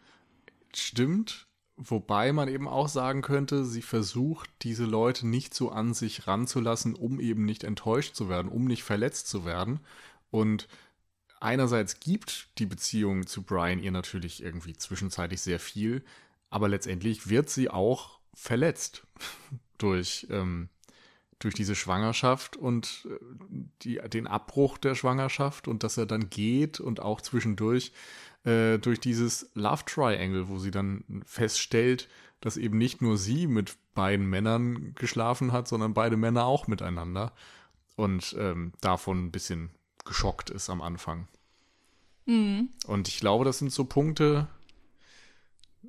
Stimmt. 0.74 1.48
Wobei 1.76 2.34
man 2.34 2.50
eben 2.50 2.68
auch 2.68 2.90
sagen 2.90 3.22
könnte, 3.22 3.64
sie 3.64 3.82
versucht, 3.82 4.50
diese 4.64 4.84
Leute 4.84 5.26
nicht 5.28 5.54
so 5.54 5.70
an 5.70 5.94
sich 5.94 6.28
ranzulassen, 6.28 6.94
um 6.94 7.22
eben 7.22 7.46
nicht 7.46 7.64
enttäuscht 7.64 8.16
zu 8.16 8.28
werden, 8.28 8.50
um 8.50 8.66
nicht 8.66 8.84
verletzt 8.84 9.30
zu 9.30 9.46
werden. 9.46 9.80
Und 10.30 10.68
einerseits 11.40 12.00
gibt 12.00 12.50
die 12.58 12.66
Beziehung 12.66 13.28
zu 13.28 13.44
Brian 13.44 13.82
ihr 13.82 13.92
natürlich 13.92 14.44
irgendwie 14.44 14.74
zwischenzeitlich 14.74 15.42
sehr 15.42 15.60
viel, 15.60 16.04
aber 16.50 16.70
letztendlich 16.70 17.30
wird 17.30 17.50
sie 17.50 17.70
auch 17.70 18.20
verletzt 18.34 19.06
durch, 19.78 20.28
ähm, 20.30 20.70
durch 21.40 21.54
diese 21.54 21.76
Schwangerschaft 21.76 22.58
und 22.58 23.08
äh, 23.10 23.18
die, 23.84 23.96
den 24.10 24.28
Abbruch 24.28 24.78
der 24.78 24.96
Schwangerschaft 24.96 25.68
und 25.68 25.84
dass 25.84 25.98
er 25.98 26.06
dann 26.06 26.30
geht 26.30 26.80
und 26.80 27.02
auch 27.02 27.22
zwischendurch 27.22 27.92
äh, 28.44 28.78
durch 28.78 29.00
dieses 29.00 29.50
Love 29.54 29.84
Triangle, 29.86 30.48
wo 30.48 30.60
sie 30.60 30.72
dann 30.72 31.04
feststellt, 31.26 32.10
dass 32.42 32.58
eben 32.58 32.78
nicht 32.78 33.02
nur 33.02 33.18
sie 33.18 33.48
mit 33.48 33.78
beiden 33.94 34.26
Männern 34.26 34.94
geschlafen 34.96 35.52
hat, 35.52 35.68
sondern 35.68 35.94
beide 35.94 36.16
Männer 36.16 36.46
auch 36.46 36.68
miteinander. 36.68 37.34
Und 37.96 38.34
ähm, 38.40 38.72
davon 38.80 39.26
ein 39.26 39.32
bisschen 39.32 39.72
geschockt 40.10 40.50
ist 40.50 40.70
am 40.70 40.82
Anfang. 40.82 41.30
Mhm. 42.26 42.70
Und 42.86 43.08
ich 43.08 43.20
glaube, 43.20 43.46
das 43.46 43.60
sind 43.60 43.72
so 43.72 43.86
Punkte, 43.86 44.48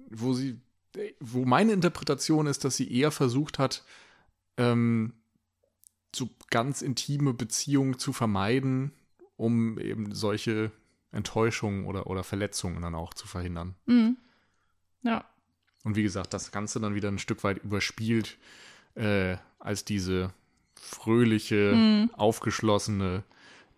wo 0.09 0.33
sie, 0.33 0.61
wo 1.19 1.45
meine 1.45 1.73
Interpretation 1.73 2.47
ist, 2.47 2.65
dass 2.65 2.77
sie 2.77 2.93
eher 2.93 3.11
versucht 3.11 3.59
hat, 3.59 3.85
ähm, 4.57 5.15
so 6.15 6.29
ganz 6.51 6.83
intime 6.83 7.35
Beziehungen 7.35 7.99
zu 7.99 8.13
vermeiden, 8.13 8.93
um 9.37 9.79
eben 9.79 10.15
solche 10.15 10.71
Enttäuschungen 11.13 11.87
oder, 11.87 12.07
oder 12.07 12.23
Verletzungen 12.23 12.83
dann 12.83 12.95
auch 12.95 13.15
zu 13.15 13.27
verhindern. 13.27 13.75
Mhm. 13.87 14.17
Ja. 15.03 15.25
Und 15.83 15.97
wie 15.97 16.03
gesagt, 16.03 16.35
das 16.35 16.53
Ganze 16.53 16.79
dann 16.79 16.95
wieder 16.95 17.09
ein 17.09 17.19
Stück 17.19 17.43
weit 17.43 17.59
überspielt 17.65 18.39
äh, 18.95 19.37
als 19.59 19.85
diese 19.85 20.33
fröhliche, 20.75 21.73
mhm. 21.75 22.11
aufgeschlossene, 22.15 23.25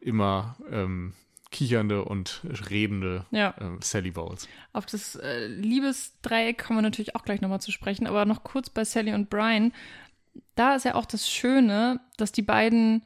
immer 0.03 0.57
ähm, 0.71 1.13
kichernde 1.51 2.05
und 2.05 2.41
redende 2.71 3.27
ja. 3.31 3.55
äh, 3.59 3.79
Sally 3.81 4.11
Bowles. 4.11 4.49
Auf 4.73 4.87
das 4.87 5.15
äh, 5.17 5.47
Liebesdreieck 5.47 6.65
kommen 6.65 6.79
wir 6.79 6.83
natürlich 6.83 7.15
auch 7.15 7.25
gleich 7.25 7.41
nochmal 7.41 7.61
zu 7.61 7.71
sprechen, 7.71 8.07
aber 8.07 8.25
noch 8.25 8.43
kurz 8.43 8.71
bei 8.71 8.85
Sally 8.85 9.13
und 9.15 9.31
Brian. 9.31 9.73
Da 10.55 10.75
ist 10.75 10.85
ja 10.85 10.95
auch 10.95 11.07
das 11.07 11.31
Schöne, 11.31 12.01
dass 12.17 12.33
die 12.33 12.43
beiden 12.43 13.05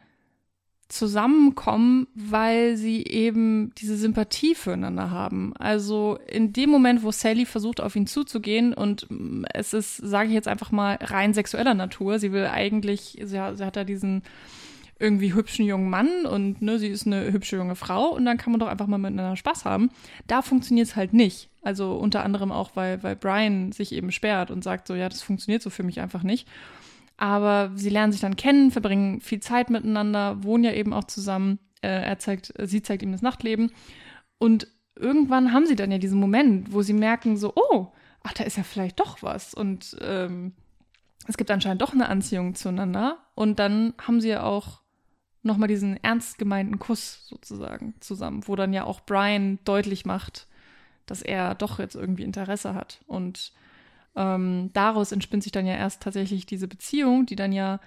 zusammenkommen, 0.89 2.07
weil 2.15 2.77
sie 2.77 3.03
eben 3.05 3.73
diese 3.77 3.97
Sympathie 3.97 4.55
füreinander 4.55 5.11
haben. 5.11 5.53
Also 5.57 6.19
in 6.29 6.53
dem 6.53 6.71
Moment, 6.71 7.03
wo 7.03 7.11
Sally 7.11 7.45
versucht, 7.45 7.81
auf 7.81 7.97
ihn 7.97 8.07
zuzugehen 8.07 8.73
und 8.73 9.11
mm, 9.11 9.45
es 9.53 9.73
ist, 9.73 9.97
sage 9.97 10.29
ich 10.29 10.35
jetzt 10.35 10.47
einfach 10.47 10.71
mal, 10.71 10.97
rein 11.01 11.35
sexueller 11.35 11.75
Natur. 11.75 12.21
Sie 12.21 12.31
will 12.31 12.47
eigentlich, 12.47 13.19
sie 13.25 13.41
hat, 13.41 13.59
sie 13.59 13.65
hat 13.65 13.75
ja 13.75 13.83
diesen 13.83 14.23
irgendwie 14.99 15.35
hübschen 15.35 15.67
jungen 15.67 15.91
Mann 15.91 16.25
und 16.25 16.63
ne, 16.63 16.79
sie 16.79 16.89
ist 16.89 17.07
eine 17.07 17.31
hübsche 17.31 17.57
junge 17.57 17.77
Frau 17.77 18.15
und 18.15 18.25
dann 18.25 18.39
kann 18.39 18.53
man 18.53 18.61
doch 18.61 18.69
einfach 18.69 18.87
mal 18.87 18.99
miteinander 18.99 19.37
Spaß 19.37 19.65
haben. 19.65 19.91
Da 20.27 20.41
funktioniert 20.41 20.89
es 20.89 20.97
halt 20.97 21.13
nicht. 21.13 21.51
Also 21.63 21.95
unter 21.97 22.25
anderem 22.25 22.51
auch, 22.51 22.71
weil, 22.75 23.03
weil 23.03 23.17
Brian 23.17 23.73
sich 23.73 23.93
eben 23.93 24.11
sperrt 24.11 24.51
und 24.51 24.65
sagt 24.65 24.87
so, 24.87 24.95
ja, 24.95 25.09
das 25.09 25.23
funktioniert 25.23 25.63
so 25.63 25.69
für 25.69 25.83
mich 25.83 26.01
einfach 26.01 26.23
nicht. 26.23 26.49
Aber 27.19 27.73
sie 27.75 27.91
lernen 27.91 28.13
sich 28.13 28.21
dann 28.21 28.37
kennen, 28.37 28.71
verbringen 28.71 29.21
viel 29.21 29.41
Zeit 29.41 29.71
miteinander, 29.71 30.43
wohnen 30.43 30.65
ja 30.65 30.73
eben 30.73 30.93
auch 30.93 31.05
zusammen. 31.05 31.59
Äh, 31.83 31.89
er 31.89 32.19
zeigt, 32.19 32.53
sie 32.63 32.83
zeigt 32.83 33.03
ihm 33.03 33.13
das 33.13 33.23
Nachtleben. 33.23 33.73
Und 34.39 34.69
irgendwann 34.95 35.53
haben 35.53 35.67
sie 35.67 35.77
dann 35.77 35.91
ja 35.91 35.99
diesen 35.99 36.21
Moment, 36.21 36.73
wo 36.73 36.83
sie 36.83 36.93
merken, 36.93 37.37
so, 37.37 37.53
oh, 37.55 37.93
ach, 38.23 38.33
da 38.33 38.45
ist 38.45 38.57
ja 38.57 38.63
vielleicht 38.63 39.01
doch 39.01 39.23
was. 39.23 39.55
Und 39.55 39.97
ähm, 40.01 40.55
es 41.27 41.37
gibt 41.37 41.51
anscheinend 41.51 41.83
doch 41.83 41.93
eine 41.93 42.09
Anziehung 42.09 42.55
zueinander. 42.55 43.19
Und 43.35 43.59
dann 43.59 43.95
haben 43.99 44.21
sie 44.21 44.29
ja 44.29 44.43
auch 44.43 44.83
nochmal 45.47 45.69
diesen 45.69 46.03
ernst 46.03 46.39
gemeinten 46.39 46.79
Kuss 46.79 47.27
sozusagen 47.29 47.95
zusammen, 48.01 48.43
wo 48.47 48.57
dann 48.57 48.73
ja 48.73 48.85
auch 48.85 49.01
Brian 49.01 49.59
deutlich 49.65 50.05
macht, 50.05 50.47
dass 51.07 51.23
er 51.23 51.55
doch 51.55 51.79
jetzt 51.79 51.95
irgendwie 51.95 52.25
Interesse 52.25 52.75
hat. 52.75 53.01
Und 53.07 53.53
ähm, 54.17 54.71
daraus 54.73 55.13
entspinnt 55.13 55.43
sich 55.43 55.53
dann 55.53 55.67
ja 55.67 55.75
erst 55.75 56.03
tatsächlich 56.03 56.47
diese 56.47 56.69
Beziehung, 56.69 57.27
die 57.27 57.37
dann 57.37 57.53
ja 57.53 57.81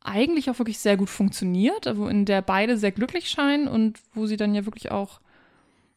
eigentlich 0.00 0.50
auch 0.50 0.58
wirklich 0.58 0.78
sehr 0.78 0.96
gut 0.96 1.08
funktioniert, 1.08 1.86
also 1.86 2.08
in 2.08 2.26
der 2.26 2.42
beide 2.42 2.76
sehr 2.76 2.92
glücklich 2.92 3.30
scheinen 3.30 3.66
und 3.66 4.00
wo 4.12 4.26
sie 4.26 4.36
dann 4.36 4.54
ja 4.54 4.66
wirklich 4.66 4.90
auch, 4.90 5.20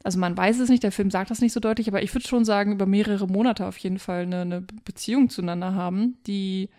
also 0.04 0.18
man 0.18 0.38
weiß 0.38 0.60
es 0.60 0.70
nicht, 0.70 0.84
der 0.84 0.94
Film 0.94 1.12
sagt 1.12 1.30
das 1.30 1.42
nicht 1.42 1.52
so 1.52 1.60
deutlich, 1.60 1.90
aber 1.90 2.02
ich 2.02 2.14
würde 2.16 2.26
schon 2.26 2.46
sagen, 2.46 2.72
über 2.72 2.86
mehrere 2.86 3.28
Monate 3.28 3.66
auf 3.66 3.78
jeden 3.78 4.00
Fall 4.00 4.22
eine, 4.22 4.42
eine 4.42 4.62
Beziehung 4.86 5.30
zueinander 5.30 5.74
haben, 5.74 6.18
die 6.26 6.70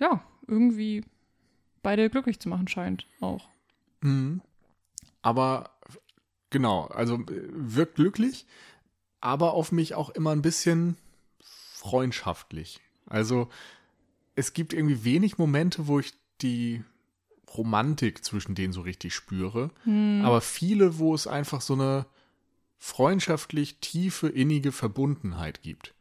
ja 0.00 0.24
irgendwie 0.48 1.04
beide 1.84 2.10
glücklich 2.10 2.40
zu 2.40 2.48
machen 2.48 2.66
scheint 2.66 3.06
auch. 3.20 3.48
Mhm. 4.00 4.40
Aber 5.22 5.70
genau, 6.50 6.86
also 6.86 7.14
äh, 7.14 7.48
wirkt 7.52 7.94
glücklich, 7.94 8.46
aber 9.20 9.54
auf 9.54 9.70
mich 9.70 9.94
auch 9.94 10.10
immer 10.10 10.32
ein 10.32 10.42
bisschen 10.42 10.96
freundschaftlich. 11.40 12.80
Also 13.06 13.48
es 14.34 14.52
gibt 14.52 14.72
irgendwie 14.72 15.04
wenig 15.04 15.38
Momente, 15.38 15.86
wo 15.86 16.00
ich 16.00 16.12
die 16.42 16.82
Romantik 17.56 18.24
zwischen 18.24 18.54
denen 18.54 18.72
so 18.72 18.80
richtig 18.80 19.14
spüre, 19.14 19.70
hm. 19.84 20.22
aber 20.24 20.40
viele, 20.40 20.98
wo 20.98 21.14
es 21.14 21.26
einfach 21.26 21.60
so 21.60 21.74
eine 21.74 22.06
freundschaftlich 22.78 23.78
tiefe, 23.78 24.28
innige 24.28 24.72
Verbundenheit 24.72 25.62
gibt. 25.62 25.94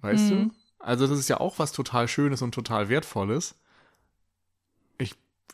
Weißt 0.00 0.30
hm. 0.30 0.48
du? 0.48 0.54
Also 0.78 1.06
das 1.06 1.18
ist 1.18 1.28
ja 1.28 1.40
auch 1.40 1.58
was 1.58 1.72
total 1.72 2.08
Schönes 2.08 2.42
und 2.42 2.54
total 2.54 2.88
Wertvolles. 2.88 3.56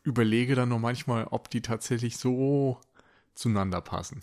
Überlege 0.05 0.55
dann 0.55 0.70
nur 0.70 0.78
manchmal, 0.78 1.26
ob 1.30 1.51
die 1.51 1.62
tatsächlich 1.62 2.16
so 2.16 2.78
zueinander 3.34 3.80
passen. 3.80 4.20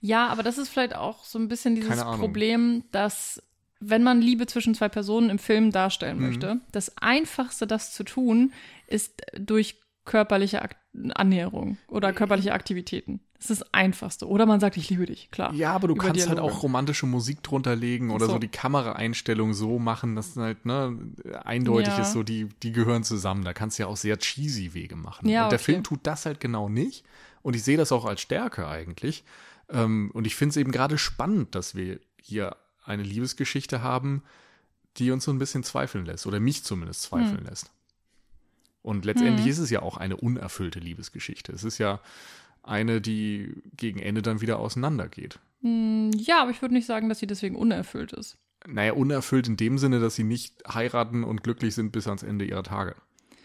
Ja, 0.00 0.28
aber 0.28 0.42
das 0.42 0.58
ist 0.58 0.68
vielleicht 0.68 0.94
auch 0.94 1.24
so 1.24 1.38
ein 1.38 1.48
bisschen 1.48 1.76
dieses 1.76 2.04
Problem, 2.04 2.84
dass 2.92 3.42
wenn 3.80 4.02
man 4.02 4.20
Liebe 4.20 4.46
zwischen 4.46 4.74
zwei 4.74 4.90
Personen 4.90 5.30
im 5.30 5.38
Film 5.38 5.70
darstellen 5.72 6.18
mhm. 6.18 6.26
möchte, 6.26 6.60
das 6.72 6.98
Einfachste, 6.98 7.66
das 7.66 7.94
zu 7.94 8.04
tun, 8.04 8.52
ist 8.86 9.22
durch 9.32 9.80
körperliche 10.04 10.60
Ak 10.60 10.76
Annäherung 11.14 11.76
oder 11.88 12.12
körperliche 12.12 12.52
Aktivitäten. 12.52 13.20
Das 13.34 13.50
ist 13.50 13.60
das 13.60 13.74
Einfachste. 13.74 14.28
Oder 14.28 14.46
man 14.46 14.60
sagt, 14.60 14.76
ich 14.76 14.88
liebe 14.88 15.06
dich, 15.06 15.30
klar. 15.30 15.52
Ja, 15.52 15.72
aber 15.72 15.88
du 15.88 15.96
kannst 15.96 16.16
Dialoge. 16.16 16.40
halt 16.40 16.52
auch 16.52 16.62
romantische 16.62 17.06
Musik 17.06 17.42
drunter 17.42 17.76
legen 17.76 18.10
oder 18.10 18.26
so, 18.26 18.32
so 18.32 18.38
die 18.38 18.48
Kameraeinstellung 18.48 19.54
so 19.54 19.78
machen, 19.78 20.16
dass 20.16 20.36
halt 20.36 20.64
ne, 20.64 20.96
eindeutig 21.42 21.94
ja. 21.94 22.02
ist, 22.02 22.12
so 22.12 22.22
die, 22.22 22.48
die 22.62 22.72
gehören 22.72 23.02
zusammen. 23.02 23.44
Da 23.44 23.52
kannst 23.52 23.78
du 23.78 23.82
ja 23.82 23.88
auch 23.88 23.96
sehr 23.96 24.18
cheesy 24.18 24.72
Wege 24.72 24.96
machen. 24.96 25.28
Ja, 25.28 25.44
Und 25.44 25.52
der 25.52 25.58
okay. 25.58 25.72
Film 25.72 25.82
tut 25.82 26.00
das 26.04 26.26
halt 26.26 26.40
genau 26.40 26.68
nicht. 26.68 27.04
Und 27.42 27.54
ich 27.54 27.62
sehe 27.64 27.76
das 27.76 27.92
auch 27.92 28.04
als 28.04 28.20
Stärke 28.20 28.68
eigentlich. 28.68 29.24
Ähm, 29.68 30.10
und 30.14 30.26
ich 30.26 30.36
finde 30.36 30.50
es 30.50 30.56
eben 30.56 30.72
gerade 30.72 30.96
spannend, 30.96 31.54
dass 31.54 31.74
wir 31.74 32.00
hier 32.22 32.56
eine 32.84 33.02
Liebesgeschichte 33.02 33.82
haben, 33.82 34.22
die 34.96 35.10
uns 35.10 35.24
so 35.24 35.32
ein 35.32 35.38
bisschen 35.38 35.64
zweifeln 35.64 36.06
lässt, 36.06 36.26
oder 36.26 36.40
mich 36.40 36.64
zumindest 36.64 37.02
zweifeln 37.02 37.38
hm. 37.38 37.46
lässt. 37.46 37.73
Und 38.84 39.06
letztendlich 39.06 39.46
hm. 39.46 39.50
ist 39.50 39.58
es 39.60 39.70
ja 39.70 39.80
auch 39.80 39.96
eine 39.96 40.18
unerfüllte 40.18 40.78
Liebesgeschichte. 40.78 41.52
Es 41.52 41.64
ist 41.64 41.78
ja 41.78 42.00
eine, 42.62 43.00
die 43.00 43.62
gegen 43.78 43.98
Ende 43.98 44.20
dann 44.20 44.42
wieder 44.42 44.58
auseinandergeht. 44.58 45.38
Hm, 45.62 46.10
ja, 46.14 46.42
aber 46.42 46.50
ich 46.50 46.60
würde 46.60 46.74
nicht 46.74 46.84
sagen, 46.84 47.08
dass 47.08 47.18
sie 47.18 47.26
deswegen 47.26 47.56
unerfüllt 47.56 48.12
ist. 48.12 48.36
Naja, 48.66 48.92
unerfüllt 48.92 49.48
in 49.48 49.56
dem 49.56 49.78
Sinne, 49.78 50.00
dass 50.00 50.16
sie 50.16 50.24
nicht 50.24 50.62
heiraten 50.68 51.24
und 51.24 51.42
glücklich 51.42 51.74
sind 51.74 51.92
bis 51.92 52.06
ans 52.06 52.22
Ende 52.22 52.44
ihrer 52.44 52.62
Tage. 52.62 52.94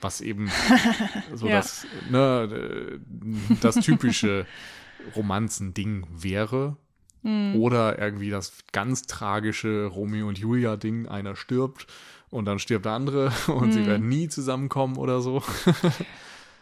Was 0.02 0.20
eben 0.20 0.52
so 1.34 1.48
ja. 1.48 1.56
das, 1.56 1.88
ne, 2.10 3.00
das 3.62 3.76
typische 3.76 4.46
Romanzen-Ding 5.16 6.06
wäre. 6.14 6.76
Mhm. 7.22 7.56
Oder 7.56 7.98
irgendwie 7.98 8.30
das 8.30 8.52
ganz 8.74 9.04
tragische 9.04 9.86
Romeo 9.86 10.28
und 10.28 10.38
Julia-Ding, 10.38 11.08
einer 11.08 11.38
stirbt 11.38 11.88
und 12.32 12.46
dann 12.46 12.60
stirbt 12.60 12.86
der 12.86 12.94
andere 12.94 13.32
und 13.48 13.72
sie 13.74 13.82
Mhm. 13.82 13.86
werden 13.88 14.10
nie 14.10 14.28
zusammenkommen 14.30 14.98
oder 14.98 15.22
so. 15.22 15.42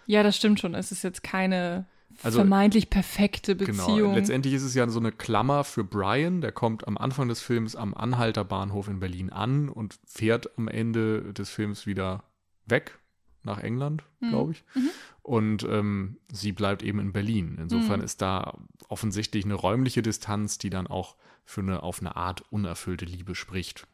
Ja, 0.09 0.23
das 0.23 0.37
stimmt 0.37 0.59
schon. 0.61 0.73
Es 0.73 0.93
ist 0.93 1.03
jetzt 1.03 1.21
keine 1.21 1.85
Also- 2.23 2.37
vermeintlich 2.39 2.89
perfekte 2.89 3.57
Genau. 3.57 3.85
Beziehung. 3.87 4.15
Letztendlich 4.15 4.53
ist 4.53 4.63
es 4.63 4.73
ja 4.73 4.87
so 4.87 4.99
eine 5.01 5.11
Klammer 5.11 5.65
für 5.65 5.83
Brian. 5.83 6.39
Der 6.39 6.53
kommt 6.53 6.87
am 6.87 6.97
Anfang 6.97 7.27
des 7.27 7.41
Films 7.41 7.75
am 7.75 7.93
Anhalter 7.93 8.45
Bahnhof 8.45 8.87
in 8.87 9.01
Berlin 9.01 9.29
an 9.31 9.67
und 9.67 9.99
fährt 10.05 10.57
am 10.57 10.69
Ende 10.69 11.33
des 11.33 11.49
Films 11.49 11.85
wieder 11.85 12.23
weg 12.65 12.97
nach 13.43 13.59
England, 13.59 14.03
Mhm. 14.21 14.29
glaube 14.29 14.51
ich. 14.53 14.63
Mhm. 14.75 14.89
Und 15.23 15.63
ähm, 15.63 16.17
sie 16.31 16.53
bleibt 16.53 16.83
eben 16.83 16.99
in 17.01 17.11
Berlin. 17.11 17.57
Insofern 17.61 17.99
Mhm. 17.99 18.05
ist 18.05 18.21
da 18.21 18.57
offensichtlich 18.87 19.43
eine 19.43 19.55
räumliche 19.55 20.01
Distanz, 20.01 20.57
die 20.57 20.69
dann 20.69 20.87
auch 20.87 21.17
für 21.43 21.59
eine 21.59 21.83
auf 21.83 21.99
eine 21.99 22.15
Art 22.15 22.43
unerfüllte 22.49 23.03
Liebe 23.03 23.35
spricht. 23.35 23.87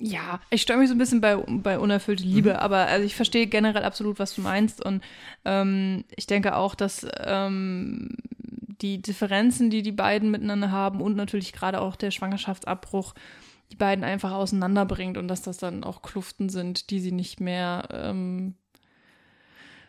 Ja, 0.00 0.40
ich 0.50 0.62
störe 0.62 0.78
mich 0.78 0.88
so 0.88 0.94
ein 0.94 0.98
bisschen 0.98 1.20
bei, 1.20 1.36
bei 1.36 1.78
unerfüllte 1.78 2.22
Liebe, 2.24 2.50
Mhm. 2.50 2.56
aber 2.56 2.86
also 2.86 3.04
ich 3.04 3.14
verstehe 3.16 3.46
generell 3.46 3.84
absolut, 3.84 4.18
was 4.18 4.34
du 4.34 4.40
meinst. 4.42 4.84
Und 4.84 5.02
ähm, 5.44 6.04
ich 6.16 6.26
denke 6.26 6.56
auch, 6.56 6.74
dass 6.74 7.06
ähm, 7.24 8.16
die 8.80 9.02
Differenzen, 9.02 9.70
die 9.70 9.82
die 9.82 9.92
beiden 9.92 10.30
miteinander 10.30 10.70
haben 10.70 11.00
und 11.00 11.16
natürlich 11.16 11.52
gerade 11.52 11.80
auch 11.80 11.96
der 11.96 12.10
Schwangerschaftsabbruch, 12.12 13.14
die 13.72 13.76
beiden 13.76 14.04
einfach 14.04 14.32
auseinanderbringt 14.32 15.18
und 15.18 15.26
dass 15.28 15.42
das 15.42 15.58
dann 15.58 15.82
auch 15.84 16.00
Kluften 16.02 16.48
sind, 16.48 16.90
die 16.90 17.00
sie 17.00 17.12
nicht 17.12 17.40
mehr 17.40 17.88
ähm, 17.92 18.54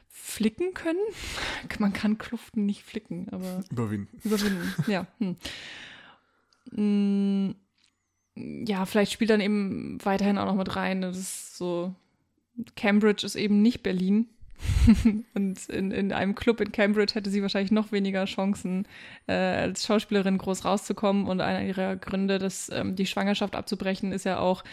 flicken 0.09 0.73
können. 0.73 0.99
Man 1.79 1.93
kann 1.93 2.17
Kluften 2.17 2.65
nicht 2.65 2.83
flicken, 2.83 3.27
aber 3.31 3.63
Überwinden. 3.69 4.19
überwinden. 4.23 4.73
ja. 4.87 5.05
Hm. 5.19 5.37
Ja, 8.67 8.85
vielleicht 8.85 9.11
spielt 9.11 9.29
dann 9.29 9.41
eben 9.41 9.97
weiterhin 10.03 10.37
auch 10.37 10.45
noch 10.45 10.55
mit 10.55 10.75
rein. 10.75 11.01
Das 11.01 11.17
ist 11.17 11.57
so, 11.57 11.93
Cambridge 12.75 13.25
ist 13.25 13.35
eben 13.35 13.61
nicht 13.61 13.83
Berlin. 13.83 14.27
Und 15.33 15.69
in, 15.69 15.91
in 15.91 16.11
einem 16.11 16.35
Club 16.35 16.59
in 16.59 16.71
Cambridge 16.71 17.13
hätte 17.15 17.29
sie 17.29 17.41
wahrscheinlich 17.41 17.71
noch 17.71 17.91
weniger 17.91 18.25
Chancen, 18.25 18.87
äh, 19.27 19.33
als 19.33 19.85
Schauspielerin 19.85 20.37
groß 20.37 20.65
rauszukommen. 20.65 21.27
Und 21.27 21.41
einer 21.41 21.63
ihrer 21.65 21.95
Gründe, 21.95 22.39
das, 22.39 22.69
ähm, 22.73 22.95
die 22.95 23.05
Schwangerschaft 23.05 23.55
abzubrechen, 23.55 24.11
ist 24.11 24.25
ja 24.25 24.39
auch, 24.39 24.63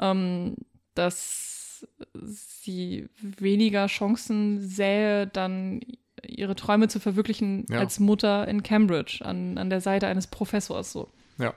ähm, 0.00 0.56
dass 0.94 1.86
sie 2.24 3.08
weniger 3.20 3.86
Chancen 3.86 4.60
sähe, 4.60 5.28
dann 5.28 5.80
ihre 6.26 6.56
Träume 6.56 6.88
zu 6.88 6.98
verwirklichen 6.98 7.64
Ja. 7.70 7.78
als 7.78 8.00
Mutter 8.00 8.48
in 8.48 8.64
Cambridge, 8.64 9.20
an, 9.24 9.56
an 9.58 9.70
der 9.70 9.80
Seite 9.80 10.08
eines 10.08 10.26
Professors 10.26 10.90
so. 10.92 11.12
Ja. 11.38 11.54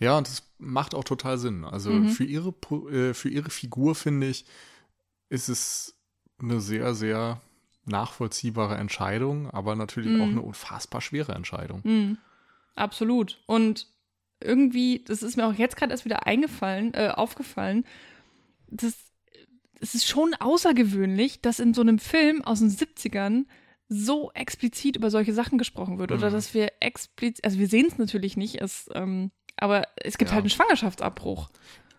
Ja, 0.00 0.18
und 0.18 0.26
das 0.26 0.42
macht 0.58 0.94
auch 0.94 1.04
total 1.04 1.38
Sinn. 1.38 1.64
Also 1.64 1.90
Mhm. 1.90 2.08
für, 2.08 2.24
ihre, 2.24 2.48
äh, 2.90 3.14
für 3.14 3.28
ihre 3.28 3.50
Figur, 3.50 3.94
finde 3.94 4.28
ich, 4.28 4.44
ist 5.28 5.48
es 5.48 5.94
eine 6.38 6.60
sehr, 6.60 6.94
sehr 6.94 7.40
nachvollziehbare 7.84 8.76
Entscheidung, 8.76 9.50
aber 9.50 9.76
natürlich 9.76 10.18
auch 10.18 10.26
Mhm. 10.26 10.38
eine 10.38 10.42
unfassbar 10.42 11.00
schwere 11.00 11.32
Entscheidung. 11.34 11.80
Mhm. 11.84 12.18
Absolut. 12.74 13.42
Und 13.46 13.86
irgendwie, 14.40 15.04
das 15.04 15.22
ist 15.22 15.36
mir 15.36 15.46
auch 15.46 15.52
jetzt 15.54 15.76
gerade 15.76 15.92
erst 15.92 16.04
wieder 16.06 16.26
eingefallen, 16.26 16.94
äh, 16.94 17.08
aufgefallen, 17.14 17.84
das, 18.68 18.94
es 19.80 19.94
ist 19.94 20.08
schon 20.08 20.34
außergewöhnlich, 20.34 21.42
dass 21.42 21.58
in 21.60 21.74
so 21.74 21.80
einem 21.82 21.98
Film 21.98 22.42
aus 22.42 22.60
den 22.60 22.70
70ern 22.70 23.46
so 23.88 24.30
explizit 24.34 24.96
über 24.96 25.10
solche 25.10 25.34
Sachen 25.34 25.58
gesprochen 25.58 25.98
wird. 25.98 26.12
Oder 26.12 26.28
Mhm. 26.28 26.32
dass 26.34 26.54
wir 26.54 26.72
explizit, 26.80 27.44
also 27.44 27.58
wir 27.58 27.66
sehen 27.68 27.86
es 27.90 27.98
natürlich 27.98 28.36
nicht, 28.36 28.60
es, 28.62 28.88
ähm, 28.94 29.30
aber 29.60 29.86
es 29.96 30.18
gibt 30.18 30.30
Ja. 30.30 30.34
halt 30.36 30.42
einen 30.44 30.50
Schwangerschaftsabbruch. 30.50 31.50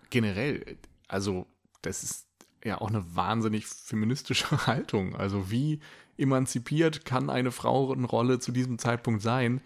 Generell, 0.10 0.78
also 1.08 1.46
das 1.82 2.04
ist 2.04 2.28
ja 2.64 2.80
auch 2.82 2.90
eine 2.90 3.16
wahnsinnig 3.16 3.66
feministische 3.68 4.46
Haltung. 4.68 5.16
Also 5.16 5.50
wie 5.52 5.80
emanzipiert 6.18 7.06
kann 7.06 7.30
eine 7.30 7.52
Frauenrolle 7.52 8.40
zu 8.40 8.52
diesem 8.52 8.78
Zeitpunkt 8.78 9.22
sein, 9.22 9.62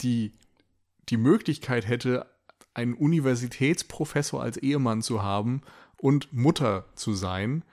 die 0.00 0.32
die 1.08 1.16
Möglichkeit 1.16 1.86
hätte, 1.86 2.26
einen 2.74 2.94
Universitätsprofessor 2.94 4.42
als 4.42 4.56
Ehemann 4.56 5.00
zu 5.02 5.22
haben 5.22 5.62
und 5.96 6.32
Mutter 6.32 6.86
zu 6.96 7.14
sein. 7.14 7.64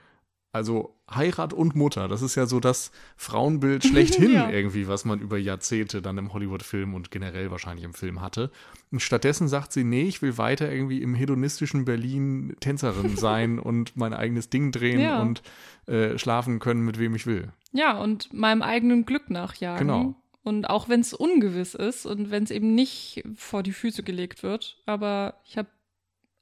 Also 0.54 0.94
Heirat 1.10 1.54
und 1.54 1.74
Mutter, 1.74 2.08
das 2.08 2.20
ist 2.20 2.34
ja 2.34 2.44
so 2.44 2.60
das 2.60 2.92
Frauenbild 3.16 3.84
schlechthin 3.86 4.32
Ja. 4.34 4.50
irgendwie, 4.50 4.86
was 4.86 5.04
man 5.06 5.18
über 5.20 5.38
Jahrzehnte 5.38 6.02
dann 6.02 6.18
im 6.18 6.32
Hollywood-Film 6.34 6.92
und 6.94 7.10
generell 7.10 7.50
wahrscheinlich 7.50 7.84
im 7.86 7.94
Film 7.94 8.20
hatte. 8.20 8.50
Und 8.90 9.00
stattdessen 9.00 9.48
sagt 9.48 9.72
sie, 9.72 9.82
nee, 9.82 10.02
ich 10.02 10.20
will 10.20 10.36
weiter 10.36 10.70
irgendwie 10.70 11.00
im 11.00 11.14
hedonistischen 11.14 11.86
Berlin 11.86 12.54
Tänzerin 12.60 13.16
sein 13.16 13.58
und 13.58 13.96
mein 13.96 14.12
eigenes 14.12 14.50
Ding 14.50 14.72
drehen 14.72 15.00
Ja. 15.00 15.22
und 15.22 15.42
äh, 15.86 16.18
schlafen 16.18 16.58
können, 16.58 16.84
mit 16.84 16.98
wem 16.98 17.14
ich 17.14 17.26
will. 17.26 17.48
Ja, 17.72 17.96
und 17.98 18.32
meinem 18.34 18.60
eigenen 18.60 19.06
Glück 19.06 19.30
nachjagen. 19.30 19.86
Genau. 19.88 20.14
Und 20.44 20.66
auch 20.68 20.88
wenn 20.90 21.00
es 21.00 21.14
ungewiss 21.14 21.74
ist 21.74 22.04
und 22.04 22.30
wenn 22.30 22.42
es 22.42 22.50
eben 22.50 22.74
nicht 22.74 23.22
vor 23.36 23.62
die 23.62 23.72
Füße 23.72 24.02
gelegt 24.02 24.42
wird, 24.42 24.82
aber 24.86 25.40
ich 25.46 25.56
habe 25.56 25.68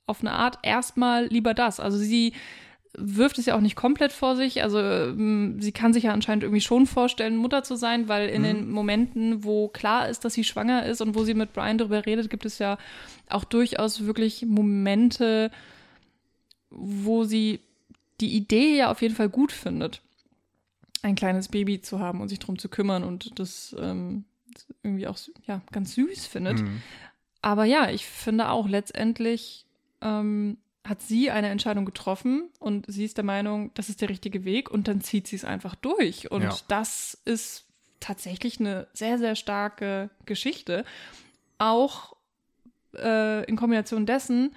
auf 0.06 0.20
eine 0.20 0.32
Art 0.32 0.58
erstmal 0.62 1.26
lieber 1.26 1.54
das. 1.54 1.78
Also 1.78 1.98
sie 1.98 2.32
wirft 2.97 3.38
es 3.38 3.47
ja 3.47 3.57
auch 3.57 3.61
nicht 3.61 3.76
komplett 3.76 4.12
vor 4.12 4.34
sich. 4.36 4.62
Also 4.62 4.78
ähm, 4.80 5.61
sie 5.61 5.72
kann 5.72 5.93
sich 5.93 6.05
ja 6.05 6.12
anscheinend 6.12 6.43
irgendwie 6.43 6.61
schon 6.61 6.86
vorstellen, 6.86 7.36
Mutter 7.36 7.62
zu 7.62 7.76
sein, 7.76 8.09
weil 8.09 8.28
in 8.28 8.43
Mhm. 8.43 8.47
den 8.47 8.70
Momenten, 8.70 9.45
wo 9.45 9.68
klar 9.68 10.09
ist, 10.09 10.24
dass 10.24 10.34
sie 10.34 10.45
schwanger 10.45 10.84
ist 10.86 11.01
und 11.01 11.14
wo 11.14 11.24
sie 11.24 11.34
mit 11.34 11.53
Brian 11.53 11.78
darüber 11.78 12.05
redet, 12.05 12.30
gibt 12.30 12.45
es 12.47 12.59
ja 12.59 12.78
auch 13.28 13.45
durchaus 13.45 14.05
wirklich 14.07 14.45
Momente, 14.45 15.51
wo 16.70 17.24
sie 17.24 17.61
die 18.20 18.34
Idee 18.36 18.76
ja 18.76 18.91
auf 18.91 19.03
jeden 19.03 19.14
Fall 19.14 19.28
gut 19.28 19.53
findet, 19.53 20.03
ein 21.03 21.14
kleines 21.14 21.49
Baby 21.49 21.80
zu 21.80 22.01
haben 22.01 22.20
und 22.20 22.28
sich 22.28 22.38
darum 22.38 22.59
zu 22.59 22.68
kümmern 22.68 23.03
und 23.05 23.38
das 23.38 23.74
ähm, 23.80 24.24
irgendwie 24.82 25.07
auch 25.07 25.16
ja, 25.47 25.62
ganz 25.72 25.95
süß 25.95 26.26
findet. 26.26 26.61
Mhm. 26.61 26.82
Aber 27.41 27.64
ja, 27.64 27.88
ich 27.91 28.05
finde 28.07 28.51
auch 28.51 28.68
letztendlich 28.68 29.64
ähm, 30.03 30.59
hat 30.87 31.03
sie 31.03 31.31
eine 31.31 31.49
Entscheidung 31.49 31.85
getroffen 31.85 32.49
und 32.59 32.87
sie 32.89 33.05
ist 33.05 33.16
der 33.16 33.24
Meinung, 33.24 33.70
das 33.74 33.89
ist 33.89 34.01
der 34.01 34.09
richtige 34.09 34.45
Weg 34.45 34.70
und 34.70 34.89
dann 34.89 35.01
zieht 35.03 35.26
sie 35.26 35.37
es 35.37 35.45
einfach 35.45 35.74
durch. 35.74 36.31
Und 36.31 36.43
Ja. 36.43 36.57
das 36.68 37.18
ist 37.24 37.66
tatsächlich 38.01 38.61
eine 38.61 38.87
sehr, 38.95 39.18
sehr 39.18 39.37
starke 39.37 40.09
Geschichte. 40.24 40.85
Auch 41.59 42.16
äh, 42.97 43.45
in 43.45 43.57
Kombination 43.57 44.07
dessen, 44.07 44.55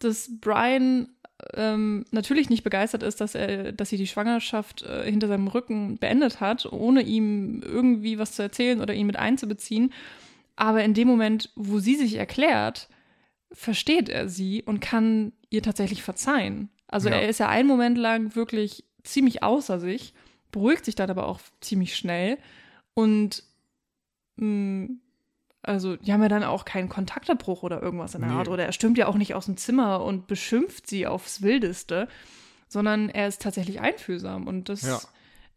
dass 0.00 0.30
Brian 0.40 1.08
ähm, 1.54 2.04
natürlich 2.10 2.50
nicht 2.50 2.64
begeistert 2.64 3.02
ist, 3.04 3.20
dass 3.20 3.34
er, 3.36 3.72
dass 3.72 3.88
sie 3.88 3.96
die 3.96 4.06
Schwangerschaft 4.08 4.82
äh, 4.82 5.04
hinter 5.04 5.28
seinem 5.28 5.46
Rücken 5.48 5.96
beendet 5.98 6.40
hat, 6.40 6.66
ohne 6.70 7.02
ihm 7.02 7.62
irgendwie 7.62 8.18
was 8.18 8.32
zu 8.32 8.42
erzählen 8.42 8.80
oder 8.80 8.94
ihn 8.94 9.06
mit 9.06 9.16
einzubeziehen. 9.16 9.92
Aber 10.56 10.82
in 10.84 10.94
dem 10.94 11.08
Moment, 11.08 11.50
wo 11.54 11.78
sie 11.78 11.94
sich 11.96 12.16
erklärt, 12.16 12.88
versteht 13.52 14.08
er 14.08 14.28
sie 14.28 14.62
und 14.62 14.80
kann 14.80 15.32
ihr 15.50 15.62
tatsächlich 15.62 16.02
verzeihen. 16.02 16.70
Also 16.88 17.08
Ja. 17.08 17.16
er 17.16 17.28
ist 17.28 17.38
ja 17.40 17.48
einen 17.48 17.68
Moment 17.68 17.96
lang 17.98 18.34
wirklich 18.34 18.84
ziemlich 19.04 19.42
außer 19.42 19.80
sich, 19.80 20.14
beruhigt 20.50 20.84
sich 20.84 20.94
dann 20.94 21.10
aber 21.10 21.26
auch 21.26 21.40
ziemlich 21.60 21.96
schnell 21.96 22.38
und 22.94 23.42
mh, 24.36 24.88
also 25.62 25.96
die 25.96 26.12
haben 26.12 26.22
ja 26.22 26.28
dann 26.28 26.44
auch 26.44 26.64
keinen 26.64 26.88
Kontaktabbruch 26.88 27.62
oder 27.62 27.80
irgendwas 27.80 28.14
in 28.14 28.22
der 28.22 28.30
Nee. 28.30 28.36
Art. 28.36 28.48
Oder 28.48 28.66
er 28.66 28.72
stürmt 28.72 28.98
ja 28.98 29.06
auch 29.06 29.14
nicht 29.16 29.34
aus 29.34 29.46
dem 29.46 29.56
Zimmer 29.56 30.02
und 30.04 30.26
beschimpft 30.26 30.88
sie 30.88 31.06
aufs 31.06 31.42
Wildeste, 31.42 32.08
sondern 32.68 33.08
er 33.08 33.28
ist 33.28 33.42
tatsächlich 33.42 33.80
einfühlsam. 33.80 34.46
Und 34.48 34.68
das 34.68 34.82
Ja. 34.82 35.00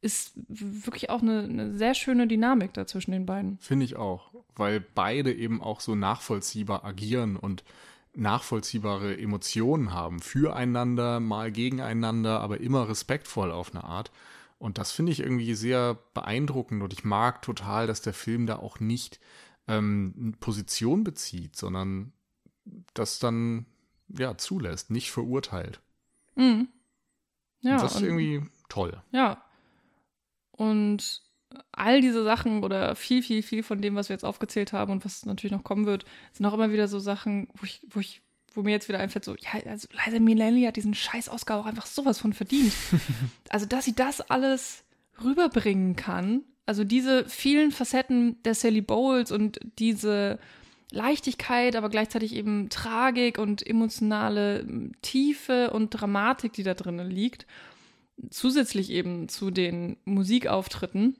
Ist 0.05 0.33
wirklich 0.47 1.09
auch 1.09 1.23
eine, 1.23 1.41
eine 1.41 1.73
sehr 1.73 1.95
schöne 1.95 2.27
Dynamik 2.27 2.73
da 2.73 2.85
zwischen 2.85 3.11
den 3.11 3.25
beiden. 3.25 3.57
Finde 3.57 3.85
ich 3.85 3.95
auch, 3.95 4.31
weil 4.55 4.79
beide 4.79 5.33
eben 5.33 5.61
auch 5.61 5.79
so 5.79 5.95
nachvollziehbar 5.95 6.85
agieren 6.85 7.35
und 7.35 7.63
nachvollziehbare 8.13 9.17
Emotionen 9.17 9.93
haben 9.93 10.19
füreinander, 10.19 11.19
mal 11.19 11.51
gegeneinander, 11.51 12.39
aber 12.39 12.61
immer 12.61 12.87
respektvoll 12.87 13.51
auf 13.51 13.73
eine 13.73 13.83
Art. 13.83 14.11
Und 14.59 14.77
das 14.77 14.91
finde 14.91 15.11
ich 15.11 15.21
irgendwie 15.21 15.55
sehr 15.55 15.97
beeindruckend 16.13 16.83
und 16.83 16.93
ich 16.93 17.03
mag 17.03 17.41
total, 17.41 17.87
dass 17.87 18.01
der 18.01 18.13
Film 18.13 18.45
da 18.45 18.57
auch 18.57 18.79
nicht 18.79 19.19
ähm, 19.67 20.35
Position 20.39 21.03
bezieht, 21.03 21.55
sondern 21.55 22.13
das 22.93 23.17
dann 23.17 23.65
ja 24.07 24.37
zulässt, 24.37 24.91
nicht 24.91 25.11
verurteilt. 25.11 25.81
Mhm. 26.35 26.69
Ja, 27.61 27.73
und 27.73 27.81
das 27.81 27.95
ist 27.95 28.01
irgendwie 28.03 28.43
toll. 28.69 29.01
Ja. 29.11 29.41
Und 30.55 31.21
all 31.71 32.01
diese 32.01 32.23
Sachen 32.23 32.63
oder 32.63 32.95
viel, 32.95 33.21
viel, 33.21 33.43
viel 33.43 33.63
von 33.63 33.81
dem, 33.81 33.95
was 33.95 34.09
wir 34.09 34.13
jetzt 34.13 34.25
aufgezählt 34.25 34.73
haben 34.73 34.91
und 34.91 35.05
was 35.05 35.25
natürlich 35.25 35.55
noch 35.55 35.63
kommen 35.63 35.85
wird, 35.85 36.05
sind 36.33 36.45
auch 36.45 36.53
immer 36.53 36.71
wieder 36.71 36.87
so 36.87 36.99
Sachen, 36.99 37.47
wo 37.55 37.65
ich, 37.65 37.81
wo 37.89 37.99
ich, 37.99 38.21
wo 38.53 38.61
mir 38.61 38.71
jetzt 38.71 38.87
wieder 38.87 38.99
einfällt, 38.99 39.25
so, 39.25 39.35
ja, 39.35 39.59
also 39.65 39.87
Liza 39.91 40.19
Minnelli 40.19 40.63
hat 40.63 40.77
diesen 40.77 40.93
scheiß 40.93 41.29
Oscar 41.29 41.59
auch 41.59 41.65
einfach 41.65 41.85
sowas 41.85 42.19
von 42.19 42.33
verdient. 42.33 42.73
also, 43.49 43.65
dass 43.65 43.85
sie 43.85 43.95
das 43.95 44.21
alles 44.21 44.83
rüberbringen 45.23 45.95
kann, 45.95 46.43
also 46.65 46.83
diese 46.83 47.25
vielen 47.25 47.71
Facetten 47.71 48.41
der 48.43 48.55
Sally 48.55 48.81
Bowles 48.81 49.31
und 49.31 49.59
diese 49.77 50.39
Leichtigkeit, 50.91 51.75
aber 51.75 51.89
gleichzeitig 51.89 52.33
eben 52.33 52.69
Tragik 52.69 53.37
und 53.37 53.65
emotionale 53.65 54.65
Tiefe 55.01 55.71
und 55.71 55.89
Dramatik, 55.91 56.53
die 56.53 56.63
da 56.63 56.73
drin 56.73 56.97
liegt. 56.97 57.45
Zusätzlich 58.29 58.89
eben 58.89 59.27
zu 59.29 59.51
den 59.51 59.97
Musikauftritten, 60.05 61.17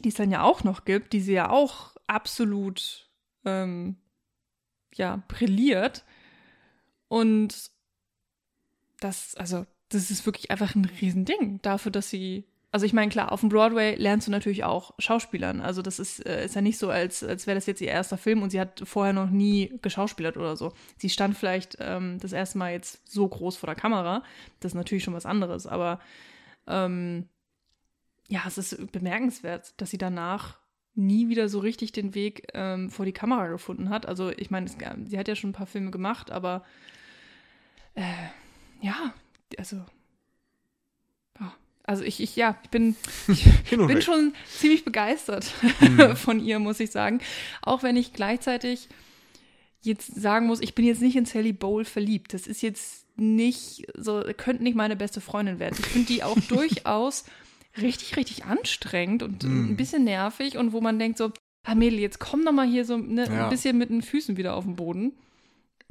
die 0.00 0.08
es 0.08 0.14
dann 0.14 0.30
ja 0.30 0.42
auch 0.42 0.64
noch 0.64 0.84
gibt, 0.84 1.12
die 1.12 1.20
sie 1.20 1.32
ja 1.32 1.50
auch 1.50 1.96
absolut 2.06 3.08
ähm, 3.44 3.96
ja, 4.94 5.22
brilliert. 5.28 6.04
Und 7.08 7.70
das, 9.00 9.34
also, 9.36 9.66
das 9.88 10.10
ist 10.10 10.26
wirklich 10.26 10.50
einfach 10.50 10.74
ein 10.74 10.84
Riesending 10.84 11.60
dafür, 11.62 11.92
dass 11.92 12.10
sie 12.10 12.44
also 12.72 12.86
ich 12.86 12.94
meine, 12.94 13.10
klar, 13.10 13.30
auf 13.32 13.40
dem 13.40 13.50
Broadway 13.50 13.96
lernst 13.96 14.26
du 14.26 14.30
natürlich 14.30 14.64
auch 14.64 14.94
Schauspielern. 14.98 15.60
Also 15.60 15.82
das 15.82 15.98
ist, 15.98 16.24
äh, 16.24 16.46
ist 16.46 16.54
ja 16.54 16.62
nicht 16.62 16.78
so, 16.78 16.88
als, 16.88 17.22
als 17.22 17.46
wäre 17.46 17.54
das 17.54 17.66
jetzt 17.66 17.82
ihr 17.82 17.88
erster 17.88 18.16
Film 18.16 18.42
und 18.42 18.48
sie 18.48 18.58
hat 18.58 18.82
vorher 18.86 19.12
noch 19.12 19.28
nie 19.28 19.78
geschauspielert 19.82 20.38
oder 20.38 20.56
so. 20.56 20.72
Sie 20.96 21.10
stand 21.10 21.36
vielleicht 21.36 21.76
ähm, 21.80 22.18
das 22.18 22.32
erste 22.32 22.56
Mal 22.56 22.72
jetzt 22.72 23.06
so 23.06 23.28
groß 23.28 23.58
vor 23.58 23.66
der 23.66 23.76
Kamera. 23.76 24.24
Das 24.60 24.72
ist 24.72 24.74
natürlich 24.74 25.04
schon 25.04 25.12
was 25.12 25.26
anderes, 25.26 25.66
aber 25.66 26.00
ähm, 26.66 27.28
ja, 28.28 28.40
es 28.46 28.56
ist 28.56 28.90
bemerkenswert, 28.90 29.74
dass 29.78 29.90
sie 29.90 29.98
danach 29.98 30.58
nie 30.94 31.28
wieder 31.28 31.50
so 31.50 31.58
richtig 31.58 31.92
den 31.92 32.14
Weg 32.14 32.48
ähm, 32.54 32.88
vor 32.88 33.04
die 33.04 33.12
Kamera 33.12 33.48
gefunden 33.48 33.90
hat. 33.90 34.06
Also 34.06 34.30
ich 34.30 34.50
meine, 34.50 34.68
sie 34.68 35.18
hat 35.18 35.28
ja 35.28 35.36
schon 35.36 35.50
ein 35.50 35.54
paar 35.54 35.66
Filme 35.66 35.90
gemacht, 35.90 36.30
aber 36.30 36.64
äh, 37.94 38.02
ja, 38.80 39.12
also 39.58 39.84
also 41.84 42.04
ich, 42.04 42.20
ich 42.20 42.36
ja, 42.36 42.56
ich 42.62 42.70
bin, 42.70 42.96
ich 43.28 43.70
bin 43.70 44.02
schon 44.02 44.34
ziemlich 44.58 44.84
begeistert 44.84 45.52
mhm. 45.80 46.16
von 46.16 46.40
ihr, 46.40 46.58
muss 46.58 46.80
ich 46.80 46.90
sagen. 46.90 47.20
Auch 47.60 47.82
wenn 47.82 47.96
ich 47.96 48.12
gleichzeitig 48.12 48.88
jetzt 49.82 50.14
sagen 50.14 50.46
muss, 50.46 50.60
ich 50.60 50.74
bin 50.74 50.84
jetzt 50.84 51.02
nicht 51.02 51.16
in 51.16 51.24
Sally 51.24 51.52
Bowl 51.52 51.84
verliebt. 51.84 52.34
Das 52.34 52.46
ist 52.46 52.62
jetzt 52.62 53.06
nicht 53.16 53.86
so, 53.96 54.22
könnte 54.36 54.62
nicht 54.62 54.76
meine 54.76 54.96
beste 54.96 55.20
Freundin 55.20 55.58
werden. 55.58 55.76
Ich 55.78 55.86
finde 55.86 56.06
die 56.06 56.22
auch 56.22 56.38
durchaus 56.48 57.24
richtig, 57.80 58.16
richtig 58.16 58.44
anstrengend 58.44 59.22
und 59.22 59.42
mm. 59.42 59.72
ein 59.72 59.76
bisschen 59.76 60.04
nervig 60.04 60.58
und 60.58 60.72
wo 60.72 60.80
man 60.80 60.98
denkt 60.98 61.18
so, 61.18 61.32
ah 61.64 61.74
Mädel, 61.74 61.98
jetzt 61.98 62.20
komm 62.20 62.44
doch 62.44 62.52
mal 62.52 62.66
hier 62.66 62.84
so 62.84 62.96
ne, 62.96 63.26
ja. 63.26 63.44
ein 63.44 63.50
bisschen 63.50 63.76
mit 63.76 63.90
den 63.90 64.02
Füßen 64.02 64.36
wieder 64.36 64.54
auf 64.54 64.64
den 64.64 64.76
Boden. 64.76 65.12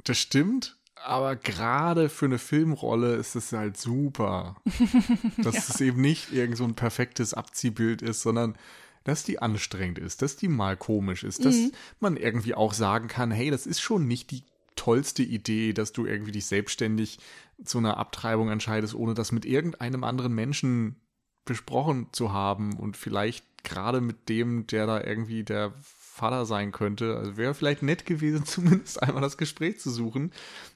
Das 0.04 0.18
stimmt 0.18 0.76
aber 1.04 1.36
gerade 1.36 2.08
für 2.08 2.26
eine 2.26 2.38
Filmrolle 2.38 3.14
ist 3.14 3.34
es 3.34 3.52
halt 3.52 3.76
super, 3.76 4.56
dass 5.38 5.54
ja. 5.54 5.62
es 5.68 5.80
eben 5.80 6.00
nicht 6.00 6.32
irgend 6.32 6.56
so 6.56 6.64
ein 6.64 6.74
perfektes 6.74 7.34
Abziehbild 7.34 8.02
ist, 8.02 8.22
sondern 8.22 8.56
dass 9.04 9.24
die 9.24 9.40
anstrengend 9.40 9.98
ist, 9.98 10.22
dass 10.22 10.36
die 10.36 10.48
mal 10.48 10.76
komisch 10.76 11.24
ist, 11.24 11.44
dass 11.44 11.56
mhm. 11.56 11.72
man 12.00 12.16
irgendwie 12.16 12.54
auch 12.54 12.72
sagen 12.72 13.08
kann, 13.08 13.30
hey, 13.30 13.50
das 13.50 13.66
ist 13.66 13.80
schon 13.80 14.06
nicht 14.06 14.30
die 14.30 14.44
tollste 14.76 15.22
Idee, 15.22 15.72
dass 15.72 15.92
du 15.92 16.06
irgendwie 16.06 16.32
dich 16.32 16.46
selbstständig 16.46 17.18
zu 17.64 17.78
einer 17.78 17.96
Abtreibung 17.96 18.50
entscheidest, 18.50 18.94
ohne 18.94 19.14
das 19.14 19.32
mit 19.32 19.44
irgendeinem 19.44 20.04
anderen 20.04 20.32
Menschen 20.34 20.96
besprochen 21.44 22.08
zu 22.12 22.32
haben 22.32 22.76
und 22.76 22.96
vielleicht 22.96 23.64
gerade 23.64 24.00
mit 24.00 24.28
dem, 24.28 24.66
der 24.66 24.86
da 24.86 25.02
irgendwie 25.02 25.44
der 25.44 25.72
Vater 26.12 26.44
sein 26.44 26.72
könnte. 26.72 27.16
Also 27.16 27.38
wäre 27.38 27.54
vielleicht 27.54 27.82
nett 27.82 28.04
gewesen, 28.04 28.44
zumindest 28.44 29.02
einmal 29.02 29.22
das 29.22 29.38
Gespräch 29.38 29.80
zu 29.80 29.90
suchen. 29.90 30.30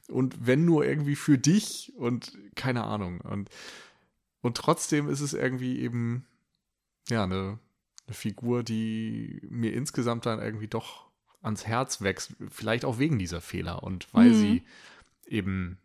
Und 0.08 0.46
wenn 0.46 0.64
nur 0.64 0.86
irgendwie 0.86 1.14
für 1.14 1.36
dich 1.36 1.92
und 1.96 2.32
keine 2.54 2.84
Ahnung. 2.84 3.20
Und, 3.20 3.50
und 4.40 4.56
trotzdem 4.56 5.10
ist 5.10 5.20
es 5.20 5.34
irgendwie 5.34 5.80
eben, 5.80 6.24
ja, 7.10 7.24
eine, 7.24 7.58
eine 8.06 8.14
Figur, 8.14 8.62
die 8.62 9.42
mir 9.50 9.74
insgesamt 9.74 10.24
dann 10.24 10.40
irgendwie 10.40 10.68
doch 10.68 11.06
ans 11.42 11.66
Herz 11.66 12.00
wächst. 12.00 12.34
Vielleicht 12.48 12.86
auch 12.86 12.98
wegen 12.98 13.18
dieser 13.18 13.42
Fehler 13.42 13.82
und 13.82 14.12
weil 14.14 14.30
mhm. 14.30 14.34
sie 14.34 14.62
eben 15.26 15.78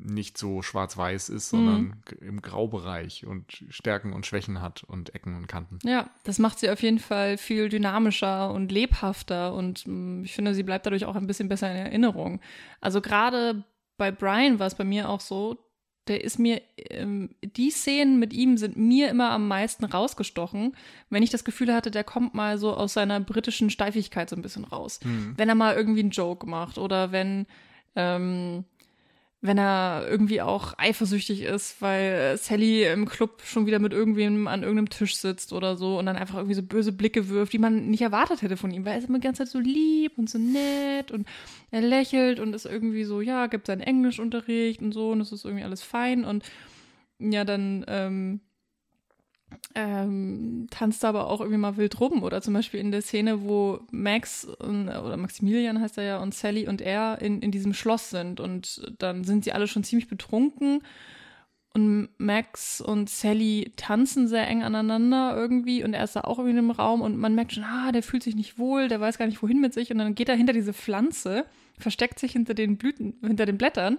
nicht 0.00 0.38
so 0.38 0.62
schwarz-weiß 0.62 1.28
ist, 1.28 1.50
sondern 1.50 1.80
mhm. 1.82 2.02
im 2.20 2.42
Graubereich 2.42 3.26
und 3.26 3.64
Stärken 3.68 4.12
und 4.12 4.26
Schwächen 4.26 4.60
hat 4.60 4.84
und 4.84 5.14
Ecken 5.14 5.36
und 5.36 5.46
Kanten. 5.46 5.78
Ja, 5.82 6.10
das 6.24 6.38
macht 6.38 6.58
sie 6.58 6.70
auf 6.70 6.82
jeden 6.82 6.98
Fall 6.98 7.38
viel 7.38 7.68
dynamischer 7.68 8.50
und 8.52 8.70
lebhafter 8.70 9.54
und 9.54 9.86
mm, 9.86 10.24
ich 10.24 10.34
finde, 10.34 10.54
sie 10.54 10.62
bleibt 10.62 10.86
dadurch 10.86 11.04
auch 11.04 11.16
ein 11.16 11.26
bisschen 11.26 11.48
besser 11.48 11.70
in 11.70 11.76
Erinnerung. 11.76 12.40
Also 12.80 13.00
gerade 13.00 13.64
bei 13.96 14.10
Brian 14.10 14.58
war 14.58 14.66
es 14.66 14.76
bei 14.76 14.84
mir 14.84 15.08
auch 15.08 15.20
so, 15.20 15.58
der 16.08 16.24
ist 16.24 16.38
mir, 16.38 16.62
ähm, 16.90 17.30
die 17.42 17.70
Szenen 17.70 18.18
mit 18.18 18.32
ihm 18.32 18.56
sind 18.56 18.76
mir 18.76 19.10
immer 19.10 19.30
am 19.30 19.46
meisten 19.46 19.84
rausgestochen, 19.84 20.74
wenn 21.10 21.22
ich 21.22 21.30
das 21.30 21.44
Gefühl 21.44 21.74
hatte, 21.74 21.90
der 21.90 22.04
kommt 22.04 22.34
mal 22.34 22.58
so 22.58 22.74
aus 22.74 22.94
seiner 22.94 23.20
britischen 23.20 23.70
Steifigkeit 23.70 24.30
so 24.30 24.36
ein 24.36 24.42
bisschen 24.42 24.64
raus. 24.64 25.00
Mhm. 25.04 25.34
Wenn 25.36 25.48
er 25.48 25.54
mal 25.54 25.74
irgendwie 25.74 26.00
einen 26.00 26.10
Joke 26.10 26.46
macht 26.46 26.78
oder 26.78 27.12
wenn, 27.12 27.46
ähm, 27.94 28.64
wenn 29.40 29.56
er 29.56 30.04
irgendwie 30.08 30.42
auch 30.42 30.74
eifersüchtig 30.78 31.42
ist, 31.42 31.80
weil 31.80 32.36
Sally 32.38 32.84
im 32.84 33.06
Club 33.06 33.42
schon 33.44 33.66
wieder 33.66 33.78
mit 33.78 33.92
irgendwem 33.92 34.48
an 34.48 34.62
irgendeinem 34.62 34.90
Tisch 34.90 35.16
sitzt 35.16 35.52
oder 35.52 35.76
so 35.76 35.98
und 35.98 36.06
dann 36.06 36.16
einfach 36.16 36.36
irgendwie 36.36 36.56
so 36.56 36.62
böse 36.62 36.90
Blicke 36.92 37.28
wirft, 37.28 37.52
die 37.52 37.58
man 37.58 37.88
nicht 37.88 38.02
erwartet 38.02 38.42
hätte 38.42 38.56
von 38.56 38.72
ihm, 38.72 38.84
weil 38.84 38.94
er 38.94 38.98
ist 38.98 39.08
immer 39.08 39.20
die 39.20 39.26
ganze 39.26 39.44
Zeit 39.44 39.52
so 39.52 39.60
lieb 39.60 40.18
und 40.18 40.28
so 40.28 40.38
nett 40.38 41.12
und 41.12 41.28
er 41.70 41.82
lächelt 41.82 42.40
und 42.40 42.52
ist 42.52 42.66
irgendwie 42.66 43.04
so, 43.04 43.20
ja, 43.20 43.46
gibt 43.46 43.68
seinen 43.68 43.80
Englischunterricht 43.80 44.82
und 44.82 44.90
so 44.92 45.12
und 45.12 45.20
es 45.20 45.30
ist 45.30 45.44
irgendwie 45.44 45.64
alles 45.64 45.82
fein 45.82 46.24
und 46.24 46.42
ja, 47.20 47.44
dann 47.44 47.84
ähm, 47.86 48.40
ähm, 49.74 50.66
tanzt 50.70 51.04
aber 51.04 51.28
auch 51.28 51.40
irgendwie 51.40 51.58
mal 51.58 51.76
wild 51.76 52.00
rum. 52.00 52.22
Oder 52.22 52.42
zum 52.42 52.54
Beispiel 52.54 52.80
in 52.80 52.90
der 52.90 53.02
Szene, 53.02 53.42
wo 53.42 53.80
Max 53.90 54.44
und, 54.44 54.88
oder 54.88 55.16
Maximilian 55.16 55.80
heißt 55.80 55.98
er 55.98 56.04
ja 56.04 56.18
und 56.18 56.34
Sally 56.34 56.66
und 56.66 56.80
er 56.80 57.20
in, 57.20 57.40
in 57.40 57.50
diesem 57.50 57.74
Schloss 57.74 58.10
sind. 58.10 58.40
Und 58.40 58.92
dann 58.98 59.24
sind 59.24 59.44
sie 59.44 59.52
alle 59.52 59.68
schon 59.68 59.84
ziemlich 59.84 60.08
betrunken. 60.08 60.82
Und 61.74 62.08
Max 62.18 62.80
und 62.80 63.08
Sally 63.08 63.72
tanzen 63.76 64.26
sehr 64.26 64.48
eng 64.48 64.62
aneinander 64.62 65.34
irgendwie. 65.36 65.84
Und 65.84 65.94
er 65.94 66.04
ist 66.04 66.16
da 66.16 66.22
auch 66.22 66.38
irgendwie 66.38 66.58
im 66.58 66.70
Raum. 66.70 67.00
Und 67.00 67.16
man 67.16 67.34
merkt 67.34 67.52
schon, 67.52 67.64
ah, 67.64 67.92
der 67.92 68.02
fühlt 68.02 68.22
sich 68.22 68.34
nicht 68.34 68.58
wohl, 68.58 68.88
der 68.88 69.00
weiß 69.00 69.18
gar 69.18 69.26
nicht 69.26 69.42
wohin 69.42 69.60
mit 69.60 69.74
sich. 69.74 69.90
Und 69.92 69.98
dann 69.98 70.14
geht 70.14 70.28
er 70.28 70.36
hinter 70.36 70.52
diese 70.52 70.72
Pflanze, 70.72 71.44
versteckt 71.78 72.18
sich 72.18 72.32
hinter 72.32 72.54
den 72.54 72.78
Blüten, 72.78 73.14
hinter 73.22 73.46
den 73.46 73.58
Blättern 73.58 73.98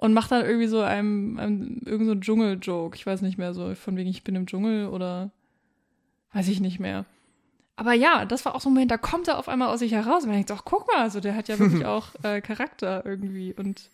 und 0.00 0.12
macht 0.12 0.30
dann 0.30 0.44
irgendwie 0.44 0.68
so 0.68 0.80
einem, 0.80 1.40
einem 1.40 1.80
irgend 1.84 2.06
so 2.06 2.14
Dschungel-Joke. 2.14 2.96
Ich 2.96 3.04
weiß 3.04 3.20
nicht 3.20 3.36
mehr 3.36 3.52
so, 3.52 3.74
von 3.74 3.96
wegen 3.96 4.08
ich 4.08 4.22
bin 4.22 4.36
im 4.36 4.46
Dschungel 4.46 4.86
oder 4.86 5.32
weiß 6.32 6.46
ich 6.46 6.60
nicht 6.60 6.78
mehr. 6.78 7.04
Aber 7.74 7.94
ja, 7.94 8.24
das 8.24 8.44
war 8.44 8.54
auch 8.54 8.60
so 8.60 8.68
ein 8.68 8.74
Moment, 8.74 8.92
da 8.92 8.96
kommt 8.96 9.26
er 9.26 9.38
auf 9.38 9.48
einmal 9.48 9.68
aus 9.68 9.80
sich 9.80 9.90
heraus 9.90 10.22
und 10.22 10.28
man 10.28 10.36
denkt, 10.36 10.52
ach, 10.52 10.62
guck 10.64 10.86
mal, 10.86 11.02
also 11.02 11.18
der 11.18 11.34
hat 11.34 11.48
ja 11.48 11.58
wirklich 11.58 11.84
auch 11.84 12.10
äh, 12.22 12.40
Charakter 12.40 13.04
irgendwie. 13.04 13.52
Und 13.52 13.90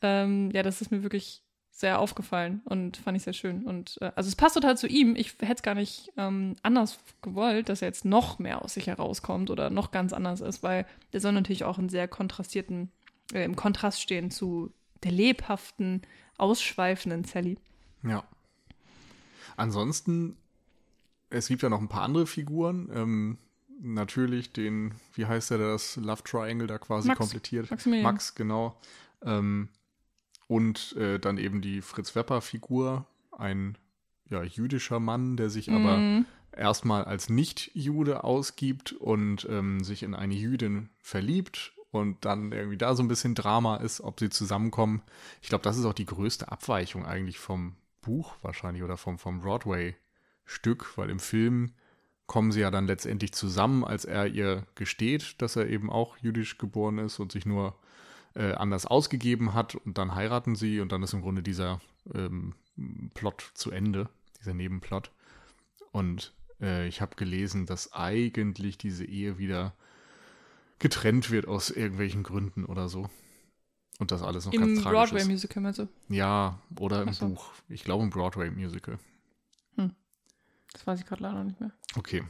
ähm, 0.00 0.50
ja, 0.52 0.62
das 0.62 0.80
ist 0.80 0.90
mir 0.90 1.02
wirklich 1.02 1.42
sehr 1.70 1.98
aufgefallen 1.98 2.62
und 2.64 2.96
fand 2.96 3.18
ich 3.18 3.24
sehr 3.24 3.34
schön. 3.34 3.64
Und 3.64 3.98
äh, 4.00 4.10
also 4.16 4.28
es 4.28 4.36
passt 4.36 4.54
total 4.54 4.78
zu 4.78 4.86
ihm. 4.86 5.16
Ich 5.16 5.34
hätte 5.40 5.56
es 5.56 5.62
gar 5.62 5.74
nicht 5.74 6.12
ähm, 6.16 6.56
anders 6.62 6.98
gewollt, 7.20 7.68
dass 7.68 7.82
er 7.82 7.88
jetzt 7.88 8.06
noch 8.06 8.38
mehr 8.38 8.62
aus 8.62 8.72
sich 8.72 8.86
herauskommt 8.86 9.50
oder 9.50 9.68
noch 9.68 9.90
ganz 9.90 10.14
anders 10.14 10.40
ist, 10.40 10.62
weil 10.62 10.86
der 11.12 11.20
soll 11.20 11.32
natürlich 11.32 11.64
auch 11.64 11.78
einen 11.78 11.90
sehr 11.90 12.08
kontrastierten, 12.08 12.90
äh, 13.34 13.44
im 13.44 13.54
Kontrast 13.54 14.00
stehen 14.00 14.30
zu 14.30 14.72
der 15.04 15.12
lebhaften, 15.12 16.02
ausschweifenden 16.38 17.24
Sally. 17.24 17.58
Ja. 18.02 18.24
Ansonsten, 19.56 20.36
es 21.30 21.48
gibt 21.48 21.62
ja 21.62 21.68
noch 21.68 21.80
ein 21.80 21.88
paar 21.88 22.02
andere 22.02 22.26
Figuren. 22.26 22.90
Ähm, 22.94 23.38
natürlich 23.80 24.52
den, 24.52 24.94
wie 25.14 25.26
heißt 25.26 25.50
der, 25.50 25.58
der 25.58 25.72
das 25.72 25.96
Love 25.96 26.22
Triangle 26.24 26.66
da 26.66 26.78
quasi 26.78 27.08
Max. 27.08 27.18
komplettiert. 27.18 27.70
Maximilian. 27.70 28.04
Max, 28.04 28.34
genau. 28.34 28.78
Ähm, 29.22 29.68
und 30.48 30.94
äh, 30.96 31.18
dann 31.18 31.38
eben 31.38 31.60
die 31.60 31.80
Fritz 31.80 32.14
Wepper-Figur, 32.14 33.06
ein 33.32 33.78
ja, 34.28 34.42
jüdischer 34.42 35.00
Mann, 35.00 35.36
der 35.36 35.50
sich 35.50 35.68
mhm. 35.68 35.76
aber 35.76 36.24
erstmal 36.56 37.04
als 37.04 37.28
Nicht-Jude 37.28 38.24
ausgibt 38.24 38.92
und 38.92 39.46
ähm, 39.50 39.82
sich 39.84 40.02
in 40.02 40.14
eine 40.14 40.34
Jüdin 40.34 40.88
verliebt 41.00 41.72
und 41.92 42.24
dann 42.24 42.52
irgendwie 42.52 42.78
da 42.78 42.94
so 42.94 43.02
ein 43.02 43.08
bisschen 43.08 43.34
Drama 43.34 43.76
ist, 43.76 44.00
ob 44.00 44.18
sie 44.18 44.30
zusammenkommen. 44.30 45.02
Ich 45.42 45.50
glaube, 45.50 45.62
das 45.62 45.76
ist 45.76 45.84
auch 45.84 45.92
die 45.92 46.06
größte 46.06 46.50
Abweichung 46.50 47.04
eigentlich 47.06 47.38
vom 47.38 47.76
Buch 48.00 48.34
wahrscheinlich 48.42 48.82
oder 48.82 48.96
vom, 48.96 49.18
vom 49.18 49.40
Broadway-Stück, 49.40 50.96
weil 50.96 51.10
im 51.10 51.20
Film 51.20 51.72
kommen 52.26 52.50
sie 52.50 52.60
ja 52.60 52.70
dann 52.70 52.86
letztendlich 52.86 53.32
zusammen, 53.34 53.84
als 53.84 54.06
er 54.06 54.26
ihr 54.26 54.66
gesteht, 54.74 55.40
dass 55.42 55.54
er 55.54 55.68
eben 55.68 55.90
auch 55.90 56.16
jüdisch 56.16 56.56
geboren 56.56 56.96
ist 56.96 57.18
und 57.18 57.30
sich 57.30 57.44
nur 57.44 57.78
äh, 58.34 58.52
anders 58.52 58.86
ausgegeben 58.86 59.52
hat 59.52 59.74
und 59.74 59.98
dann 59.98 60.14
heiraten 60.14 60.56
sie 60.56 60.80
und 60.80 60.92
dann 60.92 61.02
ist 61.02 61.12
im 61.12 61.20
Grunde 61.20 61.42
dieser 61.42 61.78
ähm, 62.14 62.54
Plot 63.12 63.50
zu 63.52 63.70
Ende, 63.70 64.08
dieser 64.40 64.54
Nebenplot. 64.54 65.10
Und 65.90 66.32
äh, 66.62 66.88
ich 66.88 67.02
habe 67.02 67.16
gelesen, 67.16 67.66
dass 67.66 67.92
eigentlich 67.92 68.78
diese 68.78 69.04
Ehe 69.04 69.36
wieder 69.36 69.74
getrennt 70.82 71.30
wird 71.30 71.46
aus 71.46 71.70
irgendwelchen 71.70 72.22
Gründen 72.24 72.64
oder 72.66 72.88
so. 72.88 73.08
Und 73.98 74.10
das 74.10 74.22
alles 74.22 74.46
noch 74.46 74.52
Im 74.52 74.60
ganz 74.60 74.82
tragisch 74.82 74.92
Broadway 74.92 75.04
ist. 75.04 75.22
Broadway-Musical 75.22 75.62
meinst 75.62 75.78
du? 75.78 75.88
Ja, 76.08 76.58
oder 76.78 77.02
im 77.02 77.12
so. 77.12 77.28
Buch. 77.28 77.52
Ich 77.68 77.84
glaube 77.84 78.02
im 78.02 78.10
Broadway-Musical. 78.10 78.98
Hm. 79.76 79.92
Das 80.72 80.86
weiß 80.86 81.00
ich 81.00 81.06
gerade 81.06 81.22
leider 81.22 81.44
nicht 81.44 81.60
mehr. 81.60 81.70
Okay. 81.96 82.24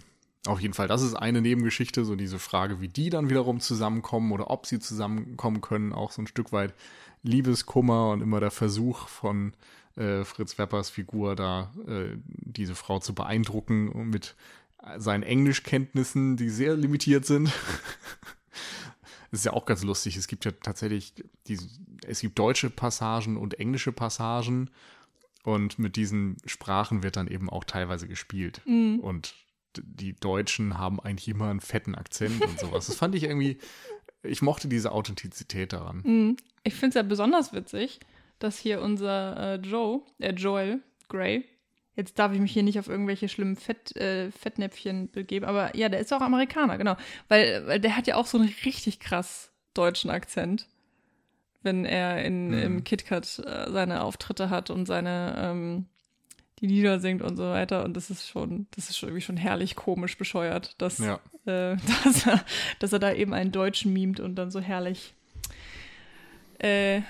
auf 0.46 0.61
jeden 0.61 0.74
Fall, 0.74 0.86
das 0.86 1.03
ist 1.03 1.14
eine 1.14 1.40
Nebengeschichte, 1.40 2.05
so 2.05 2.14
diese 2.14 2.38
Frage, 2.38 2.80
wie 2.80 2.88
die 2.88 3.09
dann 3.09 3.30
wiederum 3.30 3.61
zusammenkommen 3.61 4.32
oder 4.32 4.50
ob 4.50 4.66
sie 4.66 4.80
zusammenkommen 4.80 5.61
können, 5.61 5.92
auch 5.92 6.12
so 6.12 6.20
ein 6.20 6.26
Stück 6.26 6.53
weit 6.53 6.74
Liebeskummer 7.22 8.11
und 8.11 8.20
immer 8.20 8.40
der 8.40 8.50
Versuch 8.50 9.09
von 9.09 9.55
äh, 9.96 10.24
Fritz 10.24 10.59
Weppers 10.59 10.90
Figur 10.90 11.36
da, 11.36 11.72
äh, 11.86 12.16
diese 12.26 12.74
Frau 12.74 12.98
zu 12.98 13.14
beeindrucken 13.14 14.11
mit 14.11 14.34
seinen 14.98 15.22
Englischkenntnissen, 15.22 16.36
die 16.36 16.50
sehr 16.50 16.76
limitiert 16.76 17.24
sind. 17.24 17.53
Das 19.32 19.40
ist 19.40 19.44
ja 19.46 19.54
auch 19.54 19.64
ganz 19.64 19.82
lustig. 19.82 20.16
Es 20.16 20.28
gibt 20.28 20.44
ja 20.44 20.52
tatsächlich, 20.52 21.14
diese, 21.46 21.66
es 22.06 22.20
gibt 22.20 22.38
deutsche 22.38 22.68
Passagen 22.68 23.38
und 23.38 23.58
englische 23.58 23.90
Passagen. 23.90 24.70
Und 25.42 25.78
mit 25.78 25.96
diesen 25.96 26.36
Sprachen 26.44 27.02
wird 27.02 27.16
dann 27.16 27.26
eben 27.26 27.50
auch 27.50 27.64
teilweise 27.64 28.06
gespielt. 28.06 28.60
Mhm. 28.66 29.00
Und 29.00 29.34
die 29.76 30.12
Deutschen 30.12 30.78
haben 30.78 31.00
eigentlich 31.00 31.28
immer 31.28 31.48
einen 31.48 31.62
fetten 31.62 31.94
Akzent 31.94 32.44
und 32.44 32.60
sowas. 32.60 32.86
Das 32.86 32.96
fand 32.96 33.14
ich 33.14 33.24
irgendwie, 33.24 33.56
ich 34.22 34.42
mochte 34.42 34.68
diese 34.68 34.92
Authentizität 34.92 35.72
daran. 35.72 36.02
Mhm. 36.04 36.36
Ich 36.62 36.74
finde 36.74 36.88
es 36.90 36.94
ja 36.94 37.02
besonders 37.02 37.54
witzig, 37.54 38.00
dass 38.38 38.58
hier 38.58 38.82
unser 38.82 39.54
äh, 39.54 39.56
Joe, 39.56 40.02
äh, 40.18 40.32
Joel 40.32 40.82
Gray, 41.08 41.44
jetzt 41.97 42.18
darf 42.18 42.32
ich 42.32 42.40
mich 42.40 42.53
hier 42.53 42.62
nicht 42.62 42.78
auf 42.78 42.88
irgendwelche 42.88 43.28
schlimmen 43.28 43.57
Fett, 43.57 43.95
äh, 43.97 44.30
Fettnäpfchen 44.30 45.11
begeben, 45.11 45.45
aber 45.47 45.76
ja, 45.76 45.88
der 45.88 46.01
ist 46.01 46.12
auch 46.12 46.20
Amerikaner, 46.22 46.78
genau. 46.78 46.97
Weil, 47.28 47.66
weil 47.66 47.80
der 47.80 47.97
hat 47.97 48.07
ja 48.07 48.16
auch 48.16 48.26
so 48.26 48.38
einen 48.38 48.53
richtig 48.64 49.01
krass 49.01 49.51
deutschen 49.74 50.11
Akzent, 50.11 50.66
wenn 51.62 51.84
er 51.84 52.24
in, 52.24 52.49
Mhm. 52.49 52.59
im 52.59 52.84
KitKat 52.84 53.38
äh, 53.40 53.70
seine 53.70 54.03
Auftritte 54.03 54.51
hat 54.51 54.70
und 54.70 54.86
seine 54.86 55.34
ähm, 55.38 55.86
die 56.61 56.66
Lieder 56.66 56.99
singt 57.01 57.22
und 57.22 57.36
so 57.36 57.45
weiter. 57.45 57.84
Und 57.84 57.97
das 57.97 58.09
ist 58.11 58.28
schon, 58.28 58.66
das 58.76 58.88
ist 58.88 58.97
schon 58.99 59.09
irgendwie 59.09 59.24
schon 59.24 59.36
herrlich 59.36 59.74
komisch 59.76 60.16
bescheuert, 60.16 60.80
dass, 60.80 60.99
Ja. 60.99 61.14
äh, 61.47 61.76
dass, 62.05 62.26
er, 62.26 62.45
dass 62.78 62.93
er 62.93 62.99
da 63.01 63.12
eben 63.12 63.34
einen 63.34 63.53
Deutschen 63.53 63.93
mimt 63.93 64.18
und 64.20 64.36
dann 64.36 64.51
so 64.51 64.61
herrlich 64.61 65.14
äh, 66.59 67.03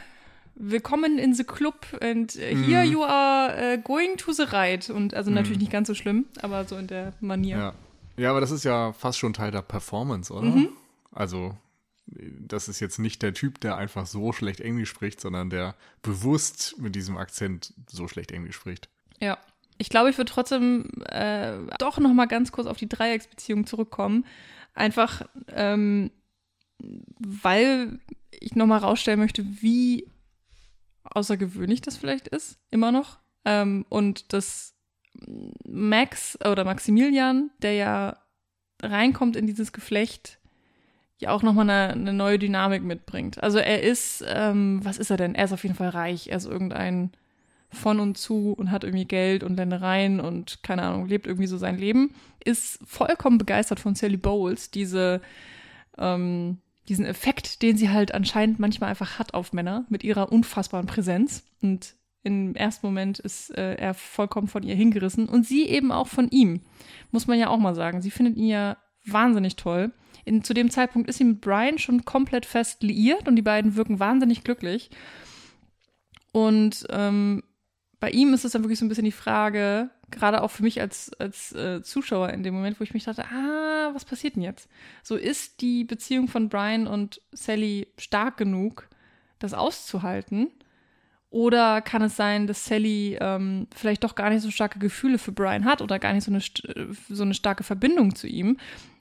Willkommen 0.54 1.18
in 1.18 1.34
the 1.34 1.44
club 1.44 1.74
and 2.00 2.34
uh, 2.36 2.38
here 2.40 2.84
Mhm. 2.84 2.92
you 2.92 3.02
are 3.04 3.74
uh, 3.78 3.82
going 3.82 4.16
to 4.18 4.32
the 4.32 4.42
ride. 4.42 4.92
Und 4.92 5.14
also 5.14 5.30
natürlich 5.30 5.58
Mhm. 5.58 5.62
nicht 5.62 5.72
ganz 5.72 5.88
so 5.88 5.94
schlimm, 5.94 6.26
aber 6.40 6.64
so 6.66 6.76
in 6.76 6.86
der 6.86 7.14
Manier. 7.20 7.56
Ja. 7.56 7.74
ja, 8.16 8.30
aber 8.30 8.40
das 8.40 8.50
ist 8.50 8.64
ja 8.64 8.92
fast 8.92 9.18
schon 9.18 9.32
Teil 9.32 9.50
der 9.50 9.62
Performance, 9.62 10.32
oder? 10.32 10.48
Mhm. 10.48 10.68
Also, 11.10 11.56
das 12.06 12.68
ist 12.68 12.80
jetzt 12.80 12.98
nicht 12.98 13.22
der 13.22 13.32
Typ, 13.34 13.60
der 13.60 13.76
einfach 13.76 14.06
so 14.06 14.32
schlecht 14.32 14.60
Englisch 14.60 14.90
spricht, 14.90 15.20
sondern 15.20 15.48
der 15.50 15.74
bewusst 16.02 16.76
mit 16.78 16.94
diesem 16.94 17.16
Akzent 17.16 17.72
so 17.90 18.06
schlecht 18.08 18.30
Englisch 18.30 18.56
spricht. 18.56 18.88
Ja. 19.20 19.38
Ich 19.78 19.88
glaube, 19.88 20.10
ich 20.10 20.18
würde 20.18 20.30
trotzdem 20.30 20.90
äh, 21.06 21.56
doch 21.78 21.98
noch 21.98 22.12
mal 22.12 22.26
ganz 22.26 22.52
kurz 22.52 22.66
auf 22.66 22.76
die 22.76 22.88
Dreiecksbeziehung 22.88 23.66
zurückkommen. 23.66 24.26
Einfach, 24.74 25.22
ähm, 25.48 26.10
weil 27.18 27.98
ich 28.30 28.54
noch 28.54 28.66
mal 28.66 28.78
rausstellen 28.78 29.18
möchte, 29.18 29.44
wie 29.60 30.06
außergewöhnlich 31.14 31.80
das 31.80 31.96
vielleicht 31.96 32.28
ist, 32.28 32.58
immer 32.70 32.92
noch. 32.92 33.18
Ähm, 33.44 33.84
und 33.88 34.32
dass 34.32 34.74
Max 35.64 36.38
oder 36.40 36.64
Maximilian, 36.64 37.50
der 37.60 37.74
ja 37.74 38.16
reinkommt 38.82 39.36
in 39.36 39.46
dieses 39.46 39.72
Geflecht, 39.72 40.38
ja 41.18 41.30
auch 41.30 41.42
nochmal 41.42 41.68
eine, 41.70 41.92
eine 41.92 42.12
neue 42.12 42.38
Dynamik 42.38 42.82
mitbringt. 42.82 43.42
Also 43.42 43.58
er 43.58 43.82
ist, 43.82 44.24
ähm, 44.26 44.80
was 44.82 44.98
ist 44.98 45.10
er 45.10 45.16
denn? 45.16 45.34
Er 45.34 45.44
ist 45.44 45.52
auf 45.52 45.62
jeden 45.62 45.76
Fall 45.76 45.90
reich. 45.90 46.28
Er 46.28 46.36
ist 46.36 46.46
irgendein 46.46 47.12
von 47.70 48.00
und 48.00 48.18
zu 48.18 48.52
und 48.52 48.70
hat 48.70 48.84
irgendwie 48.84 49.06
Geld 49.06 49.42
und 49.42 49.56
Ländereien 49.56 50.20
und 50.20 50.62
keine 50.62 50.82
Ahnung, 50.82 51.06
lebt 51.06 51.26
irgendwie 51.26 51.46
so 51.46 51.56
sein 51.56 51.78
Leben. 51.78 52.14
Ist 52.44 52.80
vollkommen 52.84 53.38
begeistert 53.38 53.80
von 53.80 53.94
Sally 53.94 54.16
Bowles, 54.18 54.70
diese, 54.70 55.22
ähm, 55.96 56.58
diesen 56.88 57.04
Effekt, 57.04 57.62
den 57.62 57.76
sie 57.76 57.90
halt 57.90 58.12
anscheinend 58.12 58.58
manchmal 58.58 58.90
einfach 58.90 59.18
hat 59.18 59.34
auf 59.34 59.52
Männer 59.52 59.86
mit 59.88 60.02
ihrer 60.02 60.32
unfassbaren 60.32 60.86
Präsenz. 60.86 61.44
Und 61.60 61.94
im 62.22 62.54
ersten 62.54 62.86
Moment 62.86 63.18
ist 63.18 63.50
äh, 63.56 63.74
er 63.74 63.94
vollkommen 63.94 64.48
von 64.48 64.62
ihr 64.62 64.74
hingerissen 64.74 65.28
und 65.28 65.46
sie 65.46 65.66
eben 65.68 65.92
auch 65.92 66.08
von 66.08 66.28
ihm. 66.30 66.60
Muss 67.10 67.26
man 67.26 67.38
ja 67.38 67.48
auch 67.48 67.58
mal 67.58 67.74
sagen. 67.74 68.00
Sie 68.00 68.10
findet 68.10 68.36
ihn 68.36 68.48
ja 68.48 68.76
wahnsinnig 69.04 69.56
toll. 69.56 69.92
In, 70.24 70.44
zu 70.44 70.54
dem 70.54 70.70
Zeitpunkt 70.70 71.08
ist 71.08 71.18
sie 71.18 71.24
mit 71.24 71.40
Brian 71.40 71.78
schon 71.78 72.04
komplett 72.04 72.46
fest 72.46 72.82
liiert 72.82 73.26
und 73.26 73.36
die 73.36 73.42
beiden 73.42 73.74
wirken 73.74 73.98
wahnsinnig 73.98 74.44
glücklich. 74.44 74.90
Und 76.32 76.86
ähm, 76.90 77.42
bei 78.02 78.10
ihm 78.10 78.34
ist 78.34 78.44
es 78.44 78.50
dann 78.50 78.64
wirklich 78.64 78.80
so 78.80 78.84
ein 78.84 78.88
bisschen 78.88 79.04
die 79.04 79.12
Frage, 79.12 79.88
gerade 80.10 80.42
auch 80.42 80.50
für 80.50 80.64
mich 80.64 80.80
als, 80.80 81.12
als 81.20 81.52
äh, 81.52 81.82
Zuschauer 81.84 82.30
in 82.30 82.42
dem 82.42 82.52
Moment, 82.52 82.80
wo 82.80 82.82
ich 82.82 82.94
mich 82.94 83.04
dachte, 83.04 83.24
ah, 83.26 83.90
was 83.94 84.04
passiert 84.04 84.34
denn 84.34 84.42
jetzt? 84.42 84.68
So 85.04 85.14
ist 85.14 85.60
die 85.60 85.84
Beziehung 85.84 86.26
von 86.26 86.48
Brian 86.48 86.88
und 86.88 87.20
Sally 87.30 87.86
stark 87.96 88.38
genug, 88.38 88.88
das 89.38 89.54
auszuhalten? 89.54 90.48
Oder 91.30 91.80
kann 91.80 92.02
es 92.02 92.16
sein, 92.16 92.48
dass 92.48 92.64
Sally 92.64 93.16
ähm, 93.20 93.68
vielleicht 93.72 94.02
doch 94.02 94.16
gar 94.16 94.30
nicht 94.30 94.42
so 94.42 94.50
starke 94.50 94.80
Gefühle 94.80 95.18
für 95.18 95.30
Brian 95.30 95.64
hat 95.64 95.80
oder 95.80 96.00
gar 96.00 96.12
nicht 96.12 96.24
so 96.24 96.32
eine, 96.32 96.40
st- 96.40 96.96
so 97.08 97.22
eine 97.22 97.34
starke 97.34 97.62
Verbindung 97.62 98.16
zu 98.16 98.26
ihm? 98.26 98.56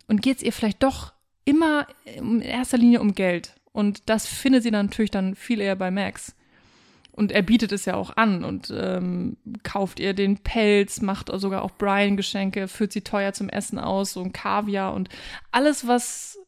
Und 0.08 0.22
geht 0.22 0.38
es 0.38 0.44
ihr 0.44 0.54
vielleicht 0.54 0.84
doch 0.84 1.12
immer 1.44 1.88
in 2.06 2.40
erster 2.40 2.78
Linie 2.78 3.02
um 3.02 3.16
Geld? 3.16 3.56
Und 3.72 4.10
das 4.12 4.28
findet 4.28 4.62
sie 4.62 4.70
dann 4.70 4.86
natürlich 4.86 5.10
dann 5.10 5.34
viel 5.34 5.60
eher 5.60 5.76
bei 5.76 5.90
Max. 5.90 6.36
Und 7.14 7.32
er 7.32 7.42
bietet 7.42 7.72
es 7.72 7.86
ja 7.86 7.96
auch 7.96 8.16
an 8.16 8.44
und 8.44 8.74
ähm, 8.76 9.38
kauft 9.64 10.00
ihr 10.00 10.14
den 10.14 10.38
Pelz, 10.38 11.02
macht 11.02 11.30
sogar 11.34 11.62
auch 11.62 11.72
Brian 11.72 12.16
Geschenke, 12.16 12.68
führt 12.68 12.94
sie 12.94 13.02
teuer 13.02 13.34
zum 13.34 13.50
Essen 13.50 13.80
aus, 13.80 14.14
so 14.14 14.24
ein 14.24 14.32
Kaviar 14.32 14.94
und 14.94 15.10
alles, 15.52 15.88
was 15.88 16.40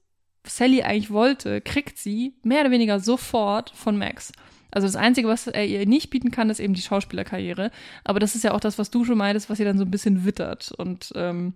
Sally 0.45 0.83
eigentlich 0.83 1.11
wollte, 1.11 1.61
kriegt 1.61 1.97
sie 1.97 2.35
mehr 2.43 2.61
oder 2.61 2.71
weniger 2.71 2.99
sofort 2.99 3.71
von 3.71 3.97
Max. 3.97 4.31
Also 4.71 4.87
das 4.87 4.95
Einzige, 4.95 5.27
was 5.27 5.47
er 5.47 5.65
ihr 5.65 5.85
nicht 5.85 6.09
bieten 6.09 6.31
kann, 6.31 6.49
ist 6.49 6.59
eben 6.59 6.73
die 6.73 6.81
Schauspielerkarriere. 6.81 7.69
Aber 8.03 8.19
das 8.19 8.33
ist 8.33 8.43
ja 8.43 8.53
auch 8.53 8.59
das, 8.59 8.79
was 8.79 8.89
du 8.89 9.05
schon 9.05 9.19
meintest, 9.19 9.49
was 9.49 9.59
sie 9.59 9.63
dann 9.63 9.77
so 9.77 9.85
ein 9.85 9.91
bisschen 9.91 10.25
wittert 10.25 10.71
und 10.71 11.13
ähm, 11.15 11.53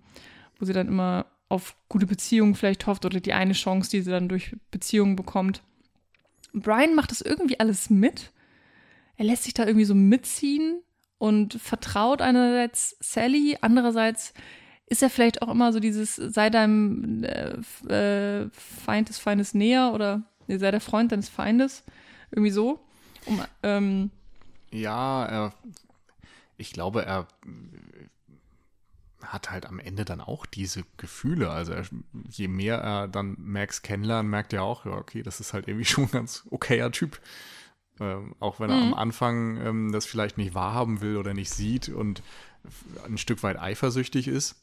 wo 0.58 0.64
sie 0.64 0.72
dann 0.72 0.86
immer 0.86 1.26
auf 1.48 1.74
gute 1.88 2.06
Beziehungen 2.06 2.54
vielleicht 2.54 2.86
hofft 2.86 3.04
oder 3.04 3.20
die 3.20 3.32
eine 3.32 3.54
Chance, 3.54 3.90
die 3.90 4.02
sie 4.02 4.10
dann 4.10 4.28
durch 4.28 4.54
Beziehungen 4.70 5.16
bekommt. 5.16 5.62
Brian 6.52 6.94
macht 6.94 7.10
das 7.10 7.20
irgendwie 7.20 7.58
alles 7.58 7.90
mit. 7.90 8.30
Er 9.18 9.24
lässt 9.24 9.44
sich 9.44 9.52
da 9.52 9.66
irgendwie 9.66 9.84
so 9.84 9.94
mitziehen 9.94 10.80
und 11.18 11.54
vertraut 11.54 12.22
einerseits 12.22 12.96
Sally, 13.00 13.58
andererseits 13.60 14.32
ist 14.86 15.02
er 15.02 15.10
vielleicht 15.10 15.42
auch 15.42 15.48
immer 15.48 15.72
so 15.72 15.80
dieses, 15.80 16.14
sei 16.16 16.48
deinem 16.50 17.24
äh, 17.24 17.58
äh, 17.88 18.48
Feind 18.52 19.08
des 19.08 19.18
Feindes 19.18 19.52
näher 19.52 19.92
oder 19.92 20.22
nee, 20.46 20.56
sei 20.56 20.70
der 20.70 20.80
Freund 20.80 21.12
deines 21.12 21.28
Feindes. 21.28 21.84
Irgendwie 22.30 22.52
so. 22.52 22.80
Um, 23.26 23.42
ähm, 23.62 24.10
Ja, 24.70 25.26
er, 25.26 25.54
ich 26.56 26.72
glaube, 26.72 27.04
er 27.04 27.26
hat 29.22 29.50
halt 29.50 29.66
am 29.66 29.80
Ende 29.80 30.04
dann 30.04 30.20
auch 30.20 30.46
diese 30.46 30.84
Gefühle. 30.96 31.50
Also 31.50 31.72
er, 31.72 31.84
je 32.30 32.48
mehr 32.48 32.78
er 32.78 33.08
dann 33.08 33.36
Max 33.38 33.82
kennenlernt, 33.82 34.28
merkt 34.28 34.52
er 34.52 34.62
auch, 34.62 34.86
ja, 34.86 34.92
okay, 34.92 35.22
das 35.22 35.40
ist 35.40 35.52
halt 35.52 35.68
irgendwie 35.68 35.84
schon 35.86 36.04
ein 36.04 36.10
ganz 36.12 36.44
okayer 36.50 36.92
Typ. 36.92 37.20
Ähm, 38.00 38.34
auch 38.40 38.60
wenn 38.60 38.70
er 38.70 38.76
am 38.76 38.94
Anfang 38.94 39.58
ähm, 39.58 39.92
das 39.92 40.06
vielleicht 40.06 40.38
nicht 40.38 40.54
wahrhaben 40.54 41.00
will 41.00 41.16
oder 41.16 41.34
nicht 41.34 41.50
sieht 41.50 41.88
und 41.88 42.22
ein 43.06 43.18
Stück 43.18 43.42
weit 43.42 43.58
eifersüchtig 43.58 44.28
ist. 44.28 44.56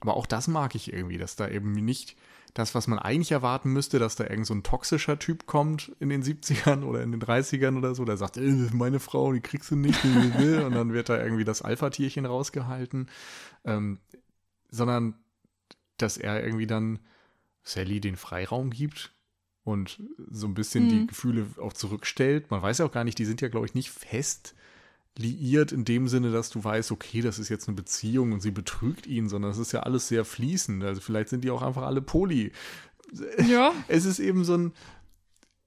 Aber 0.00 0.16
auch 0.16 0.26
das 0.26 0.48
mag 0.48 0.74
ich 0.74 0.92
irgendwie, 0.92 1.18
dass 1.18 1.36
da 1.36 1.48
eben 1.48 1.72
nicht 1.72 2.16
das, 2.54 2.74
was 2.74 2.86
man 2.86 2.98
eigentlich 2.98 3.32
erwarten 3.32 3.72
müsste, 3.72 3.98
dass 3.98 4.16
da 4.16 4.24
irgend 4.24 4.46
so 4.46 4.54
ein 4.54 4.62
toxischer 4.62 5.18
Typ 5.18 5.46
kommt 5.46 5.92
in 6.00 6.10
den 6.10 6.22
70ern 6.22 6.84
oder 6.84 7.02
in 7.02 7.12
den 7.12 7.22
30ern 7.22 7.78
oder 7.78 7.94
so, 7.94 8.04
der 8.04 8.16
sagt, 8.16 8.36
äh, 8.36 8.68
meine 8.72 9.00
Frau, 9.00 9.32
die 9.32 9.40
kriegst 9.40 9.70
du 9.70 9.76
nicht, 9.76 10.02
wie 10.04 10.12
du 10.12 10.38
will. 10.38 10.62
und 10.64 10.74
dann 10.74 10.92
wird 10.92 11.08
da 11.08 11.22
irgendwie 11.22 11.44
das 11.44 11.62
Alpha-Tierchen 11.62 12.26
rausgehalten. 12.26 13.08
Ähm, 13.64 14.00
sondern, 14.70 15.14
dass 15.96 16.16
er 16.16 16.44
irgendwie 16.44 16.66
dann 16.66 16.98
Sally 17.62 18.00
den 18.00 18.16
Freiraum 18.16 18.70
gibt 18.70 19.12
und 19.64 20.02
so 20.30 20.46
ein 20.46 20.54
bisschen 20.54 20.88
die 20.88 20.96
Mhm. 21.00 21.06
Gefühle 21.06 21.46
auch 21.60 21.72
zurückstellt. 21.72 22.50
Man 22.50 22.62
weiß 22.62 22.78
ja 22.78 22.86
auch 22.86 22.92
gar 22.92 23.04
nicht, 23.04 23.18
die 23.18 23.24
sind 23.24 23.40
ja, 23.40 23.48
glaube 23.48 23.66
ich, 23.66 23.74
nicht 23.74 23.90
fest 23.90 24.54
liiert 25.18 25.72
in 25.72 25.84
dem 25.84 26.08
Sinne, 26.08 26.32
dass 26.32 26.48
du 26.48 26.64
weißt, 26.64 26.90
okay, 26.90 27.20
das 27.20 27.38
ist 27.38 27.50
jetzt 27.50 27.68
eine 27.68 27.76
Beziehung 27.76 28.32
und 28.32 28.40
sie 28.40 28.50
betrügt 28.50 29.06
ihn, 29.06 29.28
sondern 29.28 29.50
es 29.50 29.58
ist 29.58 29.72
ja 29.72 29.80
alles 29.80 30.08
sehr 30.08 30.24
fließend. 30.24 30.82
Also 30.82 31.02
vielleicht 31.02 31.28
sind 31.28 31.44
die 31.44 31.50
auch 31.50 31.60
einfach 31.62 31.82
alle 31.82 32.00
Poli. 32.00 32.50
ja. 33.46 33.72
Es 33.88 34.06
ist 34.06 34.20
eben 34.20 34.42
so, 34.44 34.56
ein, 34.56 34.72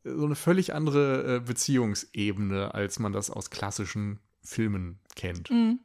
so 0.03 0.25
eine 0.25 0.33
völlig 0.35 0.73
andere 0.73 1.35
äh, 1.35 1.39
Beziehungsebene, 1.41 2.73
als 2.73 2.97
man 2.97 3.13
das 3.13 3.29
aus 3.29 3.51
klassischen 3.51 4.19
Filmen 4.41 4.97
kennt. 5.15 5.51
Mhm. 5.51 5.79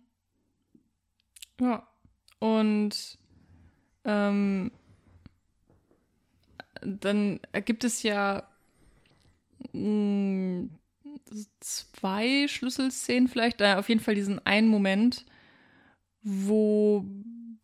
Ja. 1.61 1.87
Und 2.39 3.19
ähm, 4.05 4.71
dann 6.83 7.41
gibt 7.64 7.85
es 7.85 8.03
ja 8.03 8.45
mh, 9.72 10.68
zwei 11.61 12.47
Schlüsselszenen 12.49 13.28
vielleicht. 13.28 13.61
Da 13.61 13.78
auf 13.78 13.89
jeden 13.89 14.01
Fall 14.01 14.14
diesen 14.14 14.45
einen 14.45 14.68
Moment, 14.68 15.24
wo 16.22 17.05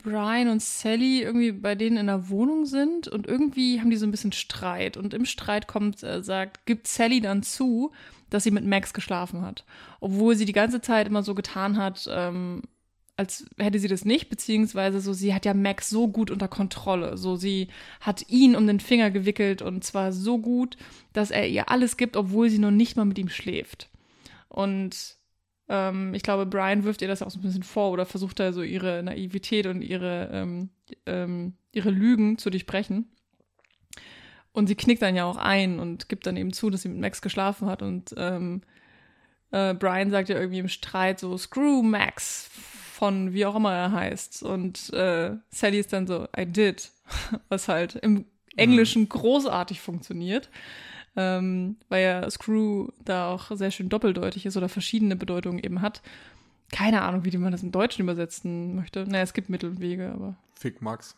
Brian 0.02 0.48
und 0.48 0.62
Sally 0.62 1.22
irgendwie 1.22 1.52
bei 1.52 1.74
denen 1.74 1.96
in 1.96 2.06
der 2.06 2.28
Wohnung 2.28 2.64
sind 2.64 3.08
und 3.08 3.26
irgendwie 3.26 3.80
haben 3.80 3.90
die 3.90 3.96
so 3.96 4.06
ein 4.06 4.12
bisschen 4.12 4.32
Streit. 4.32 4.96
Und 4.96 5.14
im 5.14 5.24
Streit 5.24 5.66
kommt, 5.66 6.02
äh, 6.02 6.22
sagt, 6.22 6.64
gibt 6.64 6.86
Sally 6.86 7.20
dann 7.20 7.42
zu, 7.42 7.92
dass 8.30 8.44
sie 8.44 8.52
mit 8.52 8.64
Max 8.64 8.94
geschlafen 8.94 9.42
hat. 9.42 9.64
Obwohl 10.00 10.36
sie 10.36 10.44
die 10.44 10.52
ganze 10.52 10.80
Zeit 10.80 11.08
immer 11.08 11.22
so 11.22 11.34
getan 11.34 11.76
hat, 11.76 12.08
ähm, 12.10 12.62
als 13.16 13.46
hätte 13.56 13.78
sie 13.78 13.88
das 13.88 14.04
nicht, 14.04 14.28
beziehungsweise 14.28 15.00
so, 15.00 15.12
sie 15.12 15.34
hat 15.34 15.46
ja 15.46 15.54
Max 15.54 15.88
so 15.88 16.08
gut 16.08 16.30
unter 16.30 16.48
Kontrolle. 16.48 17.16
So, 17.16 17.36
sie 17.36 17.68
hat 18.00 18.28
ihn 18.28 18.54
um 18.54 18.66
den 18.66 18.80
Finger 18.80 19.10
gewickelt 19.10 19.62
und 19.62 19.84
zwar 19.84 20.12
so 20.12 20.38
gut, 20.38 20.76
dass 21.14 21.30
er 21.30 21.48
ihr 21.48 21.70
alles 21.70 21.96
gibt, 21.96 22.16
obwohl 22.16 22.50
sie 22.50 22.58
noch 22.58 22.70
nicht 22.70 22.96
mal 22.96 23.06
mit 23.06 23.18
ihm 23.18 23.30
schläft. 23.30 23.88
Und 24.48 25.16
ähm, 25.68 26.12
ich 26.12 26.22
glaube, 26.22 26.44
Brian 26.44 26.84
wirft 26.84 27.00
ihr 27.00 27.08
das 27.08 27.22
auch 27.22 27.30
so 27.30 27.38
ein 27.38 27.42
bisschen 27.42 27.62
vor 27.62 27.90
oder 27.90 28.04
versucht 28.04 28.38
da 28.38 28.52
so 28.52 28.62
ihre 28.62 29.02
Naivität 29.02 29.66
und 29.66 29.80
ihre, 29.80 30.28
ähm, 30.32 30.68
ähm, 31.06 31.54
ihre 31.72 31.90
Lügen 31.90 32.36
zu 32.36 32.50
durchbrechen. 32.50 33.10
Und 34.52 34.66
sie 34.68 34.76
knickt 34.76 35.02
dann 35.02 35.16
ja 35.16 35.24
auch 35.24 35.36
ein 35.36 35.80
und 35.80 36.08
gibt 36.08 36.26
dann 36.26 36.36
eben 36.36 36.52
zu, 36.52 36.70
dass 36.70 36.82
sie 36.82 36.88
mit 36.88 37.00
Max 37.00 37.22
geschlafen 37.22 37.68
hat. 37.68 37.82
Und 37.82 38.14
ähm, 38.16 38.62
äh, 39.50 39.74
Brian 39.74 40.10
sagt 40.10 40.28
ja 40.28 40.36
irgendwie 40.36 40.60
im 40.60 40.68
Streit 40.68 41.18
so, 41.20 41.36
Screw 41.36 41.82
Max 41.82 42.50
von 42.96 43.32
wie 43.32 43.46
auch 43.46 43.56
immer 43.56 43.72
er 43.74 43.92
heißt. 43.92 44.42
Und 44.42 44.92
äh, 44.92 45.36
Sally 45.50 45.80
ist 45.80 45.92
dann 45.92 46.06
so, 46.06 46.26
I 46.36 46.46
did. 46.46 46.90
Was 47.48 47.68
halt 47.68 47.94
im 47.96 48.24
Englischen 48.56 49.02
mhm. 49.02 49.08
großartig 49.10 49.80
funktioniert 49.80 50.48
ähm, 51.16 51.76
weil 51.88 52.04
ja 52.04 52.30
Screw 52.30 52.88
da 53.04 53.28
auch 53.28 53.50
sehr 53.56 53.70
schön 53.70 53.88
doppeldeutig 53.88 54.46
ist 54.46 54.56
oder 54.56 54.68
verschiedene 54.68 55.16
Bedeutungen 55.16 55.58
eben 55.58 55.80
hat. 55.80 56.02
Keine 56.70 57.02
Ahnung, 57.02 57.24
wie 57.24 57.36
man 57.38 57.52
das 57.52 57.62
im 57.62 57.72
Deutschen 57.72 58.02
übersetzen 58.02 58.76
möchte. 58.76 59.06
Naja, 59.06 59.22
es 59.22 59.32
gibt 59.32 59.48
Mittel 59.48 59.70
und 59.70 59.80
Wege, 59.80 60.12
aber. 60.12 60.36
Fick 60.54 60.82
Max. 60.82 61.16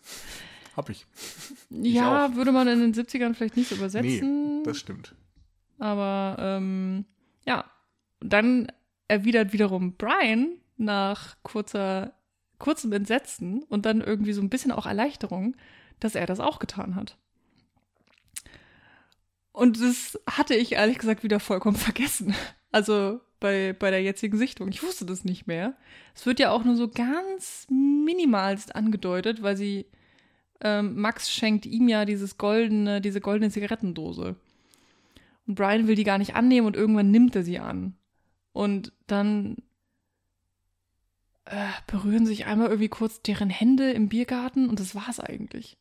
Hab 0.77 0.91
ich. 0.91 1.07
ja, 1.71 2.27
ich 2.27 2.37
würde 2.37 2.53
man 2.53 2.69
in 2.69 2.81
den 2.81 2.95
70ern 2.95 3.35
vielleicht 3.35 3.57
nicht 3.57 3.73
übersetzen. 3.73 4.59
Nee, 4.59 4.65
das 4.65 4.77
stimmt. 4.77 5.15
Aber 5.79 6.37
ähm, 6.39 7.05
ja, 7.45 7.65
dann 8.21 8.71
erwidert 9.09 9.53
wiederum 9.53 9.95
Brian 9.95 10.51
nach 10.79 11.37
kurzer, 11.43 12.15
kurzem 12.59 12.93
Entsetzen 12.93 13.63
und 13.65 13.87
dann 13.87 14.01
irgendwie 14.01 14.33
so 14.33 14.41
ein 14.41 14.51
bisschen 14.51 14.73
auch 14.73 14.87
Erleichterung, 14.87 15.57
dass 16.01 16.15
er 16.15 16.27
das 16.27 16.41
auch 16.41 16.59
getan 16.59 16.95
hat. 16.95 17.19
Und 19.53 19.81
das 19.81 20.19
hatte 20.29 20.55
ich 20.55 20.73
ehrlich 20.73 20.99
gesagt 20.99 21.25
wieder 21.25 21.41
vollkommen 21.41 21.77
vergessen. 21.89 22.35
Also 22.71 23.21
bei, 23.41 23.73
bei 23.73 23.91
der 23.91 24.03
jetzigen 24.03 24.39
Sichtung. 24.39 24.69
Ich 24.69 24.83
wusste 24.83 25.05
das 25.05 25.25
nicht 25.25 25.47
mehr. 25.47 25.77
Es 26.15 26.27
wird 26.27 26.41
ja 26.41 26.51
auch 26.51 26.65
nur 26.65 26.77
so 26.77 26.89
ganz 26.89 27.67
minimalst 27.71 28.75
angedeutet, 28.75 29.43
weil 29.43 29.57
sie, 29.57 29.87
ähm, 30.61 31.01
Max 31.01 31.31
schenkt 31.31 31.67
ihm 31.67 31.89
ja 31.89 32.05
dieses 32.05 32.39
goldene, 32.39 33.01
diese 33.01 33.21
goldene 33.21 33.51
Zigarettendose. 33.51 34.37
Und 35.47 35.55
Brian 35.55 35.87
will 35.87 35.95
die 35.95 36.05
gar 36.05 36.19
nicht 36.19 36.35
annehmen 36.35 36.67
und 36.67 36.77
irgendwann 36.77 37.11
nimmt 37.11 37.35
er 37.35 37.43
sie 37.43 37.59
an. 37.59 37.97
Und 38.53 38.93
dann 39.07 39.57
äh, 41.49 41.69
berühren 41.87 42.27
sich 42.27 42.47
einmal 42.47 42.69
irgendwie 42.69 42.89
kurz 42.89 43.23
deren 43.23 43.51
Hände 43.51 43.91
im 43.93 44.09
Biergarten 44.09 44.69
und 44.69 44.81
das 44.81 44.95
war's 44.95 45.19
eigentlich. 45.19 45.79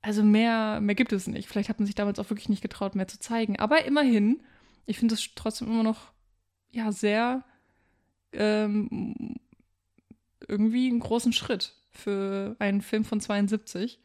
Also 0.00 0.22
mehr, 0.22 0.80
mehr 0.80 0.94
gibt 0.94 1.12
es 1.12 1.26
nicht. 1.26 1.48
Vielleicht 1.48 1.68
hat 1.68 1.78
man 1.78 1.86
sich 1.86 1.94
damals 1.94 2.18
auch 2.18 2.30
wirklich 2.30 2.48
nicht 2.48 2.62
getraut, 2.62 2.94
mehr 2.94 3.06
zu 3.06 3.20
zeigen. 3.20 3.58
Aber 3.58 3.84
immerhin, 3.84 4.42
ich 4.86 4.98
finde 4.98 5.14
es 5.14 5.30
trotzdem 5.34 5.68
immer 5.68 5.82
noch, 5.82 6.12
ja, 6.70 6.90
sehr 6.90 7.44
ähm, 8.32 9.36
irgendwie 10.48 10.88
einen 10.88 11.00
großen 11.00 11.32
Schritt 11.32 11.74
für 11.90 12.56
einen 12.58 12.80
Film 12.80 13.04
von 13.04 13.20
72. 13.20 14.00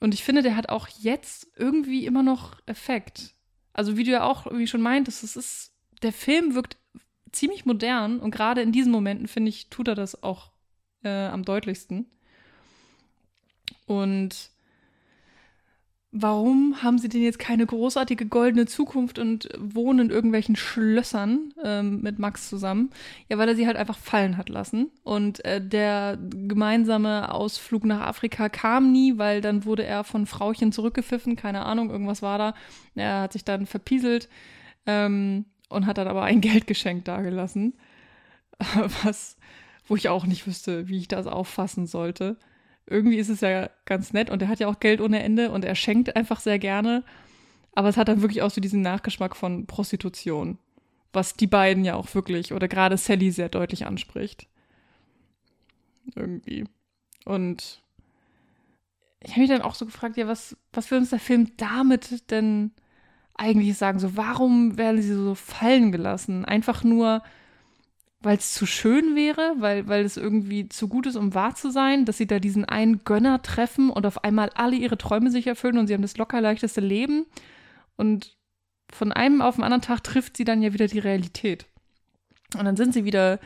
Und 0.00 0.14
ich 0.14 0.24
finde, 0.24 0.42
der 0.42 0.56
hat 0.56 0.68
auch 0.68 0.88
jetzt 0.88 1.48
irgendwie 1.56 2.06
immer 2.06 2.22
noch 2.22 2.60
Effekt. 2.66 3.34
Also 3.72 3.96
wie 3.96 4.04
du 4.04 4.12
ja 4.12 4.22
auch 4.22 4.46
irgendwie 4.46 4.68
schon 4.68 4.80
meintest, 4.82 5.24
es 5.24 5.36
ist, 5.36 5.74
der 6.02 6.12
Film 6.12 6.54
wirkt 6.54 6.76
ziemlich 7.34 7.66
modern 7.66 8.20
und 8.20 8.30
gerade 8.30 8.62
in 8.62 8.72
diesen 8.72 8.92
Momenten, 8.92 9.28
finde 9.28 9.50
ich, 9.50 9.68
tut 9.68 9.88
er 9.88 9.94
das 9.94 10.22
auch 10.22 10.50
äh, 11.02 11.26
am 11.26 11.44
deutlichsten. 11.44 12.06
Und 13.86 14.50
warum 16.10 16.82
haben 16.82 16.98
sie 16.98 17.08
denn 17.08 17.22
jetzt 17.22 17.38
keine 17.38 17.66
großartige 17.66 18.26
goldene 18.26 18.66
Zukunft 18.66 19.18
und 19.18 19.48
wohnen 19.58 20.06
in 20.06 20.10
irgendwelchen 20.10 20.54
Schlössern 20.54 21.52
ähm, 21.62 22.00
mit 22.00 22.18
Max 22.18 22.48
zusammen? 22.48 22.90
Ja, 23.28 23.36
weil 23.36 23.48
er 23.48 23.56
sie 23.56 23.66
halt 23.66 23.76
einfach 23.76 23.98
fallen 23.98 24.36
hat 24.36 24.48
lassen. 24.48 24.90
Und 25.02 25.44
äh, 25.44 25.60
der 25.60 26.16
gemeinsame 26.20 27.32
Ausflug 27.32 27.84
nach 27.84 28.00
Afrika 28.00 28.48
kam 28.48 28.92
nie, 28.92 29.18
weil 29.18 29.40
dann 29.40 29.64
wurde 29.64 29.84
er 29.84 30.04
von 30.04 30.26
Frauchen 30.26 30.72
zurückgepfiffen, 30.72 31.36
keine 31.36 31.66
Ahnung, 31.66 31.90
irgendwas 31.90 32.22
war 32.22 32.38
da. 32.38 32.54
Er 32.94 33.22
hat 33.22 33.32
sich 33.32 33.44
dann 33.44 33.66
verpieselt 33.66 34.28
ähm, 34.86 35.46
und 35.68 35.86
hat 35.86 35.98
dann 35.98 36.08
aber 36.08 36.22
ein 36.22 36.40
Geldgeschenk 36.40 37.04
dagelassen. 37.04 37.74
Was, 39.02 39.36
wo 39.86 39.96
ich 39.96 40.08
auch 40.08 40.26
nicht 40.26 40.46
wüsste, 40.46 40.88
wie 40.88 40.98
ich 40.98 41.08
das 41.08 41.26
auffassen 41.26 41.86
sollte 41.86 42.36
irgendwie 42.86 43.16
ist 43.16 43.28
es 43.28 43.40
ja 43.40 43.70
ganz 43.84 44.12
nett 44.12 44.30
und 44.30 44.42
er 44.42 44.48
hat 44.48 44.60
ja 44.60 44.68
auch 44.68 44.80
Geld 44.80 45.00
ohne 45.00 45.22
Ende 45.22 45.50
und 45.50 45.64
er 45.64 45.74
schenkt 45.74 46.16
einfach 46.16 46.40
sehr 46.40 46.58
gerne. 46.58 47.04
Aber 47.72 47.88
es 47.88 47.96
hat 47.96 48.08
dann 48.08 48.22
wirklich 48.22 48.42
auch 48.42 48.50
so 48.50 48.60
diesen 48.60 48.82
Nachgeschmack 48.82 49.34
von 49.34 49.66
Prostitution, 49.66 50.58
was 51.12 51.34
die 51.34 51.46
beiden 51.46 51.84
ja 51.84 51.94
auch 51.94 52.14
wirklich 52.14 52.52
oder 52.52 52.68
gerade 52.68 52.96
Sally 52.96 53.30
sehr 53.30 53.48
deutlich 53.48 53.86
anspricht. 53.86 54.46
Irgendwie. 56.14 56.64
Und 57.24 57.82
ich 59.20 59.30
habe 59.30 59.40
mich 59.40 59.50
dann 59.50 59.62
auch 59.62 59.74
so 59.74 59.86
gefragt, 59.86 60.16
ja, 60.16 60.28
was, 60.28 60.56
was 60.72 60.90
will 60.90 60.98
uns 60.98 61.10
der 61.10 61.18
Film 61.18 61.52
damit 61.56 62.30
denn 62.30 62.72
eigentlich 63.34 63.76
sagen? 63.76 63.98
So, 63.98 64.16
warum 64.16 64.78
werden 64.78 65.02
sie 65.02 65.14
so 65.14 65.34
fallen 65.34 65.92
gelassen? 65.92 66.44
Einfach 66.44 66.84
nur, 66.84 67.22
weil 68.20 68.38
es 68.38 68.54
zu 68.54 68.66
schön 68.66 69.16
wäre, 69.16 69.54
weil, 69.58 69.86
weil 69.88 70.04
es 70.04 70.16
irgendwie 70.16 70.68
zu 70.68 70.88
gut 70.88 71.06
ist, 71.06 71.16
um 71.16 71.34
wahr 71.34 71.54
zu 71.54 71.70
sein, 71.70 72.04
dass 72.04 72.16
sie 72.16 72.26
da 72.26 72.38
diesen 72.38 72.64
einen 72.64 73.04
Gönner 73.04 73.42
treffen 73.42 73.90
und 73.90 74.06
auf 74.06 74.24
einmal 74.24 74.50
alle 74.54 74.76
ihre 74.76 74.98
Träume 74.98 75.30
sich 75.30 75.46
erfüllen 75.46 75.78
und 75.78 75.86
sie 75.86 75.94
haben 75.94 76.02
das 76.02 76.16
locker 76.16 76.40
leichteste 76.40 76.80
Leben. 76.80 77.26
Und 77.96 78.36
von 78.90 79.12
einem 79.12 79.42
auf 79.42 79.56
den 79.56 79.64
anderen 79.64 79.82
Tag 79.82 80.02
trifft 80.04 80.36
sie 80.36 80.44
dann 80.44 80.62
ja 80.62 80.72
wieder 80.72 80.86
die 80.86 80.98
Realität. 81.00 81.66
Und 82.56 82.64
dann 82.64 82.76
sind 82.76 82.94
sie 82.94 83.04
wieder 83.04 83.40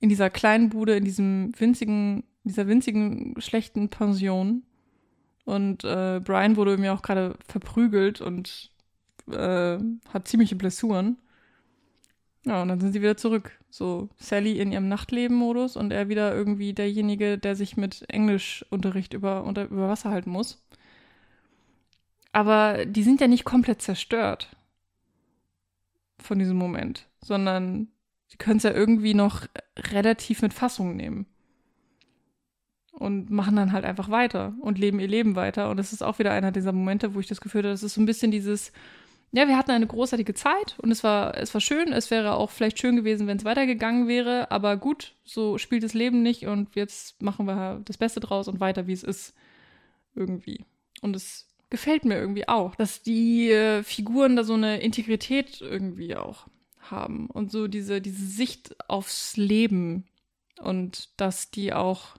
in 0.00 0.08
dieser 0.08 0.30
kleinen 0.30 0.70
Bude, 0.70 0.96
in 0.96 1.04
diesem 1.04 1.52
winzigen, 1.58 2.24
dieser 2.44 2.66
winzigen, 2.66 3.34
schlechten 3.40 3.88
Pension. 3.90 4.62
Und 5.44 5.84
äh, 5.84 6.20
Brian 6.22 6.56
wurde 6.56 6.78
mir 6.78 6.94
auch 6.94 7.02
gerade 7.02 7.34
verprügelt 7.46 8.20
und 8.20 8.70
äh, 9.32 9.78
hat 10.12 10.28
ziemliche 10.28 10.56
Blessuren. 10.56 11.16
Ja, 12.44 12.62
und 12.62 12.68
dann 12.68 12.80
sind 12.80 12.92
sie 12.92 13.02
wieder 13.02 13.16
zurück. 13.16 13.52
So 13.70 14.08
Sally 14.16 14.58
in 14.58 14.72
ihrem 14.72 14.88
Nachtleben-Modus 14.88 15.76
und 15.76 15.92
er 15.92 16.08
wieder 16.08 16.34
irgendwie 16.34 16.72
derjenige, 16.72 17.36
der 17.38 17.56
sich 17.56 17.76
mit 17.76 18.08
Englischunterricht 18.08 19.12
über, 19.12 19.44
unter, 19.44 19.66
über 19.66 19.88
Wasser 19.88 20.10
halten 20.10 20.30
muss. 20.30 20.64
Aber 22.32 22.86
die 22.86 23.02
sind 23.02 23.20
ja 23.20 23.28
nicht 23.28 23.44
komplett 23.44 23.82
zerstört 23.82 24.56
von 26.18 26.38
diesem 26.38 26.56
Moment, 26.56 27.06
sondern 27.20 27.88
sie 28.28 28.36
können 28.38 28.58
es 28.58 28.62
ja 28.62 28.72
irgendwie 28.72 29.14
noch 29.14 29.46
relativ 29.76 30.42
mit 30.42 30.54
Fassung 30.54 30.96
nehmen. 30.96 31.26
Und 32.92 33.30
machen 33.30 33.54
dann 33.54 33.72
halt 33.72 33.84
einfach 33.84 34.10
weiter 34.10 34.54
und 34.60 34.76
leben 34.76 34.98
ihr 34.98 35.06
Leben 35.06 35.36
weiter. 35.36 35.70
Und 35.70 35.76
das 35.76 35.92
ist 35.92 36.02
auch 36.02 36.18
wieder 36.18 36.32
einer 36.32 36.50
dieser 36.50 36.72
Momente, 36.72 37.14
wo 37.14 37.20
ich 37.20 37.28
das 37.28 37.40
Gefühl 37.40 37.62
habe, 37.62 37.70
das 37.70 37.84
ist 37.84 37.94
so 37.94 38.00
ein 38.00 38.06
bisschen 38.06 38.32
dieses, 38.32 38.72
ja, 39.32 39.46
wir 39.46 39.58
hatten 39.58 39.72
eine 39.72 39.86
großartige 39.86 40.34
Zeit 40.34 40.76
und 40.78 40.90
es 40.90 41.04
war, 41.04 41.36
es 41.36 41.52
war 41.52 41.60
schön. 41.60 41.92
Es 41.92 42.10
wäre 42.10 42.34
auch 42.34 42.50
vielleicht 42.50 42.78
schön 42.78 42.96
gewesen, 42.96 43.26
wenn 43.26 43.36
es 43.36 43.44
weitergegangen 43.44 44.08
wäre, 44.08 44.50
aber 44.50 44.76
gut, 44.76 45.14
so 45.24 45.58
spielt 45.58 45.82
das 45.82 45.94
Leben 45.94 46.22
nicht 46.22 46.46
und 46.46 46.74
jetzt 46.76 47.20
machen 47.20 47.46
wir 47.46 47.82
das 47.84 47.98
Beste 47.98 48.20
draus 48.20 48.48
und 48.48 48.60
weiter, 48.60 48.86
wie 48.86 48.92
es 48.92 49.02
ist. 49.02 49.34
Irgendwie. 50.14 50.64
Und 51.02 51.14
es 51.14 51.46
gefällt 51.70 52.04
mir 52.04 52.16
irgendwie 52.16 52.48
auch, 52.48 52.74
dass 52.74 53.02
die 53.02 53.50
äh, 53.50 53.82
Figuren 53.82 54.34
da 54.34 54.44
so 54.44 54.54
eine 54.54 54.80
Integrität 54.80 55.60
irgendwie 55.60 56.16
auch 56.16 56.46
haben 56.80 57.28
und 57.28 57.50
so 57.50 57.68
diese, 57.68 58.00
diese 58.00 58.24
Sicht 58.24 58.76
aufs 58.88 59.36
Leben 59.36 60.06
und 60.60 61.10
dass 61.20 61.50
die 61.50 61.74
auch 61.74 62.16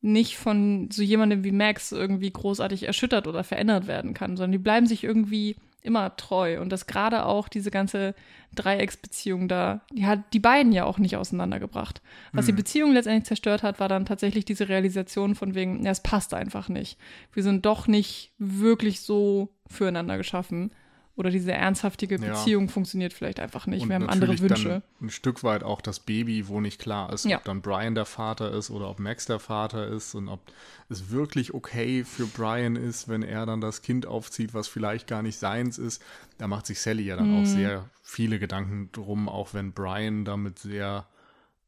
nicht 0.00 0.36
von 0.36 0.90
so 0.90 1.02
jemandem 1.02 1.44
wie 1.44 1.52
Max 1.52 1.90
irgendwie 1.90 2.30
großartig 2.30 2.84
erschüttert 2.84 3.26
oder 3.26 3.42
verändert 3.42 3.86
werden 3.86 4.14
kann, 4.14 4.36
sondern 4.36 4.52
die 4.52 4.58
bleiben 4.58 4.86
sich 4.86 5.02
irgendwie 5.02 5.56
immer 5.84 6.16
treu 6.16 6.60
und 6.60 6.70
dass 6.70 6.86
gerade 6.86 7.26
auch 7.26 7.48
diese 7.48 7.70
ganze 7.70 8.14
Dreiecksbeziehung 8.54 9.48
da, 9.48 9.82
die 9.92 10.06
hat 10.06 10.20
die 10.32 10.40
beiden 10.40 10.72
ja 10.72 10.84
auch 10.84 10.98
nicht 10.98 11.16
auseinandergebracht. 11.16 12.02
Was 12.32 12.46
hm. 12.46 12.54
die 12.54 12.62
Beziehung 12.62 12.92
letztendlich 12.92 13.26
zerstört 13.26 13.62
hat, 13.62 13.80
war 13.80 13.88
dann 13.88 14.06
tatsächlich 14.06 14.44
diese 14.44 14.68
Realisation 14.68 15.34
von 15.34 15.54
wegen, 15.54 15.84
ja, 15.84 15.90
es 15.90 16.02
passt 16.02 16.34
einfach 16.34 16.68
nicht. 16.68 16.98
Wir 17.32 17.42
sind 17.42 17.66
doch 17.66 17.86
nicht 17.86 18.32
wirklich 18.38 19.00
so 19.00 19.54
füreinander 19.68 20.16
geschaffen 20.16 20.70
oder 21.16 21.30
diese 21.30 21.52
ernsthaftige 21.52 22.16
Ja. 22.16 22.32
Beziehung 22.32 22.68
funktioniert 22.68 23.12
vielleicht 23.12 23.38
einfach 23.38 23.66
nicht. 23.66 23.82
Und 23.82 23.88
Wir 23.88 23.94
haben 23.96 24.08
andere 24.08 24.38
Wünsche. 24.40 24.68
Dann 24.68 24.82
ein 25.00 25.10
Stück 25.10 25.44
weit 25.44 25.62
auch 25.62 25.80
das 25.80 26.00
Baby, 26.00 26.48
wo 26.48 26.60
nicht 26.60 26.80
klar 26.80 27.12
ist, 27.12 27.24
Ja. 27.24 27.36
ob 27.38 27.44
dann 27.44 27.62
Brian 27.62 27.94
der 27.94 28.04
Vater 28.04 28.50
ist 28.52 28.70
oder 28.70 28.90
ob 28.90 28.98
Max 28.98 29.26
der 29.26 29.38
Vater 29.38 29.86
ist 29.86 30.14
und 30.16 30.28
ob 30.28 30.40
es 30.88 31.10
wirklich 31.10 31.54
okay 31.54 32.02
für 32.04 32.26
Brian 32.26 32.74
ist, 32.76 33.08
wenn 33.08 33.22
er 33.22 33.46
dann 33.46 33.60
das 33.60 33.82
Kind 33.82 34.06
aufzieht, 34.06 34.54
was 34.54 34.66
vielleicht 34.66 35.06
gar 35.06 35.22
nicht 35.22 35.38
seins 35.38 35.78
ist. 35.78 36.02
Da 36.38 36.48
macht 36.48 36.66
sich 36.66 36.80
Sally 36.80 37.04
ja 37.04 37.14
dann 37.16 37.30
Mhm. 37.30 37.42
auch 37.42 37.46
sehr 37.46 37.88
viele 38.02 38.38
Gedanken 38.40 38.90
drum, 38.92 39.28
auch 39.28 39.54
wenn 39.54 39.72
Brian 39.72 40.24
damit 40.24 40.58
sehr 40.58 41.06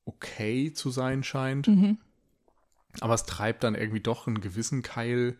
okay 0.07 0.73
zu 0.73 0.91
sein 0.91 1.23
scheint. 1.23 1.69
Mhm. 1.69 1.99
Aber 3.01 3.15
es 3.15 3.25
treibt 3.25 3.63
dann 3.65 3.75
irgendwie 3.75 4.01
doch 4.01 4.27
einen 4.27 4.41
gewissen 4.41 4.83
Keil 4.83 5.37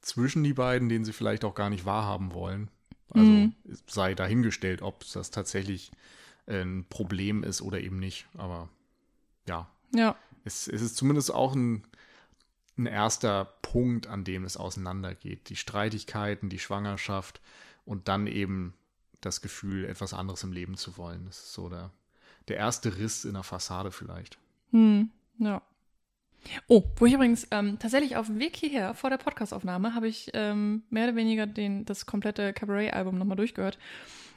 zwischen 0.00 0.42
die 0.44 0.54
beiden, 0.54 0.88
den 0.88 1.04
sie 1.04 1.12
vielleicht 1.12 1.44
auch 1.44 1.54
gar 1.54 1.70
nicht 1.70 1.84
wahrhaben 1.84 2.32
wollen. 2.34 2.68
Also 3.10 3.32
Mhm. 3.32 3.54
sei 3.86 4.14
dahingestellt, 4.14 4.82
ob 4.82 5.04
das 5.12 5.30
tatsächlich 5.30 5.90
ein 6.46 6.84
Problem 6.88 7.42
ist 7.44 7.62
oder 7.62 7.80
eben 7.80 7.98
nicht. 7.98 8.26
Aber 8.36 8.68
ja, 9.46 9.68
Ja. 9.94 10.16
es, 10.44 10.68
es 10.68 10.82
ist 10.82 10.96
zumindest 10.96 11.32
auch 11.32 11.54
ein, 11.54 11.84
ein 12.78 12.86
erster 12.86 13.44
Punkt, 13.62 14.06
an 14.06 14.24
dem 14.24 14.44
es 14.44 14.56
auseinandergeht. 14.56 15.48
Die 15.48 15.56
Streitigkeiten, 15.56 16.48
die 16.48 16.58
Schwangerschaft 16.58 17.40
und 17.84 18.08
dann 18.08 18.26
eben 18.26 18.74
das 19.20 19.40
Gefühl, 19.40 19.86
etwas 19.86 20.12
anderes 20.12 20.42
im 20.44 20.52
Leben 20.52 20.76
zu 20.76 20.96
wollen. 20.96 21.24
Das 21.26 21.38
ist 21.38 21.52
so 21.52 21.68
der, 21.68 21.90
der 22.48 22.56
erste 22.58 22.96
Riss 22.98 23.24
in 23.24 23.34
der 23.34 23.42
Fassade 23.42 23.90
vielleicht. 23.90 24.38
Hm, 24.72 25.10
ja. 25.38 25.62
Oh, 26.68 26.84
wo 26.96 27.06
ich 27.06 27.14
übrigens 27.14 27.46
ähm, 27.50 27.78
tatsächlich 27.78 28.16
auf 28.16 28.26
dem 28.26 28.38
Weg 28.38 28.56
hierher 28.56 28.94
vor 28.94 29.10
der 29.10 29.18
Podcastaufnahme 29.18 29.94
habe 29.94 30.08
ich 30.08 30.30
ähm, 30.34 30.82
mehr 30.90 31.04
oder 31.04 31.16
weniger 31.16 31.46
den, 31.46 31.84
das 31.84 32.06
komplette 32.06 32.52
Cabaret-Album 32.52 33.18
nochmal 33.18 33.36
durchgehört. 33.36 33.78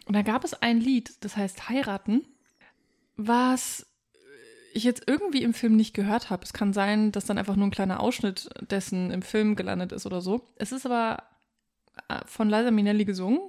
Und 0.06 0.16
da 0.16 0.22
gab 0.22 0.44
es 0.44 0.54
ein 0.54 0.80
Lied, 0.80 1.24
das 1.24 1.38
heißt 1.38 1.70
Heiraten, 1.70 2.26
was 3.16 3.86
ich 4.74 4.84
jetzt 4.84 5.04
irgendwie 5.08 5.44
im 5.44 5.54
Film 5.54 5.76
nicht 5.76 5.94
gehört 5.94 6.30
habe. 6.30 6.44
Es 6.44 6.54
kann 6.54 6.74
sein, 6.74 7.12
dass 7.12 7.26
dann 7.26 7.38
einfach 7.38 7.56
nur 7.56 7.68
ein 7.68 7.72
kleiner 7.72 8.00
Ausschnitt 8.00 8.50
dessen 8.62 9.12
im 9.12 9.22
Film 9.22 9.56
gelandet 9.56 9.92
ist 9.92 10.06
oder 10.06 10.22
so. 10.22 10.48
Es 10.56 10.72
ist 10.72 10.86
aber 10.86 11.24
äh, 12.08 12.20
von 12.26 12.50
Liza 12.50 12.72
Minnelli 12.72 13.06
gesungen 13.06 13.40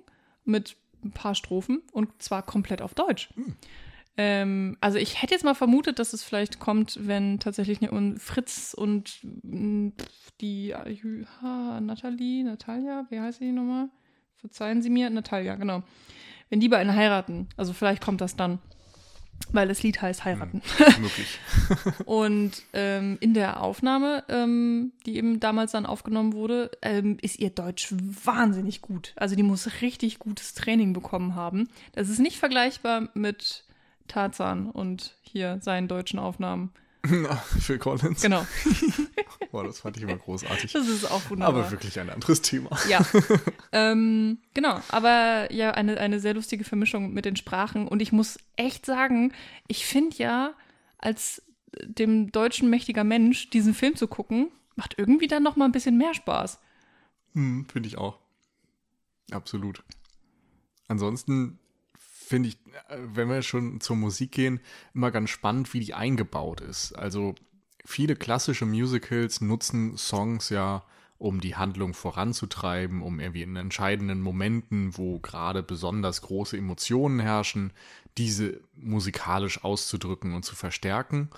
mit 0.44 0.76
ein 1.04 1.12
paar 1.12 1.34
Strophen 1.34 1.82
und 1.92 2.22
zwar 2.22 2.42
komplett 2.42 2.82
auf 2.82 2.94
Deutsch. 2.94 3.30
Ähm, 4.16 4.76
also 4.80 4.98
ich 4.98 5.22
hätte 5.22 5.34
jetzt 5.34 5.44
mal 5.44 5.54
vermutet, 5.54 5.98
dass 5.98 6.12
es 6.12 6.22
vielleicht 6.22 6.58
kommt, 6.58 6.98
wenn 7.06 7.38
tatsächlich 7.38 7.80
ne, 7.80 8.14
Fritz 8.18 8.74
und 8.74 9.18
mh, 9.42 9.92
die 10.40 10.74
ha, 10.74 11.80
Nathalie, 11.80 12.44
Natalia, 12.44 13.06
wie 13.10 13.20
heißt 13.20 13.38
sie 13.38 13.52
nochmal? 13.52 13.88
Verzeihen 14.36 14.82
Sie 14.82 14.90
mir, 14.90 15.10
Natalia, 15.10 15.54
genau. 15.56 15.82
Wenn 16.48 16.60
die 16.60 16.68
beiden 16.68 16.94
heiraten, 16.94 17.48
also 17.56 17.72
vielleicht 17.72 18.02
kommt 18.02 18.22
das 18.22 18.36
dann, 18.36 18.58
weil 19.52 19.68
das 19.68 19.82
Lied 19.82 20.00
heißt 20.00 20.24
heiraten. 20.24 20.62
Möglich. 21.00 21.38
Und 22.06 22.62
ähm, 22.72 23.18
in 23.20 23.34
der 23.34 23.62
Aufnahme, 23.62 24.24
ähm, 24.28 24.92
die 25.06 25.16
eben 25.16 25.40
damals 25.40 25.72
dann 25.72 25.86
aufgenommen 25.86 26.32
wurde, 26.32 26.70
ähm, 26.82 27.18
ist 27.20 27.38
ihr 27.38 27.50
Deutsch 27.50 27.94
wahnsinnig 28.24 28.80
gut. 28.80 29.12
Also 29.16 29.36
die 29.36 29.42
muss 29.42 29.82
richtig 29.82 30.18
gutes 30.18 30.54
Training 30.54 30.92
bekommen 30.92 31.34
haben. 31.34 31.68
Das 31.92 32.08
ist 32.08 32.18
nicht 32.18 32.38
vergleichbar 32.38 33.08
mit 33.14 33.64
Tarzan 34.10 34.70
und 34.70 35.16
hier 35.22 35.58
seinen 35.60 35.88
deutschen 35.88 36.18
Aufnahmen. 36.18 36.72
Phil 37.60 37.78
Collins. 37.78 38.20
Genau, 38.20 38.44
Boah, 39.50 39.64
das 39.64 39.80
fand 39.80 39.96
ich 39.96 40.02
immer 40.02 40.16
großartig. 40.16 40.72
das 40.72 40.86
ist 40.86 41.10
auch 41.10 41.30
wunderbar. 41.30 41.62
Aber 41.62 41.70
wirklich 41.70 41.98
ein 41.98 42.10
anderes 42.10 42.40
Thema. 42.42 42.70
Ja, 42.88 43.04
ähm, 43.72 44.38
genau. 44.54 44.80
Aber 44.88 45.52
ja, 45.52 45.72
eine, 45.72 45.98
eine 45.98 46.20
sehr 46.20 46.34
lustige 46.34 46.64
Vermischung 46.64 47.12
mit 47.12 47.24
den 47.24 47.36
Sprachen. 47.36 47.88
Und 47.88 48.00
ich 48.00 48.12
muss 48.12 48.38
echt 48.56 48.86
sagen, 48.86 49.32
ich 49.66 49.86
finde 49.86 50.16
ja, 50.18 50.54
als 50.98 51.42
dem 51.82 52.30
deutschen 52.32 52.70
mächtiger 52.70 53.04
Mensch 53.04 53.50
diesen 53.50 53.74
Film 53.74 53.96
zu 53.96 54.06
gucken, 54.06 54.50
macht 54.76 54.94
irgendwie 54.98 55.26
dann 55.26 55.42
noch 55.42 55.56
mal 55.56 55.64
ein 55.64 55.72
bisschen 55.72 55.96
mehr 55.96 56.14
Spaß. 56.14 56.60
Hm, 57.34 57.66
finde 57.70 57.88
ich 57.88 57.98
auch. 57.98 58.18
Absolut. 59.30 59.82
Ansonsten 60.86 61.59
finde 62.30 62.50
ich, 62.50 62.58
äh, 62.88 62.96
wenn 63.12 63.28
wir 63.28 63.42
schon 63.42 63.80
zur 63.80 63.96
Musik 63.96 64.32
gehen, 64.32 64.60
immer 64.94 65.10
ganz 65.10 65.30
spannend, 65.30 65.74
wie 65.74 65.80
die 65.80 65.94
eingebaut 65.94 66.60
ist. 66.60 66.92
Also 66.92 67.34
viele 67.84 68.14
klassische 68.16 68.66
Musicals 68.66 69.40
nutzen 69.40 69.98
Songs 69.98 70.48
ja, 70.48 70.84
um 71.18 71.40
die 71.40 71.56
Handlung 71.56 71.92
voranzutreiben, 71.92 73.02
um 73.02 73.20
irgendwie 73.20 73.42
in 73.42 73.56
entscheidenden 73.56 74.22
Momenten, 74.22 74.96
wo 74.96 75.18
gerade 75.18 75.62
besonders 75.62 76.22
große 76.22 76.56
Emotionen 76.56 77.20
herrschen, 77.20 77.72
diese 78.16 78.60
musikalisch 78.74 79.62
auszudrücken 79.62 80.32
und 80.32 80.44
zu 80.44 80.54
verstärken. 80.54 81.28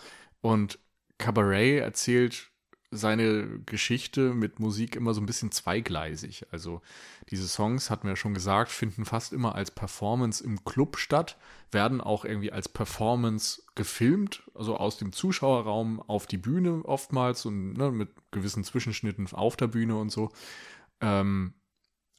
Und 0.41 0.79
Cabaret 1.19 1.81
erzählt 1.81 2.52
seine 2.95 3.61
Geschichte 3.65 4.35
mit 4.35 4.61
Musik 4.61 4.97
immer 4.97 5.15
so 5.15 5.23
ein 5.23 5.27
bisschen 5.27 5.51
zweigleisig. 5.51 6.47
Also 6.53 6.83
diese 7.31 7.49
Songs, 7.49 7.89
hatten 7.89 8.05
wir 8.05 8.13
ja 8.13 8.17
schon 8.17 8.35
gesagt, 8.35 8.71
finden 8.71 9.07
fast 9.07 9.33
immer 9.33 9.55
als 9.55 9.71
Performance 9.71 10.45
im 10.45 10.63
Club 10.65 10.99
statt, 10.99 11.39
werden 11.71 12.03
auch 12.03 12.27
irgendwie 12.27 12.53
als 12.53 12.69
Performance 12.69 13.63
gefilmt, 13.75 14.43
also 14.55 14.77
aus 14.77 14.99
dem 14.99 15.13
Zuschauerraum 15.13 16.01
auf 16.01 16.27
die 16.27 16.37
Bühne 16.37 16.85
oftmals 16.85 17.47
und 17.47 17.73
ne, 17.73 17.91
mit 17.91 18.11
gewissen 18.31 18.63
Zwischenschnitten 18.63 19.27
auf 19.33 19.57
der 19.57 19.69
Bühne 19.69 19.97
und 19.97 20.13
so. 20.13 20.31
Ähm, 21.01 21.55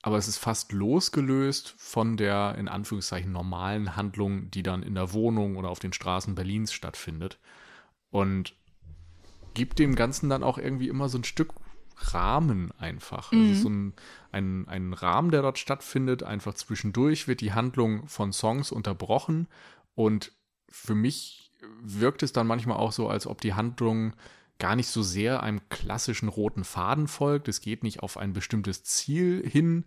aber 0.02 0.18
es 0.18 0.28
ist 0.28 0.38
fast 0.38 0.72
losgelöst 0.72 1.76
von 1.78 2.18
der 2.18 2.56
in 2.58 2.68
Anführungszeichen 2.68 3.32
normalen 3.32 3.96
Handlung, 3.96 4.50
die 4.50 4.64
dann 4.64 4.82
in 4.82 4.96
der 4.96 5.14
Wohnung 5.14 5.56
oder 5.56 5.70
auf 5.70 5.80
den 5.80 5.94
Straßen 5.94 6.34
Berlins 6.36 6.74
stattfindet. 6.74 7.40
Und 8.10 8.56
gibt 9.54 9.80
dem 9.80 9.95
Ganzen 9.95 10.30
dann 10.30 10.43
auch 10.43 10.58
irgendwie 10.58 10.88
immer 10.88 11.10
so 11.10 11.18
ein 11.18 11.24
Stück 11.24 11.54
Rahmen 11.95 12.72
einfach. 12.80 13.32
Also 13.32 13.43
es 13.45 13.51
ist 13.51 13.62
so 13.62 13.70
ein, 13.70 13.93
ein, 14.32 14.68
ein 14.68 14.93
Rahmen, 14.93 15.32
der 15.32 15.41
dort 15.41 15.60
stattfindet. 15.60 16.24
Einfach 16.24 16.54
zwischendurch 16.56 17.28
wird 17.28 17.41
die 17.41 17.54
Handlung 17.54 18.08
von 18.08 18.34
Songs 18.34 18.72
unterbrochen. 18.72 19.47
Und 19.95 20.32
für 20.70 20.95
mich 20.95 21.51
wirkt 21.82 22.24
es 22.24 22.34
dann 22.34 22.47
manchmal 22.47 22.78
auch 22.78 22.91
so, 22.91 23.08
als 23.08 23.28
ob 23.28 23.41
die 23.41 23.54
Handlung 23.54 24.14
gar 24.60 24.76
nicht 24.76 24.88
so 24.88 25.01
sehr 25.01 25.43
einem 25.43 25.62
klassischen 25.70 26.30
roten 26.30 26.64
Faden 26.64 27.08
folgt. 27.08 27.47
Es 27.47 27.62
geht 27.62 27.84
nicht 27.84 28.01
auf 28.01 28.18
ein 28.18 28.34
bestimmtes 28.34 28.84
Ziel 28.84 29.48
hin, 29.48 29.86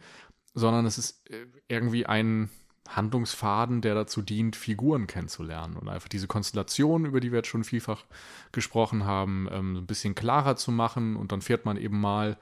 sondern 0.54 0.86
es 0.86 0.98
ist 0.98 1.28
äh, 1.30 1.46
irgendwie 1.68 2.06
ein 2.06 2.50
Handlungsfaden, 2.88 3.80
der 3.80 3.94
dazu 3.94 4.22
dient, 4.22 4.56
Figuren 4.56 5.06
kennenzulernen 5.06 5.76
und 5.76 5.88
einfach 5.88 6.08
diese 6.08 6.26
Konstellation, 6.26 7.04
über 7.04 7.20
die 7.20 7.32
wir 7.32 7.38
jetzt 7.38 7.48
schon 7.48 7.64
vielfach 7.64 8.04
gesprochen 8.52 9.04
haben, 9.04 9.48
ähm, 9.50 9.76
ein 9.76 9.86
bisschen 9.86 10.14
klarer 10.14 10.56
zu 10.56 10.70
machen 10.70 11.16
und 11.16 11.32
dann 11.32 11.42
fährt 11.42 11.64
man 11.64 11.76
eben 11.76 12.00
mal 12.00 12.36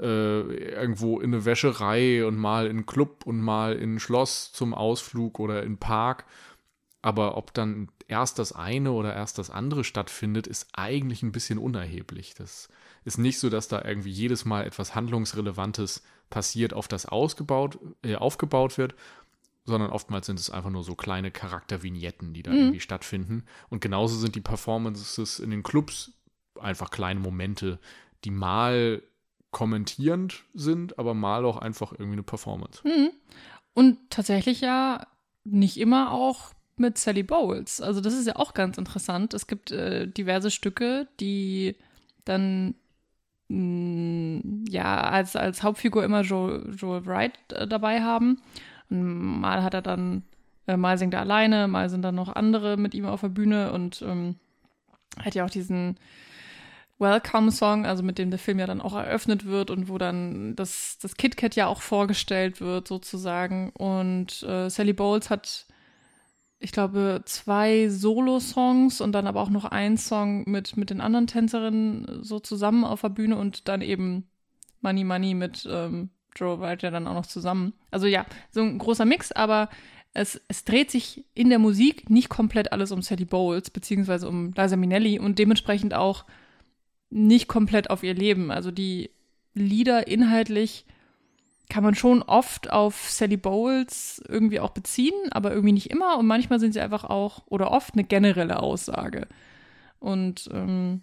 äh, 0.00 0.40
irgendwo 0.40 1.20
in 1.20 1.32
eine 1.32 1.44
Wäscherei 1.44 2.26
und 2.26 2.36
mal 2.36 2.66
in 2.66 2.78
einen 2.78 2.86
Club 2.86 3.24
und 3.26 3.40
mal 3.40 3.74
in 3.74 3.94
ein 3.94 4.00
Schloss 4.00 4.52
zum 4.52 4.74
Ausflug 4.74 5.38
oder 5.38 5.60
in 5.60 5.66
einen 5.66 5.78
Park. 5.78 6.24
Aber 7.02 7.36
ob 7.36 7.52
dann 7.52 7.88
erst 8.08 8.38
das 8.38 8.52
eine 8.52 8.92
oder 8.92 9.14
erst 9.14 9.38
das 9.38 9.50
andere 9.50 9.84
stattfindet, 9.84 10.46
ist 10.46 10.68
eigentlich 10.72 11.22
ein 11.22 11.32
bisschen 11.32 11.58
unerheblich. 11.58 12.34
Das 12.34 12.68
ist 13.04 13.18
nicht 13.18 13.38
so, 13.38 13.50
dass 13.50 13.68
da 13.68 13.84
irgendwie 13.84 14.10
jedes 14.10 14.44
Mal 14.44 14.66
etwas 14.66 14.94
Handlungsrelevantes 14.94 16.02
passiert, 16.30 16.72
auf 16.72 16.88
das 16.88 17.06
ausgebaut, 17.06 17.78
äh, 18.02 18.16
aufgebaut 18.16 18.78
wird, 18.78 18.94
sondern 19.64 19.90
oftmals 19.90 20.26
sind 20.26 20.38
es 20.38 20.50
einfach 20.50 20.70
nur 20.70 20.84
so 20.84 20.94
kleine 20.94 21.30
Charaktervignetten, 21.30 22.34
die 22.34 22.42
da 22.42 22.52
irgendwie 22.52 22.80
stattfinden. 22.80 23.44
Und 23.70 23.80
genauso 23.80 24.16
sind 24.16 24.34
die 24.34 24.40
Performances 24.40 25.38
in 25.38 25.50
den 25.50 25.62
Clubs 25.62 26.12
einfach 26.60 26.90
kleine 26.90 27.20
Momente, 27.20 27.78
die 28.24 28.30
mal 28.30 29.02
kommentierend 29.50 30.44
sind, 30.52 30.98
aber 30.98 31.14
mal 31.14 31.44
auch 31.44 31.58
einfach 31.58 31.92
irgendwie 31.92 32.14
eine 32.14 32.22
Performance. 32.22 32.80
Mhm. 32.84 33.10
Und 33.72 33.98
tatsächlich 34.10 34.60
ja 34.60 35.06
nicht 35.44 35.78
immer 35.78 36.12
auch 36.12 36.52
mit 36.76 36.98
Sally 36.98 37.22
Bowles. 37.22 37.80
Also 37.80 38.00
das 38.00 38.14
ist 38.14 38.26
ja 38.26 38.36
auch 38.36 38.52
ganz 38.54 38.78
interessant. 38.78 39.32
Es 39.32 39.46
gibt 39.46 39.70
äh, 39.70 40.08
diverse 40.08 40.50
Stücke, 40.50 41.06
die 41.20 41.76
dann 42.24 42.74
mh, 43.48 44.42
ja 44.68 45.00
als, 45.02 45.36
als 45.36 45.62
Hauptfigur 45.62 46.04
immer 46.04 46.22
Joel, 46.22 46.74
Joel 46.76 47.06
Wright 47.06 47.38
äh, 47.52 47.66
dabei 47.66 48.02
haben. 48.02 48.40
Und 48.90 49.40
mal 49.40 49.62
hat 49.62 49.74
er 49.74 49.82
dann, 49.82 50.22
äh, 50.66 50.76
mal 50.76 50.98
singt 50.98 51.14
er 51.14 51.20
alleine, 51.20 51.68
mal 51.68 51.88
sind 51.88 52.02
dann 52.02 52.14
noch 52.14 52.34
andere 52.34 52.76
mit 52.76 52.94
ihm 52.94 53.06
auf 53.06 53.20
der 53.20 53.28
Bühne 53.28 53.72
und 53.72 54.02
ähm, 54.02 54.36
hat 55.22 55.34
ja 55.34 55.44
auch 55.44 55.50
diesen 55.50 55.96
Welcome-Song, 56.98 57.86
also 57.86 58.02
mit 58.02 58.18
dem 58.18 58.30
der 58.30 58.38
Film 58.38 58.58
ja 58.58 58.66
dann 58.66 58.80
auch 58.80 58.94
eröffnet 58.94 59.46
wird 59.46 59.70
und 59.70 59.88
wo 59.88 59.98
dann 59.98 60.54
das, 60.54 60.98
das 61.00 61.16
KitKat 61.16 61.56
ja 61.56 61.66
auch 61.66 61.82
vorgestellt 61.82 62.60
wird, 62.60 62.86
sozusagen. 62.86 63.70
Und 63.70 64.42
äh, 64.44 64.68
Sally 64.70 64.92
Bowles 64.92 65.28
hat, 65.28 65.66
ich 66.60 66.72
glaube, 66.72 67.22
zwei 67.26 67.88
Solo-Songs 67.88 69.00
und 69.00 69.12
dann 69.12 69.26
aber 69.26 69.40
auch 69.40 69.50
noch 69.50 69.64
einen 69.64 69.98
Song 69.98 70.48
mit, 70.48 70.76
mit 70.76 70.90
den 70.90 71.00
anderen 71.00 71.26
Tänzerinnen 71.26 72.22
so 72.22 72.38
zusammen 72.38 72.84
auf 72.84 73.00
der 73.00 73.08
Bühne 73.08 73.36
und 73.36 73.68
dann 73.68 73.82
eben 73.82 74.28
Money 74.80 75.04
Money 75.04 75.34
mit 75.34 75.68
ähm, 75.70 76.10
Joe 76.36 76.60
ja 76.60 76.90
dann 76.90 77.06
auch 77.06 77.14
noch 77.14 77.26
zusammen. 77.26 77.72
Also 77.90 78.06
ja, 78.06 78.26
so 78.50 78.62
ein 78.62 78.78
großer 78.78 79.04
Mix, 79.04 79.32
aber 79.32 79.68
es, 80.12 80.40
es 80.48 80.64
dreht 80.64 80.90
sich 80.90 81.24
in 81.34 81.50
der 81.50 81.58
Musik 81.58 82.08
nicht 82.08 82.28
komplett 82.28 82.72
alles 82.72 82.92
um 82.92 83.02
Sally 83.02 83.24
Bowles, 83.24 83.70
beziehungsweise 83.70 84.28
um 84.28 84.52
Liza 84.56 84.76
Minnelli 84.76 85.18
und 85.18 85.38
dementsprechend 85.38 85.94
auch 85.94 86.24
nicht 87.10 87.48
komplett 87.48 87.90
auf 87.90 88.02
ihr 88.02 88.14
Leben. 88.14 88.50
Also 88.50 88.70
die 88.70 89.10
Lieder 89.54 90.06
inhaltlich 90.06 90.84
kann 91.68 91.82
man 91.84 91.94
schon 91.94 92.22
oft 92.22 92.70
auf 92.70 93.10
Sally 93.10 93.36
Bowles 93.36 94.22
irgendwie 94.28 94.60
auch 94.60 94.70
beziehen, 94.70 95.14
aber 95.30 95.52
irgendwie 95.52 95.72
nicht 95.72 95.90
immer. 95.90 96.18
Und 96.18 96.26
manchmal 96.26 96.60
sind 96.60 96.72
sie 96.72 96.80
einfach 96.80 97.04
auch 97.04 97.42
oder 97.46 97.70
oft 97.70 97.94
eine 97.94 98.04
generelle 98.04 98.60
Aussage. 98.60 99.26
Und 99.98 100.48
ähm, 100.52 101.02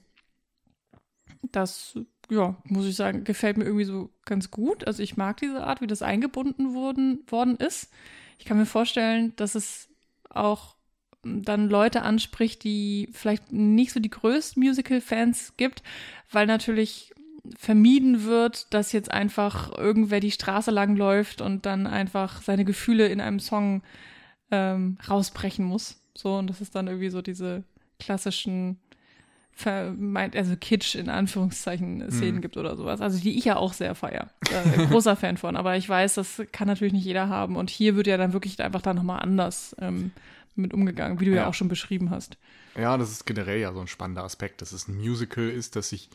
das, 1.51 1.99
ja, 2.31 2.55
muss 2.63 2.85
ich 2.85 2.95
sagen, 2.95 3.25
gefällt 3.25 3.57
mir 3.57 3.65
irgendwie 3.65 3.83
so 3.83 4.09
ganz 4.23 4.51
gut. 4.51 4.87
Also 4.87 5.03
ich 5.03 5.17
mag 5.17 5.37
diese 5.37 5.65
Art, 5.65 5.81
wie 5.81 5.87
das 5.87 6.01
eingebunden 6.01 6.73
worden, 6.73 7.19
worden 7.27 7.57
ist. 7.57 7.91
Ich 8.39 8.45
kann 8.45 8.57
mir 8.57 8.65
vorstellen, 8.65 9.33
dass 9.35 9.53
es 9.53 9.89
auch 10.29 10.77
dann 11.23 11.69
Leute 11.69 12.03
anspricht, 12.03 12.63
die 12.63 13.09
vielleicht 13.11 13.51
nicht 13.51 13.91
so 13.91 13.99
die 13.99 14.09
größten 14.09 14.63
Musical-Fans 14.63 15.55
gibt, 15.57 15.83
weil 16.31 16.47
natürlich 16.47 17.13
vermieden 17.57 18.23
wird, 18.23 18.73
dass 18.73 18.93
jetzt 18.93 19.11
einfach 19.11 19.77
irgendwer 19.77 20.21
die 20.21 20.31
Straße 20.31 20.71
lang 20.71 20.95
läuft 20.95 21.41
und 21.41 21.65
dann 21.65 21.85
einfach 21.85 22.41
seine 22.41 22.63
Gefühle 22.63 23.07
in 23.07 23.19
einem 23.19 23.41
Song 23.41 23.83
ähm, 24.51 24.97
rausbrechen 25.07 25.65
muss. 25.65 26.01
So, 26.15 26.37
und 26.37 26.47
dass 26.47 26.61
es 26.61 26.71
dann 26.71 26.87
irgendwie 26.87 27.09
so 27.09 27.21
diese 27.21 27.65
klassischen 27.99 28.79
vermeint, 29.53 30.35
also 30.35 30.55
Kitsch 30.55 30.95
in 30.95 31.09
Anführungszeichen 31.09 32.09
Szenen 32.09 32.37
mhm. 32.37 32.41
gibt 32.41 32.57
oder 32.57 32.75
sowas. 32.75 33.01
Also 33.01 33.19
die 33.19 33.37
ich 33.37 33.45
ja 33.45 33.57
auch 33.57 33.73
sehr 33.73 33.95
feier. 33.95 34.29
Äh, 34.49 34.85
großer 34.89 35.15
Fan 35.15 35.37
von. 35.37 35.55
Aber 35.55 35.77
ich 35.77 35.87
weiß, 35.87 36.15
das 36.15 36.41
kann 36.51 36.67
natürlich 36.67 36.93
nicht 36.93 37.05
jeder 37.05 37.29
haben. 37.29 37.55
Und 37.55 37.69
hier 37.69 37.95
wird 37.95 38.07
ja 38.07 38.17
dann 38.17 38.33
wirklich 38.33 38.59
einfach 38.61 38.81
dann 38.81 38.95
nochmal 38.95 39.21
anders 39.21 39.75
ähm, 39.79 40.11
mit 40.55 40.73
umgegangen, 40.73 41.19
wie 41.19 41.25
du 41.25 41.31
ja. 41.31 41.43
ja. 41.43 41.47
auch 41.47 41.53
schon 41.53 41.67
beschrieben 41.67 42.09
hast. 42.09 42.37
Ja, 42.75 42.97
das 42.97 43.11
ist 43.11 43.25
generell 43.25 43.59
ja 43.59 43.73
so 43.73 43.81
ein 43.81 43.87
spannender 43.87 44.23
Aspekt, 44.23 44.61
dass 44.61 44.71
es 44.71 44.87
ein 44.87 44.97
Musical 44.97 45.49
ist, 45.49 45.75
das 45.75 45.89
sich 45.89 46.09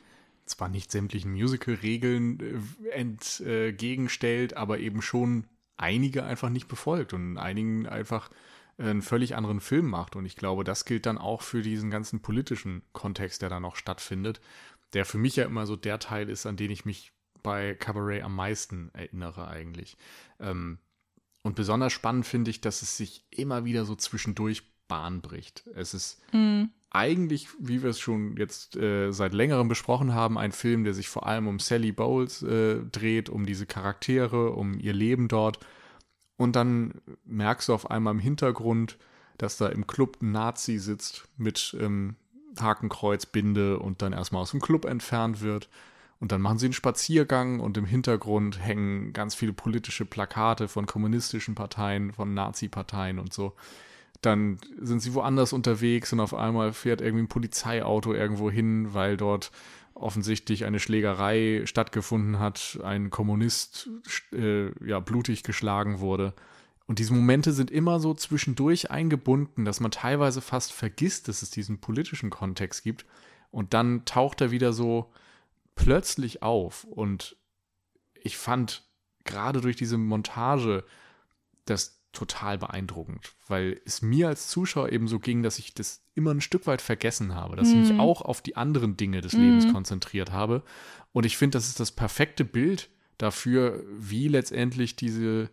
zwar 0.46 0.68
nicht 0.68 0.90
sämtlichen 0.90 1.32
Musical-Regeln 1.32 2.40
äh, 2.40 2.98
entgegenstellt, 2.98 4.56
aber 4.56 4.78
eben 4.78 5.02
schon 5.02 5.44
einige 5.76 6.24
einfach 6.24 6.48
nicht 6.48 6.68
befolgt 6.68 7.12
und 7.12 7.36
einigen 7.36 7.86
einfach 7.86 8.30
einen 8.78 9.02
völlig 9.02 9.36
anderen 9.36 9.60
Film 9.60 9.86
macht. 9.86 10.16
Und 10.16 10.26
ich 10.26 10.36
glaube, 10.36 10.64
das 10.64 10.84
gilt 10.84 11.06
dann 11.06 11.18
auch 11.18 11.42
für 11.42 11.62
diesen 11.62 11.90
ganzen 11.90 12.20
politischen 12.20 12.82
Kontext, 12.92 13.42
der 13.42 13.48
da 13.48 13.60
noch 13.60 13.76
stattfindet, 13.76 14.40
der 14.92 15.04
für 15.04 15.18
mich 15.18 15.36
ja 15.36 15.44
immer 15.44 15.66
so 15.66 15.76
der 15.76 15.98
Teil 15.98 16.28
ist, 16.28 16.46
an 16.46 16.56
den 16.56 16.70
ich 16.70 16.84
mich 16.84 17.12
bei 17.42 17.74
Cabaret 17.74 18.22
am 18.22 18.34
meisten 18.34 18.90
erinnere 18.92 19.48
eigentlich. 19.48 19.96
Ähm, 20.40 20.78
und 21.42 21.54
besonders 21.54 21.92
spannend 21.92 22.26
finde 22.26 22.50
ich, 22.50 22.60
dass 22.60 22.82
es 22.82 22.96
sich 22.96 23.24
immer 23.30 23.64
wieder 23.64 23.84
so 23.84 23.94
zwischendurch 23.94 24.64
Bahn 24.88 25.20
bricht. 25.20 25.64
Es 25.74 25.94
ist 25.94 26.20
mhm. 26.32 26.70
eigentlich, 26.90 27.48
wie 27.58 27.82
wir 27.82 27.90
es 27.90 28.00
schon 28.00 28.36
jetzt 28.36 28.76
äh, 28.76 29.12
seit 29.12 29.32
längerem 29.32 29.68
besprochen 29.68 30.14
haben, 30.14 30.38
ein 30.38 30.52
Film, 30.52 30.84
der 30.84 30.94
sich 30.94 31.08
vor 31.08 31.26
allem 31.26 31.46
um 31.46 31.58
Sally 31.58 31.92
Bowles 31.92 32.42
äh, 32.42 32.80
dreht, 32.90 33.28
um 33.28 33.46
diese 33.46 33.66
Charaktere, 33.66 34.50
um 34.50 34.78
ihr 34.78 34.92
Leben 34.92 35.28
dort 35.28 35.60
und 36.36 36.56
dann 36.56 37.00
merkst 37.24 37.68
du 37.68 37.74
auf 37.74 37.90
einmal 37.90 38.14
im 38.14 38.20
Hintergrund, 38.20 38.98
dass 39.38 39.56
da 39.56 39.68
im 39.68 39.86
Club 39.86 40.18
ein 40.20 40.32
Nazi 40.32 40.78
sitzt 40.78 41.28
mit 41.36 41.76
ähm, 41.80 42.16
Hakenkreuz, 42.58 43.26
Binde 43.26 43.78
und 43.78 44.02
dann 44.02 44.12
erstmal 44.12 44.42
aus 44.42 44.50
dem 44.50 44.60
Club 44.60 44.84
entfernt 44.84 45.40
wird. 45.40 45.68
Und 46.18 46.32
dann 46.32 46.40
machen 46.40 46.58
sie 46.58 46.66
einen 46.66 46.72
Spaziergang 46.72 47.60
und 47.60 47.76
im 47.76 47.84
Hintergrund 47.84 48.58
hängen 48.58 49.12
ganz 49.12 49.34
viele 49.34 49.52
politische 49.52 50.06
Plakate 50.06 50.66
von 50.66 50.86
kommunistischen 50.86 51.54
Parteien, 51.54 52.12
von 52.12 52.32
Nazi-Parteien 52.32 53.18
und 53.18 53.34
so. 53.34 53.54
Dann 54.22 54.58
sind 54.80 55.00
sie 55.00 55.12
woanders 55.12 55.52
unterwegs 55.52 56.12
und 56.14 56.20
auf 56.20 56.32
einmal 56.32 56.72
fährt 56.72 57.02
irgendwie 57.02 57.24
ein 57.24 57.28
Polizeiauto 57.28 58.14
irgendwo 58.14 58.50
hin, 58.50 58.94
weil 58.94 59.18
dort 59.18 59.50
offensichtlich 59.96 60.64
eine 60.64 60.78
Schlägerei 60.78 61.62
stattgefunden 61.64 62.38
hat, 62.38 62.78
ein 62.84 63.10
Kommunist 63.10 63.88
äh, 64.32 64.70
ja 64.86 65.00
blutig 65.00 65.42
geschlagen 65.42 66.00
wurde. 66.00 66.34
Und 66.86 66.98
diese 66.98 67.14
Momente 67.14 67.52
sind 67.52 67.70
immer 67.70 67.98
so 67.98 68.14
zwischendurch 68.14 68.90
eingebunden, 68.90 69.64
dass 69.64 69.80
man 69.80 69.90
teilweise 69.90 70.40
fast 70.40 70.72
vergisst, 70.72 71.28
dass 71.28 71.42
es 71.42 71.50
diesen 71.50 71.80
politischen 71.80 72.30
Kontext 72.30 72.84
gibt. 72.84 73.06
Und 73.50 73.74
dann 73.74 74.04
taucht 74.04 74.40
er 74.40 74.50
wieder 74.50 74.72
so 74.72 75.12
plötzlich 75.74 76.42
auf. 76.42 76.84
Und 76.84 77.36
ich 78.22 78.36
fand 78.36 78.84
gerade 79.24 79.60
durch 79.60 79.76
diese 79.76 79.98
Montage 79.98 80.84
das 81.64 81.95
total 82.16 82.56
beeindruckend, 82.56 83.34
weil 83.46 83.80
es 83.84 84.00
mir 84.00 84.28
als 84.28 84.48
Zuschauer 84.48 84.90
eben 84.90 85.06
so 85.06 85.18
ging, 85.18 85.42
dass 85.42 85.58
ich 85.58 85.74
das 85.74 86.02
immer 86.14 86.30
ein 86.30 86.40
Stück 86.40 86.66
weit 86.66 86.80
vergessen 86.80 87.34
habe, 87.34 87.56
dass 87.56 87.68
mhm. 87.68 87.82
ich 87.82 87.90
mich 87.90 88.00
auch 88.00 88.22
auf 88.22 88.40
die 88.40 88.56
anderen 88.56 88.96
Dinge 88.96 89.20
des 89.20 89.34
mhm. 89.34 89.42
Lebens 89.42 89.72
konzentriert 89.72 90.32
habe. 90.32 90.62
Und 91.12 91.26
ich 91.26 91.36
finde, 91.36 91.58
das 91.58 91.68
ist 91.68 91.78
das 91.78 91.92
perfekte 91.92 92.44
Bild 92.44 92.88
dafür, 93.18 93.84
wie 93.98 94.28
letztendlich 94.28 94.96
diese 94.96 95.50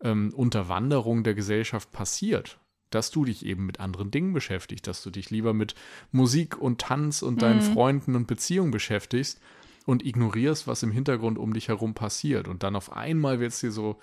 ähm, 0.00 0.32
Unterwanderung 0.34 1.24
der 1.24 1.34
Gesellschaft 1.34 1.90
passiert. 1.90 2.58
Dass 2.90 3.10
du 3.10 3.24
dich 3.24 3.44
eben 3.44 3.66
mit 3.66 3.80
anderen 3.80 4.12
Dingen 4.12 4.32
beschäftigst, 4.32 4.86
dass 4.86 5.02
du 5.02 5.10
dich 5.10 5.30
lieber 5.30 5.52
mit 5.52 5.74
Musik 6.12 6.56
und 6.56 6.80
Tanz 6.80 7.22
und 7.22 7.42
deinen 7.42 7.58
mhm. 7.58 7.72
Freunden 7.74 8.14
und 8.14 8.28
Beziehungen 8.28 8.70
beschäftigst 8.70 9.40
und 9.86 10.06
ignorierst, 10.06 10.68
was 10.68 10.84
im 10.84 10.92
Hintergrund 10.92 11.36
um 11.36 11.52
dich 11.52 11.66
herum 11.66 11.94
passiert. 11.94 12.46
Und 12.46 12.62
dann 12.62 12.76
auf 12.76 12.92
einmal 12.92 13.40
wird 13.40 13.52
es 13.52 13.60
dir 13.60 13.72
so 13.72 13.98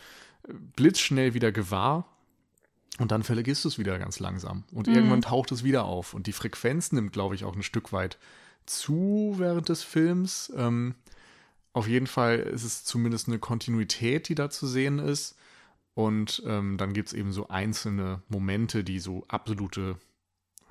blitzschnell 0.48 1.34
wieder 1.34 1.52
gewahr 1.52 2.06
und 3.00 3.12
dann 3.12 3.24
vergisst 3.24 3.66
du 3.66 3.70
es 3.70 3.80
wieder 3.80 3.98
ganz 3.98 4.20
langsam. 4.20 4.64
Und 4.72 4.88
mhm. 4.88 4.96
irgendwann 4.96 5.22
taucht 5.22 5.52
es 5.52 5.64
wieder 5.64 5.86
auf. 5.86 6.14
Und 6.14 6.28
die 6.28 6.34
Frequenz 6.34 6.92
nimmt, 6.92 7.12
glaube 7.12 7.36
ich, 7.36 7.44
auch 7.44 7.56
ein 7.56 7.64
Stück 7.64 7.92
weit 7.92 8.18
zu 8.66 9.36
während 9.38 9.70
des 9.70 9.84
Films. 9.84 10.54
Ähm, 10.56 10.96
auf 11.74 11.88
jeden 11.88 12.08
Fall 12.08 12.40
ist 12.40 12.64
es 12.64 12.84
zumindest 12.84 13.28
eine 13.28 13.40
Kontinuität, 13.40 14.30
die 14.30 14.36
da 14.36 14.50
zu 14.50 14.68
sehen 14.68 15.00
ist. 15.00 15.36
Und 15.96 16.44
ähm, 16.46 16.78
dann 16.78 16.94
gibt 16.94 17.10
es 17.10 17.14
eben 17.14 17.32
so 17.32 17.48
einzelne 17.48 18.22
Momente, 18.28 18.84
die 18.84 19.00
so 19.00 19.26
absolute 19.28 19.98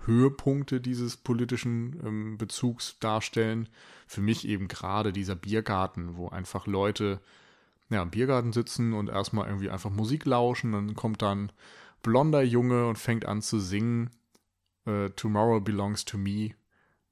Höhepunkte 0.05 0.81
dieses 0.81 1.17
politischen 1.17 2.01
ähm, 2.05 2.39
Bezugs 2.39 2.97
darstellen. 3.01 3.69
Für 4.07 4.21
mich 4.21 4.47
eben 4.47 4.69
gerade 4.69 5.13
dieser 5.13 5.35
Biergarten, 5.37 6.17
wo 6.17 6.29
einfach 6.29 6.67
Leute 6.67 7.21
ja, 7.93 8.03
im 8.03 8.11
Biergarten 8.11 8.53
sitzen 8.53 8.93
und 8.93 9.09
erstmal 9.09 9.47
irgendwie 9.47 9.71
einfach 9.71 9.91
Musik 9.91 10.25
lauschen. 10.25 10.73
Dann 10.73 10.95
kommt 10.95 11.23
dann 11.23 11.53
blonder 12.03 12.43
Junge 12.43 12.87
und 12.87 12.99
fängt 12.99 13.25
an 13.25 13.43
zu 13.43 13.59
singen. 13.59 14.11
Uh, 14.85 15.09
Tomorrow 15.11 15.61
belongs 15.61 16.05
to 16.05 16.19
me. 16.19 16.51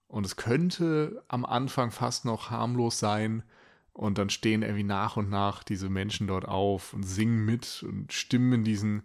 Und 0.09 0.27
es 0.27 0.35
könnte 0.36 1.23
am 1.28 1.44
Anfang 1.44 1.93
fast 1.93 2.24
noch 2.24 2.51
harmlos 2.51 2.98
sein. 2.98 3.44
Und 3.93 4.19
dann 4.19 4.31
stehen 4.31 4.62
irgendwie 4.62 4.82
nach 4.82 5.16
und 5.16 5.31
nach 5.31 5.62
diese 5.62 5.89
Menschen 5.89 6.27
dort 6.27 6.47
auf 6.47 6.94
und 6.94 7.05
singen 7.05 7.44
mit 7.44 7.85
und 7.86 8.12
stimmen 8.12 8.52
in 8.52 8.65
diesen 8.65 9.02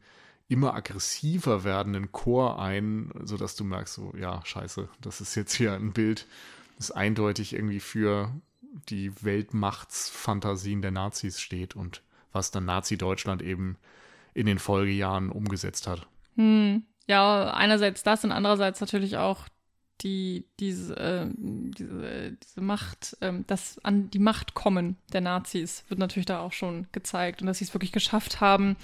immer 0.48 0.76
aggressiver 0.76 1.64
werdenden 1.64 2.12
Chor 2.12 2.60
ein, 2.60 3.12
sodass 3.24 3.56
du 3.56 3.64
merkst, 3.64 3.94
so, 3.96 4.14
ja, 4.18 4.42
scheiße, 4.46 4.90
das 5.02 5.22
ist 5.22 5.36
jetzt 5.36 5.54
hier 5.54 5.74
ein 5.74 5.92
Bild, 5.92 6.28
das 6.78 6.92
eindeutig 6.92 7.54
irgendwie 7.54 7.80
für 7.80 8.32
die 8.90 9.12
Weltmachtsfantasien 9.24 10.82
der 10.82 10.92
Nazis 10.92 11.40
steht 11.40 11.76
und 11.76 12.02
was 12.32 12.52
dann 12.52 12.66
Nazi-Deutschland 12.66 13.42
eben 13.42 13.78
in 14.34 14.46
den 14.46 14.60
Folgejahren 14.60 15.32
umgesetzt 15.32 15.88
hat. 15.88 16.08
Hm. 16.36 16.84
Ja, 17.08 17.54
einerseits 17.54 18.04
das 18.04 18.24
und 18.24 18.32
andererseits 18.32 18.82
natürlich 18.82 19.18
auch 19.18 19.48
die, 20.02 20.46
diese, 20.60 20.98
äh, 20.98 21.28
diese, 21.38 22.38
diese 22.44 22.62
Macht, 22.62 23.16
äh, 23.22 23.32
das 23.48 23.80
an 23.84 24.10
die 24.10 24.20
Macht 24.20 24.54
kommen 24.54 24.98
der 25.14 25.22
Nazis 25.22 25.86
wird 25.88 26.00
natürlich 26.00 26.26
da 26.26 26.40
auch 26.40 26.52
schon 26.52 26.88
gezeigt 26.92 27.42
und 27.42 27.48
dass 27.48 27.60
sie 27.60 27.66
es 27.66 27.74
wirklich 27.74 27.92
geschafft 27.92 28.42
haben, 28.42 28.76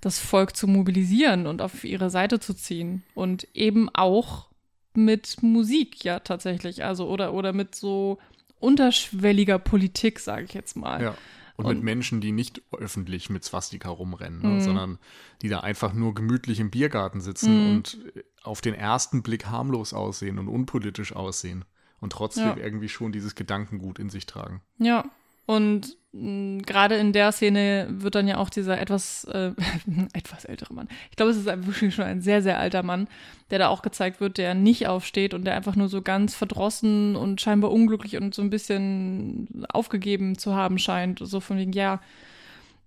das 0.00 0.18
Volk 0.18 0.54
zu 0.54 0.66
mobilisieren 0.66 1.46
und 1.46 1.62
auf 1.62 1.84
ihre 1.84 2.10
Seite 2.10 2.40
zu 2.40 2.52
ziehen 2.52 3.02
und 3.14 3.48
eben 3.54 3.88
auch 3.94 4.48
mit 4.92 5.42
Musik 5.42 6.04
ja 6.04 6.20
tatsächlich, 6.20 6.84
also 6.84 7.08
oder 7.08 7.32
oder 7.32 7.52
mit 7.52 7.74
so 7.74 8.18
unterschwelliger 8.58 9.58
Politik, 9.58 10.18
sage 10.18 10.44
ich 10.44 10.54
jetzt 10.54 10.76
mal. 10.76 11.02
Ja. 11.02 11.14
Und, 11.56 11.66
und, 11.66 11.76
mit 11.76 11.84
Menschen, 11.84 12.20
die 12.20 12.32
nicht 12.32 12.62
öffentlich 12.72 13.30
mit 13.30 13.44
Swastika 13.44 13.88
rumrennen, 13.88 14.42
ne, 14.42 14.48
mhm. 14.48 14.60
sondern 14.60 14.98
die 15.40 15.48
da 15.48 15.60
einfach 15.60 15.92
nur 15.92 16.14
gemütlich 16.14 16.58
im 16.58 16.70
Biergarten 16.70 17.20
sitzen 17.20 17.68
mhm. 17.68 17.76
und 17.76 17.98
auf 18.42 18.60
den 18.60 18.74
ersten 18.74 19.22
Blick 19.22 19.46
harmlos 19.46 19.92
aussehen 19.92 20.38
und 20.38 20.48
unpolitisch 20.48 21.14
aussehen 21.14 21.64
und 22.00 22.12
trotzdem 22.12 22.44
ja. 22.44 22.56
irgendwie 22.56 22.88
schon 22.88 23.12
dieses 23.12 23.36
Gedankengut 23.36 23.98
in 24.00 24.10
sich 24.10 24.26
tragen. 24.26 24.62
Ja, 24.78 25.04
und 25.46 25.96
gerade 26.14 26.94
in 26.94 27.12
der 27.12 27.32
Szene 27.32 27.88
wird 27.90 28.14
dann 28.14 28.28
ja 28.28 28.36
auch 28.36 28.48
dieser 28.48 28.80
etwas, 28.80 29.24
äh, 29.24 29.50
etwas 30.12 30.44
ältere 30.44 30.72
Mann, 30.72 30.88
ich 31.10 31.16
glaube, 31.16 31.32
es 31.32 31.38
ist 31.38 31.46
wirklich 31.46 31.94
schon 31.94 32.04
ein 32.04 32.20
sehr, 32.20 32.40
sehr 32.40 32.58
alter 32.58 32.84
Mann, 32.84 33.08
der 33.50 33.58
da 33.58 33.68
auch 33.68 33.82
gezeigt 33.82 34.20
wird, 34.20 34.38
der 34.38 34.54
nicht 34.54 34.86
aufsteht 34.86 35.34
und 35.34 35.44
der 35.44 35.56
einfach 35.56 35.74
nur 35.74 35.88
so 35.88 36.02
ganz 36.02 36.34
verdrossen 36.34 37.16
und 37.16 37.40
scheinbar 37.40 37.72
unglücklich 37.72 38.16
und 38.16 38.34
so 38.34 38.42
ein 38.42 38.50
bisschen 38.50 39.64
aufgegeben 39.68 40.38
zu 40.38 40.54
haben 40.54 40.78
scheint. 40.78 41.20
So 41.22 41.40
von 41.40 41.58
wegen, 41.58 41.72
ja, 41.72 42.00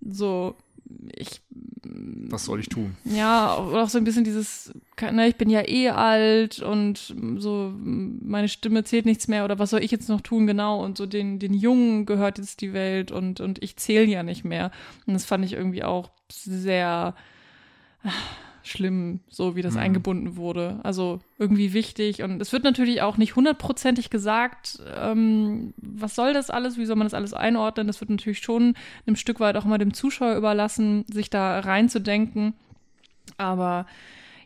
so, 0.02 0.56
ich. 1.16 1.42
Was 2.30 2.46
soll 2.46 2.60
ich 2.60 2.70
tun? 2.70 2.98
Ja, 3.06 3.58
oder 3.58 3.84
auch 3.84 3.90
so 3.90 3.98
ein 3.98 4.04
bisschen 4.04 4.24
dieses, 4.24 4.74
ne, 5.00 5.28
ich 5.28 5.36
bin 5.36 5.50
ja 5.50 5.68
eh 5.68 5.90
alt 5.90 6.60
und 6.60 7.16
so, 7.38 7.74
meine 7.78 8.50
Stimme 8.50 8.84
zählt 8.84 9.06
nichts 9.06 9.28
mehr 9.28 9.46
oder 9.46 9.58
was 9.58 9.70
soll 9.70 9.84
ich 9.84 9.92
jetzt 9.92 10.10
noch 10.10 10.22
tun, 10.22 10.48
genau. 10.48 10.84
Und 10.84 10.98
so 10.98 11.06
den, 11.06 11.40
den 11.40 11.54
Jungen 11.54 12.06
gehört 12.06 12.38
jetzt 12.38 12.62
die 12.62 12.74
Welt 12.74 13.12
und, 13.12 13.40
und 13.40 13.64
ich 13.64 13.78
zähle 13.78 14.06
ja 14.06 14.24
nicht 14.24 14.44
mehr. 14.44 14.72
Und 15.06 15.14
das 15.14 15.26
fand 15.26 15.46
ich 15.46 15.54
irgendwie 15.54 15.84
auch 15.84 16.10
sehr 16.30 17.16
schlimm, 18.68 19.22
so 19.30 19.56
wie 19.56 19.62
das 19.62 19.74
mhm. 19.74 19.80
eingebunden 19.80 20.36
wurde. 20.36 20.80
Also 20.84 21.20
irgendwie 21.38 21.74
wichtig. 21.74 22.24
Und 22.24 22.42
es 22.42 22.52
wird 22.54 22.64
natürlich 22.64 23.02
auch 23.02 23.18
nicht 23.18 23.36
hundertprozentig 23.36 24.10
gesagt, 24.10 24.80
ähm, 24.96 25.74
was 25.78 26.16
soll 26.16 26.34
das 26.34 26.50
alles, 26.50 26.78
wie 26.78 26.86
soll 26.86 26.96
man 26.96 27.06
das 27.06 27.14
alles 27.14 27.34
einordnen. 27.34 27.88
Das 27.88 28.02
wird 28.02 28.10
natürlich 28.10 28.40
schon 28.40 28.76
ein 29.08 29.16
Stück 29.16 29.40
weit 29.40 29.58
auch 29.58 29.66
mal 29.66 29.78
dem 29.78 29.94
Zuschauer 29.94 30.36
überlassen, 30.36 31.06
sich 31.12 31.30
da 31.30 31.60
reinzudenken. 31.60 32.54
Aber 33.38 33.86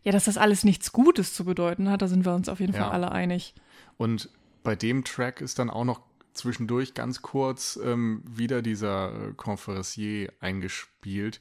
ja, 0.03 0.11
dass 0.11 0.25
das 0.25 0.37
alles 0.37 0.63
nichts 0.63 0.91
Gutes 0.91 1.33
zu 1.33 1.45
bedeuten 1.45 1.89
hat, 1.89 2.01
da 2.01 2.07
sind 2.07 2.25
wir 2.25 2.33
uns 2.33 2.49
auf 2.49 2.59
jeden 2.59 2.73
ja. 2.73 2.83
Fall 2.83 2.91
alle 2.91 3.11
einig. 3.11 3.53
Und 3.97 4.29
bei 4.63 4.75
dem 4.75 5.03
Track 5.03 5.41
ist 5.41 5.59
dann 5.59 5.69
auch 5.69 5.85
noch 5.85 6.01
zwischendurch 6.33 6.93
ganz 6.93 7.21
kurz 7.21 7.79
ähm, 7.83 8.23
wieder 8.25 8.61
dieser 8.61 9.13
äh, 9.13 9.33
Conferencier 9.35 10.31
eingespielt, 10.39 11.39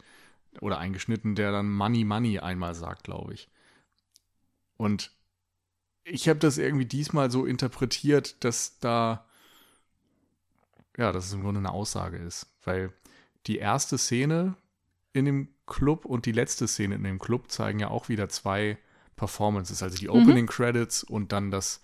oder 0.60 0.78
eingeschnitten, 0.78 1.34
der 1.34 1.52
dann 1.52 1.70
Money 1.70 2.04
Money 2.04 2.38
einmal 2.38 2.74
sagt, 2.74 3.04
glaube 3.04 3.34
ich. 3.34 3.48
Und 4.76 5.12
ich 6.04 6.28
habe 6.28 6.38
das 6.38 6.58
irgendwie 6.58 6.86
diesmal 6.86 7.30
so 7.30 7.46
interpretiert, 7.46 8.42
dass 8.44 8.78
da, 8.78 9.26
ja, 10.96 11.12
dass 11.12 11.26
es 11.26 11.32
im 11.32 11.42
Grunde 11.42 11.60
eine 11.60 11.72
Aussage 11.72 12.16
ist, 12.16 12.46
weil 12.64 12.92
die 13.46 13.58
erste 13.58 13.98
Szene 13.98 14.56
in 15.12 15.24
dem 15.24 15.48
Club 15.66 16.04
und 16.04 16.26
die 16.26 16.32
letzte 16.32 16.66
Szene 16.66 16.96
in 16.96 17.04
dem 17.04 17.18
Club 17.18 17.50
zeigen 17.50 17.78
ja 17.78 17.88
auch 17.88 18.08
wieder 18.08 18.28
zwei 18.28 18.78
Performances, 19.16 19.82
also 19.82 19.96
die 19.96 20.08
mhm. 20.08 20.14
Opening 20.14 20.46
Credits 20.46 21.04
und 21.04 21.32
dann 21.32 21.50
das 21.50 21.80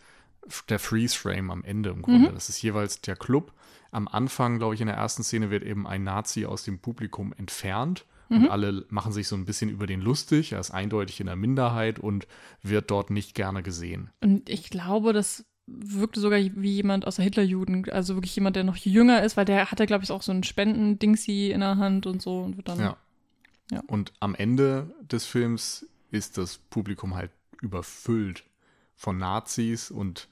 der 0.68 0.78
Freeze 0.78 1.16
Frame 1.16 1.50
am 1.50 1.64
Ende 1.64 1.90
im 1.90 2.02
Grunde. 2.02 2.30
Mhm. 2.30 2.34
Das 2.34 2.48
ist 2.48 2.62
jeweils 2.62 3.00
der 3.00 3.16
Club. 3.16 3.52
Am 3.90 4.06
Anfang, 4.08 4.58
glaube 4.58 4.74
ich, 4.74 4.80
in 4.80 4.86
der 4.86 4.96
ersten 4.96 5.22
Szene 5.24 5.50
wird 5.50 5.64
eben 5.64 5.86
ein 5.86 6.04
Nazi 6.04 6.46
aus 6.46 6.62
dem 6.62 6.78
Publikum 6.78 7.32
entfernt 7.32 8.04
und 8.28 8.42
mhm. 8.42 8.50
alle 8.50 8.84
machen 8.88 9.12
sich 9.12 9.28
so 9.28 9.36
ein 9.36 9.44
bisschen 9.44 9.70
über 9.70 9.86
den 9.86 10.00
lustig. 10.00 10.52
Er 10.52 10.60
ist 10.60 10.70
eindeutig 10.70 11.20
in 11.20 11.26
der 11.26 11.36
Minderheit 11.36 11.98
und 11.98 12.26
wird 12.62 12.90
dort 12.90 13.10
nicht 13.10 13.34
gerne 13.34 13.62
gesehen. 13.62 14.10
Und 14.20 14.48
ich 14.48 14.70
glaube, 14.70 15.12
das 15.12 15.44
wirkte 15.66 16.20
sogar 16.20 16.38
wie 16.38 16.74
jemand 16.74 17.06
aus 17.06 17.16
der 17.16 17.24
Hitlerjugend, 17.24 17.90
also 17.92 18.14
wirklich 18.14 18.36
jemand, 18.36 18.56
der 18.56 18.64
noch 18.64 18.76
jünger 18.76 19.22
ist, 19.22 19.36
weil 19.36 19.44
der 19.44 19.70
hat 19.70 19.80
ja, 19.80 19.86
glaube 19.86 20.04
ich, 20.04 20.12
auch 20.12 20.22
so 20.22 20.32
ein 20.32 20.44
Spenden-Dingsi 20.44 21.50
in 21.50 21.60
der 21.60 21.76
Hand 21.76 22.06
und 22.06 22.22
so 22.22 22.42
und 22.42 22.56
wird 22.56 22.68
dann. 22.68 22.78
Ja. 22.78 22.96
ja. 23.70 23.82
Und 23.86 24.12
am 24.20 24.34
Ende 24.34 24.94
des 25.00 25.26
Films 25.26 25.86
ist 26.10 26.38
das 26.38 26.58
Publikum 26.58 27.14
halt 27.14 27.30
überfüllt 27.60 28.44
von 28.94 29.18
Nazis 29.18 29.90
und 29.90 30.28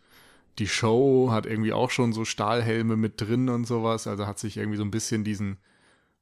die 0.59 0.69
Show 0.69 1.31
hat 1.31 1.47
irgendwie 1.47 1.73
auch 1.73 1.91
schon 1.91 2.13
so 2.13 2.25
Stahlhelme 2.25 2.97
mit 2.97 3.21
drin 3.21 3.49
und 3.49 3.65
sowas, 3.65 4.07
also 4.07 4.27
hat 4.27 4.39
sich 4.39 4.57
irgendwie 4.57 4.79
so 4.79 4.85
ein 4.85 4.93
bisschen 4.93 5.25
diesen 5.25 5.59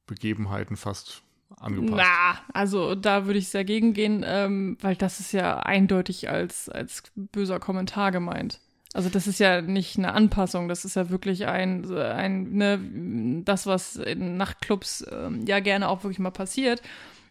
Begebenheiten 0.07 0.77
fast 0.77 1.23
angepasst. 1.59 1.97
Na, 1.97 2.39
also 2.53 2.95
da 2.95 3.27
würde 3.27 3.39
ich 3.39 3.49
sehr 3.49 3.65
gegen 3.65 3.93
gehen, 3.93 4.25
ähm, 4.27 4.77
weil 4.81 4.97
das 4.97 5.21
ist 5.21 5.33
ja 5.33 5.59
eindeutig 5.61 6.29
als, 6.29 6.69
als 6.69 7.05
böser 7.15 7.61
Kommentar 7.61 8.13
gemeint. 8.13 8.61
Also 8.95 9.09
das 9.09 9.27
ist 9.27 9.41
ja 9.41 9.63
nicht 9.63 9.97
eine 9.97 10.13
Anpassung, 10.13 10.69
das 10.69 10.85
ist 10.85 10.97
ja 10.97 11.09
wirklich 11.09 11.47
ein, 11.47 11.91
ein 11.95 12.53
ne, 12.53 13.43
das, 13.45 13.67
was 13.67 13.97
in 13.97 14.37
Nachtclubs 14.37 15.07
ähm, 15.11 15.47
ja 15.47 15.61
gerne 15.61 15.89
auch 15.89 16.05
wirklich 16.05 16.19
mal 16.19 16.31
passiert, 16.31 16.83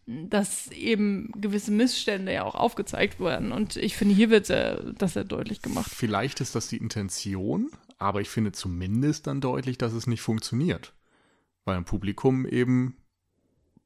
dass 0.07 0.71
eben 0.71 1.31
gewisse 1.35 1.71
Missstände 1.71 2.33
ja 2.33 2.43
auch 2.43 2.55
aufgezeigt 2.55 3.19
werden. 3.19 3.51
Und 3.51 3.75
ich 3.77 3.95
finde, 3.95 4.15
hier 4.15 4.31
wird 4.31 4.49
das 4.49 5.13
sehr 5.13 5.23
deutlich 5.23 5.61
gemacht. 5.61 5.91
Vielleicht 5.93 6.41
ist 6.41 6.55
das 6.55 6.67
die 6.67 6.77
Intention, 6.77 7.69
aber 7.99 8.21
ich 8.21 8.29
finde 8.29 8.51
zumindest 8.51 9.27
dann 9.27 9.41
deutlich, 9.41 9.77
dass 9.77 9.93
es 9.93 10.07
nicht 10.07 10.21
funktioniert. 10.21 10.93
Weil 11.63 11.77
im 11.77 11.85
Publikum 11.85 12.47
eben 12.47 12.97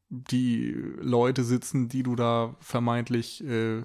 die 0.10 0.76
Leute 0.99 1.44
sitzen, 1.44 1.90
die 1.90 2.03
du 2.03 2.15
da 2.15 2.56
vermeintlich 2.60 3.44
äh, 3.44 3.84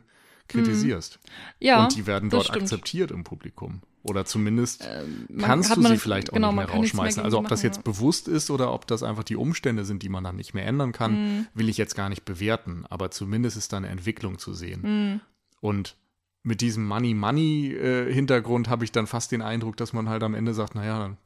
kritisierst. 0.48 1.18
Mhm. 1.22 1.30
Ja. 1.60 1.84
Und 1.84 1.96
die 1.96 2.06
werden 2.06 2.30
dort 2.30 2.50
akzeptiert 2.50 3.10
im 3.10 3.24
Publikum. 3.24 3.82
Oder 4.02 4.24
zumindest 4.24 4.88
ähm, 4.90 5.26
kannst 5.38 5.76
du 5.76 5.82
sie 5.82 5.98
vielleicht 5.98 6.30
auch 6.30 6.34
genau, 6.34 6.52
nicht 6.52 6.56
mehr 6.56 6.70
rausschmeißen. 6.70 7.20
Mehr 7.20 7.24
also 7.24 7.38
ob 7.38 7.48
das 7.48 7.62
jetzt 7.62 7.76
ja. 7.76 7.82
bewusst 7.82 8.28
ist 8.28 8.50
oder 8.50 8.72
ob 8.72 8.86
das 8.86 9.02
einfach 9.02 9.24
die 9.24 9.36
Umstände 9.36 9.84
sind, 9.84 10.02
die 10.02 10.08
man 10.08 10.24
dann 10.24 10.36
nicht 10.36 10.54
mehr 10.54 10.66
ändern 10.66 10.92
kann, 10.92 11.12
mhm. 11.12 11.46
will 11.52 11.68
ich 11.68 11.76
jetzt 11.76 11.96
gar 11.96 12.08
nicht 12.08 12.24
bewerten. 12.24 12.84
Aber 12.88 13.10
zumindest 13.10 13.58
ist 13.58 13.72
da 13.72 13.76
eine 13.76 13.88
Entwicklung 13.88 14.38
zu 14.38 14.54
sehen. 14.54 14.80
Mhm. 14.82 15.20
Und 15.60 15.96
mit 16.42 16.62
diesem 16.62 16.86
Money-Money-Hintergrund 16.86 18.68
äh, 18.68 18.70
habe 18.70 18.84
ich 18.84 18.92
dann 18.92 19.06
fast 19.06 19.32
den 19.32 19.42
Eindruck, 19.42 19.76
dass 19.76 19.92
man 19.92 20.08
halt 20.08 20.22
am 20.22 20.34
Ende 20.34 20.54
sagt, 20.54 20.74
naja, 20.74 20.98
dann 20.98 21.18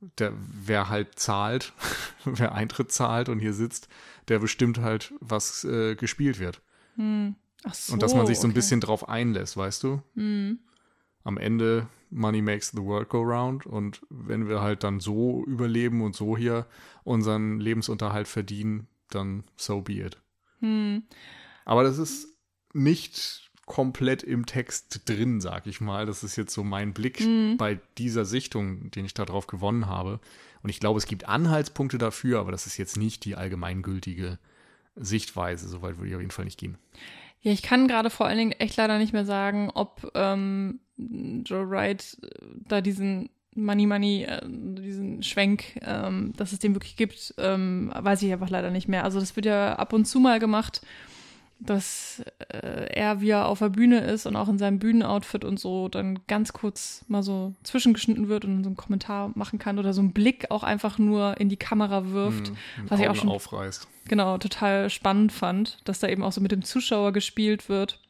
der, 0.00 0.32
wer 0.36 0.88
halt 0.88 1.18
zahlt, 1.18 1.72
wer 2.24 2.54
Eintritt 2.54 2.92
zahlt 2.92 3.28
und 3.28 3.38
hier 3.38 3.52
sitzt, 3.52 3.88
der 4.28 4.38
bestimmt 4.38 4.78
halt, 4.78 5.12
was 5.20 5.64
äh, 5.64 5.94
gespielt 5.94 6.38
wird. 6.38 6.60
Hm. 6.96 7.34
Ach 7.64 7.74
so, 7.74 7.92
und 7.92 8.02
dass 8.02 8.14
man 8.14 8.26
sich 8.26 8.38
so 8.38 8.46
ein 8.46 8.54
bisschen 8.54 8.80
drauf 8.80 9.08
einlässt, 9.08 9.56
weißt 9.56 9.82
du? 9.82 10.02
Hm. 10.14 10.60
Am 11.24 11.36
Ende 11.36 11.88
Money 12.10 12.40
makes 12.40 12.70
the 12.70 12.82
world 12.82 13.08
go 13.08 13.20
round 13.22 13.66
und 13.66 14.00
wenn 14.08 14.48
wir 14.48 14.60
halt 14.60 14.84
dann 14.84 15.00
so 15.00 15.44
überleben 15.44 16.02
und 16.02 16.14
so 16.14 16.36
hier 16.36 16.66
unseren 17.04 17.60
Lebensunterhalt 17.60 18.28
verdienen, 18.28 18.86
dann 19.10 19.44
so 19.56 19.80
be 19.82 19.94
it. 19.94 20.18
Hm. 20.60 21.02
Aber 21.64 21.82
das 21.82 21.98
ist 21.98 22.38
nicht 22.72 23.47
komplett 23.68 24.24
im 24.24 24.46
Text 24.46 25.02
drin, 25.08 25.40
sag 25.40 25.66
ich 25.66 25.80
mal. 25.80 26.06
Das 26.06 26.24
ist 26.24 26.34
jetzt 26.36 26.52
so 26.52 26.64
mein 26.64 26.92
Blick 26.92 27.20
mhm. 27.20 27.56
bei 27.56 27.78
dieser 27.98 28.24
Sichtung, 28.24 28.90
den 28.90 29.04
ich 29.04 29.14
darauf 29.14 29.46
gewonnen 29.46 29.86
habe. 29.86 30.18
Und 30.62 30.70
ich 30.70 30.80
glaube, 30.80 30.98
es 30.98 31.06
gibt 31.06 31.28
Anhaltspunkte 31.28 31.98
dafür, 31.98 32.40
aber 32.40 32.50
das 32.50 32.66
ist 32.66 32.78
jetzt 32.78 32.96
nicht 32.96 33.24
die 33.24 33.36
allgemeingültige 33.36 34.38
Sichtweise. 34.96 35.68
Soweit 35.68 35.98
würde 35.98 36.08
ich 36.08 36.14
auf 36.14 36.20
jeden 36.20 36.32
Fall 36.32 36.46
nicht 36.46 36.58
gehen. 36.58 36.78
Ja, 37.42 37.52
ich 37.52 37.62
kann 37.62 37.86
gerade 37.86 38.10
vor 38.10 38.26
allen 38.26 38.38
Dingen 38.38 38.52
echt 38.52 38.76
leider 38.76 38.98
nicht 38.98 39.12
mehr 39.12 39.24
sagen, 39.24 39.70
ob 39.72 40.10
ähm, 40.14 40.80
Joe 40.96 41.70
Wright 41.70 42.16
äh, 42.22 42.28
da 42.66 42.80
diesen 42.80 43.30
Money 43.54 43.86
Money, 43.86 44.24
äh, 44.24 44.40
diesen 44.48 45.22
Schwenk, 45.22 45.78
ähm, 45.82 46.32
dass 46.36 46.52
es 46.52 46.58
den 46.58 46.74
wirklich 46.74 46.96
gibt, 46.96 47.34
ähm, 47.38 47.92
weiß 47.94 48.22
ich 48.22 48.32
einfach 48.32 48.50
leider 48.50 48.70
nicht 48.70 48.88
mehr. 48.88 49.04
Also 49.04 49.20
das 49.20 49.36
wird 49.36 49.46
ja 49.46 49.74
ab 49.74 49.92
und 49.92 50.06
zu 50.06 50.18
mal 50.18 50.40
gemacht 50.40 50.80
dass 51.60 52.22
äh, 52.52 52.86
er, 52.94 53.20
wie 53.20 53.30
er 53.30 53.46
auf 53.46 53.58
der 53.58 53.68
Bühne 53.70 54.00
ist 54.00 54.26
und 54.26 54.36
auch 54.36 54.48
in 54.48 54.58
seinem 54.58 54.78
Bühnenoutfit 54.78 55.44
und 55.44 55.58
so, 55.58 55.88
dann 55.88 56.20
ganz 56.26 56.52
kurz 56.52 57.04
mal 57.08 57.22
so 57.22 57.54
zwischengeschnitten 57.64 58.28
wird 58.28 58.44
und 58.44 58.62
so 58.62 58.68
einen 58.68 58.76
Kommentar 58.76 59.32
machen 59.34 59.58
kann 59.58 59.78
oder 59.78 59.92
so 59.92 60.00
einen 60.00 60.12
Blick 60.12 60.50
auch 60.50 60.62
einfach 60.62 60.98
nur 60.98 61.40
in 61.40 61.48
die 61.48 61.56
Kamera 61.56 62.10
wirft, 62.10 62.50
mhm, 62.50 62.56
was 62.88 63.00
ich 63.00 63.08
auch 63.08 63.16
schon 63.16 63.28
aufreißt. 63.28 63.88
genau 64.06 64.38
total 64.38 64.88
spannend 64.88 65.32
fand, 65.32 65.78
dass 65.84 65.98
da 65.98 66.08
eben 66.08 66.22
auch 66.22 66.32
so 66.32 66.40
mit 66.40 66.52
dem 66.52 66.62
Zuschauer 66.62 67.12
gespielt 67.12 67.68
wird. 67.68 68.00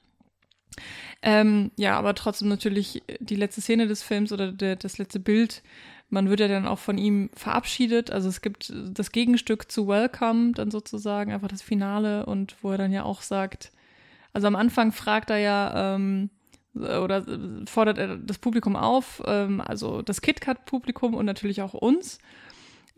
Ähm, 1.22 1.70
ja, 1.76 1.98
aber 1.98 2.14
trotzdem 2.14 2.48
natürlich 2.48 3.02
die 3.18 3.34
letzte 3.34 3.60
Szene 3.60 3.88
des 3.88 4.02
Films 4.02 4.30
oder 4.30 4.52
der, 4.52 4.76
das 4.76 4.98
letzte 4.98 5.18
Bild 5.18 5.62
man 6.10 6.30
wird 6.30 6.40
ja 6.40 6.48
dann 6.48 6.66
auch 6.66 6.78
von 6.78 6.98
ihm 6.98 7.30
verabschiedet. 7.34 8.10
Also 8.10 8.28
es 8.28 8.40
gibt 8.40 8.72
das 8.74 9.12
Gegenstück 9.12 9.70
zu 9.70 9.88
Welcome, 9.88 10.52
dann 10.52 10.70
sozusagen 10.70 11.32
einfach 11.32 11.48
das 11.48 11.62
Finale 11.62 12.26
und 12.26 12.56
wo 12.62 12.70
er 12.72 12.78
dann 12.78 12.92
ja 12.92 13.02
auch 13.02 13.22
sagt, 13.22 13.72
also 14.32 14.46
am 14.46 14.56
Anfang 14.56 14.92
fragt 14.92 15.30
er 15.30 15.38
ja, 15.38 15.94
ähm, 15.94 16.30
oder 16.74 17.24
fordert 17.66 17.98
er 17.98 18.16
das 18.16 18.38
Publikum 18.38 18.76
auf, 18.76 19.22
ähm, 19.26 19.60
also 19.60 20.02
das 20.02 20.20
KitKat-Publikum 20.20 21.14
und 21.14 21.26
natürlich 21.26 21.62
auch 21.62 21.74
uns. 21.74 22.18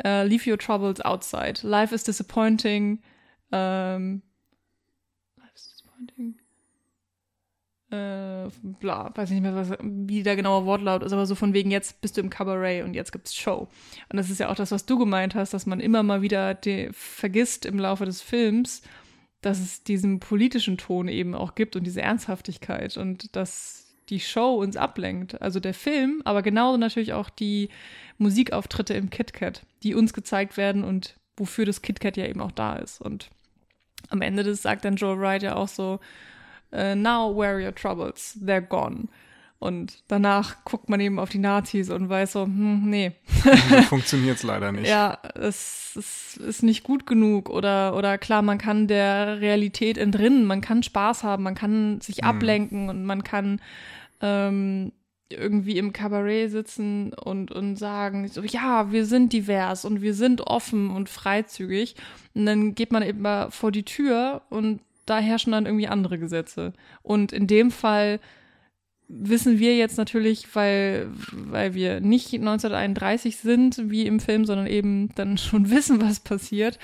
Uh, 0.03 0.23
leave 0.24 0.51
your 0.51 0.57
troubles 0.57 1.03
outside. 1.03 1.61
Life 1.62 1.95
is 1.95 2.05
disappointing. 2.05 3.03
Ähm, 3.53 4.23
life 5.37 5.53
is 5.55 5.69
disappointing 5.69 6.40
äh, 7.91 8.49
bla, 8.62 9.11
weiß 9.15 9.31
ich 9.31 9.35
nicht 9.35 9.43
mehr, 9.43 9.55
was, 9.55 9.73
wie 9.81 10.23
der 10.23 10.37
genaue 10.37 10.65
Wortlaut 10.65 11.03
ist, 11.03 11.12
aber 11.12 11.27
so 11.27 11.35
von 11.35 11.55
wegen, 11.55 11.71
jetzt 11.71 12.01
bist 12.01 12.17
du 12.17 12.21
im 12.21 12.31
Cabaret 12.31 12.85
und 12.85 12.95
jetzt 12.95 13.12
gibt's 13.12 13.35
Show. 13.35 13.69
Und 14.09 14.17
das 14.17 14.31
ist 14.31 14.39
ja 14.39 14.49
auch 14.49 14.55
das, 14.55 14.71
was 14.71 14.87
du 14.87 14.99
gemeint 14.99 15.35
hast, 15.35 15.53
dass 15.53 15.67
man 15.67 15.81
immer 15.81 16.03
mal 16.03 16.23
wieder 16.23 16.57
vergisst 16.93 17.67
im 17.67 17.79
Laufe 17.79 18.05
des 18.05 18.23
Films, 18.23 18.83
dass 19.41 19.59
es 19.59 19.83
diesen 19.83 20.21
politischen 20.21 20.79
Ton 20.79 21.09
eben 21.09 21.35
auch 21.35 21.55
gibt 21.55 21.75
und 21.75 21.85
diese 21.85 22.03
Ernsthaftigkeit 22.03 22.97
und 22.97 23.35
dass 23.35 23.97
die 24.09 24.21
Show 24.21 24.55
uns 24.55 24.77
ablenkt. 24.77 25.41
Also 25.41 25.61
der 25.61 25.75
Film, 25.75 26.21
aber 26.25 26.43
genauso 26.43 26.77
natürlich 26.77 27.12
auch 27.12 27.31
die 27.31 27.71
Musikauftritte 28.19 28.95
im 28.95 29.11
KitKat, 29.11 29.65
die 29.83 29.95
uns 29.95 30.12
gezeigt 30.12 30.57
werden 30.57 30.85
und 30.85 31.17
wofür 31.37 31.65
das 31.65 31.83
KitKat 31.83 32.17
ja 32.17 32.27
eben 32.27 32.41
auch 32.41 32.53
da 32.53 32.77
ist. 32.77 33.01
Und 33.01 33.31
am 34.11 34.21
Ende 34.21 34.43
des 34.43 34.62
sagt 34.62 34.85
dann 34.85 34.97
Joe 34.97 35.19
Wright 35.19 35.43
ja 35.43 35.57
auch 35.57 35.69
so, 35.69 36.01
uh, 36.73 36.95
now 36.95 37.35
where 37.37 37.55
are 37.55 37.61
your 37.61 37.75
troubles? 37.75 38.39
They're 38.41 38.61
gone. 38.61 39.09
Und 39.59 40.05
danach 40.09 40.65
guckt 40.65 40.89
man 40.89 41.01
eben 41.01 41.19
auf 41.19 41.29
die 41.29 41.39
Nazis 41.39 41.91
und 41.91 42.09
weiß 42.09 42.33
so, 42.33 42.45
hm, 42.45 42.89
nee. 42.89 43.13
So 43.45 43.83
funktioniert 43.89 44.39
es 44.39 44.43
leider 44.43 44.73
nicht. 44.73 44.89
Ja, 44.89 45.19
es, 45.35 45.95
es 45.97 46.39
ist 46.39 46.63
nicht 46.63 46.83
gut 46.83 47.07
genug. 47.07 47.51
Oder, 47.51 47.95
oder 47.95 48.17
klar, 48.17 48.41
man 48.41 48.57
kann 48.57 48.87
der 48.87 49.43
Realität 49.43 49.99
entrinnen, 49.99 50.47
man 50.47 50.63
kann 50.63 50.83
Spaß 50.83 51.25
haben, 51.25 51.43
man 51.43 51.55
kann 51.55 52.01
sich 52.01 52.23
Mhm. 52.23 52.29
ablenken 52.29 52.89
und 52.89 53.05
man 53.05 53.23
kann 53.23 53.61
ähm, 54.23 54.93
irgendwie 55.29 55.77
im 55.77 55.93
Kabarett 55.93 56.51
sitzen 56.51 57.13
und, 57.13 57.53
und 57.53 57.77
sagen, 57.77 58.29
so, 58.29 58.43
ja, 58.43 58.91
wir 58.93 59.05
sind 59.05 59.33
divers 59.35 59.85
und 59.85 60.01
wir 60.01 60.15
sind 60.15 60.41
offen 60.41 60.89
und 60.89 61.11
freizügig. 61.11 61.97
Und 62.35 62.47
dann 62.47 62.75
geht 62.75 62.93
man 62.93 63.03
eben 63.03 63.21
mal 63.21 63.51
vor 63.51 63.73
die 63.73 63.85
Tür 63.85 64.41
und 64.49 64.81
da 65.11 65.19
herrschen 65.19 65.53
dann 65.53 65.66
irgendwie 65.66 65.89
andere 65.89 66.19
Gesetze. 66.19 66.73
Und 67.03 67.32
in 67.32 67.47
dem 67.47 67.70
Fall 67.70 68.20
wissen 69.09 69.59
wir 69.59 69.77
jetzt 69.77 69.99
natürlich, 69.99 70.55
weil, 70.55 71.11
weil 71.32 71.74
wir 71.74 72.01
nicht 72.01 72.32
1931 72.32 73.37
sind, 73.39 73.91
wie 73.91 74.07
im 74.07 74.20
Film, 74.20 74.45
sondern 74.45 74.66
eben 74.66 75.12
dann 75.16 75.37
schon 75.39 75.70
wissen, 75.70 76.01
was 76.01 76.20
passiert. 76.20 76.78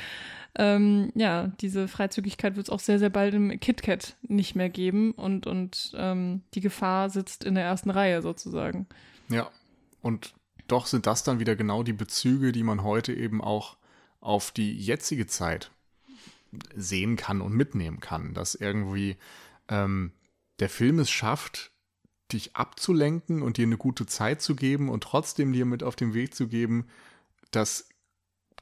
Ähm, 0.59 1.12
ja, 1.15 1.53
diese 1.61 1.86
Freizügigkeit 1.86 2.57
wird 2.57 2.66
es 2.66 2.73
auch 2.73 2.81
sehr, 2.81 2.98
sehr 2.98 3.11
bald 3.11 3.35
im 3.35 3.61
KitKat 3.61 4.16
nicht 4.23 4.57
mehr 4.57 4.70
geben 4.70 5.12
und, 5.12 5.47
und 5.47 5.93
ähm, 5.97 6.43
die 6.55 6.62
Gefahr 6.62 7.11
sitzt 7.11 7.44
in 7.44 7.55
der 7.55 7.65
ersten 7.65 7.90
Reihe 7.90 8.23
sozusagen. 8.23 8.86
Ja, 9.28 9.51
und 10.01 10.32
doch 10.66 10.86
sind 10.86 11.07
das 11.07 11.24
dann 11.24 11.40
wieder 11.40 11.57
genau 11.57 11.82
die 11.82 11.93
Bezüge, 11.93 12.53
die 12.53 12.62
man 12.62 12.82
heute 12.82 13.12
eben 13.12 13.43
auch 13.43 13.77
auf 14.20 14.51
die 14.51 14.74
jetzige 14.74 15.27
Zeit 15.27 15.70
sehen 16.74 17.16
kann 17.16 17.41
und 17.41 17.53
mitnehmen 17.53 18.01
kann, 18.01 18.35
dass 18.35 18.55
irgendwie 18.55 19.16
ähm, 19.69 20.12
der 20.59 20.69
Film 20.69 20.99
es 20.99 21.11
schafft, 21.11 21.73
dich 22.33 22.57
abzulenken 22.57 23.43
und 23.43 23.57
dir 23.57 23.66
eine 23.66 23.77
gute 23.77 24.07
Zeit 24.07 24.43
zu 24.43 24.57
geben 24.57 24.89
und 24.89 25.03
trotzdem 25.03 25.53
dir 25.53 25.65
mit 25.65 25.83
auf 25.83 25.97
den 25.97 26.15
Weg 26.15 26.35
zu 26.35 26.49
geben, 26.49 26.87
dass 27.51 27.89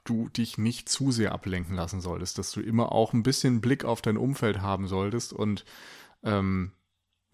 du 0.05 0.29
dich 0.29 0.59
nicht 0.59 0.89
zu 0.89 1.13
sehr 1.13 1.33
ablenken 1.33 1.75
lassen 1.75 2.01
solltest, 2.01 2.37
dass 2.39 2.53
du 2.53 2.61
immer 2.61 2.93
auch 2.93 3.15
ein 3.15 3.23
bisschen 3.23 3.61
Blick 3.61 3.85
auf 3.85 4.03
dein 4.03 4.19
Umfeld 4.19 4.61
haben 4.61 4.87
solltest 4.87 5.33
und 5.33 5.65
ähm, 6.23 6.73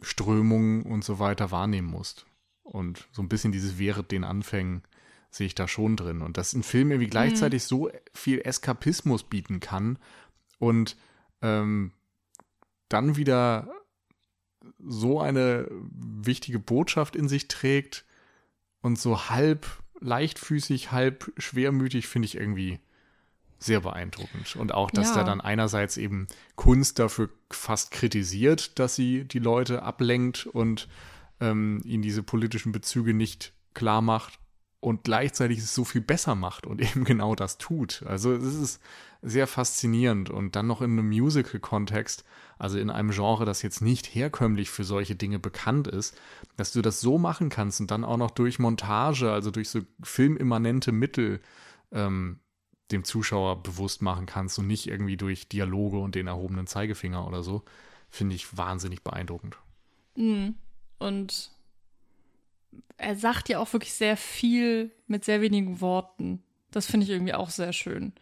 Strömungen 0.02 0.82
und 0.82 1.04
so 1.04 1.18
weiter 1.18 1.50
wahrnehmen 1.50 1.88
musst. 1.88 2.26
Und 2.62 3.08
so 3.10 3.22
ein 3.22 3.28
bisschen 3.28 3.50
dieses 3.50 3.78
während 3.78 4.12
den 4.12 4.22
Anfängen 4.22 4.82
sehe 5.30 5.46
ich 5.46 5.54
da 5.54 5.66
schon 5.66 5.96
drin. 5.96 6.22
Und 6.22 6.36
dass 6.36 6.52
ein 6.52 6.62
Film 6.62 6.92
irgendwie 6.92 7.10
gleichzeitig 7.10 7.64
so 7.64 7.90
viel 8.14 8.40
Eskapismus 8.40 9.24
bieten 9.24 9.60
kann 9.60 9.98
und 10.60 10.96
ähm, 11.42 11.90
dann 12.88 13.16
wieder 13.16 13.68
so 14.78 15.20
eine 15.20 15.66
wichtige 15.70 16.58
Botschaft 16.60 17.16
in 17.16 17.28
sich 17.28 17.48
trägt 17.48 18.04
und 18.82 18.98
so 18.98 19.28
halb 19.30 19.66
leichtfüßig, 20.00 20.92
halb 20.92 21.32
schwermütig, 21.36 22.06
finde 22.06 22.26
ich 22.26 22.36
irgendwie 22.36 22.78
sehr 23.58 23.80
beeindruckend. 23.80 24.56
Und 24.56 24.72
auch, 24.72 24.90
dass 24.90 25.08
Ja. 25.08 25.16
da 25.16 25.24
dann 25.24 25.40
einerseits 25.40 25.96
eben 25.96 26.26
Kunst 26.56 26.98
dafür 26.98 27.30
fast 27.50 27.90
kritisiert, 27.90 28.78
dass 28.78 28.94
sie 28.94 29.24
die 29.24 29.38
Leute 29.38 29.82
ablenkt 29.82 30.46
und 30.46 30.88
ähm, 31.40 31.80
ihnen 31.84 32.02
diese 32.02 32.22
politischen 32.22 32.72
Bezüge 32.72 33.12
nicht 33.14 33.52
klar 33.74 34.00
macht 34.02 34.38
und 34.80 35.04
gleichzeitig 35.04 35.58
es 35.58 35.74
so 35.74 35.84
viel 35.84 36.00
besser 36.00 36.34
macht 36.34 36.66
und 36.66 36.80
eben 36.90 37.04
genau 37.04 37.34
das 37.34 37.58
tut. 37.58 38.02
Also 38.06 38.32
es 38.32 38.54
ist 38.54 38.80
sehr 39.22 39.46
faszinierend 39.46 40.30
und 40.30 40.56
dann 40.56 40.66
noch 40.66 40.80
in 40.80 40.92
einem 40.92 41.08
Musical-Kontext, 41.08 42.24
also 42.58 42.78
in 42.78 42.90
einem 42.90 43.10
Genre, 43.10 43.44
das 43.44 43.62
jetzt 43.62 43.82
nicht 43.82 44.14
herkömmlich 44.14 44.70
für 44.70 44.84
solche 44.84 45.14
Dinge 45.14 45.38
bekannt 45.38 45.88
ist, 45.88 46.16
dass 46.56 46.72
du 46.72 46.80
das 46.80 47.00
so 47.00 47.18
machen 47.18 47.50
kannst 47.50 47.80
und 47.80 47.90
dann 47.90 48.04
auch 48.04 48.16
noch 48.16 48.30
durch 48.30 48.58
Montage, 48.58 49.30
also 49.30 49.50
durch 49.50 49.68
so 49.68 49.80
filmimmanente 50.02 50.92
Mittel 50.92 51.40
ähm, 51.92 52.40
dem 52.90 53.04
Zuschauer 53.04 53.62
bewusst 53.62 54.02
machen 54.02 54.26
kannst 54.26 54.58
und 54.58 54.66
nicht 54.66 54.88
irgendwie 54.88 55.16
durch 55.16 55.48
Dialoge 55.48 55.98
und 55.98 56.14
den 56.14 56.26
erhobenen 56.26 56.66
Zeigefinger 56.66 57.26
oder 57.26 57.42
so, 57.42 57.62
finde 58.08 58.34
ich 58.34 58.56
wahnsinnig 58.56 59.02
beeindruckend. 59.02 59.56
Mhm. 60.16 60.54
Und 60.98 61.52
er 62.96 63.16
sagt 63.16 63.48
ja 63.48 63.58
auch 63.58 63.72
wirklich 63.72 63.92
sehr 63.92 64.16
viel 64.16 64.90
mit 65.06 65.24
sehr 65.24 65.40
wenigen 65.40 65.80
Worten. 65.80 66.42
Das 66.70 66.86
finde 66.86 67.04
ich 67.04 67.10
irgendwie 67.10 67.34
auch 67.34 67.50
sehr 67.50 67.72
schön. 67.72 68.12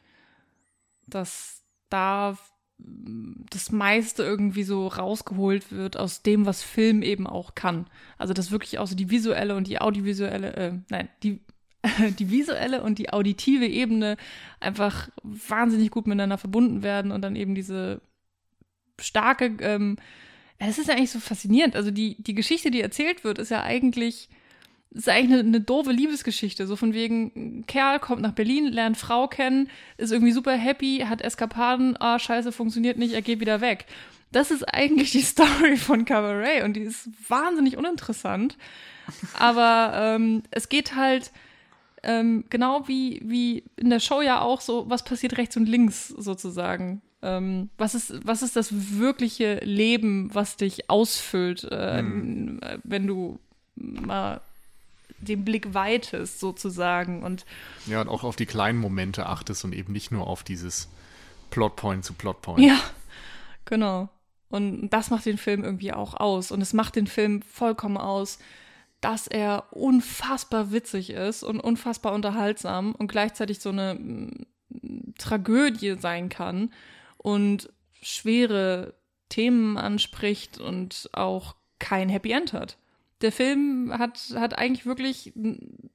Dass 1.07 1.63
da 1.91 2.39
das 2.79 3.73
meiste 3.73 4.23
irgendwie 4.23 4.63
so 4.63 4.87
rausgeholt 4.87 5.73
wird 5.73 5.97
aus 5.97 6.23
dem, 6.23 6.47
was 6.47 6.63
Film 6.63 7.03
eben 7.03 7.27
auch 7.27 7.55
kann. 7.57 7.89
Also 8.19 8.35
dass 8.35 8.53
wirklich 8.53 8.79
auch 8.79 8.87
so 8.87 8.95
die 8.95 9.11
visuelle 9.11 9.57
und 9.57 9.67
die 9.67 9.81
audiovisuelle, 9.81 10.55
äh, 10.55 10.73
nein, 10.89 11.09
die, 11.25 11.41
die 12.19 12.31
visuelle 12.31 12.83
und 12.83 12.99
die 12.99 13.13
auditive 13.13 13.67
Ebene 13.67 14.17
einfach 14.61 15.09
wahnsinnig 15.25 15.91
gut 15.91 16.07
miteinander 16.07 16.39
verbunden 16.39 16.83
werden 16.83 17.11
und 17.11 17.23
dann 17.23 17.35
eben 17.35 17.57
diese 17.57 18.01
starke, 19.01 19.57
ähm, 19.61 19.97
das 20.59 20.79
ist 20.79 20.89
ja 20.89 20.95
eigentlich 20.95 21.11
so 21.11 21.21
faszinierend. 21.21 21.75
Also 21.75 21.91
die, 21.91 22.23
die 22.23 22.35
Geschichte, 22.35 22.71
die 22.71 22.81
erzählt 22.81 23.25
wird, 23.25 23.39
ist 23.39 23.51
ja 23.51 23.63
eigentlich, 23.63 24.29
ist 24.91 25.09
eigentlich 25.09 25.39
eine, 25.39 25.49
eine 25.49 25.61
doofe 25.61 25.93
Liebesgeschichte. 25.93 26.67
So 26.67 26.77
von 26.77 26.95
wegen, 26.95 27.33
ein 27.37 27.67
Kerl 27.67 27.99
kommt 27.99 28.23
nach 28.23 28.33
Berlin, 28.33 28.67
lernt 28.67 28.97
Frau 28.97 29.29
kennen, 29.29 29.69
ist 29.97 30.13
irgendwie 30.13 30.33
super 30.33 30.53
happy, 30.53 31.05
hat 31.09 31.21
Eskapaden, 31.21 31.97
ah, 32.01 32.19
scheiße, 32.19 32.53
funktioniert 32.53 32.99
nicht, 32.99 33.15
er 33.15 33.23
geht 33.23 33.41
wieder 33.41 33.61
weg. 33.61 33.87
Das 34.33 34.51
ist 34.51 34.63
eigentlich 34.65 35.13
die 35.13 35.21
Story 35.23 35.77
von 35.77 36.05
Cabaret 36.05 36.65
und 36.65 36.75
die 36.75 36.83
ist 36.83 37.09
wahnsinnig 37.29 37.77
uninteressant. 37.77 38.57
Aber 39.39 39.93
ähm, 39.95 40.43
es 40.51 40.69
geht 40.69 40.95
halt 40.95 41.33
ähm, 42.03 42.45
genau 42.51 42.87
wie, 42.89 43.21
wie 43.25 43.65
in 43.77 43.91
der 43.91 44.01
Show 44.01 44.21
ja 44.21 44.41
auch 44.41 44.61
so, 44.61 44.89
was 44.89 45.05
passiert 45.05 45.37
rechts 45.39 45.57
und 45.57 45.67
links 45.67 46.09
sozusagen. 46.09 47.03
Ähm, 47.21 47.71
was, 47.77 47.95
ist, 47.95 48.27
was 48.27 48.43
ist 48.43 48.55
das 48.55 48.99
wirkliche 48.99 49.57
Leben, 49.65 50.33
was 50.35 50.57
dich 50.57 50.89
ausfüllt, 50.89 51.67
ähm, 51.71 52.61
wenn 52.85 53.07
du 53.07 53.41
mal 53.75 54.41
den 55.21 55.45
Blick 55.45 55.75
weitest 55.75 56.41
sozusagen 56.41 57.23
und 57.23 57.45
Ja, 57.87 58.01
und 58.01 58.09
auch 58.09 58.25
auf 58.25 58.37
die 58.37 58.47
kleinen 58.47 58.79
Momente 58.79 59.27
achtest 59.27 59.65
und 59.65 59.75
eben 59.75 59.93
nicht 59.93 60.11
nur 60.11 60.27
auf 60.27 60.43
dieses 60.43 60.89
Plotpoint 61.51 62.05
zu 62.05 62.15
Plotpoint. 62.15 62.61
Ja, 62.61 62.79
genau. 63.65 64.09
Und 64.51 64.91
das 64.91 65.11
macht 65.11 65.27
den 65.27 65.39
Film 65.39 65.65
irgendwie 65.65 65.93
auch 65.93 66.15
aus. 66.15 66.51
Und 66.51 66.63
es 66.63 66.73
macht 66.73 66.97
den 66.97 67.07
Film 67.07 67.43
vollkommen 67.43 67.99
aus, 67.99 68.39
dass 69.01 69.27
er 69.27 69.67
unfassbar 69.71 70.73
witzig 70.73 71.11
ist 71.11 71.43
und 71.43 71.61
unfassbar 71.61 72.13
unterhaltsam 72.13 72.95
und 72.95 73.09
gleichzeitig 73.09 73.61
so 73.61 73.69
eine 73.69 73.95
mm, 73.95 75.15
Tragödie 75.19 75.97
sein 75.99 76.29
kann 76.29 76.73
und 77.17 77.71
schwere 78.01 78.95
Themen 79.29 79.77
anspricht 79.77 80.59
und 80.59 81.11
auch 81.13 81.55
kein 81.79 82.09
Happy 82.09 82.33
End 82.33 82.53
hat. 82.53 82.79
Der 83.21 83.33
Film 83.33 83.93
hat, 83.99 84.19
hat 84.37 84.57
eigentlich 84.59 84.87
wirklich 84.87 85.33
ein 85.37 85.91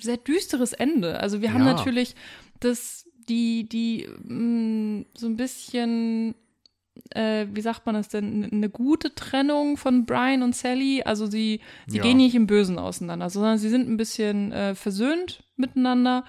sehr 0.00 0.16
düsteres 0.16 0.72
Ende. 0.72 1.20
Also 1.20 1.42
wir 1.42 1.52
haben 1.52 1.66
Ja. 1.66 1.72
natürlich 1.74 2.14
das, 2.60 3.06
die, 3.28 3.68
die 3.68 4.08
mh, 4.24 5.04
so 5.14 5.26
ein 5.26 5.36
bisschen, 5.36 6.34
äh, 7.10 7.46
wie 7.52 7.60
sagt 7.60 7.84
man 7.84 7.94
das 7.94 8.08
denn, 8.08 8.44
eine 8.50 8.70
gute 8.70 9.14
Trennung 9.14 9.76
von 9.76 10.06
Brian 10.06 10.42
und 10.42 10.56
Sally. 10.56 11.02
Also 11.02 11.26
sie, 11.26 11.60
sie 11.86 11.98
Ja. 11.98 12.02
gehen 12.02 12.16
nicht 12.16 12.34
im 12.34 12.46
Bösen 12.46 12.78
auseinander, 12.78 13.28
sondern 13.28 13.58
sie 13.58 13.68
sind 13.68 13.88
ein 13.88 13.96
bisschen 13.98 14.50
äh, 14.52 14.74
versöhnt 14.74 15.44
miteinander 15.56 16.24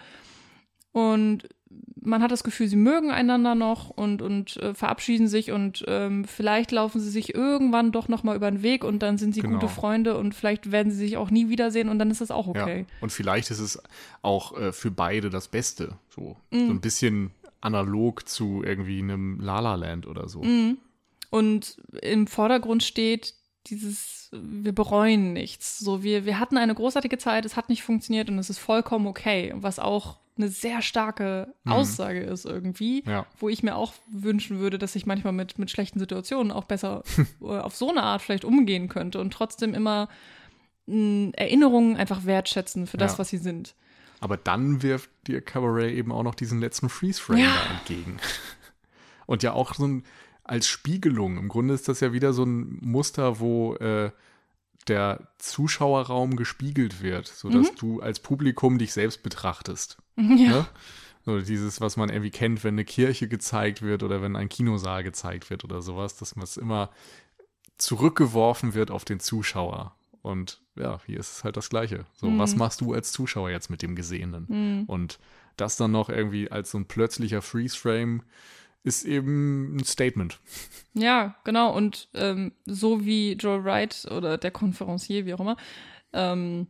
und 0.92 1.48
man 2.06 2.22
hat 2.22 2.32
das 2.32 2.44
Gefühl, 2.44 2.68
sie 2.68 2.76
mögen 2.76 3.12
einander 3.12 3.56
noch 3.56 3.90
und, 3.90 4.22
und 4.22 4.58
äh, 4.58 4.74
verabschieden 4.74 5.28
sich 5.28 5.52
und 5.52 5.84
ähm, 5.88 6.26
vielleicht 6.26 6.72
laufen 6.72 7.00
sie 7.02 7.10
sich 7.10 7.34
irgendwann 7.34 7.92
doch 7.92 8.08
noch 8.08 8.24
mal 8.24 8.36
über 8.36 8.50
den 8.52 8.62
Weg 8.64 8.84
und 8.84 9.00
dann 9.00 9.18
sind 9.18 9.34
sie 9.36 9.42
Genau. 9.42 9.60
gute 9.60 9.68
Freunde 9.72 10.18
und 10.18 10.34
vielleicht 10.36 10.72
werden 10.72 10.92
sie 10.92 10.98
sich 10.98 11.18
auch 11.18 11.30
nie 11.32 11.50
wiedersehen 11.50 11.90
und 11.90 12.00
dann 12.00 12.12
ist 12.12 12.22
das 12.22 12.32
auch 12.32 12.48
okay. 12.48 12.80
Ja. 12.82 12.86
Und 13.02 13.12
vielleicht 13.12 13.52
ist 13.52 13.60
es 13.60 13.82
auch 14.22 14.58
äh, 14.60 14.72
für 14.72 14.92
beide 14.92 15.30
das 15.30 15.48
Beste. 15.48 15.98
So, 16.10 16.36
Mhm. 16.52 16.68
so 16.68 16.74
ein 16.74 16.82
bisschen 16.82 17.32
analog 17.62 18.28
zu 18.28 18.62
irgendwie 18.64 19.00
einem 19.00 19.40
La 19.40 19.60
La 19.60 19.76
Land 19.76 20.06
oder 20.08 20.28
so. 20.28 20.44
Mhm. 20.44 20.78
Und 21.30 21.78
im 22.02 22.28
Vordergrund 22.28 22.84
steht 22.84 23.34
dieses, 23.68 24.30
wir 24.34 24.74
bereuen 24.74 25.32
nichts. 25.34 25.80
So, 25.80 26.04
wir, 26.04 26.26
wir 26.26 26.40
hatten 26.40 26.58
eine 26.58 26.76
großartige 26.76 27.18
Zeit, 27.18 27.46
es 27.46 27.56
hat 27.56 27.70
nicht 27.70 27.82
funktioniert 27.84 28.30
und 28.30 28.38
es 28.38 28.50
ist 28.50 28.60
vollkommen 28.60 29.08
okay. 29.08 29.54
Was 29.56 29.80
auch 29.80 30.18
eine 30.38 30.48
sehr 30.50 30.82
starke 30.82 31.54
Aussage 31.66 32.22
ist 32.22 32.46
irgendwie, 32.46 33.04
Ja. 33.06 33.26
wo 33.40 33.50
ich 33.50 33.62
mir 33.64 33.76
auch 33.76 33.94
wünschen 34.12 34.60
würde, 34.60 34.80
dass 34.80 34.96
ich 34.96 35.06
manchmal 35.06 35.34
mit, 35.34 35.60
mit 35.60 35.70
schlechten 35.70 36.00
Situationen 36.00 36.52
auch 36.52 36.64
besser 36.66 37.04
äh, 37.42 37.46
auf 37.46 37.76
so 37.76 37.90
eine 37.90 38.04
Art 38.04 38.22
vielleicht 38.22 38.46
umgehen 38.46 38.90
könnte 38.90 39.20
und 39.20 39.32
trotzdem 39.32 39.74
immer 39.74 40.10
mh, 40.88 41.32
Erinnerungen 41.36 41.96
einfach 41.98 42.26
wertschätzen 42.26 42.88
für 42.88 42.98
das, 42.98 43.14
Ja. 43.14 43.20
was 43.20 43.30
sie 43.30 43.38
sind. 43.38 43.76
Aber 44.20 44.38
dann 44.38 44.82
wirft 44.82 45.10
dir 45.28 45.42
Cabaret 45.42 45.94
eben 45.94 46.12
auch 46.12 46.24
noch 46.24 46.36
diesen 46.36 46.60
letzten 46.60 46.90
Freeze-Frame 46.90 47.40
Ja. 47.40 47.54
da 47.68 47.76
entgegen. 47.78 48.18
Und 49.26 49.44
ja 49.44 49.54
auch 49.54 49.74
so 49.76 49.86
ein, 49.88 50.04
als 50.44 50.68
Spiegelung. 50.68 51.38
Im 51.38 51.48
Grunde 51.50 51.74
ist 51.74 51.88
das 51.88 52.00
ja 52.02 52.12
wieder 52.14 52.34
so 52.34 52.44
ein 52.44 52.78
Muster, 52.82 53.40
wo 53.40 53.76
äh, 53.76 54.12
der 54.88 55.28
Zuschauerraum 55.38 56.36
gespiegelt 56.36 57.02
wird, 57.02 57.28
sodass 57.28 57.72
mhm. 57.72 57.76
du 57.78 58.02
als 58.02 58.20
Publikum 58.20 58.78
dich 58.78 58.94
selbst 58.94 59.24
betrachtest. 59.24 59.98
Ja. 60.16 60.24
Ne? 60.26 60.66
So 61.26 61.40
dieses, 61.40 61.80
was 61.80 61.96
man 61.96 62.10
irgendwie 62.10 62.32
kennt, 62.32 62.64
wenn 62.64 62.76
eine 62.76 62.84
Kirche 62.84 63.28
gezeigt 63.28 63.82
wird 63.82 64.04
oder 64.04 64.22
wenn 64.22 64.36
ein 64.36 64.50
Kinosaal 64.50 65.04
gezeigt 65.04 65.50
wird 65.50 65.64
oder 65.64 65.82
sowas, 65.82 66.18
dass 66.18 66.36
man 66.36 66.44
es 66.44 66.58
immer 66.58 66.90
zurückgeworfen 67.78 68.74
wird 68.74 68.92
auf 68.92 69.06
den 69.06 69.20
Zuschauer. 69.20 69.96
Und 70.22 70.62
ja, 70.76 71.00
hier 71.06 71.20
ist 71.20 71.38
es 71.38 71.44
halt 71.44 71.58
das 71.58 71.70
Gleiche. 71.70 72.06
So, 72.14 72.30
mhm. 72.30 72.40
was 72.40 72.56
machst 72.56 72.82
du 72.82 72.94
als 72.94 73.12
Zuschauer 73.12 73.52
jetzt 73.52 73.70
mit 73.70 73.82
dem 73.82 73.96
Gesehenen? 73.96 74.46
Mhm. 74.50 74.84
Und 74.86 75.20
das 75.58 75.78
dann 75.78 75.92
noch 75.92 76.10
irgendwie 76.10 76.52
als 76.52 76.72
so 76.72 76.78
ein 76.78 76.86
plötzlicher 76.86 77.42
Freeze-Frame 77.42 78.24
ist 78.84 79.06
eben 79.06 79.78
ein 79.78 79.84
Statement. 79.84 80.40
Ja, 80.94 81.36
genau. 81.44 81.76
Und 81.76 82.10
ähm, 82.14 82.52
so 82.66 83.06
wie 83.06 83.34
Joel 83.34 83.64
Wright 83.64 84.06
oder 84.12 84.38
der 84.38 84.52
Konferencier, 84.52 85.26
wie 85.26 85.34
auch 85.34 85.40
immer, 85.40 85.58
ähm, 86.12 86.68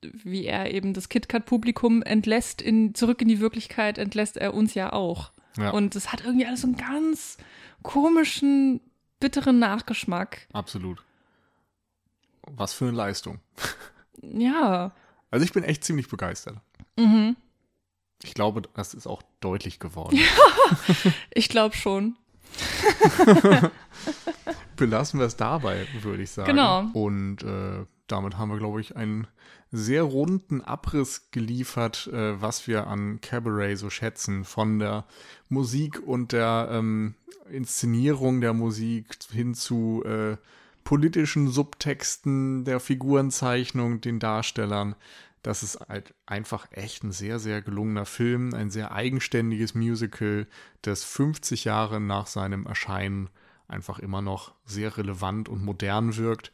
wie 0.00 0.44
er 0.44 0.72
eben 0.72 0.94
das 0.94 1.08
KitKat-Publikum 1.08 2.02
entlässt, 2.02 2.62
in, 2.62 2.94
zurück 2.94 3.20
in 3.22 3.28
die 3.28 3.40
Wirklichkeit, 3.40 3.98
entlässt 3.98 4.36
er 4.36 4.54
uns 4.54 4.74
ja 4.74 4.92
auch. 4.92 5.32
Ja. 5.56 5.70
Und 5.70 5.94
es 5.96 6.12
hat 6.12 6.24
irgendwie 6.24 6.46
alles 6.46 6.62
so 6.62 6.66
einen 6.66 6.76
ganz 6.76 7.38
komischen, 7.82 8.80
bitteren 9.20 9.58
Nachgeschmack. 9.58 10.46
Absolut. 10.52 11.02
Was 12.42 12.74
für 12.74 12.86
eine 12.86 12.96
Leistung. 12.96 13.40
Ja. 14.32 14.94
Also 15.30 15.44
ich 15.44 15.52
bin 15.52 15.64
echt 15.64 15.84
ziemlich 15.84 16.08
begeistert. 16.08 16.56
Mhm. 16.96 17.36
Ich 18.24 18.34
glaube, 18.34 18.62
das 18.74 18.94
ist 18.94 19.06
auch 19.06 19.22
deutlich 19.40 19.78
geworden. 19.78 20.16
Ja, 20.16 21.12
ich 21.30 21.48
glaube 21.48 21.76
schon. 21.76 22.16
Belassen 24.76 25.20
wir 25.20 25.26
es 25.26 25.36
dabei, 25.36 25.86
würde 26.02 26.22
ich 26.22 26.30
sagen. 26.30 26.48
Genau. 26.48 26.86
Und 26.92 27.42
äh, 27.42 27.84
damit 28.06 28.38
haben 28.38 28.50
wir, 28.50 28.58
glaube 28.58 28.80
ich, 28.80 28.96
einen 28.96 29.26
sehr 29.70 30.02
runden 30.04 30.60
Abriss 30.60 31.30
geliefert, 31.30 32.08
äh, 32.08 32.40
was 32.40 32.66
wir 32.66 32.86
an 32.86 33.20
Cabaret 33.20 33.76
so 33.76 33.90
schätzen. 33.90 34.44
Von 34.44 34.78
der 34.78 35.04
Musik 35.48 36.00
und 36.04 36.32
der 36.32 36.68
ähm, 36.70 37.14
Inszenierung 37.50 38.40
der 38.40 38.52
Musik 38.52 39.18
hin 39.30 39.54
zu 39.54 40.02
äh, 40.04 40.36
politischen 40.84 41.48
Subtexten, 41.48 42.64
der 42.64 42.78
Figurenzeichnung, 42.78 44.00
den 44.00 44.20
Darstellern. 44.20 44.94
Das 45.44 45.62
ist 45.62 45.78
halt 45.88 46.14
einfach 46.24 46.72
echt 46.72 47.04
ein 47.04 47.12
sehr, 47.12 47.38
sehr 47.38 47.60
gelungener 47.60 48.06
Film, 48.06 48.54
ein 48.54 48.70
sehr 48.70 48.92
eigenständiges 48.92 49.74
Musical, 49.74 50.48
das 50.80 51.04
50 51.04 51.64
Jahre 51.64 52.00
nach 52.00 52.26
seinem 52.26 52.64
Erscheinen 52.66 53.28
einfach 53.68 53.98
immer 53.98 54.22
noch 54.22 54.54
sehr 54.64 54.96
relevant 54.96 55.50
und 55.50 55.62
modern 55.62 56.16
wirkt. 56.16 56.50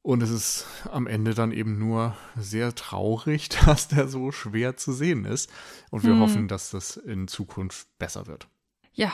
Und 0.00 0.22
es 0.22 0.30
ist 0.30 0.66
am 0.90 1.06
Ende 1.06 1.34
dann 1.34 1.52
eben 1.52 1.78
nur 1.78 2.16
sehr 2.38 2.74
traurig, 2.74 3.48
dass 3.66 3.88
der 3.88 4.08
so 4.08 4.32
schwer 4.32 4.78
zu 4.78 4.94
sehen 4.94 5.26
ist. 5.26 5.52
Und 5.90 6.02
wir 6.02 6.12
hm. 6.12 6.20
hoffen, 6.20 6.48
dass 6.48 6.70
das 6.70 6.96
in 6.96 7.28
Zukunft 7.28 7.86
besser 7.98 8.26
wird. 8.26 8.48
Ja. 8.94 9.12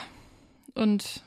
Und, 0.74 1.24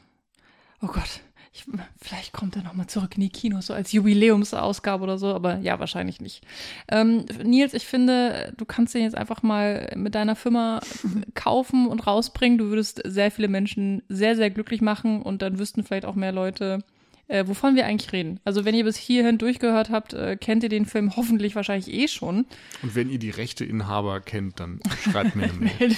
oh 0.82 0.88
Gott, 0.88 1.22
ich, 1.56 1.64
vielleicht 1.98 2.34
kommt 2.34 2.58
er 2.58 2.64
nochmal 2.64 2.88
zurück 2.88 3.16
in 3.16 3.22
die 3.22 3.30
Kinos, 3.30 3.68
so 3.68 3.74
als 3.74 3.94
Jubiläumsausgabe 3.94 5.04
oder 5.04 5.18
so, 5.18 5.34
aber 5.34 5.60
ja, 5.60 5.80
wahrscheinlich 5.80 6.20
nicht. 6.20 6.44
Ähm, 6.90 7.26
Nils, 7.44 7.74
ich 7.74 7.86
finde, 7.86 8.54
du 8.58 8.66
kannst 8.66 8.94
den 8.94 9.04
jetzt 9.04 9.18
einfach 9.18 9.42
mal 9.42 9.90
mit 9.96 10.16
deiner 10.16 10.36
Firma 10.36 10.82
kaufen 11.34 11.88
und 11.88 12.06
rausbringen. 12.06 12.58
Du 12.58 12.66
würdest 12.66 13.02
sehr 13.06 13.32
viele 13.32 13.48
Menschen 13.48 14.04
sehr, 14.10 14.36
sehr 14.36 14.50
glücklich 14.50 14.82
machen 14.82 15.22
und 15.22 15.42
dann 15.42 15.58
wüssten 15.58 15.86
vielleicht 15.86 16.06
auch 16.06 16.16
mehr 16.16 16.34
Leute, 16.34 16.84
äh, 17.30 17.48
wovon 17.48 17.78
wir 17.78 17.86
eigentlich 17.86 18.12
reden. 18.12 18.42
Also 18.44 18.66
wenn 18.66 18.76
ihr 18.76 18.84
bis 18.84 18.98
hierhin 18.98 19.38
durchgehört 19.38 19.90
habt, 19.90 20.14
äh, 20.14 20.36
kennt 20.36 20.62
ihr 20.64 20.70
den 20.70 20.86
Film 20.86 21.16
hoffentlich 21.16 21.56
wahrscheinlich 21.56 21.90
eh 21.90 22.10
schon. 22.10 22.48
Und 22.84 22.96
wenn 22.96 23.10
ihr 23.10 23.20
die 23.20 23.30
Rechteinhaber 23.30 24.20
kennt, 24.20 24.60
dann 24.60 24.82
schreibt 25.10 25.38
mir 25.38 25.44
eine 25.44 25.54
Mail. 25.54 25.96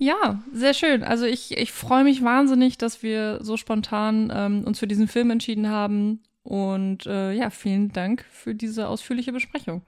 Ja, 0.00 0.42
sehr 0.50 0.72
schön. 0.72 1.02
Also 1.04 1.26
ich, 1.26 1.58
ich 1.58 1.72
freue 1.72 2.04
mich 2.04 2.24
wahnsinnig, 2.24 2.78
dass 2.78 3.02
wir 3.02 3.44
so 3.44 3.58
spontan 3.58 4.32
ähm, 4.34 4.64
uns 4.64 4.78
für 4.78 4.86
diesen 4.86 5.08
Film 5.08 5.30
entschieden 5.30 5.68
haben. 5.68 6.22
Und 6.42 7.04
äh, 7.04 7.32
ja, 7.32 7.50
vielen 7.50 7.92
Dank 7.92 8.24
für 8.30 8.54
diese 8.54 8.88
ausführliche 8.88 9.30
Besprechung. 9.30 9.82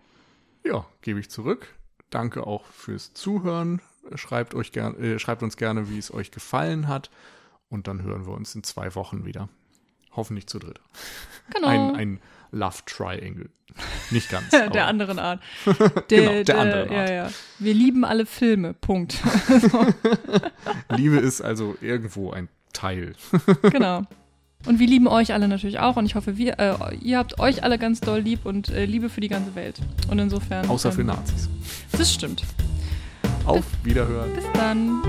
Ja, 0.64 0.84
gebe 1.00 1.18
ich 1.18 1.30
zurück. 1.30 1.74
Danke 2.10 2.46
auch 2.46 2.66
fürs 2.66 3.14
Zuhören. 3.14 3.80
Schreibt, 4.14 4.54
euch 4.54 4.72
ger 4.72 4.98
äh, 5.00 5.18
schreibt 5.18 5.42
uns 5.42 5.56
gerne, 5.56 5.88
wie 5.88 5.96
es 5.96 6.12
euch 6.12 6.30
gefallen 6.30 6.88
hat. 6.88 7.10
Und 7.70 7.88
dann 7.88 8.02
hören 8.02 8.26
wir 8.26 8.34
uns 8.34 8.54
in 8.54 8.62
zwei 8.62 8.94
Wochen 8.94 9.24
wieder. 9.24 9.48
Hoffentlich 10.14 10.46
zu 10.46 10.58
dritt. 10.58 10.78
Genau. 11.54 11.68
Ein, 11.68 11.96
ein 11.96 12.20
Love 12.52 12.78
Triangle. 12.86 13.50
Nicht 14.10 14.30
ganz. 14.30 14.50
der 14.50 14.86
anderen 14.86 15.18
Art. 15.18 15.40
Der, 15.66 16.20
genau, 16.20 16.32
der, 16.32 16.44
der 16.44 16.58
anderen 16.58 16.90
Art. 16.90 17.08
Ja, 17.08 17.14
ja. 17.14 17.30
Wir 17.58 17.74
lieben 17.74 18.04
alle 18.04 18.26
Filme. 18.26 18.74
Punkt. 18.74 19.18
Liebe 20.96 21.16
ist 21.16 21.40
also 21.40 21.76
irgendwo 21.80 22.32
ein 22.32 22.48
Teil. 22.72 23.14
genau. 23.62 24.02
Und 24.66 24.78
wir 24.78 24.86
lieben 24.86 25.08
euch 25.08 25.32
alle 25.32 25.48
natürlich 25.48 25.78
auch. 25.80 25.96
Und 25.96 26.06
ich 26.06 26.14
hoffe, 26.14 26.36
wir, 26.36 26.58
äh, 26.58 26.94
ihr 27.00 27.18
habt 27.18 27.40
euch 27.40 27.64
alle 27.64 27.78
ganz 27.78 28.00
doll 28.00 28.20
lieb 28.20 28.44
und 28.44 28.68
äh, 28.68 28.84
Liebe 28.84 29.08
für 29.08 29.20
die 29.20 29.28
ganze 29.28 29.54
Welt. 29.54 29.80
Und 30.10 30.18
insofern. 30.18 30.68
Außer 30.68 30.90
ähm, 30.90 30.94
für 30.94 31.04
Nazis. 31.04 31.48
Das 31.92 32.12
stimmt. 32.12 32.44
Auf 33.44 33.64
Wiederhören. 33.82 34.34
Bis 34.34 34.44
dann. 34.54 35.02